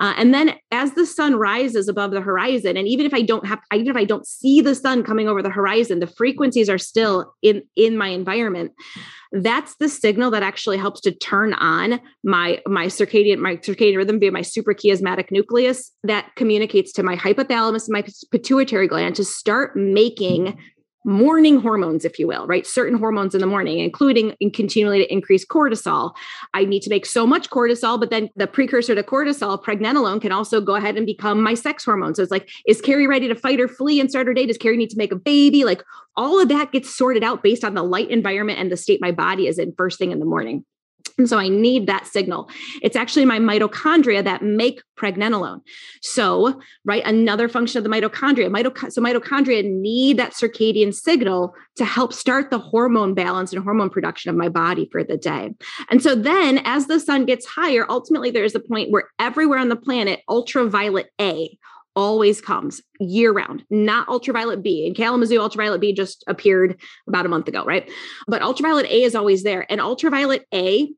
Uh, 0.00 0.14
and 0.16 0.34
then 0.34 0.56
as 0.72 0.94
the 0.94 1.03
sun 1.06 1.34
rises 1.36 1.88
above 1.88 2.10
the 2.10 2.20
horizon, 2.20 2.76
and 2.76 2.86
even 2.88 3.06
if 3.06 3.14
I 3.14 3.22
don't 3.22 3.46
have, 3.46 3.60
even 3.72 3.88
if 3.88 3.96
I 3.96 4.04
don't 4.04 4.26
see 4.26 4.60
the 4.60 4.74
sun 4.74 5.02
coming 5.02 5.28
over 5.28 5.42
the 5.42 5.50
horizon, 5.50 6.00
the 6.00 6.06
frequencies 6.06 6.68
are 6.68 6.78
still 6.78 7.34
in 7.42 7.62
in 7.76 7.96
my 7.96 8.08
environment. 8.08 8.72
That's 9.32 9.74
the 9.76 9.88
signal 9.88 10.30
that 10.30 10.44
actually 10.44 10.78
helps 10.78 11.00
to 11.02 11.12
turn 11.12 11.54
on 11.54 12.00
my 12.22 12.60
my 12.66 12.86
circadian 12.86 13.38
my 13.38 13.56
circadian 13.56 13.96
rhythm 13.96 14.20
via 14.20 14.30
my 14.30 14.42
suprachiasmatic 14.42 15.30
nucleus 15.30 15.90
that 16.04 16.34
communicates 16.36 16.92
to 16.92 17.02
my 17.02 17.16
hypothalamus 17.16 17.88
and 17.88 17.92
my 17.92 18.04
pituitary 18.30 18.86
gland 18.86 19.16
to 19.16 19.24
start 19.24 19.76
making 19.76 20.56
morning 21.04 21.60
hormones, 21.60 22.04
if 22.04 22.18
you 22.18 22.26
will, 22.26 22.46
right? 22.46 22.66
Certain 22.66 22.98
hormones 22.98 23.34
in 23.34 23.40
the 23.40 23.46
morning, 23.46 23.78
including 23.78 24.34
in 24.40 24.50
continually 24.50 24.98
to 24.98 25.12
increase 25.12 25.44
cortisol. 25.44 26.14
I 26.54 26.64
need 26.64 26.80
to 26.82 26.90
make 26.90 27.06
so 27.06 27.26
much 27.26 27.50
cortisol, 27.50 28.00
but 28.00 28.10
then 28.10 28.30
the 28.36 28.46
precursor 28.46 28.94
to 28.94 29.02
cortisol, 29.02 29.62
pregnenolone, 29.62 30.20
can 30.20 30.32
also 30.32 30.60
go 30.60 30.74
ahead 30.74 30.96
and 30.96 31.06
become 31.06 31.42
my 31.42 31.54
sex 31.54 31.84
hormone. 31.84 32.14
So 32.14 32.22
it's 32.22 32.30
like, 32.30 32.48
is 32.66 32.80
Carrie 32.80 33.06
ready 33.06 33.28
to 33.28 33.34
fight 33.34 33.60
or 33.60 33.68
flee 33.68 34.00
and 34.00 34.10
start 34.10 34.26
her 34.26 34.34
day? 34.34 34.46
Does 34.46 34.58
Carrie 34.58 34.76
need 34.76 34.90
to 34.90 34.98
make 34.98 35.12
a 35.12 35.16
baby? 35.16 35.64
Like 35.64 35.82
all 36.16 36.40
of 36.40 36.48
that 36.48 36.72
gets 36.72 36.94
sorted 36.94 37.22
out 37.22 37.42
based 37.42 37.64
on 37.64 37.74
the 37.74 37.82
light 37.82 38.10
environment 38.10 38.58
and 38.58 38.72
the 38.72 38.76
state 38.76 39.00
my 39.00 39.12
body 39.12 39.46
is 39.46 39.58
in 39.58 39.74
first 39.76 39.98
thing 39.98 40.12
in 40.12 40.20
the 40.20 40.26
morning. 40.26 40.64
And 41.16 41.28
so 41.28 41.38
I 41.38 41.48
need 41.48 41.86
that 41.86 42.06
signal. 42.06 42.50
It's 42.82 42.96
actually 42.96 43.24
my 43.24 43.38
mitochondria 43.38 44.24
that 44.24 44.42
make 44.42 44.82
pregnenolone. 44.96 45.60
So, 46.02 46.60
right, 46.84 47.04
another 47.04 47.48
function 47.48 47.78
of 47.78 47.84
the 47.84 47.90
mitochondria. 47.90 48.48
Mitoc- 48.48 48.90
so 48.90 49.00
mitochondria 49.00 49.64
need 49.64 50.16
that 50.16 50.32
circadian 50.32 50.92
signal 50.92 51.54
to 51.76 51.84
help 51.84 52.12
start 52.12 52.50
the 52.50 52.58
hormone 52.58 53.14
balance 53.14 53.52
and 53.52 53.62
hormone 53.62 53.90
production 53.90 54.30
of 54.30 54.36
my 54.36 54.48
body 54.48 54.88
for 54.90 55.04
the 55.04 55.16
day. 55.16 55.50
And 55.88 56.02
so 56.02 56.16
then 56.16 56.58
as 56.64 56.86
the 56.86 56.98
sun 56.98 57.26
gets 57.26 57.46
higher, 57.46 57.86
ultimately 57.88 58.30
there 58.30 58.44
is 58.44 58.54
a 58.54 58.60
point 58.60 58.90
where 58.90 59.04
everywhere 59.18 59.58
on 59.58 59.68
the 59.68 59.76
planet, 59.76 60.20
ultraviolet 60.28 61.10
A, 61.20 61.56
always 61.96 62.40
comes 62.40 62.80
year 63.00 63.32
round, 63.32 63.64
not 63.70 64.08
ultraviolet 64.08 64.62
B. 64.62 64.86
In 64.86 64.94
Kalamazoo, 64.94 65.40
ultraviolet 65.40 65.80
B 65.80 65.92
just 65.92 66.24
appeared 66.26 66.80
about 67.06 67.26
a 67.26 67.28
month 67.28 67.48
ago, 67.48 67.64
right? 67.64 67.90
But 68.26 68.42
ultraviolet 68.42 68.86
A 68.86 69.02
is 69.02 69.14
always 69.14 69.42
there. 69.42 69.70
And 69.70 69.80
ultraviolet 69.80 70.46
A 70.52 70.88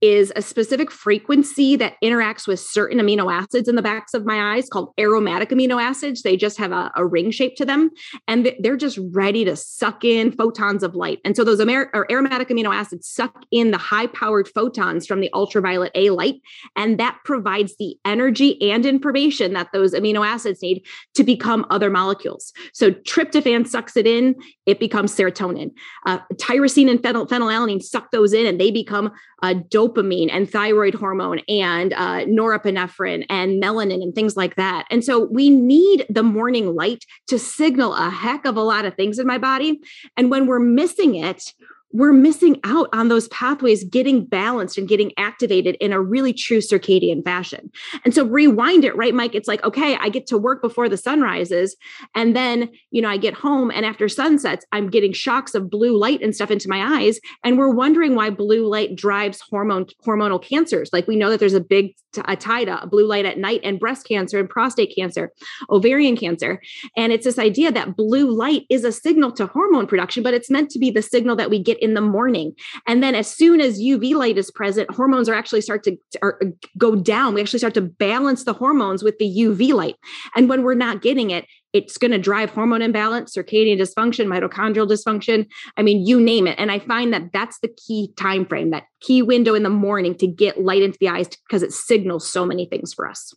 is 0.00 0.32
a 0.36 0.42
specific 0.42 0.90
frequency 0.90 1.74
that 1.76 1.94
interacts 2.02 2.46
with 2.46 2.60
certain 2.60 2.98
amino 2.98 3.32
acids 3.32 3.68
in 3.68 3.74
the 3.74 3.82
backs 3.82 4.14
of 4.14 4.24
my 4.24 4.54
eyes 4.54 4.68
called 4.68 4.92
aromatic 4.98 5.50
amino 5.50 5.82
acids. 5.82 6.22
They 6.22 6.36
just 6.36 6.56
have 6.58 6.70
a, 6.70 6.92
a 6.94 7.04
ring 7.04 7.30
shape 7.30 7.56
to 7.56 7.64
them 7.64 7.90
and 8.28 8.54
they're 8.60 8.76
just 8.76 8.98
ready 9.12 9.44
to 9.44 9.56
suck 9.56 10.04
in 10.04 10.30
photons 10.30 10.82
of 10.82 10.94
light. 10.94 11.18
And 11.24 11.36
so 11.36 11.42
those 11.42 11.60
amer- 11.60 11.90
aromatic 11.94 12.48
amino 12.48 12.72
acids 12.72 13.08
suck 13.08 13.44
in 13.50 13.72
the 13.72 13.78
high 13.78 14.06
powered 14.06 14.48
photons 14.48 15.06
from 15.06 15.20
the 15.20 15.30
ultraviolet 15.32 15.90
A 15.96 16.10
light. 16.10 16.36
And 16.76 16.98
that 17.00 17.18
provides 17.24 17.74
the 17.78 17.96
energy 18.04 18.60
and 18.70 18.86
information 18.86 19.52
that 19.54 19.68
those 19.72 19.94
amino 19.94 20.24
acids 20.26 20.62
need 20.62 20.86
to 21.14 21.24
become 21.24 21.66
other 21.70 21.90
molecules. 21.90 22.52
So 22.72 22.92
tryptophan 22.92 23.66
sucks 23.66 23.96
it 23.96 24.06
in, 24.06 24.36
it 24.64 24.78
becomes 24.78 25.14
serotonin. 25.14 25.72
Uh, 26.06 26.18
tyrosine 26.34 26.88
and 26.88 27.00
phenyl- 27.00 27.28
phenylalanine 27.28 27.82
suck 27.82 28.12
those 28.12 28.32
in 28.32 28.46
and 28.46 28.60
they 28.60 28.70
become 28.70 29.10
uh, 29.42 29.54
dopamine 29.54 29.87
and 29.96 30.50
thyroid 30.50 30.94
hormone 30.94 31.40
and 31.48 31.92
uh, 31.92 32.24
norepinephrine 32.26 33.24
and 33.28 33.62
melanin 33.62 34.02
and 34.02 34.14
things 34.14 34.36
like 34.36 34.56
that. 34.56 34.86
And 34.90 35.04
so 35.04 35.24
we 35.24 35.50
need 35.50 36.06
the 36.08 36.22
morning 36.22 36.74
light 36.74 37.04
to 37.28 37.38
signal 37.38 37.94
a 37.94 38.10
heck 38.10 38.44
of 38.44 38.56
a 38.56 38.62
lot 38.62 38.84
of 38.84 38.94
things 38.94 39.18
in 39.18 39.26
my 39.26 39.38
body. 39.38 39.80
And 40.16 40.30
when 40.30 40.46
we're 40.46 40.58
missing 40.58 41.14
it, 41.14 41.54
we're 41.92 42.12
missing 42.12 42.60
out 42.64 42.88
on 42.92 43.08
those 43.08 43.28
pathways 43.28 43.84
getting 43.84 44.24
balanced 44.24 44.76
and 44.76 44.88
getting 44.88 45.12
activated 45.16 45.76
in 45.80 45.92
a 45.92 46.00
really 46.00 46.32
true 46.32 46.58
circadian 46.58 47.24
fashion. 47.24 47.70
And 48.04 48.14
so 48.14 48.24
rewind 48.24 48.84
it, 48.84 48.94
right, 48.96 49.14
Mike? 49.14 49.34
It's 49.34 49.48
like, 49.48 49.64
okay, 49.64 49.96
I 49.96 50.10
get 50.10 50.26
to 50.28 50.38
work 50.38 50.60
before 50.60 50.88
the 50.88 50.96
sun 50.96 51.22
rises. 51.22 51.76
And 52.14 52.36
then, 52.36 52.68
you 52.90 53.00
know, 53.00 53.08
I 53.08 53.16
get 53.16 53.34
home 53.34 53.70
and 53.70 53.86
after 53.86 54.08
sunsets, 54.08 54.66
I'm 54.72 54.90
getting 54.90 55.12
shocks 55.12 55.54
of 55.54 55.70
blue 55.70 55.96
light 55.96 56.20
and 56.22 56.34
stuff 56.34 56.50
into 56.50 56.68
my 56.68 57.00
eyes. 57.00 57.20
And 57.42 57.56
we're 57.56 57.74
wondering 57.74 58.14
why 58.14 58.30
blue 58.30 58.66
light 58.66 58.94
drives 58.94 59.40
hormone 59.40 59.86
hormonal 60.06 60.42
cancers. 60.42 60.90
Like 60.92 61.06
we 61.06 61.16
know 61.16 61.30
that 61.30 61.40
there's 61.40 61.54
a 61.54 61.60
big 61.60 61.94
t- 62.12 62.22
a 62.26 62.36
tie 62.36 62.64
to 62.64 62.86
blue 62.90 63.06
light 63.06 63.24
at 63.24 63.38
night 63.38 63.60
and 63.64 63.80
breast 63.80 64.06
cancer 64.06 64.38
and 64.38 64.48
prostate 64.48 64.94
cancer, 64.94 65.32
ovarian 65.70 66.16
cancer. 66.16 66.60
And 66.96 67.12
it's 67.12 67.24
this 67.24 67.38
idea 67.38 67.72
that 67.72 67.96
blue 67.96 68.30
light 68.30 68.64
is 68.68 68.84
a 68.84 68.92
signal 68.92 69.32
to 69.32 69.46
hormone 69.46 69.86
production, 69.86 70.22
but 70.22 70.34
it's 70.34 70.50
meant 70.50 70.70
to 70.70 70.78
be 70.78 70.90
the 70.90 71.02
signal 71.02 71.36
that 71.36 71.50
we 71.50 71.62
get 71.62 71.77
in 71.80 71.94
the 71.94 72.00
morning. 72.00 72.54
And 72.86 73.02
then 73.02 73.14
as 73.14 73.30
soon 73.30 73.60
as 73.60 73.80
UV 73.80 74.14
light 74.14 74.38
is 74.38 74.50
present, 74.50 74.90
hormones 74.90 75.28
are 75.28 75.34
actually 75.34 75.60
start 75.60 75.82
to 75.84 75.96
or 76.22 76.38
uh, 76.42 76.48
go 76.76 76.96
down. 76.96 77.34
We 77.34 77.40
actually 77.40 77.58
start 77.60 77.74
to 77.74 77.82
balance 77.82 78.44
the 78.44 78.52
hormones 78.52 79.02
with 79.02 79.18
the 79.18 79.26
UV 79.26 79.72
light. 79.72 79.96
And 80.36 80.48
when 80.48 80.62
we're 80.62 80.74
not 80.74 81.02
getting 81.02 81.30
it, 81.30 81.46
it's 81.72 81.98
going 81.98 82.12
to 82.12 82.18
drive 82.18 82.50
hormone 82.50 82.80
imbalance, 82.80 83.36
circadian 83.36 83.78
dysfunction, 83.78 84.26
mitochondrial 84.26 84.88
dysfunction. 84.88 85.46
I 85.76 85.82
mean, 85.82 86.06
you 86.06 86.20
name 86.20 86.46
it. 86.46 86.58
And 86.58 86.72
I 86.72 86.78
find 86.78 87.12
that 87.12 87.30
that's 87.32 87.58
the 87.60 87.68
key 87.68 88.12
time 88.16 88.46
frame, 88.46 88.70
that 88.70 88.84
key 89.00 89.20
window 89.22 89.54
in 89.54 89.62
the 89.62 89.70
morning 89.70 90.16
to 90.16 90.26
get 90.26 90.60
light 90.60 90.82
into 90.82 90.98
the 90.98 91.08
eyes 91.08 91.28
because 91.28 91.62
it 91.62 91.72
signals 91.72 92.28
so 92.28 92.46
many 92.46 92.66
things 92.66 92.94
for 92.94 93.08
us. 93.08 93.34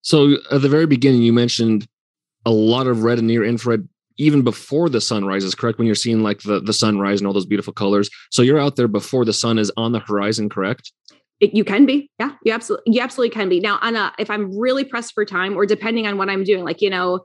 So 0.00 0.36
at 0.50 0.62
the 0.62 0.68
very 0.68 0.86
beginning, 0.86 1.22
you 1.22 1.32
mentioned 1.32 1.86
a 2.44 2.50
lot 2.50 2.86
of 2.86 3.04
red 3.04 3.18
and 3.18 3.28
near 3.28 3.44
infrared 3.44 3.88
even 4.18 4.42
before 4.42 4.88
the 4.88 5.00
sun 5.00 5.24
rises, 5.24 5.54
correct? 5.54 5.78
When 5.78 5.86
you're 5.86 5.94
seeing 5.94 6.22
like 6.22 6.42
the, 6.42 6.60
the 6.60 6.72
sunrise 6.72 7.20
and 7.20 7.26
all 7.26 7.32
those 7.32 7.46
beautiful 7.46 7.72
colors. 7.72 8.10
So 8.30 8.42
you're 8.42 8.58
out 8.58 8.76
there 8.76 8.88
before 8.88 9.24
the 9.24 9.32
sun 9.32 9.58
is 9.58 9.72
on 9.76 9.92
the 9.92 10.00
horizon, 10.00 10.48
correct? 10.48 10.92
It, 11.40 11.54
you 11.54 11.64
can 11.64 11.86
be, 11.86 12.08
yeah, 12.20 12.32
you 12.44 12.52
absolutely, 12.52 12.94
you 12.94 13.00
absolutely 13.00 13.34
can 13.34 13.48
be. 13.48 13.58
Now, 13.58 13.78
on 13.82 13.96
a, 13.96 14.12
if 14.18 14.30
I'm 14.30 14.56
really 14.56 14.84
pressed 14.84 15.12
for 15.12 15.24
time, 15.24 15.56
or 15.56 15.66
depending 15.66 16.06
on 16.06 16.16
what 16.16 16.28
I'm 16.28 16.44
doing, 16.44 16.64
like 16.64 16.80
you 16.80 16.90
know, 16.90 17.20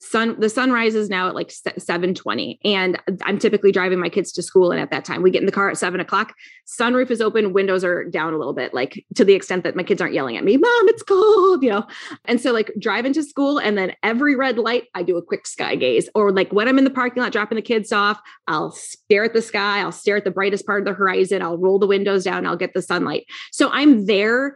sun 0.00 0.38
the 0.40 0.48
sun 0.48 0.70
rises 0.70 1.08
now 1.08 1.28
at 1.28 1.34
like 1.34 1.48
7.20 1.48 2.58
and 2.64 3.00
i'm 3.22 3.38
typically 3.38 3.72
driving 3.72 3.98
my 3.98 4.08
kids 4.08 4.32
to 4.32 4.42
school 4.42 4.70
and 4.70 4.80
at 4.80 4.90
that 4.90 5.04
time 5.04 5.22
we 5.22 5.30
get 5.30 5.40
in 5.40 5.46
the 5.46 5.52
car 5.52 5.70
at 5.70 5.78
7 5.78 6.00
o'clock 6.00 6.34
sunroof 6.66 7.10
is 7.10 7.20
open 7.20 7.52
windows 7.52 7.84
are 7.84 8.04
down 8.04 8.34
a 8.34 8.38
little 8.38 8.52
bit 8.52 8.74
like 8.74 9.04
to 9.14 9.24
the 9.24 9.34
extent 9.34 9.64
that 9.64 9.76
my 9.76 9.82
kids 9.82 10.00
aren't 10.00 10.14
yelling 10.14 10.36
at 10.36 10.44
me 10.44 10.56
mom 10.56 10.88
it's 10.88 11.02
cold 11.02 11.62
you 11.62 11.70
know? 11.70 11.86
And 12.26 12.40
so 12.40 12.52
like 12.52 12.70
driving 12.78 13.12
to 13.14 13.22
school 13.22 13.58
and 13.58 13.78
then 13.78 13.94
every 14.02 14.36
red 14.36 14.58
light 14.58 14.84
i 14.94 15.02
do 15.02 15.16
a 15.16 15.22
quick 15.22 15.46
sky 15.46 15.76
gaze 15.76 16.08
or 16.14 16.32
like 16.32 16.52
when 16.52 16.68
i'm 16.68 16.78
in 16.78 16.84
the 16.84 16.90
parking 16.90 17.22
lot 17.22 17.32
dropping 17.32 17.56
the 17.56 17.62
kids 17.62 17.92
off 17.92 18.20
i'll 18.46 18.70
stare 18.70 19.24
at 19.24 19.32
the 19.32 19.42
sky 19.42 19.80
i'll 19.80 19.92
stare 19.92 20.16
at 20.16 20.24
the 20.24 20.30
brightest 20.30 20.66
part 20.66 20.80
of 20.80 20.86
the 20.86 20.92
horizon 20.92 21.42
i'll 21.42 21.58
roll 21.58 21.78
the 21.78 21.86
windows 21.86 22.24
down 22.24 22.46
i'll 22.46 22.56
get 22.56 22.74
the 22.74 22.82
sunlight. 22.82 23.24
So 23.52 23.70
i'm 23.70 24.06
there 24.06 24.54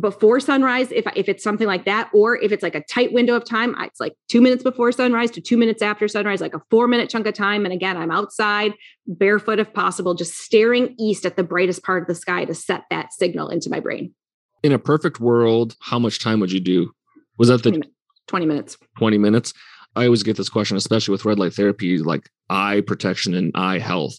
before 0.00 0.40
sunrise 0.40 0.90
if 0.92 1.04
if 1.14 1.28
it's 1.28 1.42
something 1.42 1.66
like 1.66 1.84
that 1.84 2.10
or 2.12 2.36
if 2.36 2.52
it's 2.52 2.62
like 2.62 2.74
a 2.74 2.82
tight 2.82 3.12
window 3.12 3.34
of 3.34 3.44
time 3.44 3.74
it's 3.80 4.00
like 4.00 4.14
2 4.28 4.40
minutes 4.40 4.62
before 4.62 4.92
sunrise 4.92 5.30
to 5.30 5.40
2 5.40 5.56
minutes 5.56 5.82
after 5.82 6.08
sunrise 6.08 6.40
like 6.40 6.54
a 6.54 6.62
4 6.70 6.88
minute 6.88 7.08
chunk 7.08 7.26
of 7.26 7.34
time. 7.34 7.64
And 7.64 7.72
again 7.72 7.96
I'm 7.96 8.10
outside 8.10 8.74
barefoot 9.06 9.58
if 9.58 9.72
possible 9.72 10.14
just 10.14 10.34
staring 10.38 10.94
east 10.98 11.24
at 11.24 11.36
the 11.36 11.44
brightest 11.44 11.82
part 11.82 12.02
of 12.02 12.08
the 12.08 12.14
sky 12.14 12.44
to 12.44 12.54
set 12.54 12.84
that 12.90 13.12
signal 13.12 13.48
into 13.48 13.70
my 13.70 13.80
brain. 13.80 14.14
In 14.62 14.72
a 14.72 14.78
perfect 14.78 15.20
world 15.20 15.76
how 15.80 15.98
much 15.98 16.22
time 16.22 16.40
would 16.40 16.52
you 16.52 16.60
do? 16.60 16.92
Was 17.38 17.48
that 17.48 17.62
the 17.62 17.70
20, 17.70 17.90
20 18.26 18.46
minutes. 18.46 18.76
20 18.98 19.18
minutes? 19.18 19.52
I 19.94 20.04
always 20.04 20.22
get 20.22 20.36
this 20.36 20.48
question 20.48 20.76
especially 20.76 21.12
with 21.12 21.24
red 21.24 21.38
light 21.38 21.54
therapy 21.54 21.98
like 21.98 22.28
eye 22.50 22.82
protection 22.86 23.34
and 23.34 23.52
eye 23.54 23.78
health 23.78 24.18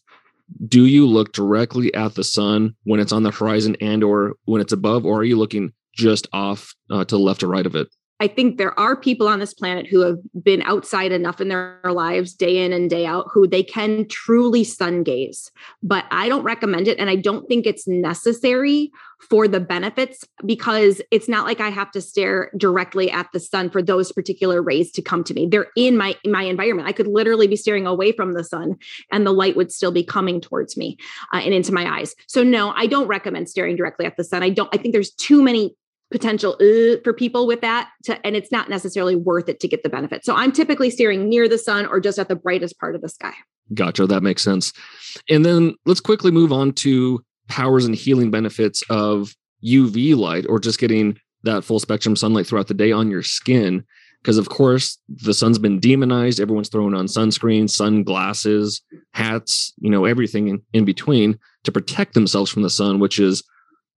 do 0.68 0.86
you 0.86 1.06
look 1.06 1.34
directly 1.34 1.94
at 1.94 2.16
the 2.16 2.24
sun 2.24 2.76
when 2.84 3.00
it's 3.00 3.12
on 3.12 3.24
the 3.24 3.32
horizon 3.32 3.76
and 3.82 4.04
or 4.04 4.36
when 4.46 4.62
it's 4.62 4.74
above 4.74 5.06
or 5.06 5.20
are 5.20 5.24
you 5.24 5.38
looking 5.38 5.74
just 5.94 6.28
off 6.34 6.74
uh, 6.90 7.04
to 7.04 7.16
the 7.16 7.20
left 7.20 7.44
or 7.44 7.48
right 7.48 7.66
of 7.66 7.76
it 7.76 7.88
I 8.20 8.28
think 8.28 8.58
there 8.58 8.78
are 8.80 8.96
people 8.96 9.28
on 9.28 9.40
this 9.40 9.54
planet 9.54 9.88
who 9.88 10.02
have 10.02 10.18
been 10.42 10.62
outside 10.64 11.12
enough 11.12 11.40
in 11.40 11.50
their 11.50 11.80
lives, 11.84 12.34
day 12.34 12.64
in 12.64 12.74
and 12.74 12.90
day 12.90 13.06
out, 13.06 13.28
who 13.32 13.48
they 13.48 13.64
can 13.64 14.08
truly 14.08 14.64
sun 14.64 15.04
gaze. 15.04 15.52
But 15.84 16.06
I 16.10 16.28
don't 16.28 16.44
recommend 16.44 16.88
it. 16.88 16.98
And 16.98 17.10
I 17.10 17.16
don't 17.16 17.48
think 17.48 17.66
it's 17.66 17.88
necessary 17.88 18.92
for 19.30 19.48
the 19.48 19.60
benefits 19.60 20.24
because 20.46 21.02
it's 21.12 21.28
not 21.28 21.46
like 21.46 21.60
I 21.60 21.70
have 21.70 21.92
to 21.92 22.02
stare 22.02 22.52
directly 22.58 23.10
at 23.12 23.28
the 23.34 23.40
sun 23.40 23.70
for 23.70 23.82
those 23.82 24.12
particular 24.12 24.62
rays 24.62 24.92
to 24.94 25.02
come 25.02 25.24
to 25.26 25.34
me. 25.34 25.48
They're 25.48 25.68
in 25.76 25.98
my 25.98 26.16
in 26.24 26.32
my 26.32 26.44
environment. 26.44 26.88
I 26.88 26.92
could 26.92 27.08
literally 27.08 27.48
be 27.48 27.56
staring 27.56 27.88
away 27.88 28.12
from 28.12 28.34
the 28.34 28.44
sun 28.44 28.78
and 29.12 29.26
the 29.26 29.32
light 29.32 29.56
would 29.56 29.72
still 29.72 29.92
be 29.92 30.04
coming 30.04 30.40
towards 30.40 30.78
me 30.78 30.98
uh, 31.34 31.38
and 31.38 31.54
into 31.54 31.74
my 31.74 32.00
eyes. 32.00 32.16
So 32.28 32.44
no, 32.44 32.72
I 32.76 32.86
don't 32.88 33.08
recommend 33.08 33.50
staring 33.50 33.76
directly 33.76 34.06
at 34.06 34.18
the 34.18 34.24
sun. 34.24 34.44
I 34.44 34.50
don't 34.50 34.70
I 34.74 34.78
think 34.78 34.94
there's 34.94 35.12
too 35.12 35.42
many 35.42 35.76
potential 36.12 36.56
uh, 36.62 36.98
for 37.04 37.14
people 37.14 37.48
with 37.48 37.62
that 37.62 37.90
to, 38.04 38.26
and 38.26 38.36
it's 38.36 38.52
not 38.52 38.70
necessarily 38.70 39.16
worth 39.16 39.50
it 39.50 39.60
to 39.60 39.68
get 39.68 39.84
the 39.84 39.90
benefit. 39.90 40.24
So 40.24 40.36
i'm 40.36 40.52
typically 40.52 40.90
steering 40.90 41.28
near 41.28 41.48
the 41.50 41.58
sun 41.58 41.86
or 41.86 42.00
just 42.00 42.20
at 42.20 42.28
the 42.28 42.36
brightest 42.36 42.80
part 42.80 42.96
of 42.96 43.02
the 43.02 43.10
sky. 43.10 43.34
Gotcha. 43.74 44.08
That 44.08 44.24
makes 44.24 44.44
sense. 44.44 44.72
And 45.30 45.44
then 45.44 45.76
let's 45.86 46.00
quickly 46.00 46.32
move 46.32 46.54
on 46.54 46.72
to 46.74 47.22
powers 47.50 47.86
and 47.86 47.96
healing 47.96 48.32
benefits 48.32 48.84
of 48.90 49.34
uv 49.66 50.16
light 50.16 50.46
or 50.48 50.60
just 50.60 50.80
getting 50.80 51.18
that 51.44 51.64
full 51.64 51.80
spectrum 51.80 52.16
sunlight 52.16 52.46
throughout 52.46 52.68
the 52.68 52.74
day 52.74 52.92
on 52.92 53.10
your 53.10 53.24
skin. 53.24 53.84
Because 54.22 54.38
of 54.38 54.50
course 54.50 54.98
the 55.10 55.34
sun's 55.34 55.60
been 55.60 55.80
demonized. 55.80 56.40
Everyone's 56.40 56.70
throwing 56.70 56.94
on 56.94 57.08
sunscreen 57.08 57.70
sunglasses 57.70 58.82
hats 59.14 59.74
you 59.80 59.90
know 59.90 60.06
everything 60.06 60.48
in, 60.48 60.62
in 60.74 60.86
between 60.86 61.38
to 61.64 61.72
protect 61.72 62.14
themselves 62.14 62.50
from 62.50 62.62
the 62.62 62.70
sun 62.70 63.00
which 63.00 63.20
is 63.20 63.44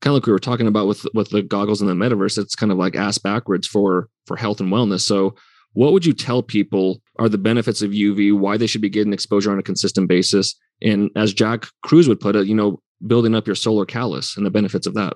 kind 0.00 0.12
of 0.12 0.14
like 0.14 0.26
we 0.26 0.32
were 0.32 0.38
talking 0.38 0.66
about 0.66 0.86
with 0.86 1.06
with 1.14 1.30
the 1.30 1.42
goggles 1.42 1.80
in 1.80 1.86
the 1.86 1.94
metaverse 1.94 2.38
it's 2.38 2.54
kind 2.54 2.72
of 2.72 2.78
like 2.78 2.96
ass 2.96 3.18
backwards 3.18 3.66
for 3.66 4.08
for 4.26 4.36
health 4.36 4.60
and 4.60 4.72
wellness. 4.72 5.00
So 5.00 5.34
what 5.72 5.92
would 5.92 6.04
you 6.04 6.12
tell 6.12 6.42
people 6.42 7.00
are 7.18 7.28
the 7.28 7.38
benefits 7.38 7.80
of 7.82 7.92
uv 7.92 8.38
why 8.38 8.56
they 8.56 8.66
should 8.66 8.80
be 8.80 8.88
getting 8.88 9.12
exposure 9.12 9.52
on 9.52 9.58
a 9.58 9.62
consistent 9.62 10.08
basis? 10.08 10.54
And 10.82 11.10
as 11.16 11.34
jack 11.34 11.66
kruse 11.82 12.08
would 12.08 12.20
put 12.20 12.36
it 12.36 12.46
you 12.46 12.54
know 12.54 12.80
building 13.06 13.34
up 13.34 13.46
your 13.46 13.56
solar 13.56 13.86
callus 13.86 14.36
and 14.36 14.44
the 14.44 14.50
benefits 14.50 14.86
of 14.86 14.94
that 14.94 15.14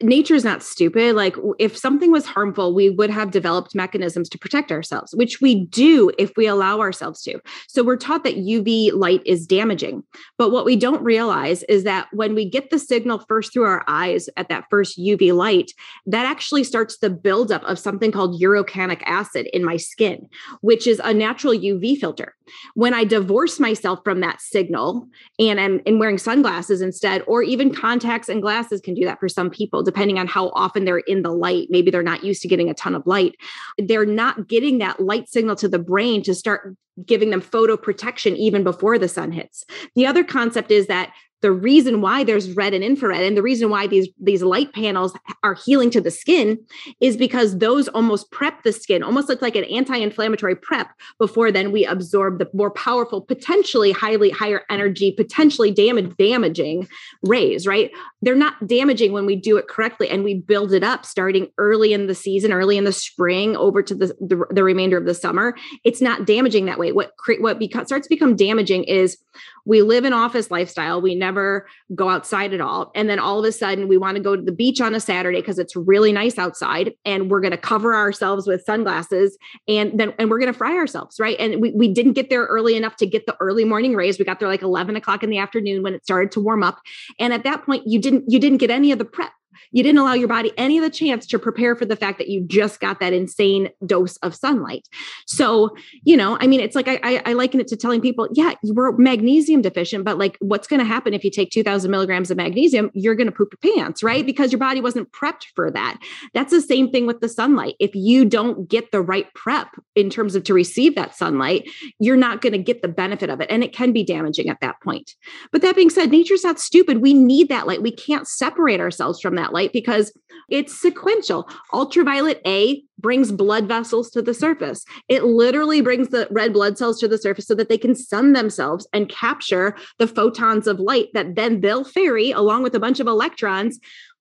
nature 0.00 0.34
is 0.34 0.44
not 0.44 0.62
stupid. 0.62 1.16
Like 1.16 1.36
if 1.58 1.76
something 1.76 2.12
was 2.12 2.24
harmful, 2.24 2.74
we 2.74 2.90
would 2.90 3.10
have 3.10 3.30
developed 3.30 3.74
mechanisms 3.74 4.28
to 4.28 4.38
protect 4.38 4.70
ourselves, 4.70 5.14
which 5.14 5.40
we 5.40 5.66
do 5.66 6.10
if 6.18 6.32
we 6.36 6.46
allow 6.46 6.78
ourselves 6.80 7.22
to. 7.22 7.40
So 7.66 7.82
we're 7.82 7.96
taught 7.96 8.22
that 8.24 8.36
UV 8.36 8.92
light 8.92 9.22
is 9.26 9.46
damaging. 9.46 10.04
But 10.36 10.50
what 10.50 10.64
we 10.64 10.76
don't 10.76 11.02
realize 11.02 11.64
is 11.64 11.84
that 11.84 12.08
when 12.12 12.34
we 12.34 12.48
get 12.48 12.70
the 12.70 12.78
signal 12.78 13.24
first 13.28 13.52
through 13.52 13.64
our 13.64 13.84
eyes 13.88 14.28
at 14.36 14.48
that 14.48 14.64
first 14.70 14.98
UV 14.98 15.34
light, 15.34 15.72
that 16.06 16.26
actually 16.26 16.64
starts 16.64 16.98
the 16.98 17.10
buildup 17.10 17.64
of 17.64 17.78
something 17.78 18.12
called 18.12 18.40
urocanic 18.40 19.02
acid 19.04 19.48
in 19.52 19.64
my 19.64 19.76
skin, 19.76 20.28
which 20.60 20.86
is 20.86 21.00
a 21.02 21.12
natural 21.12 21.54
UV 21.54 21.98
filter. 21.98 22.36
When 22.74 22.94
I 22.94 23.04
divorce 23.04 23.58
myself 23.58 24.00
from 24.04 24.20
that 24.20 24.40
signal 24.40 25.08
and 25.38 25.60
I'm 25.60 25.80
and 25.86 25.98
wearing 26.00 26.18
sunglasses 26.18 26.80
instead, 26.80 27.22
or 27.26 27.42
even 27.42 27.74
contacts 27.74 28.28
and 28.28 28.40
glasses 28.40 28.80
can 28.80 28.94
do 28.94 29.04
that 29.04 29.20
for 29.20 29.28
some 29.28 29.50
people 29.50 29.82
depending 29.88 30.18
on 30.18 30.26
how 30.26 30.50
often 30.50 30.84
they're 30.84 30.98
in 30.98 31.22
the 31.22 31.32
light. 31.32 31.68
Maybe 31.70 31.90
they're 31.90 32.02
not 32.02 32.22
used 32.22 32.42
to 32.42 32.48
getting 32.48 32.68
a 32.68 32.74
ton 32.74 32.94
of 32.94 33.06
light. 33.06 33.36
They're 33.78 34.04
not 34.04 34.46
getting 34.46 34.78
that 34.78 35.00
light 35.00 35.28
signal 35.28 35.56
to 35.56 35.68
the 35.68 35.78
brain 35.78 36.22
to 36.24 36.34
start 36.34 36.76
giving 37.06 37.30
them 37.30 37.40
photo 37.40 37.76
protection 37.76 38.36
even 38.36 38.64
before 38.64 38.98
the 38.98 39.08
sun 39.08 39.32
hits. 39.32 39.64
The 39.94 40.06
other 40.06 40.24
concept 40.24 40.70
is 40.70 40.88
that 40.88 41.12
the 41.40 41.52
reason 41.52 42.00
why 42.00 42.24
there's 42.24 42.52
red 42.52 42.74
and 42.74 42.82
infrared 42.82 43.22
and 43.22 43.36
the 43.36 43.42
reason 43.42 43.70
why 43.70 43.86
these 43.86 44.08
these 44.20 44.42
light 44.42 44.72
panels 44.72 45.16
are 45.42 45.54
healing 45.54 45.90
to 45.90 46.00
the 46.00 46.10
skin 46.10 46.58
is 47.00 47.16
because 47.16 47.58
those 47.58 47.88
almost 47.88 48.30
prep 48.30 48.62
the 48.62 48.72
skin 48.72 49.02
almost 49.02 49.28
look 49.28 49.40
like 49.40 49.56
an 49.56 49.64
anti-inflammatory 49.64 50.56
prep 50.56 50.90
before 51.18 51.52
then 51.52 51.70
we 51.70 51.84
absorb 51.84 52.38
the 52.38 52.48
more 52.52 52.70
powerful 52.70 53.20
potentially 53.20 53.92
highly 53.92 54.30
higher 54.30 54.62
energy 54.70 55.12
potentially 55.12 55.70
damage 55.70 56.16
damaging 56.16 56.88
rays 57.22 57.66
right? 57.66 57.90
They're 58.22 58.34
not 58.34 58.66
damaging 58.66 59.12
when 59.12 59.26
we 59.26 59.36
do 59.36 59.56
it 59.58 59.68
correctly 59.68 60.08
and 60.08 60.24
we 60.24 60.34
build 60.34 60.72
it 60.72 60.82
up 60.82 61.06
starting 61.06 61.48
early 61.58 61.92
in 61.92 62.06
the 62.06 62.14
season 62.14 62.52
early 62.52 62.76
in 62.76 62.84
the 62.84 62.92
spring 62.92 63.56
over 63.56 63.82
to 63.82 63.94
the 63.94 64.06
the, 64.20 64.44
the 64.50 64.64
remainder 64.64 64.96
of 64.96 65.06
the 65.06 65.14
summer. 65.14 65.54
It's 65.84 66.00
not 66.00 66.26
damaging 66.26 66.66
that 66.66 66.78
way. 66.78 66.92
What 66.92 67.12
what 67.38 67.60
beca- 67.60 67.86
starts 67.86 68.06
to 68.06 68.14
become 68.14 68.36
damaging 68.36 68.84
is 68.84 69.18
we 69.64 69.82
live 69.82 70.04
an 70.04 70.12
office 70.14 70.50
lifestyle. 70.50 71.00
We 71.02 71.14
never 71.28 71.66
go 71.94 72.08
outside 72.08 72.54
at 72.54 72.60
all. 72.60 72.90
And 72.94 73.08
then 73.10 73.18
all 73.18 73.38
of 73.38 73.44
a 73.44 73.52
sudden 73.52 73.86
we 73.86 73.98
want 73.98 74.16
to 74.16 74.22
go 74.22 74.34
to 74.34 74.40
the 74.40 74.52
beach 74.52 74.80
on 74.80 74.94
a 74.94 75.00
saturday 75.00 75.40
because 75.40 75.58
it's 75.58 75.76
really 75.76 76.10
nice 76.10 76.38
outside 76.38 76.94
and 77.04 77.30
we're 77.30 77.40
going 77.40 77.52
to 77.52 77.58
cover 77.58 77.94
ourselves 77.94 78.46
with 78.46 78.62
sunglasses 78.64 79.36
and 79.66 79.98
then 80.00 80.14
and 80.18 80.30
we're 80.30 80.38
going 80.38 80.52
to 80.52 80.58
fry 80.58 80.74
ourselves 80.74 81.20
right? 81.20 81.36
And 81.38 81.60
we, 81.60 81.72
we 81.72 81.92
didn't 81.92 82.14
get 82.14 82.30
there 82.30 82.44
early 82.46 82.76
enough 82.76 82.96
to 82.96 83.06
get 83.06 83.26
the 83.26 83.36
early 83.40 83.64
morning 83.64 83.94
rays. 83.94 84.18
We 84.18 84.24
got 84.24 84.40
there 84.40 84.48
like 84.48 84.62
11 84.62 84.96
o'clock 84.96 85.22
in 85.22 85.28
the 85.28 85.38
afternoon 85.38 85.82
when 85.82 85.94
it 85.94 86.04
started 86.04 86.32
to 86.32 86.40
warm 86.40 86.62
up. 86.62 86.80
And 87.18 87.32
at 87.34 87.44
that 87.44 87.64
point 87.64 87.86
you 87.86 88.00
didn't 88.00 88.24
you 88.28 88.38
didn't 88.38 88.58
get 88.58 88.70
any 88.70 88.90
of 88.90 88.98
the 88.98 89.04
prep 89.04 89.32
you 89.70 89.82
didn't 89.82 89.98
allow 89.98 90.14
your 90.14 90.28
body 90.28 90.52
any 90.56 90.78
of 90.78 90.84
the 90.84 90.90
chance 90.90 91.26
to 91.26 91.38
prepare 91.38 91.76
for 91.76 91.84
the 91.84 91.96
fact 91.96 92.18
that 92.18 92.28
you 92.28 92.44
just 92.46 92.80
got 92.80 93.00
that 93.00 93.12
insane 93.12 93.70
dose 93.86 94.16
of 94.18 94.34
sunlight. 94.34 94.86
So, 95.26 95.74
you 96.02 96.16
know, 96.16 96.38
I 96.40 96.46
mean, 96.46 96.60
it's 96.60 96.76
like 96.76 96.88
I, 96.88 96.98
I, 97.02 97.22
I 97.26 97.32
liken 97.32 97.60
it 97.60 97.68
to 97.68 97.76
telling 97.76 98.00
people, 98.00 98.28
yeah, 98.32 98.54
you 98.62 98.74
were 98.74 98.96
magnesium 98.96 99.62
deficient, 99.62 100.04
but 100.04 100.18
like 100.18 100.36
what's 100.40 100.66
going 100.66 100.80
to 100.80 100.86
happen 100.86 101.14
if 101.14 101.24
you 101.24 101.30
take 101.30 101.50
2000 101.50 101.90
milligrams 101.90 102.30
of 102.30 102.36
magnesium? 102.36 102.90
You're 102.94 103.14
going 103.14 103.26
to 103.26 103.32
poop 103.32 103.52
your 103.62 103.74
pants, 103.74 104.02
right? 104.02 104.24
Because 104.24 104.52
your 104.52 104.58
body 104.58 104.80
wasn't 104.80 105.10
prepped 105.12 105.46
for 105.54 105.70
that. 105.70 105.98
That's 106.34 106.52
the 106.52 106.60
same 106.60 106.90
thing 106.90 107.06
with 107.06 107.20
the 107.20 107.28
sunlight. 107.28 107.74
If 107.78 107.94
you 107.94 108.24
don't 108.24 108.68
get 108.68 108.90
the 108.92 109.00
right 109.00 109.32
prep 109.34 109.68
in 109.94 110.10
terms 110.10 110.34
of 110.34 110.44
to 110.44 110.54
receive 110.54 110.94
that 110.94 111.14
sunlight, 111.14 111.68
you're 111.98 112.16
not 112.16 112.40
going 112.40 112.52
to 112.52 112.58
get 112.58 112.82
the 112.82 112.88
benefit 112.88 113.30
of 113.30 113.40
it. 113.40 113.50
And 113.50 113.62
it 113.62 113.72
can 113.72 113.92
be 113.92 114.04
damaging 114.04 114.48
at 114.48 114.60
that 114.60 114.80
point. 114.82 115.14
But 115.52 115.62
that 115.62 115.76
being 115.76 115.90
said, 115.90 116.10
nature's 116.10 116.44
not 116.44 116.60
stupid. 116.60 116.98
We 116.98 117.14
need 117.14 117.48
that 117.48 117.66
light. 117.66 117.82
We 117.82 117.92
can't 117.92 118.26
separate 118.26 118.80
ourselves 118.80 119.20
from 119.20 119.36
that 119.36 119.47
light 119.52 119.68
light 119.68 119.72
because 119.72 120.12
it's 120.48 120.80
sequential. 120.80 121.48
Ultraviolet 121.74 122.40
A 122.46 122.82
brings 122.98 123.30
blood 123.30 123.68
vessels 123.68 124.10
to 124.10 124.22
the 124.22 124.32
surface. 124.32 124.84
It 125.08 125.24
literally 125.24 125.82
brings 125.82 126.08
the 126.08 126.26
red 126.30 126.52
blood 126.52 126.78
cells 126.78 126.98
to 127.00 127.08
the 127.08 127.18
surface 127.18 127.46
so 127.46 127.54
that 127.54 127.68
they 127.68 127.78
can 127.78 127.94
sun 127.94 128.32
themselves 128.32 128.86
and 128.92 129.08
capture 129.08 129.76
the 129.98 130.08
photons 130.08 130.66
of 130.66 130.80
light 130.80 131.08
that 131.12 131.34
then 131.34 131.60
they'll 131.60 131.84
ferry 131.84 132.30
along 132.30 132.62
with 132.62 132.74
a 132.74 132.80
bunch 132.80 132.98
of 132.98 133.06
electrons 133.06 133.78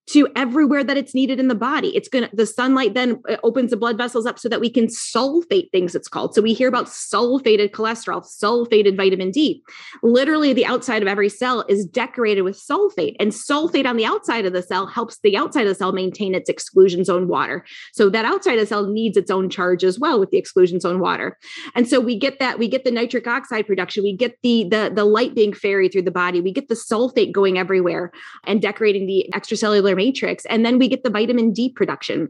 to 0.08 0.28
everywhere 0.36 0.84
that 0.84 0.96
it's 0.96 1.14
needed 1.14 1.40
in 1.40 1.50
the 1.50 1.56
body. 1.56 1.96
It's 1.96 2.08
going 2.08 2.30
to, 2.30 2.36
the 2.36 2.46
sunlight 2.46 2.94
then 2.94 3.22
uh, 3.30 3.36
opens 3.44 3.72
the 3.72 3.78
blood 3.78 3.98
vessels 3.98 4.26
up 4.26 4.40
so 4.40 4.48
that 4.48 4.62
we 4.62 4.70
can 4.70 4.88
sulfate 4.88 5.70
things, 5.72 5.96
it's 5.96 6.08
called. 6.08 6.34
So 6.34 6.42
we 6.42 6.54
hear 6.54 6.70
about 6.70 6.86
sulfated 6.86 7.72
cholesterol, 7.72 8.26
sulfated 8.26 8.96
vitamin 8.96 9.32
D. 9.32 9.62
Literally, 10.02 10.54
the 10.54 10.66
outside 10.66 11.02
of 11.02 11.10
every 11.10 11.28
cell 11.28 11.66
is 11.68 11.86
decorated 11.86 12.44
with 12.44 12.58
sulfate, 12.58 13.16
and 13.20 13.32
sulfate 13.32 13.86
on 13.86 13.98
the 13.98 14.06
outside 14.06 14.46
of 14.46 14.54
the 14.54 14.62
cell 14.62 14.88
helps 14.88 15.20
the 15.24 15.36
outside 15.36 15.64
of 15.64 15.70
the 15.70 15.76
cell 15.76 15.92
maintain 15.92 16.34
its 16.34 16.50
exclusion 16.50 17.04
zone 17.04 17.28
water. 17.28 17.66
So 17.92 18.10
that 18.10 18.24
outside 18.24 18.54
of 18.54 18.62
the 18.62 18.66
cell 18.66 18.88
needs 18.88 19.18
its 19.18 19.30
own 19.30 19.50
charge 19.50 19.84
as 19.84 20.00
well 20.00 20.20
with 20.20 20.32
the 20.32 20.38
exclusion 20.38 20.80
zone 20.80 21.00
water. 21.00 21.38
And 21.76 21.88
so 21.88 22.00
we 22.00 22.18
get 22.18 22.40
that, 22.40 22.60
we 22.60 22.70
get 22.70 22.86
the 22.86 22.92
nitric 22.92 23.28
oxide 23.28 23.68
production, 23.68 24.04
we 24.04 24.16
get 24.16 24.38
the, 24.42 24.64
the, 24.70 24.92
the 24.94 25.06
light 25.06 25.36
being 25.36 25.52
ferried 25.52 25.92
through 25.92 26.04
the 26.04 26.12
body, 26.12 26.40
we 26.40 26.54
get 26.54 26.70
the 26.70 26.76
sulfate 26.76 27.34
going 27.34 27.58
everywhere 27.58 28.12
and 28.46 28.62
decorating 28.62 29.06
the 29.06 29.30
extracellular 29.34 29.97
matrix. 29.98 30.46
And 30.46 30.66
then 30.66 30.80
we 30.80 30.88
get 30.88 31.04
the 31.04 31.10
vitamin 31.10 31.52
D 31.52 31.70
production. 31.70 32.30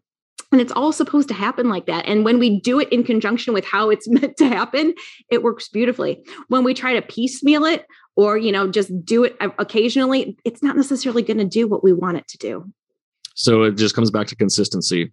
And 0.52 0.62
it's 0.62 0.72
all 0.72 0.92
supposed 0.94 1.28
to 1.28 1.34
happen 1.34 1.68
like 1.68 1.88
that. 1.88 2.06
And 2.06 2.24
when 2.24 2.40
we 2.40 2.62
do 2.62 2.80
it 2.80 2.92
in 2.92 3.04
conjunction 3.04 3.54
with 3.54 3.66
how 3.66 3.90
it's 3.90 4.08
meant 4.10 4.38
to 4.38 4.48
happen, 4.48 4.94
it 5.30 5.44
works 5.44 5.68
beautifully. 5.68 6.24
When 6.48 6.64
we 6.64 6.74
try 6.74 6.94
to 6.94 7.02
piecemeal 7.02 7.66
it 7.66 7.86
or, 8.16 8.38
you 8.38 8.52
know, 8.52 8.68
just 8.68 8.92
do 9.06 9.24
it 9.24 9.36
occasionally, 9.60 10.38
it's 10.46 10.64
not 10.64 10.76
necessarily 10.76 11.22
going 11.22 11.38
to 11.38 11.46
do 11.46 11.68
what 11.68 11.84
we 11.84 11.94
want 11.94 12.18
it 12.18 12.28
to 12.30 12.38
do. 12.38 12.72
So 13.36 13.64
it 13.64 13.76
just 13.76 13.94
comes 13.94 14.10
back 14.10 14.28
to 14.28 14.36
consistency 14.36 15.12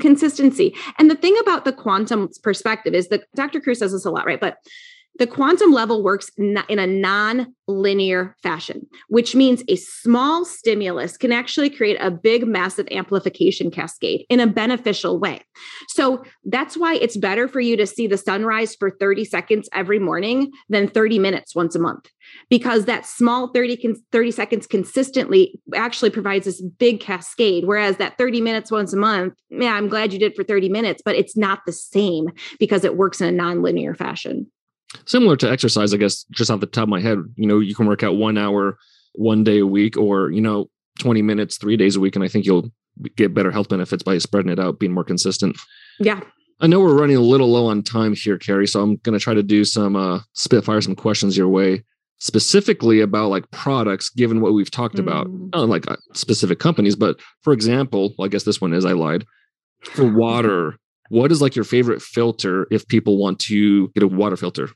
consistency. 0.00 0.74
And 0.98 1.10
the 1.10 1.14
thing 1.14 1.36
about 1.40 1.64
the 1.64 1.72
quantum 1.72 2.28
perspective 2.42 2.94
is 2.94 3.08
that 3.08 3.24
Dr. 3.34 3.60
Kruse 3.60 3.78
says 3.78 3.92
this 3.92 4.04
a 4.04 4.10
lot, 4.10 4.26
right? 4.26 4.40
But 4.40 4.58
the 5.18 5.26
quantum 5.26 5.70
level 5.70 6.02
works 6.02 6.30
in 6.36 6.78
a 6.78 6.86
non 6.86 7.54
linear 7.66 8.36
fashion, 8.42 8.86
which 9.08 9.34
means 9.34 9.62
a 9.68 9.76
small 9.76 10.44
stimulus 10.44 11.16
can 11.16 11.32
actually 11.32 11.70
create 11.70 11.96
a 11.98 12.10
big, 12.10 12.46
massive 12.46 12.86
amplification 12.90 13.70
cascade 13.70 14.26
in 14.28 14.40
a 14.40 14.46
beneficial 14.46 15.18
way. 15.18 15.40
So 15.88 16.22
that's 16.44 16.76
why 16.76 16.96
it's 16.96 17.16
better 17.16 17.48
for 17.48 17.60
you 17.60 17.76
to 17.76 17.86
see 17.86 18.06
the 18.06 18.18
sunrise 18.18 18.74
for 18.74 18.90
30 18.90 19.24
seconds 19.24 19.68
every 19.72 19.98
morning 19.98 20.50
than 20.68 20.88
30 20.88 21.18
minutes 21.18 21.54
once 21.54 21.74
a 21.74 21.78
month, 21.78 22.10
because 22.50 22.84
that 22.84 23.06
small 23.06 23.48
30, 23.48 23.94
30 24.12 24.30
seconds 24.30 24.66
consistently 24.66 25.58
actually 25.74 26.10
provides 26.10 26.44
this 26.44 26.60
big 26.60 27.00
cascade. 27.00 27.64
Whereas 27.64 27.96
that 27.96 28.18
30 28.18 28.40
minutes 28.40 28.70
once 28.70 28.92
a 28.92 28.98
month, 28.98 29.34
yeah, 29.50 29.74
I'm 29.74 29.88
glad 29.88 30.12
you 30.12 30.18
did 30.18 30.34
for 30.34 30.44
30 30.44 30.68
minutes, 30.68 31.02
but 31.04 31.14
it's 31.14 31.36
not 31.36 31.60
the 31.64 31.72
same 31.72 32.28
because 32.58 32.84
it 32.84 32.96
works 32.96 33.20
in 33.20 33.28
a 33.28 33.32
non 33.32 33.62
linear 33.62 33.94
fashion 33.94 34.50
similar 35.06 35.36
to 35.36 35.50
exercise, 35.50 35.92
I 35.94 35.96
guess, 35.96 36.24
just 36.30 36.50
off 36.50 36.60
the 36.60 36.66
top 36.66 36.84
of 36.84 36.88
my 36.88 37.00
head, 37.00 37.18
you 37.36 37.46
know, 37.46 37.60
you 37.60 37.74
can 37.74 37.86
work 37.86 38.02
out 38.02 38.16
one 38.16 38.38
hour 38.38 38.78
one 39.14 39.44
day 39.44 39.60
a 39.60 39.66
week 39.66 39.96
or, 39.96 40.30
you 40.30 40.40
know, 40.40 40.70
20 41.00 41.22
minutes 41.22 41.58
three 41.58 41.76
days 41.76 41.96
a 41.96 42.00
week. 42.00 42.16
And 42.16 42.24
I 42.24 42.28
think 42.28 42.44
you'll 42.44 42.70
get 43.16 43.34
better 43.34 43.50
health 43.50 43.68
benefits 43.68 44.02
by 44.02 44.18
spreading 44.18 44.52
it 44.52 44.58
out, 44.58 44.78
being 44.78 44.92
more 44.92 45.04
consistent. 45.04 45.56
Yeah. 45.98 46.20
I 46.60 46.66
know 46.66 46.80
we're 46.80 46.98
running 46.98 47.16
a 47.16 47.20
little 47.20 47.50
low 47.50 47.66
on 47.66 47.82
time 47.82 48.14
here, 48.14 48.38
Carrie. 48.38 48.66
So 48.66 48.80
I'm 48.80 48.96
going 48.98 49.18
to 49.18 49.22
try 49.22 49.34
to 49.34 49.42
do 49.42 49.64
some 49.64 49.96
uh, 49.96 50.20
spitfire 50.34 50.80
some 50.80 50.94
questions 50.94 51.36
your 51.36 51.48
way, 51.48 51.82
specifically 52.18 53.00
about 53.00 53.30
like 53.30 53.50
products, 53.50 54.08
given 54.10 54.40
what 54.40 54.54
we've 54.54 54.70
talked 54.70 54.96
mm. 54.96 55.00
about, 55.00 55.28
not 55.52 55.68
like 55.68 55.90
uh, 55.90 55.96
specific 56.14 56.60
companies, 56.60 56.94
but 56.94 57.18
for 57.42 57.52
example, 57.52 58.14
well, 58.16 58.26
I 58.26 58.28
guess 58.28 58.44
this 58.44 58.60
one 58.60 58.72
is 58.72 58.84
I 58.84 58.92
lied 58.92 59.24
for 59.82 60.04
water. 60.04 60.76
what 61.10 61.30
is 61.32 61.42
like 61.42 61.54
your 61.54 61.64
favorite 61.64 62.00
filter 62.00 62.66
if 62.70 62.86
people 62.88 63.18
want 63.18 63.38
to 63.40 63.88
get 63.88 64.02
a 64.02 64.08
water 64.08 64.36
filter? 64.36 64.70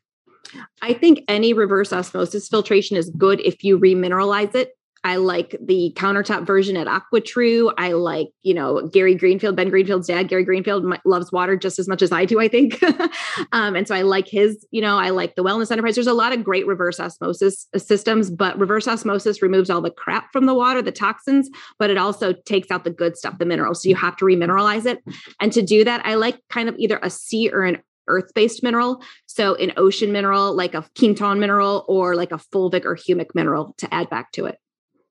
I 0.82 0.94
think 0.94 1.24
any 1.28 1.52
reverse 1.52 1.92
osmosis 1.92 2.48
filtration 2.48 2.96
is 2.96 3.10
good 3.10 3.40
if 3.40 3.62
you 3.64 3.78
remineralize 3.78 4.54
it. 4.54 4.72
I 5.04 5.16
like 5.16 5.56
the 5.60 5.92
countertop 5.96 6.46
version 6.46 6.76
at 6.76 6.86
AquaTru. 6.86 7.72
I 7.78 7.92
like, 7.92 8.28
you 8.42 8.52
know, 8.52 8.88
Gary 8.88 9.14
Greenfield, 9.14 9.54
Ben 9.54 9.70
Greenfield's 9.70 10.08
dad, 10.08 10.28
Gary 10.28 10.44
Greenfield 10.44 10.84
loves 11.04 11.30
water 11.30 11.56
just 11.56 11.78
as 11.78 11.88
much 11.88 12.02
as 12.02 12.10
I 12.10 12.24
do, 12.24 12.40
I 12.40 12.48
think. 12.48 12.82
um, 13.52 13.76
and 13.76 13.86
so 13.86 13.94
I 13.94 14.02
like 14.02 14.26
his, 14.26 14.66
you 14.70 14.80
know, 14.80 14.98
I 14.98 15.10
like 15.10 15.36
the 15.36 15.44
Wellness 15.44 15.70
Enterprise. 15.70 15.94
There's 15.94 16.08
a 16.08 16.14
lot 16.14 16.32
of 16.32 16.42
great 16.42 16.66
reverse 16.66 16.98
osmosis 16.98 17.68
uh, 17.74 17.78
systems, 17.78 18.30
but 18.30 18.58
reverse 18.58 18.88
osmosis 18.88 19.40
removes 19.40 19.70
all 19.70 19.80
the 19.80 19.90
crap 19.90 20.32
from 20.32 20.46
the 20.46 20.54
water, 20.54 20.82
the 20.82 20.92
toxins, 20.92 21.48
but 21.78 21.90
it 21.90 21.96
also 21.96 22.32
takes 22.32 22.70
out 22.70 22.84
the 22.84 22.90
good 22.90 23.16
stuff, 23.16 23.38
the 23.38 23.46
minerals. 23.46 23.82
So 23.82 23.88
you 23.88 23.96
have 23.96 24.16
to 24.16 24.24
remineralize 24.24 24.84
it. 24.84 24.98
And 25.40 25.52
to 25.52 25.62
do 25.62 25.84
that, 25.84 26.04
I 26.04 26.14
like 26.14 26.40
kind 26.50 26.68
of 26.68 26.76
either 26.76 26.98
a 27.02 27.10
sea 27.10 27.50
or 27.52 27.62
an 27.62 27.78
earth 28.08 28.32
based 28.34 28.62
mineral. 28.62 29.02
So, 29.26 29.54
an 29.54 29.72
ocean 29.76 30.12
mineral, 30.12 30.54
like 30.54 30.74
a 30.74 30.84
quinton 30.98 31.38
mineral, 31.38 31.84
or 31.88 32.16
like 32.16 32.32
a 32.32 32.38
fulvic 32.38 32.84
or 32.84 32.96
humic 32.96 33.34
mineral 33.34 33.74
to 33.78 33.92
add 33.94 34.10
back 34.10 34.32
to 34.32 34.46
it. 34.46 34.58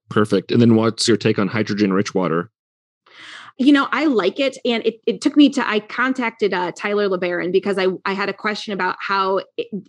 Perfect. 0.10 0.52
And 0.52 0.62
then, 0.62 0.76
what's 0.76 1.08
your 1.08 1.18
take 1.18 1.40
on 1.40 1.48
hydrogen 1.48 1.94
rich 1.94 2.14
water? 2.14 2.52
you 3.60 3.74
know, 3.74 3.88
I 3.92 4.06
like 4.06 4.40
it. 4.40 4.58
And 4.66 4.86
it, 4.86 5.00
it 5.08 5.22
took 5.22 5.36
me 5.36 5.50
to, 5.50 5.68
I 5.68 5.80
contacted 5.80 6.54
uh, 6.54 6.72
Tyler 6.74 7.10
LeBaron 7.10 7.52
because 7.52 7.80
I, 7.80 7.88
I 8.06 8.14
had 8.14 8.30
a 8.30 8.34
question 8.34 8.72
about 8.72 8.98
how, 9.00 9.42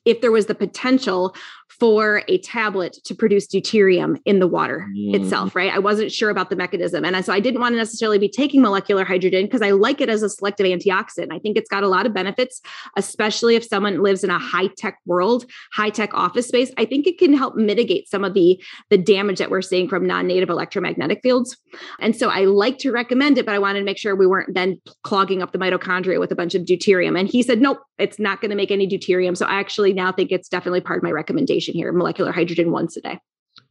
if 0.06 0.22
there 0.22 0.32
was 0.32 0.46
the 0.46 0.54
potential 0.54 1.34
for 1.68 2.22
a 2.28 2.38
tablet 2.38 2.98
to 3.04 3.14
produce 3.14 3.46
deuterium 3.46 4.20
in 4.24 4.38
the 4.38 4.46
water 4.46 4.88
mm. 4.90 5.14
itself, 5.14 5.54
right? 5.54 5.72
I 5.72 5.78
wasn't 5.78 6.10
sure 6.10 6.30
about 6.30 6.50
the 6.50 6.56
mechanism. 6.56 7.04
And 7.04 7.24
so 7.24 7.32
I 7.32 7.40
didn't 7.40 7.60
want 7.60 7.74
to 7.74 7.76
necessarily 7.76 8.18
be 8.18 8.28
taking 8.28 8.62
molecular 8.62 9.04
hydrogen 9.04 9.44
because 9.44 9.62
I 9.62 9.70
like 9.70 10.00
it 10.00 10.08
as 10.08 10.22
a 10.22 10.28
selective 10.28 10.66
antioxidant. 10.66 11.32
I 11.32 11.38
think 11.38 11.56
it's 11.56 11.68
got 11.68 11.84
a 11.84 11.88
lot 11.88 12.06
of 12.06 12.14
benefits, 12.14 12.60
especially 12.96 13.54
if 13.54 13.64
someone 13.64 14.02
lives 14.02 14.24
in 14.24 14.30
a 14.30 14.38
high 14.38 14.68
tech 14.76 14.98
world, 15.06 15.44
high 15.72 15.90
tech 15.90 16.12
office 16.14 16.48
space. 16.48 16.72
I 16.78 16.84
think 16.84 17.06
it 17.06 17.18
can 17.18 17.34
help 17.34 17.54
mitigate 17.54 18.08
some 18.08 18.24
of 18.24 18.34
the, 18.34 18.60
the 18.90 18.98
damage 18.98 19.38
that 19.38 19.50
we're 19.50 19.62
seeing 19.62 19.88
from 19.88 20.06
non 20.06 20.26
native 20.26 20.50
electromagnetic 20.50 21.20
fields. 21.22 21.56
And 22.00 22.16
so 22.16 22.28
I 22.28 22.44
like 22.44 22.78
to 22.78 22.90
recommend 22.90 23.38
it, 23.38 23.46
but 23.46 23.54
I 23.54 23.58
wanted 23.58 23.80
to 23.80 23.84
make 23.84 23.98
sure 23.98 24.16
we 24.16 24.26
weren't 24.26 24.54
then 24.54 24.80
clogging 25.04 25.42
up 25.42 25.52
the 25.52 25.58
mitochondria 25.58 26.18
with 26.18 26.32
a 26.32 26.36
bunch 26.36 26.54
of 26.54 26.62
deuterium. 26.62 27.18
And 27.18 27.28
he 27.28 27.42
said, 27.42 27.60
nope, 27.60 27.78
it's 27.98 28.18
not 28.18 28.40
going 28.40 28.50
to 28.50 28.56
make 28.56 28.70
any 28.70 28.88
deuterium. 28.88 29.36
So 29.36 29.46
I 29.46 29.58
actually 29.58 29.92
now 29.92 30.12
think 30.12 30.30
it's 30.32 30.48
definitely 30.48 30.80
part 30.80 30.98
of 30.98 31.02
my 31.02 31.10
recommendation 31.10 31.74
here, 31.74 31.92
molecular 31.92 32.32
hydrogen 32.32 32.70
once 32.70 32.96
a 32.96 33.00
day. 33.00 33.18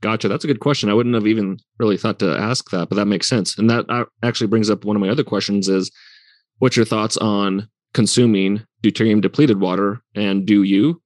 Gotcha. 0.01 0.27
That's 0.27 0.43
a 0.43 0.47
good 0.47 0.59
question. 0.59 0.89
I 0.89 0.93
wouldn't 0.93 1.15
have 1.15 1.27
even 1.27 1.57
really 1.79 1.97
thought 1.97 2.19
to 2.19 2.37
ask 2.37 2.69
that, 2.71 2.89
but 2.89 2.95
that 2.95 3.05
makes 3.05 3.27
sense. 3.27 3.57
And 3.57 3.69
that 3.69 3.85
uh, 3.89 4.05
actually 4.21 4.47
brings 4.47 4.69
up 4.69 4.85
one 4.85 4.95
of 4.95 5.01
my 5.01 5.09
other 5.09 5.23
questions 5.23 5.69
is 5.69 5.91
what's 6.59 6.75
your 6.75 6.85
thoughts 6.85 7.17
on 7.17 7.69
consuming 7.93 8.63
deuterium 8.83 9.21
depleted 9.21 9.59
water 9.59 10.01
and 10.13 10.45
do 10.45 10.63
you 10.63 11.01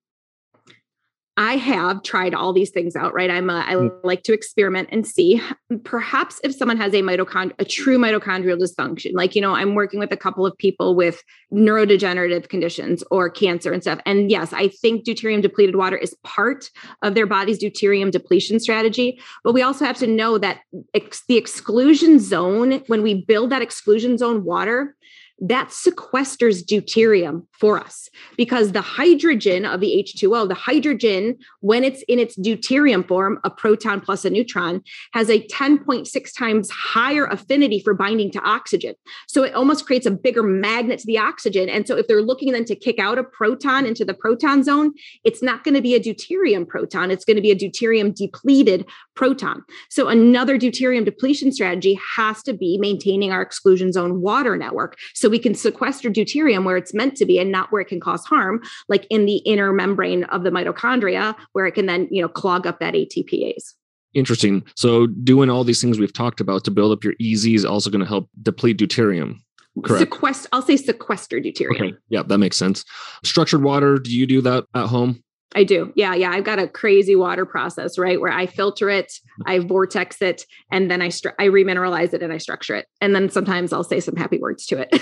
I 1.37 1.55
have 1.55 2.03
tried 2.03 2.33
all 2.33 2.51
these 2.51 2.71
things 2.71 2.95
out, 2.95 3.13
right? 3.13 3.31
I'm 3.31 3.49
a, 3.49 3.63
I 3.65 3.75
mm. 3.75 3.89
like 4.03 4.23
to 4.23 4.33
experiment 4.33 4.89
and 4.91 5.07
see. 5.07 5.41
Perhaps 5.85 6.41
if 6.43 6.53
someone 6.53 6.77
has 6.77 6.93
a 6.93 7.01
mitochondria, 7.01 7.53
a 7.57 7.65
true 7.65 7.97
mitochondrial 7.97 8.59
dysfunction, 8.59 9.13
like 9.13 9.33
you 9.33 9.41
know, 9.41 9.53
I'm 9.53 9.73
working 9.73 9.99
with 9.99 10.11
a 10.11 10.17
couple 10.17 10.45
of 10.45 10.57
people 10.57 10.93
with 10.93 11.23
neurodegenerative 11.53 12.49
conditions 12.49 13.01
or 13.11 13.29
cancer 13.29 13.71
and 13.71 13.81
stuff. 13.81 13.99
And 14.05 14.29
yes, 14.29 14.51
I 14.51 14.67
think 14.67 15.05
deuterium 15.05 15.41
depleted 15.41 15.77
water 15.77 15.97
is 15.97 16.15
part 16.23 16.69
of 17.01 17.15
their 17.15 17.25
body's 17.27 17.59
deuterium 17.59 18.11
depletion 18.11 18.59
strategy. 18.59 19.19
But 19.43 19.53
we 19.53 19.61
also 19.61 19.85
have 19.85 19.97
to 19.97 20.07
know 20.07 20.37
that 20.37 20.59
ex- 20.93 21.23
the 21.27 21.37
exclusion 21.37 22.19
zone, 22.19 22.83
when 22.87 23.03
we 23.03 23.23
build 23.23 23.51
that 23.51 23.61
exclusion 23.61 24.17
zone 24.17 24.43
water, 24.43 24.95
that 25.41 25.69
sequesters 25.69 26.63
deuterium 26.63 27.47
for 27.51 27.80
us 27.80 28.09
because 28.38 28.72
the 28.72 28.81
hydrogen 28.81 29.65
of 29.65 29.80
the 29.80 30.05
H2O, 30.07 30.47
the 30.47 30.53
hydrogen, 30.53 31.35
when 31.61 31.84
it's 31.84 32.03
in 32.03 32.19
its 32.19 32.38
deuterium 32.38 33.07
form, 33.07 33.39
a 33.43 33.49
proton 33.49 34.01
plus 34.01 34.23
a 34.23 34.30
neutron, 34.30 34.84
has 35.13 35.30
a 35.30 35.45
10.6 35.47 36.38
times 36.38 36.69
higher 36.69 37.26
affinity 37.26 37.80
for 37.80 37.95
binding 37.95 38.30
to 38.31 38.39
oxygen. 38.41 38.93
So 39.27 39.43
it 39.43 39.55
almost 39.55 39.88
creates 39.88 40.05
a 40.05 40.11
bigger 40.11 40.43
magnet 40.43 40.99
to 40.99 41.07
the 41.07 41.18
oxygen. 41.18 41.69
And 41.69 41.88
so 41.88 41.97
if 41.97 42.07
they're 42.07 42.22
looking 42.22 42.51
then 42.51 42.65
to 42.65 42.76
kick 42.76 42.99
out 42.99 43.18
a 43.18 43.23
proton 43.23 43.88
into 43.88 44.05
the 44.05 44.13
proton 44.13 44.63
zone, 44.63 44.93
it's 45.23 45.41
not 45.41 45.63
going 45.63 45.73
to 45.73 45.81
be 45.81 45.95
a 45.95 45.99
deuterium 45.99 46.68
proton, 46.68 47.09
it's 47.09 47.26
going 47.26 47.38
to 47.38 47.41
be 47.41 47.51
a 47.51 47.55
deuterium 47.55 48.13
depleted 48.13 48.85
proton. 49.15 49.63
So 49.89 50.07
another 50.07 50.59
deuterium 50.59 51.03
depletion 51.03 51.51
strategy 51.51 51.99
has 52.15 52.43
to 52.43 52.53
be 52.53 52.77
maintaining 52.77 53.31
our 53.31 53.41
exclusion 53.41 53.91
zone 53.91 54.22
water 54.22 54.55
network. 54.55 54.97
So 55.15 55.30
we 55.31 55.39
can 55.39 55.55
sequester 55.55 56.11
deuterium 56.11 56.63
where 56.65 56.77
it's 56.77 56.93
meant 56.93 57.15
to 57.17 57.25
be 57.25 57.39
and 57.39 57.51
not 57.51 57.71
where 57.71 57.81
it 57.81 57.87
can 57.87 57.99
cause 57.99 58.23
harm, 58.25 58.61
like 58.87 59.07
in 59.09 59.25
the 59.25 59.37
inner 59.37 59.73
membrane 59.73 60.25
of 60.25 60.43
the 60.43 60.51
mitochondria, 60.51 61.35
where 61.53 61.65
it 61.65 61.71
can 61.71 61.87
then, 61.87 62.07
you 62.11 62.21
know, 62.21 62.27
clog 62.27 62.67
up 62.67 62.79
that 62.79 62.93
ATPase. 62.93 63.73
Interesting. 64.13 64.63
So 64.75 65.07
doing 65.07 65.49
all 65.49 65.63
these 65.63 65.81
things 65.81 65.97
we've 65.97 66.13
talked 66.13 66.41
about 66.41 66.65
to 66.65 66.71
build 66.71 66.91
up 66.91 67.03
your 67.03 67.13
EZ 67.21 67.45
is 67.47 67.65
also 67.65 67.89
going 67.89 68.01
to 68.01 68.07
help 68.07 68.29
deplete 68.43 68.77
deuterium. 68.77 69.39
Correct. 69.85 70.11
Sequest, 70.11 70.47
I'll 70.51 70.61
say 70.61 70.75
sequester 70.75 71.39
deuterium. 71.39 71.75
Okay. 71.75 71.93
Yeah, 72.09 72.23
that 72.23 72.37
makes 72.37 72.57
sense. 72.57 72.83
Structured 73.23 73.63
water, 73.63 73.97
do 73.97 74.15
you 74.15 74.27
do 74.27 74.41
that 74.41 74.65
at 74.75 74.87
home? 74.87 75.23
I 75.53 75.64
do. 75.64 75.91
Yeah. 75.95 76.15
Yeah. 76.15 76.32
I've 76.32 76.44
got 76.44 76.60
a 76.60 76.68
crazy 76.68 77.15
water 77.15 77.45
process, 77.45 77.98
right? 77.98 78.22
Where 78.22 78.32
I 78.32 78.45
filter 78.45 78.90
it, 78.90 79.11
I 79.45 79.60
vortex 79.60 80.22
it, 80.22 80.45
and 80.72 80.90
then 80.90 81.02
I, 81.02 81.10
stru- 81.10 81.34
I 81.40 81.48
remineralize 81.48 82.14
it 82.14 82.23
and 82.23 82.32
I 82.32 82.38
structure 82.38 82.76
it. 82.76 82.88
And 83.02 83.14
then 83.14 83.30
sometimes 83.30 83.73
I'll 83.73 83.84
say 83.84 83.99
some 83.99 84.15
happy 84.15 84.38
words 84.38 84.65
to 84.68 84.80
it. 84.80 85.02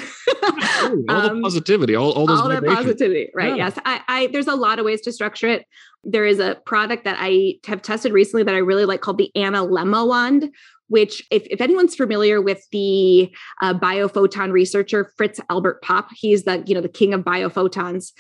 All 1.10 1.10
um, 1.10 1.38
the 1.38 1.42
positivity, 1.44 1.96
all, 1.96 2.12
all 2.14 2.26
those 2.26 2.40
all 2.40 2.50
the 2.50 2.62
positivity. 2.62 3.30
Right. 3.36 3.50
Yeah. 3.50 3.68
Yes. 3.68 3.80
I, 3.86 4.02
I, 4.08 4.28
there's 4.28 4.48
a 4.48 4.56
lot 4.56 4.80
of 4.80 4.86
ways 4.86 5.02
to 5.02 5.12
structure 5.12 5.48
it. 5.48 5.66
There 6.04 6.26
is 6.26 6.40
a 6.40 6.58
product 6.66 7.04
that 7.04 7.18
I 7.20 7.56
have 7.68 7.82
tested 7.82 8.12
recently 8.14 8.44
that 8.44 8.56
I 8.56 8.60
really 8.60 8.86
like 8.86 9.02
called 9.02 9.18
the 9.18 9.32
Analemma 9.36 10.08
wand, 10.08 10.50
which, 10.88 11.24
if, 11.30 11.46
if 11.52 11.62
anyone's 11.62 11.96
familiar 11.96 12.42
with 12.42 12.66
the 12.72 13.34
uh, 13.62 13.74
biophoton 13.74 14.52
researcher 14.52 15.12
Fritz 15.18 15.40
Albert 15.50 15.82
Popp, 15.82 16.10
he's 16.16 16.44
the 16.44 16.64
you 16.66 16.74
know 16.74 16.82
the 16.82 16.90
king 16.90 17.14
of 17.14 17.22
biophotons. 17.22 18.12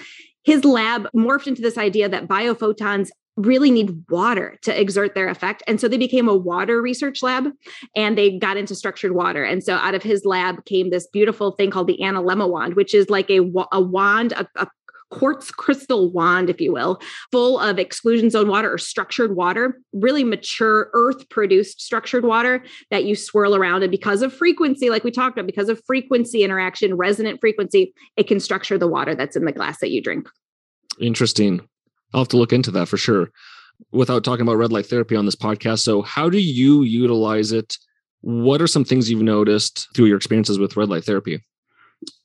His 0.43 0.63
lab 0.63 1.07
morphed 1.15 1.47
into 1.47 1.61
this 1.61 1.77
idea 1.77 2.09
that 2.09 2.27
biophotons 2.27 3.09
really 3.39 3.71
need 3.71 4.03
water 4.09 4.57
to 4.63 4.79
exert 4.79 5.15
their 5.15 5.29
effect. 5.29 5.63
And 5.65 5.79
so 5.79 5.87
they 5.87 5.97
became 5.97 6.27
a 6.27 6.35
water 6.35 6.81
research 6.81 7.23
lab 7.23 7.47
and 7.95 8.17
they 8.17 8.37
got 8.37 8.57
into 8.57 8.75
structured 8.75 9.13
water. 9.13 9.43
And 9.43 9.63
so 9.63 9.75
out 9.75 9.95
of 9.95 10.03
his 10.03 10.25
lab 10.25 10.65
came 10.65 10.89
this 10.89 11.07
beautiful 11.07 11.51
thing 11.51 11.71
called 11.71 11.87
the 11.87 11.97
Analemma 12.01 12.49
wand, 12.49 12.75
which 12.75 12.93
is 12.93 13.09
like 13.09 13.29
a, 13.29 13.39
a 13.71 13.79
wand, 13.79 14.33
a, 14.33 14.45
a 14.57 14.67
quartz 15.09 15.51
crystal 15.51 16.11
wand, 16.11 16.49
if 16.49 16.61
you 16.61 16.71
will, 16.71 16.99
full 17.31 17.59
of 17.59 17.79
exclusion 17.79 18.29
zone 18.29 18.47
water 18.47 18.71
or 18.71 18.77
structured 18.77 19.35
water, 19.35 19.79
really 19.93 20.23
mature 20.23 20.89
earth 20.93 21.27
produced 21.29 21.81
structured 21.81 22.23
water 22.23 22.63
that 22.91 23.05
you 23.05 23.15
swirl 23.15 23.55
around. 23.55 23.83
And 23.83 23.91
because 23.91 24.21
of 24.21 24.33
frequency, 24.33 24.89
like 24.89 25.03
we 25.03 25.11
talked 25.11 25.37
about, 25.37 25.47
because 25.47 25.69
of 25.69 25.81
frequency 25.85 26.43
interaction, 26.43 26.95
resonant 26.95 27.39
frequency, 27.39 27.93
it 28.17 28.27
can 28.27 28.39
structure 28.39 28.77
the 28.77 28.87
water 28.87 29.15
that's 29.15 29.35
in 29.35 29.45
the 29.45 29.51
glass 29.51 29.79
that 29.79 29.91
you 29.91 30.01
drink. 30.01 30.27
Interesting. 30.99 31.61
I'll 32.13 32.21
have 32.21 32.27
to 32.29 32.37
look 32.37 32.53
into 32.53 32.71
that 32.71 32.87
for 32.87 32.97
sure. 32.97 33.29
Without 33.91 34.23
talking 34.23 34.41
about 34.41 34.57
red 34.57 34.71
light 34.73 34.87
therapy 34.87 35.15
on 35.15 35.25
this 35.25 35.35
podcast. 35.35 35.79
So, 35.79 36.01
how 36.01 36.29
do 36.29 36.39
you 36.39 36.83
utilize 36.83 37.51
it? 37.53 37.77
What 38.21 38.61
are 38.61 38.67
some 38.67 38.83
things 38.83 39.09
you've 39.09 39.21
noticed 39.21 39.87
through 39.95 40.07
your 40.07 40.17
experiences 40.17 40.59
with 40.59 40.75
red 40.75 40.89
light 40.89 41.05
therapy? 41.05 41.41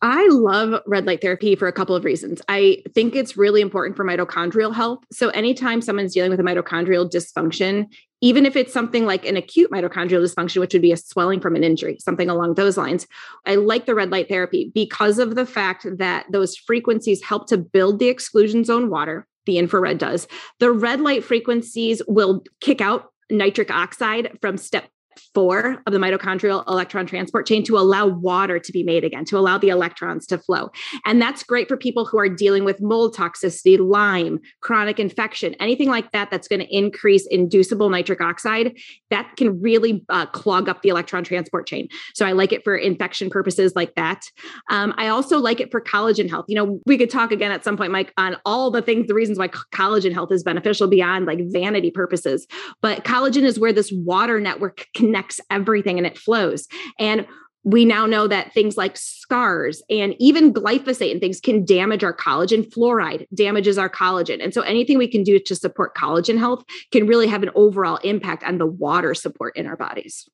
I 0.01 0.29
love 0.29 0.83
red 0.87 1.07
light 1.07 1.21
therapy 1.21 1.57
for 1.57 1.67
a 1.67 1.73
couple 1.73 1.97
of 1.97 2.05
reasons. 2.05 2.41
I 2.49 2.83
think 2.95 3.17
it's 3.17 3.37
really 3.37 3.61
important 3.61 3.97
for 3.97 4.05
mitochondrial 4.05 4.75
health. 4.75 5.01
So, 5.11 5.31
anytime 5.31 5.81
someone's 5.81 6.15
dealing 6.15 6.31
with 6.31 6.41
a 6.41 6.45
mitochondrial 6.45 7.11
dysfunction, 7.11 7.87
even 8.21 8.47
if 8.47 8.55
it's 8.55 8.73
something 8.73 9.05
like 9.05 9.27
an 9.27 9.37
acute 9.37 9.71
mitochondrial 9.71 10.23
dysfunction, 10.23 10.61
which 10.61 10.73
would 10.73 10.83
be 10.83 10.93
a 10.93 10.97
swelling 10.97 11.41
from 11.41 11.57
an 11.57 11.65
injury, 11.65 11.99
something 11.99 12.31
along 12.31 12.55
those 12.55 12.77
lines, 12.77 13.07
I 13.47 13.57
like 13.57 13.87
the 13.87 13.95
red 13.95 14.11
light 14.11 14.29
therapy 14.29 14.71
because 14.75 15.19
of 15.19 15.35
the 15.35 15.47
fact 15.47 15.87
that 15.99 16.27
those 16.31 16.57
frequencies 16.57 17.23
help 17.23 17.49
to 17.49 17.59
build 17.59 17.99
the 17.99 18.09
exclusion 18.09 18.65
zone 18.65 18.91
water. 18.91 19.27
The 19.47 19.59
infrared 19.59 19.99
does. 19.99 20.27
The 20.61 20.73
red 20.73 21.01
light 21.01 21.25
frequencies 21.25 22.01
will 22.07 22.45
kick 22.61 22.81
out 22.81 23.13
nitric 23.31 23.71
oxide 23.71 24.39
from 24.41 24.57
step 24.57 24.89
four 25.35 25.83
of 25.87 25.93
the 25.93 25.99
mitochondrial 25.99 26.67
electron 26.69 27.07
transport 27.07 27.47
chain 27.47 27.65
to 27.65 27.77
allow 27.77 28.07
water 28.07 28.59
to 28.59 28.73
be 28.73 28.83
made 28.83 29.05
again, 29.05 29.25
to 29.27 29.37
allow 29.37 29.59
the 29.59 29.69
electrons 29.69 30.27
to 30.27 30.39
flow. 30.39 30.71
And 31.05 31.21
that's 31.21 31.43
great 31.43 31.69
for 31.69 31.77
people 31.77 32.05
who 32.05 32.19
are 32.19 32.29
dealing 32.29 32.65
with 32.65 32.81
mold 32.81 33.15
toxicity, 33.17 33.79
Lyme, 33.79 34.39
chronic 34.61 34.99
infection, 34.99 35.55
anything 35.61 35.89
like 35.89 36.11
that 36.13 36.31
that's 36.31 36.49
going 36.49 36.61
to 36.61 36.77
increase 36.77 37.27
inducible 37.27 37.91
nitric 37.91 38.21
oxide. 38.21 38.77
That 39.11 39.37
can 39.37 39.61
really 39.61 40.05
uh, 40.09 40.27
clog 40.27 40.69
up 40.69 40.83
the 40.83 40.89
electron 40.89 41.25
transport 41.25 41.67
chain. 41.67 41.89
So 42.15 42.27
I 42.27 42.33
like 42.33 42.53
it 42.53 42.63
for 42.65 42.77
infection 42.77 43.31
purposes 43.31 43.73
like 43.75 43.95
that. 43.97 44.25
Um, 44.71 44.95
I 44.97 45.09
also 45.09 45.39
like 45.39 45.61
it 45.61 45.71
for 45.71 45.81
collagen 45.81 46.31
health. 46.31 46.47
You 46.49 46.57
know, 46.57 46.81
we 46.87 46.97
could 46.97 47.11
talk 47.11 47.33
again 47.33 47.51
at 47.51 47.65
some 47.65 47.77
point, 47.77 47.93
Mike, 47.93 48.13
on 48.17 48.37
all 48.47 48.71
the 48.71 48.83
things, 48.83 49.09
the 49.09 49.15
reasons 49.15 49.39
why 49.39 49.49
collagen 49.49 50.13
health 50.13 50.31
is 50.33 50.43
beneficial 50.43 50.89
beyond 50.89 51.27
like 51.27 51.41
vanity 51.53 51.91
purposes. 51.91 52.47
But 52.81 53.05
collagen 53.05 53.43
is 53.43 53.59
where 53.59 53.73
this 53.73 53.91
water 53.93 54.41
network 54.41 54.87
can 54.95 55.11
everything 55.51 55.99
and 55.99 56.07
it 56.07 56.19
flows. 56.19 56.67
And 56.99 57.27
we 57.65 57.87
now 57.87 58.05
know 58.05 58.29
that 58.29 58.53
things 58.53 58.77
like 58.77 58.97
scars 58.97 59.83
and 59.89 60.15
even 60.19 60.53
glyphosate 60.53 61.11
and 61.11 61.21
things 61.21 61.41
can 61.41 61.65
damage 61.65 62.05
our 62.05 62.15
collagen. 62.15 62.71
Fluoride 62.71 63.27
damages 63.35 63.79
our 63.79 63.89
collagen. 63.89 64.43
And 64.43 64.53
so 64.53 64.61
anything 64.61 64.99
we 64.99 65.09
can 65.09 65.23
do 65.23 65.39
to 65.39 65.57
support 65.57 65.97
collagen 65.97 66.39
health 66.39 66.63
can 66.93 67.07
really 67.07 67.27
have 67.27 67.43
an 67.43 67.51
overall 67.55 67.97
impact 68.05 68.45
on 68.45 68.59
the 68.59 68.67
water 68.67 69.15
support 69.15 69.57
in 69.57 69.67
our 69.67 69.77
bodies. 69.77 70.29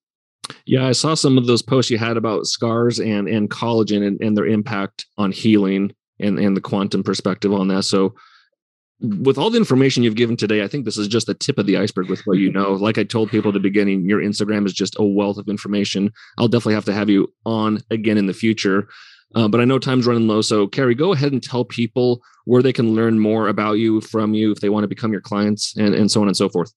Yeah, 0.66 0.86
I 0.86 0.92
saw 0.92 1.14
some 1.14 1.38
of 1.38 1.46
those 1.46 1.62
posts 1.62 1.90
you 1.90 1.98
had 1.98 2.16
about 2.16 2.46
scars 2.46 2.98
and 2.98 3.28
and 3.28 3.48
collagen 3.48 4.04
and, 4.04 4.20
and 4.20 4.36
their 4.36 4.46
impact 4.46 5.06
on 5.16 5.30
healing 5.30 5.94
and, 6.18 6.38
and 6.40 6.56
the 6.56 6.60
quantum 6.60 7.04
perspective 7.04 7.52
on 7.52 7.68
that. 7.68 7.84
So 7.84 8.14
with 9.00 9.38
all 9.38 9.50
the 9.50 9.58
information 9.58 10.02
you've 10.02 10.14
given 10.14 10.36
today, 10.36 10.62
I 10.62 10.68
think 10.68 10.84
this 10.84 10.98
is 10.98 11.08
just 11.08 11.26
the 11.26 11.34
tip 11.34 11.58
of 11.58 11.66
the 11.66 11.76
iceberg 11.76 12.10
with 12.10 12.20
what 12.26 12.38
you 12.38 12.52
know. 12.52 12.72
Like 12.72 12.98
I 12.98 13.04
told 13.04 13.30
people 13.30 13.48
at 13.48 13.54
the 13.54 13.60
beginning, 13.60 14.08
your 14.08 14.20
Instagram 14.20 14.66
is 14.66 14.72
just 14.72 14.96
a 14.98 15.04
wealth 15.04 15.38
of 15.38 15.48
information. 15.48 16.12
I'll 16.38 16.48
definitely 16.48 16.74
have 16.74 16.84
to 16.86 16.92
have 16.92 17.08
you 17.08 17.32
on 17.46 17.80
again 17.90 18.18
in 18.18 18.26
the 18.26 18.34
future. 18.34 18.88
Uh, 19.34 19.48
but 19.48 19.60
I 19.60 19.64
know 19.64 19.78
time's 19.78 20.06
running 20.06 20.26
low. 20.26 20.42
So, 20.42 20.66
Carrie, 20.66 20.94
go 20.94 21.12
ahead 21.12 21.32
and 21.32 21.42
tell 21.42 21.64
people 21.64 22.20
where 22.44 22.62
they 22.62 22.72
can 22.72 22.94
learn 22.94 23.20
more 23.20 23.48
about 23.48 23.74
you 23.74 24.00
from 24.00 24.34
you 24.34 24.50
if 24.50 24.60
they 24.60 24.68
want 24.68 24.84
to 24.84 24.88
become 24.88 25.12
your 25.12 25.20
clients 25.20 25.76
and, 25.76 25.94
and 25.94 26.10
so 26.10 26.20
on 26.20 26.26
and 26.26 26.36
so 26.36 26.48
forth. 26.48 26.72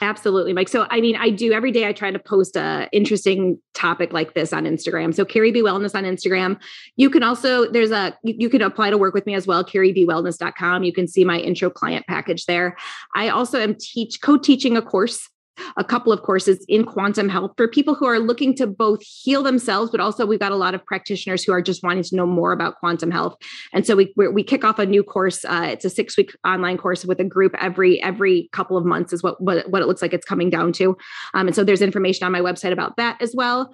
Absolutely, 0.00 0.52
Mike. 0.52 0.68
So, 0.68 0.86
I 0.90 1.00
mean, 1.00 1.16
I 1.16 1.30
do 1.30 1.52
every 1.52 1.72
day. 1.72 1.86
I 1.86 1.92
try 1.92 2.10
to 2.10 2.18
post 2.18 2.56
a 2.56 2.88
interesting 2.92 3.58
topic 3.74 4.12
like 4.12 4.34
this 4.34 4.52
on 4.52 4.64
Instagram. 4.64 5.14
So, 5.14 5.24
Carrie 5.24 5.50
B 5.50 5.62
Wellness 5.62 5.94
on 5.94 6.04
Instagram. 6.04 6.60
You 6.96 7.10
can 7.10 7.22
also 7.22 7.70
there's 7.70 7.90
a 7.90 8.16
you, 8.22 8.48
can 8.48 8.62
apply 8.62 8.90
to 8.90 8.98
work 8.98 9.14
with 9.14 9.26
me 9.26 9.34
as 9.34 9.46
well. 9.46 9.64
CarrieBWellness.com. 9.64 10.84
You 10.84 10.92
can 10.92 11.08
see 11.08 11.24
my 11.24 11.38
intro 11.38 11.70
client 11.70 12.06
package 12.06 12.46
there. 12.46 12.76
I 13.14 13.28
also 13.28 13.58
am 13.58 13.74
teach 13.74 14.20
co-teaching 14.20 14.76
a 14.76 14.82
course 14.82 15.28
a 15.76 15.84
couple 15.84 16.12
of 16.12 16.22
courses 16.22 16.64
in 16.68 16.84
quantum 16.84 17.28
health 17.28 17.52
for 17.56 17.68
people 17.68 17.94
who 17.94 18.06
are 18.06 18.18
looking 18.18 18.54
to 18.56 18.66
both 18.66 19.00
heal 19.02 19.42
themselves, 19.42 19.90
but 19.90 20.00
also 20.00 20.26
we've 20.26 20.40
got 20.40 20.52
a 20.52 20.56
lot 20.56 20.74
of 20.74 20.84
practitioners 20.84 21.44
who 21.44 21.52
are 21.52 21.62
just 21.62 21.82
wanting 21.82 22.02
to 22.02 22.16
know 22.16 22.26
more 22.26 22.52
about 22.52 22.76
quantum 22.78 23.10
health. 23.10 23.36
And 23.72 23.86
so 23.86 23.96
we 23.96 24.12
we 24.16 24.42
kick 24.42 24.64
off 24.64 24.78
a 24.78 24.86
new 24.86 25.02
course. 25.02 25.44
Uh, 25.44 25.68
it's 25.70 25.84
a 25.84 25.90
six 25.90 26.16
week 26.16 26.32
online 26.46 26.78
course 26.78 27.04
with 27.04 27.20
a 27.20 27.24
group 27.24 27.54
every 27.60 28.02
every 28.02 28.48
couple 28.52 28.76
of 28.76 28.84
months 28.84 29.12
is 29.12 29.22
what 29.22 29.40
what, 29.40 29.68
what 29.70 29.82
it 29.82 29.86
looks 29.86 30.02
like 30.02 30.12
it's 30.12 30.26
coming 30.26 30.50
down 30.50 30.72
to. 30.72 30.96
Um, 31.34 31.48
and 31.48 31.56
so 31.56 31.64
there's 31.64 31.82
information 31.82 32.24
on 32.24 32.32
my 32.32 32.40
website 32.40 32.72
about 32.72 32.96
that 32.96 33.20
as 33.20 33.34
well 33.34 33.72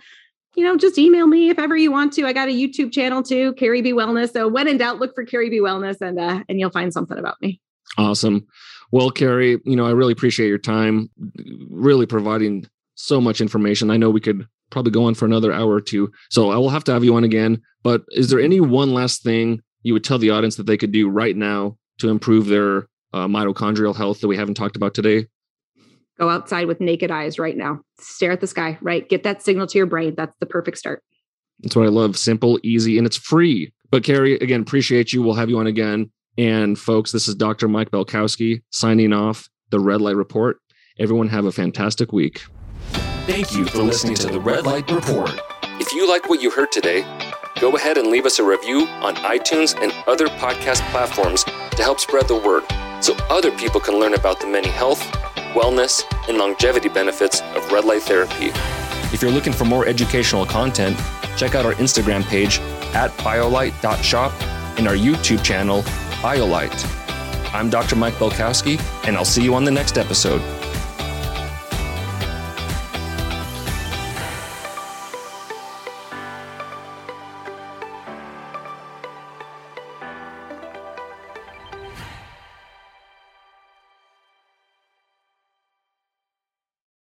you 0.54 0.64
know, 0.64 0.76
just 0.76 0.98
email 0.98 1.26
me 1.26 1.50
if 1.50 1.58
ever 1.58 1.76
you 1.76 1.90
want 1.90 2.12
to. 2.12 2.26
I 2.26 2.32
got 2.32 2.48
a 2.48 2.52
YouTube 2.52 2.92
channel 2.92 3.22
too, 3.22 3.54
Carrie 3.54 3.82
B 3.82 3.92
Wellness. 3.92 4.32
So 4.32 4.48
when 4.48 4.68
in 4.68 4.78
doubt, 4.78 5.00
look 5.00 5.14
for 5.14 5.24
Carrie 5.24 5.50
B 5.50 5.60
Wellness 5.60 6.00
and 6.00 6.18
uh, 6.18 6.42
and 6.48 6.60
you'll 6.60 6.70
find 6.70 6.92
something 6.92 7.18
about 7.18 7.36
me. 7.40 7.60
Awesome. 7.98 8.46
Well, 8.94 9.10
Carrie, 9.10 9.60
you 9.64 9.74
know, 9.74 9.84
I 9.84 9.90
really 9.90 10.12
appreciate 10.12 10.46
your 10.46 10.56
time, 10.56 11.10
really 11.68 12.06
providing 12.06 12.64
so 12.94 13.20
much 13.20 13.40
information. 13.40 13.90
I 13.90 13.96
know 13.96 14.08
we 14.08 14.20
could 14.20 14.46
probably 14.70 14.92
go 14.92 15.06
on 15.06 15.14
for 15.14 15.24
another 15.24 15.52
hour 15.52 15.72
or 15.72 15.80
two. 15.80 16.12
So 16.30 16.52
I 16.52 16.58
will 16.58 16.70
have 16.70 16.84
to 16.84 16.92
have 16.92 17.02
you 17.02 17.16
on 17.16 17.24
again. 17.24 17.60
But 17.82 18.04
is 18.10 18.30
there 18.30 18.38
any 18.38 18.60
one 18.60 18.94
last 18.94 19.24
thing 19.24 19.60
you 19.82 19.94
would 19.94 20.04
tell 20.04 20.18
the 20.18 20.30
audience 20.30 20.54
that 20.54 20.66
they 20.66 20.76
could 20.76 20.92
do 20.92 21.08
right 21.08 21.36
now 21.36 21.76
to 21.98 22.08
improve 22.08 22.46
their 22.46 22.86
uh, 23.12 23.26
mitochondrial 23.26 23.96
health 23.96 24.20
that 24.20 24.28
we 24.28 24.36
haven't 24.36 24.54
talked 24.54 24.76
about 24.76 24.94
today? 24.94 25.26
Go 26.16 26.30
outside 26.30 26.68
with 26.68 26.80
naked 26.80 27.10
eyes 27.10 27.36
right 27.36 27.56
now. 27.56 27.80
Stare 27.98 28.30
at 28.30 28.40
the 28.40 28.46
sky, 28.46 28.78
right? 28.80 29.08
Get 29.08 29.24
that 29.24 29.42
signal 29.42 29.66
to 29.66 29.76
your 29.76 29.88
brain. 29.88 30.14
That's 30.16 30.36
the 30.38 30.46
perfect 30.46 30.78
start. 30.78 31.02
That's 31.58 31.74
what 31.74 31.84
I 31.86 31.88
love. 31.88 32.16
Simple, 32.16 32.60
easy, 32.62 32.96
and 32.96 33.08
it's 33.08 33.16
free. 33.16 33.72
But 33.90 34.04
Carrie, 34.04 34.34
again, 34.34 34.60
appreciate 34.60 35.12
you. 35.12 35.20
We'll 35.20 35.34
have 35.34 35.50
you 35.50 35.58
on 35.58 35.66
again. 35.66 36.12
And 36.36 36.78
folks, 36.78 37.12
this 37.12 37.28
is 37.28 37.34
Dr. 37.34 37.68
Mike 37.68 37.90
Belkowski 37.90 38.62
signing 38.70 39.12
off 39.12 39.48
the 39.70 39.78
Red 39.78 40.00
Light 40.00 40.16
Report. 40.16 40.58
Everyone 40.98 41.28
have 41.28 41.44
a 41.44 41.52
fantastic 41.52 42.12
week. 42.12 42.44
Thank 43.26 43.54
you 43.54 43.64
for 43.66 43.78
listening 43.78 44.16
to 44.16 44.28
the 44.28 44.40
Red 44.40 44.66
Light 44.66 44.90
Report. 44.90 45.30
If 45.80 45.92
you 45.92 46.08
like 46.08 46.28
what 46.28 46.42
you 46.42 46.50
heard 46.50 46.72
today, 46.72 47.02
go 47.60 47.74
ahead 47.76 47.98
and 47.98 48.08
leave 48.08 48.26
us 48.26 48.38
a 48.38 48.44
review 48.44 48.86
on 49.00 49.14
iTunes 49.16 49.80
and 49.80 49.92
other 50.06 50.26
podcast 50.26 50.80
platforms 50.90 51.44
to 51.44 51.82
help 51.82 52.00
spread 52.00 52.28
the 52.28 52.36
word 52.36 52.64
so 53.02 53.14
other 53.30 53.50
people 53.52 53.80
can 53.80 53.98
learn 53.98 54.14
about 54.14 54.40
the 54.40 54.46
many 54.46 54.68
health, 54.68 55.00
wellness, 55.54 56.04
and 56.28 56.38
longevity 56.38 56.88
benefits 56.88 57.40
of 57.54 57.70
red 57.72 57.84
light 57.84 58.02
therapy. 58.02 58.50
If 59.12 59.22
you're 59.22 59.30
looking 59.30 59.52
for 59.52 59.64
more 59.64 59.86
educational 59.86 60.44
content, 60.44 60.98
check 61.36 61.54
out 61.54 61.64
our 61.64 61.74
Instagram 61.74 62.24
page 62.24 62.58
at 62.94 63.10
biolight.shop 63.18 64.32
and 64.78 64.88
our 64.88 64.94
YouTube 64.94 65.42
channel 65.44 65.82
BioLight. 66.24 67.52
I'm 67.52 67.68
Dr. 67.68 67.96
Mike 67.96 68.14
Belkowski, 68.14 68.80
and 69.06 69.14
I'll 69.14 69.26
see 69.26 69.42
you 69.42 69.54
on 69.54 69.64
the 69.64 69.70
next 69.70 69.98
episode. 69.98 70.40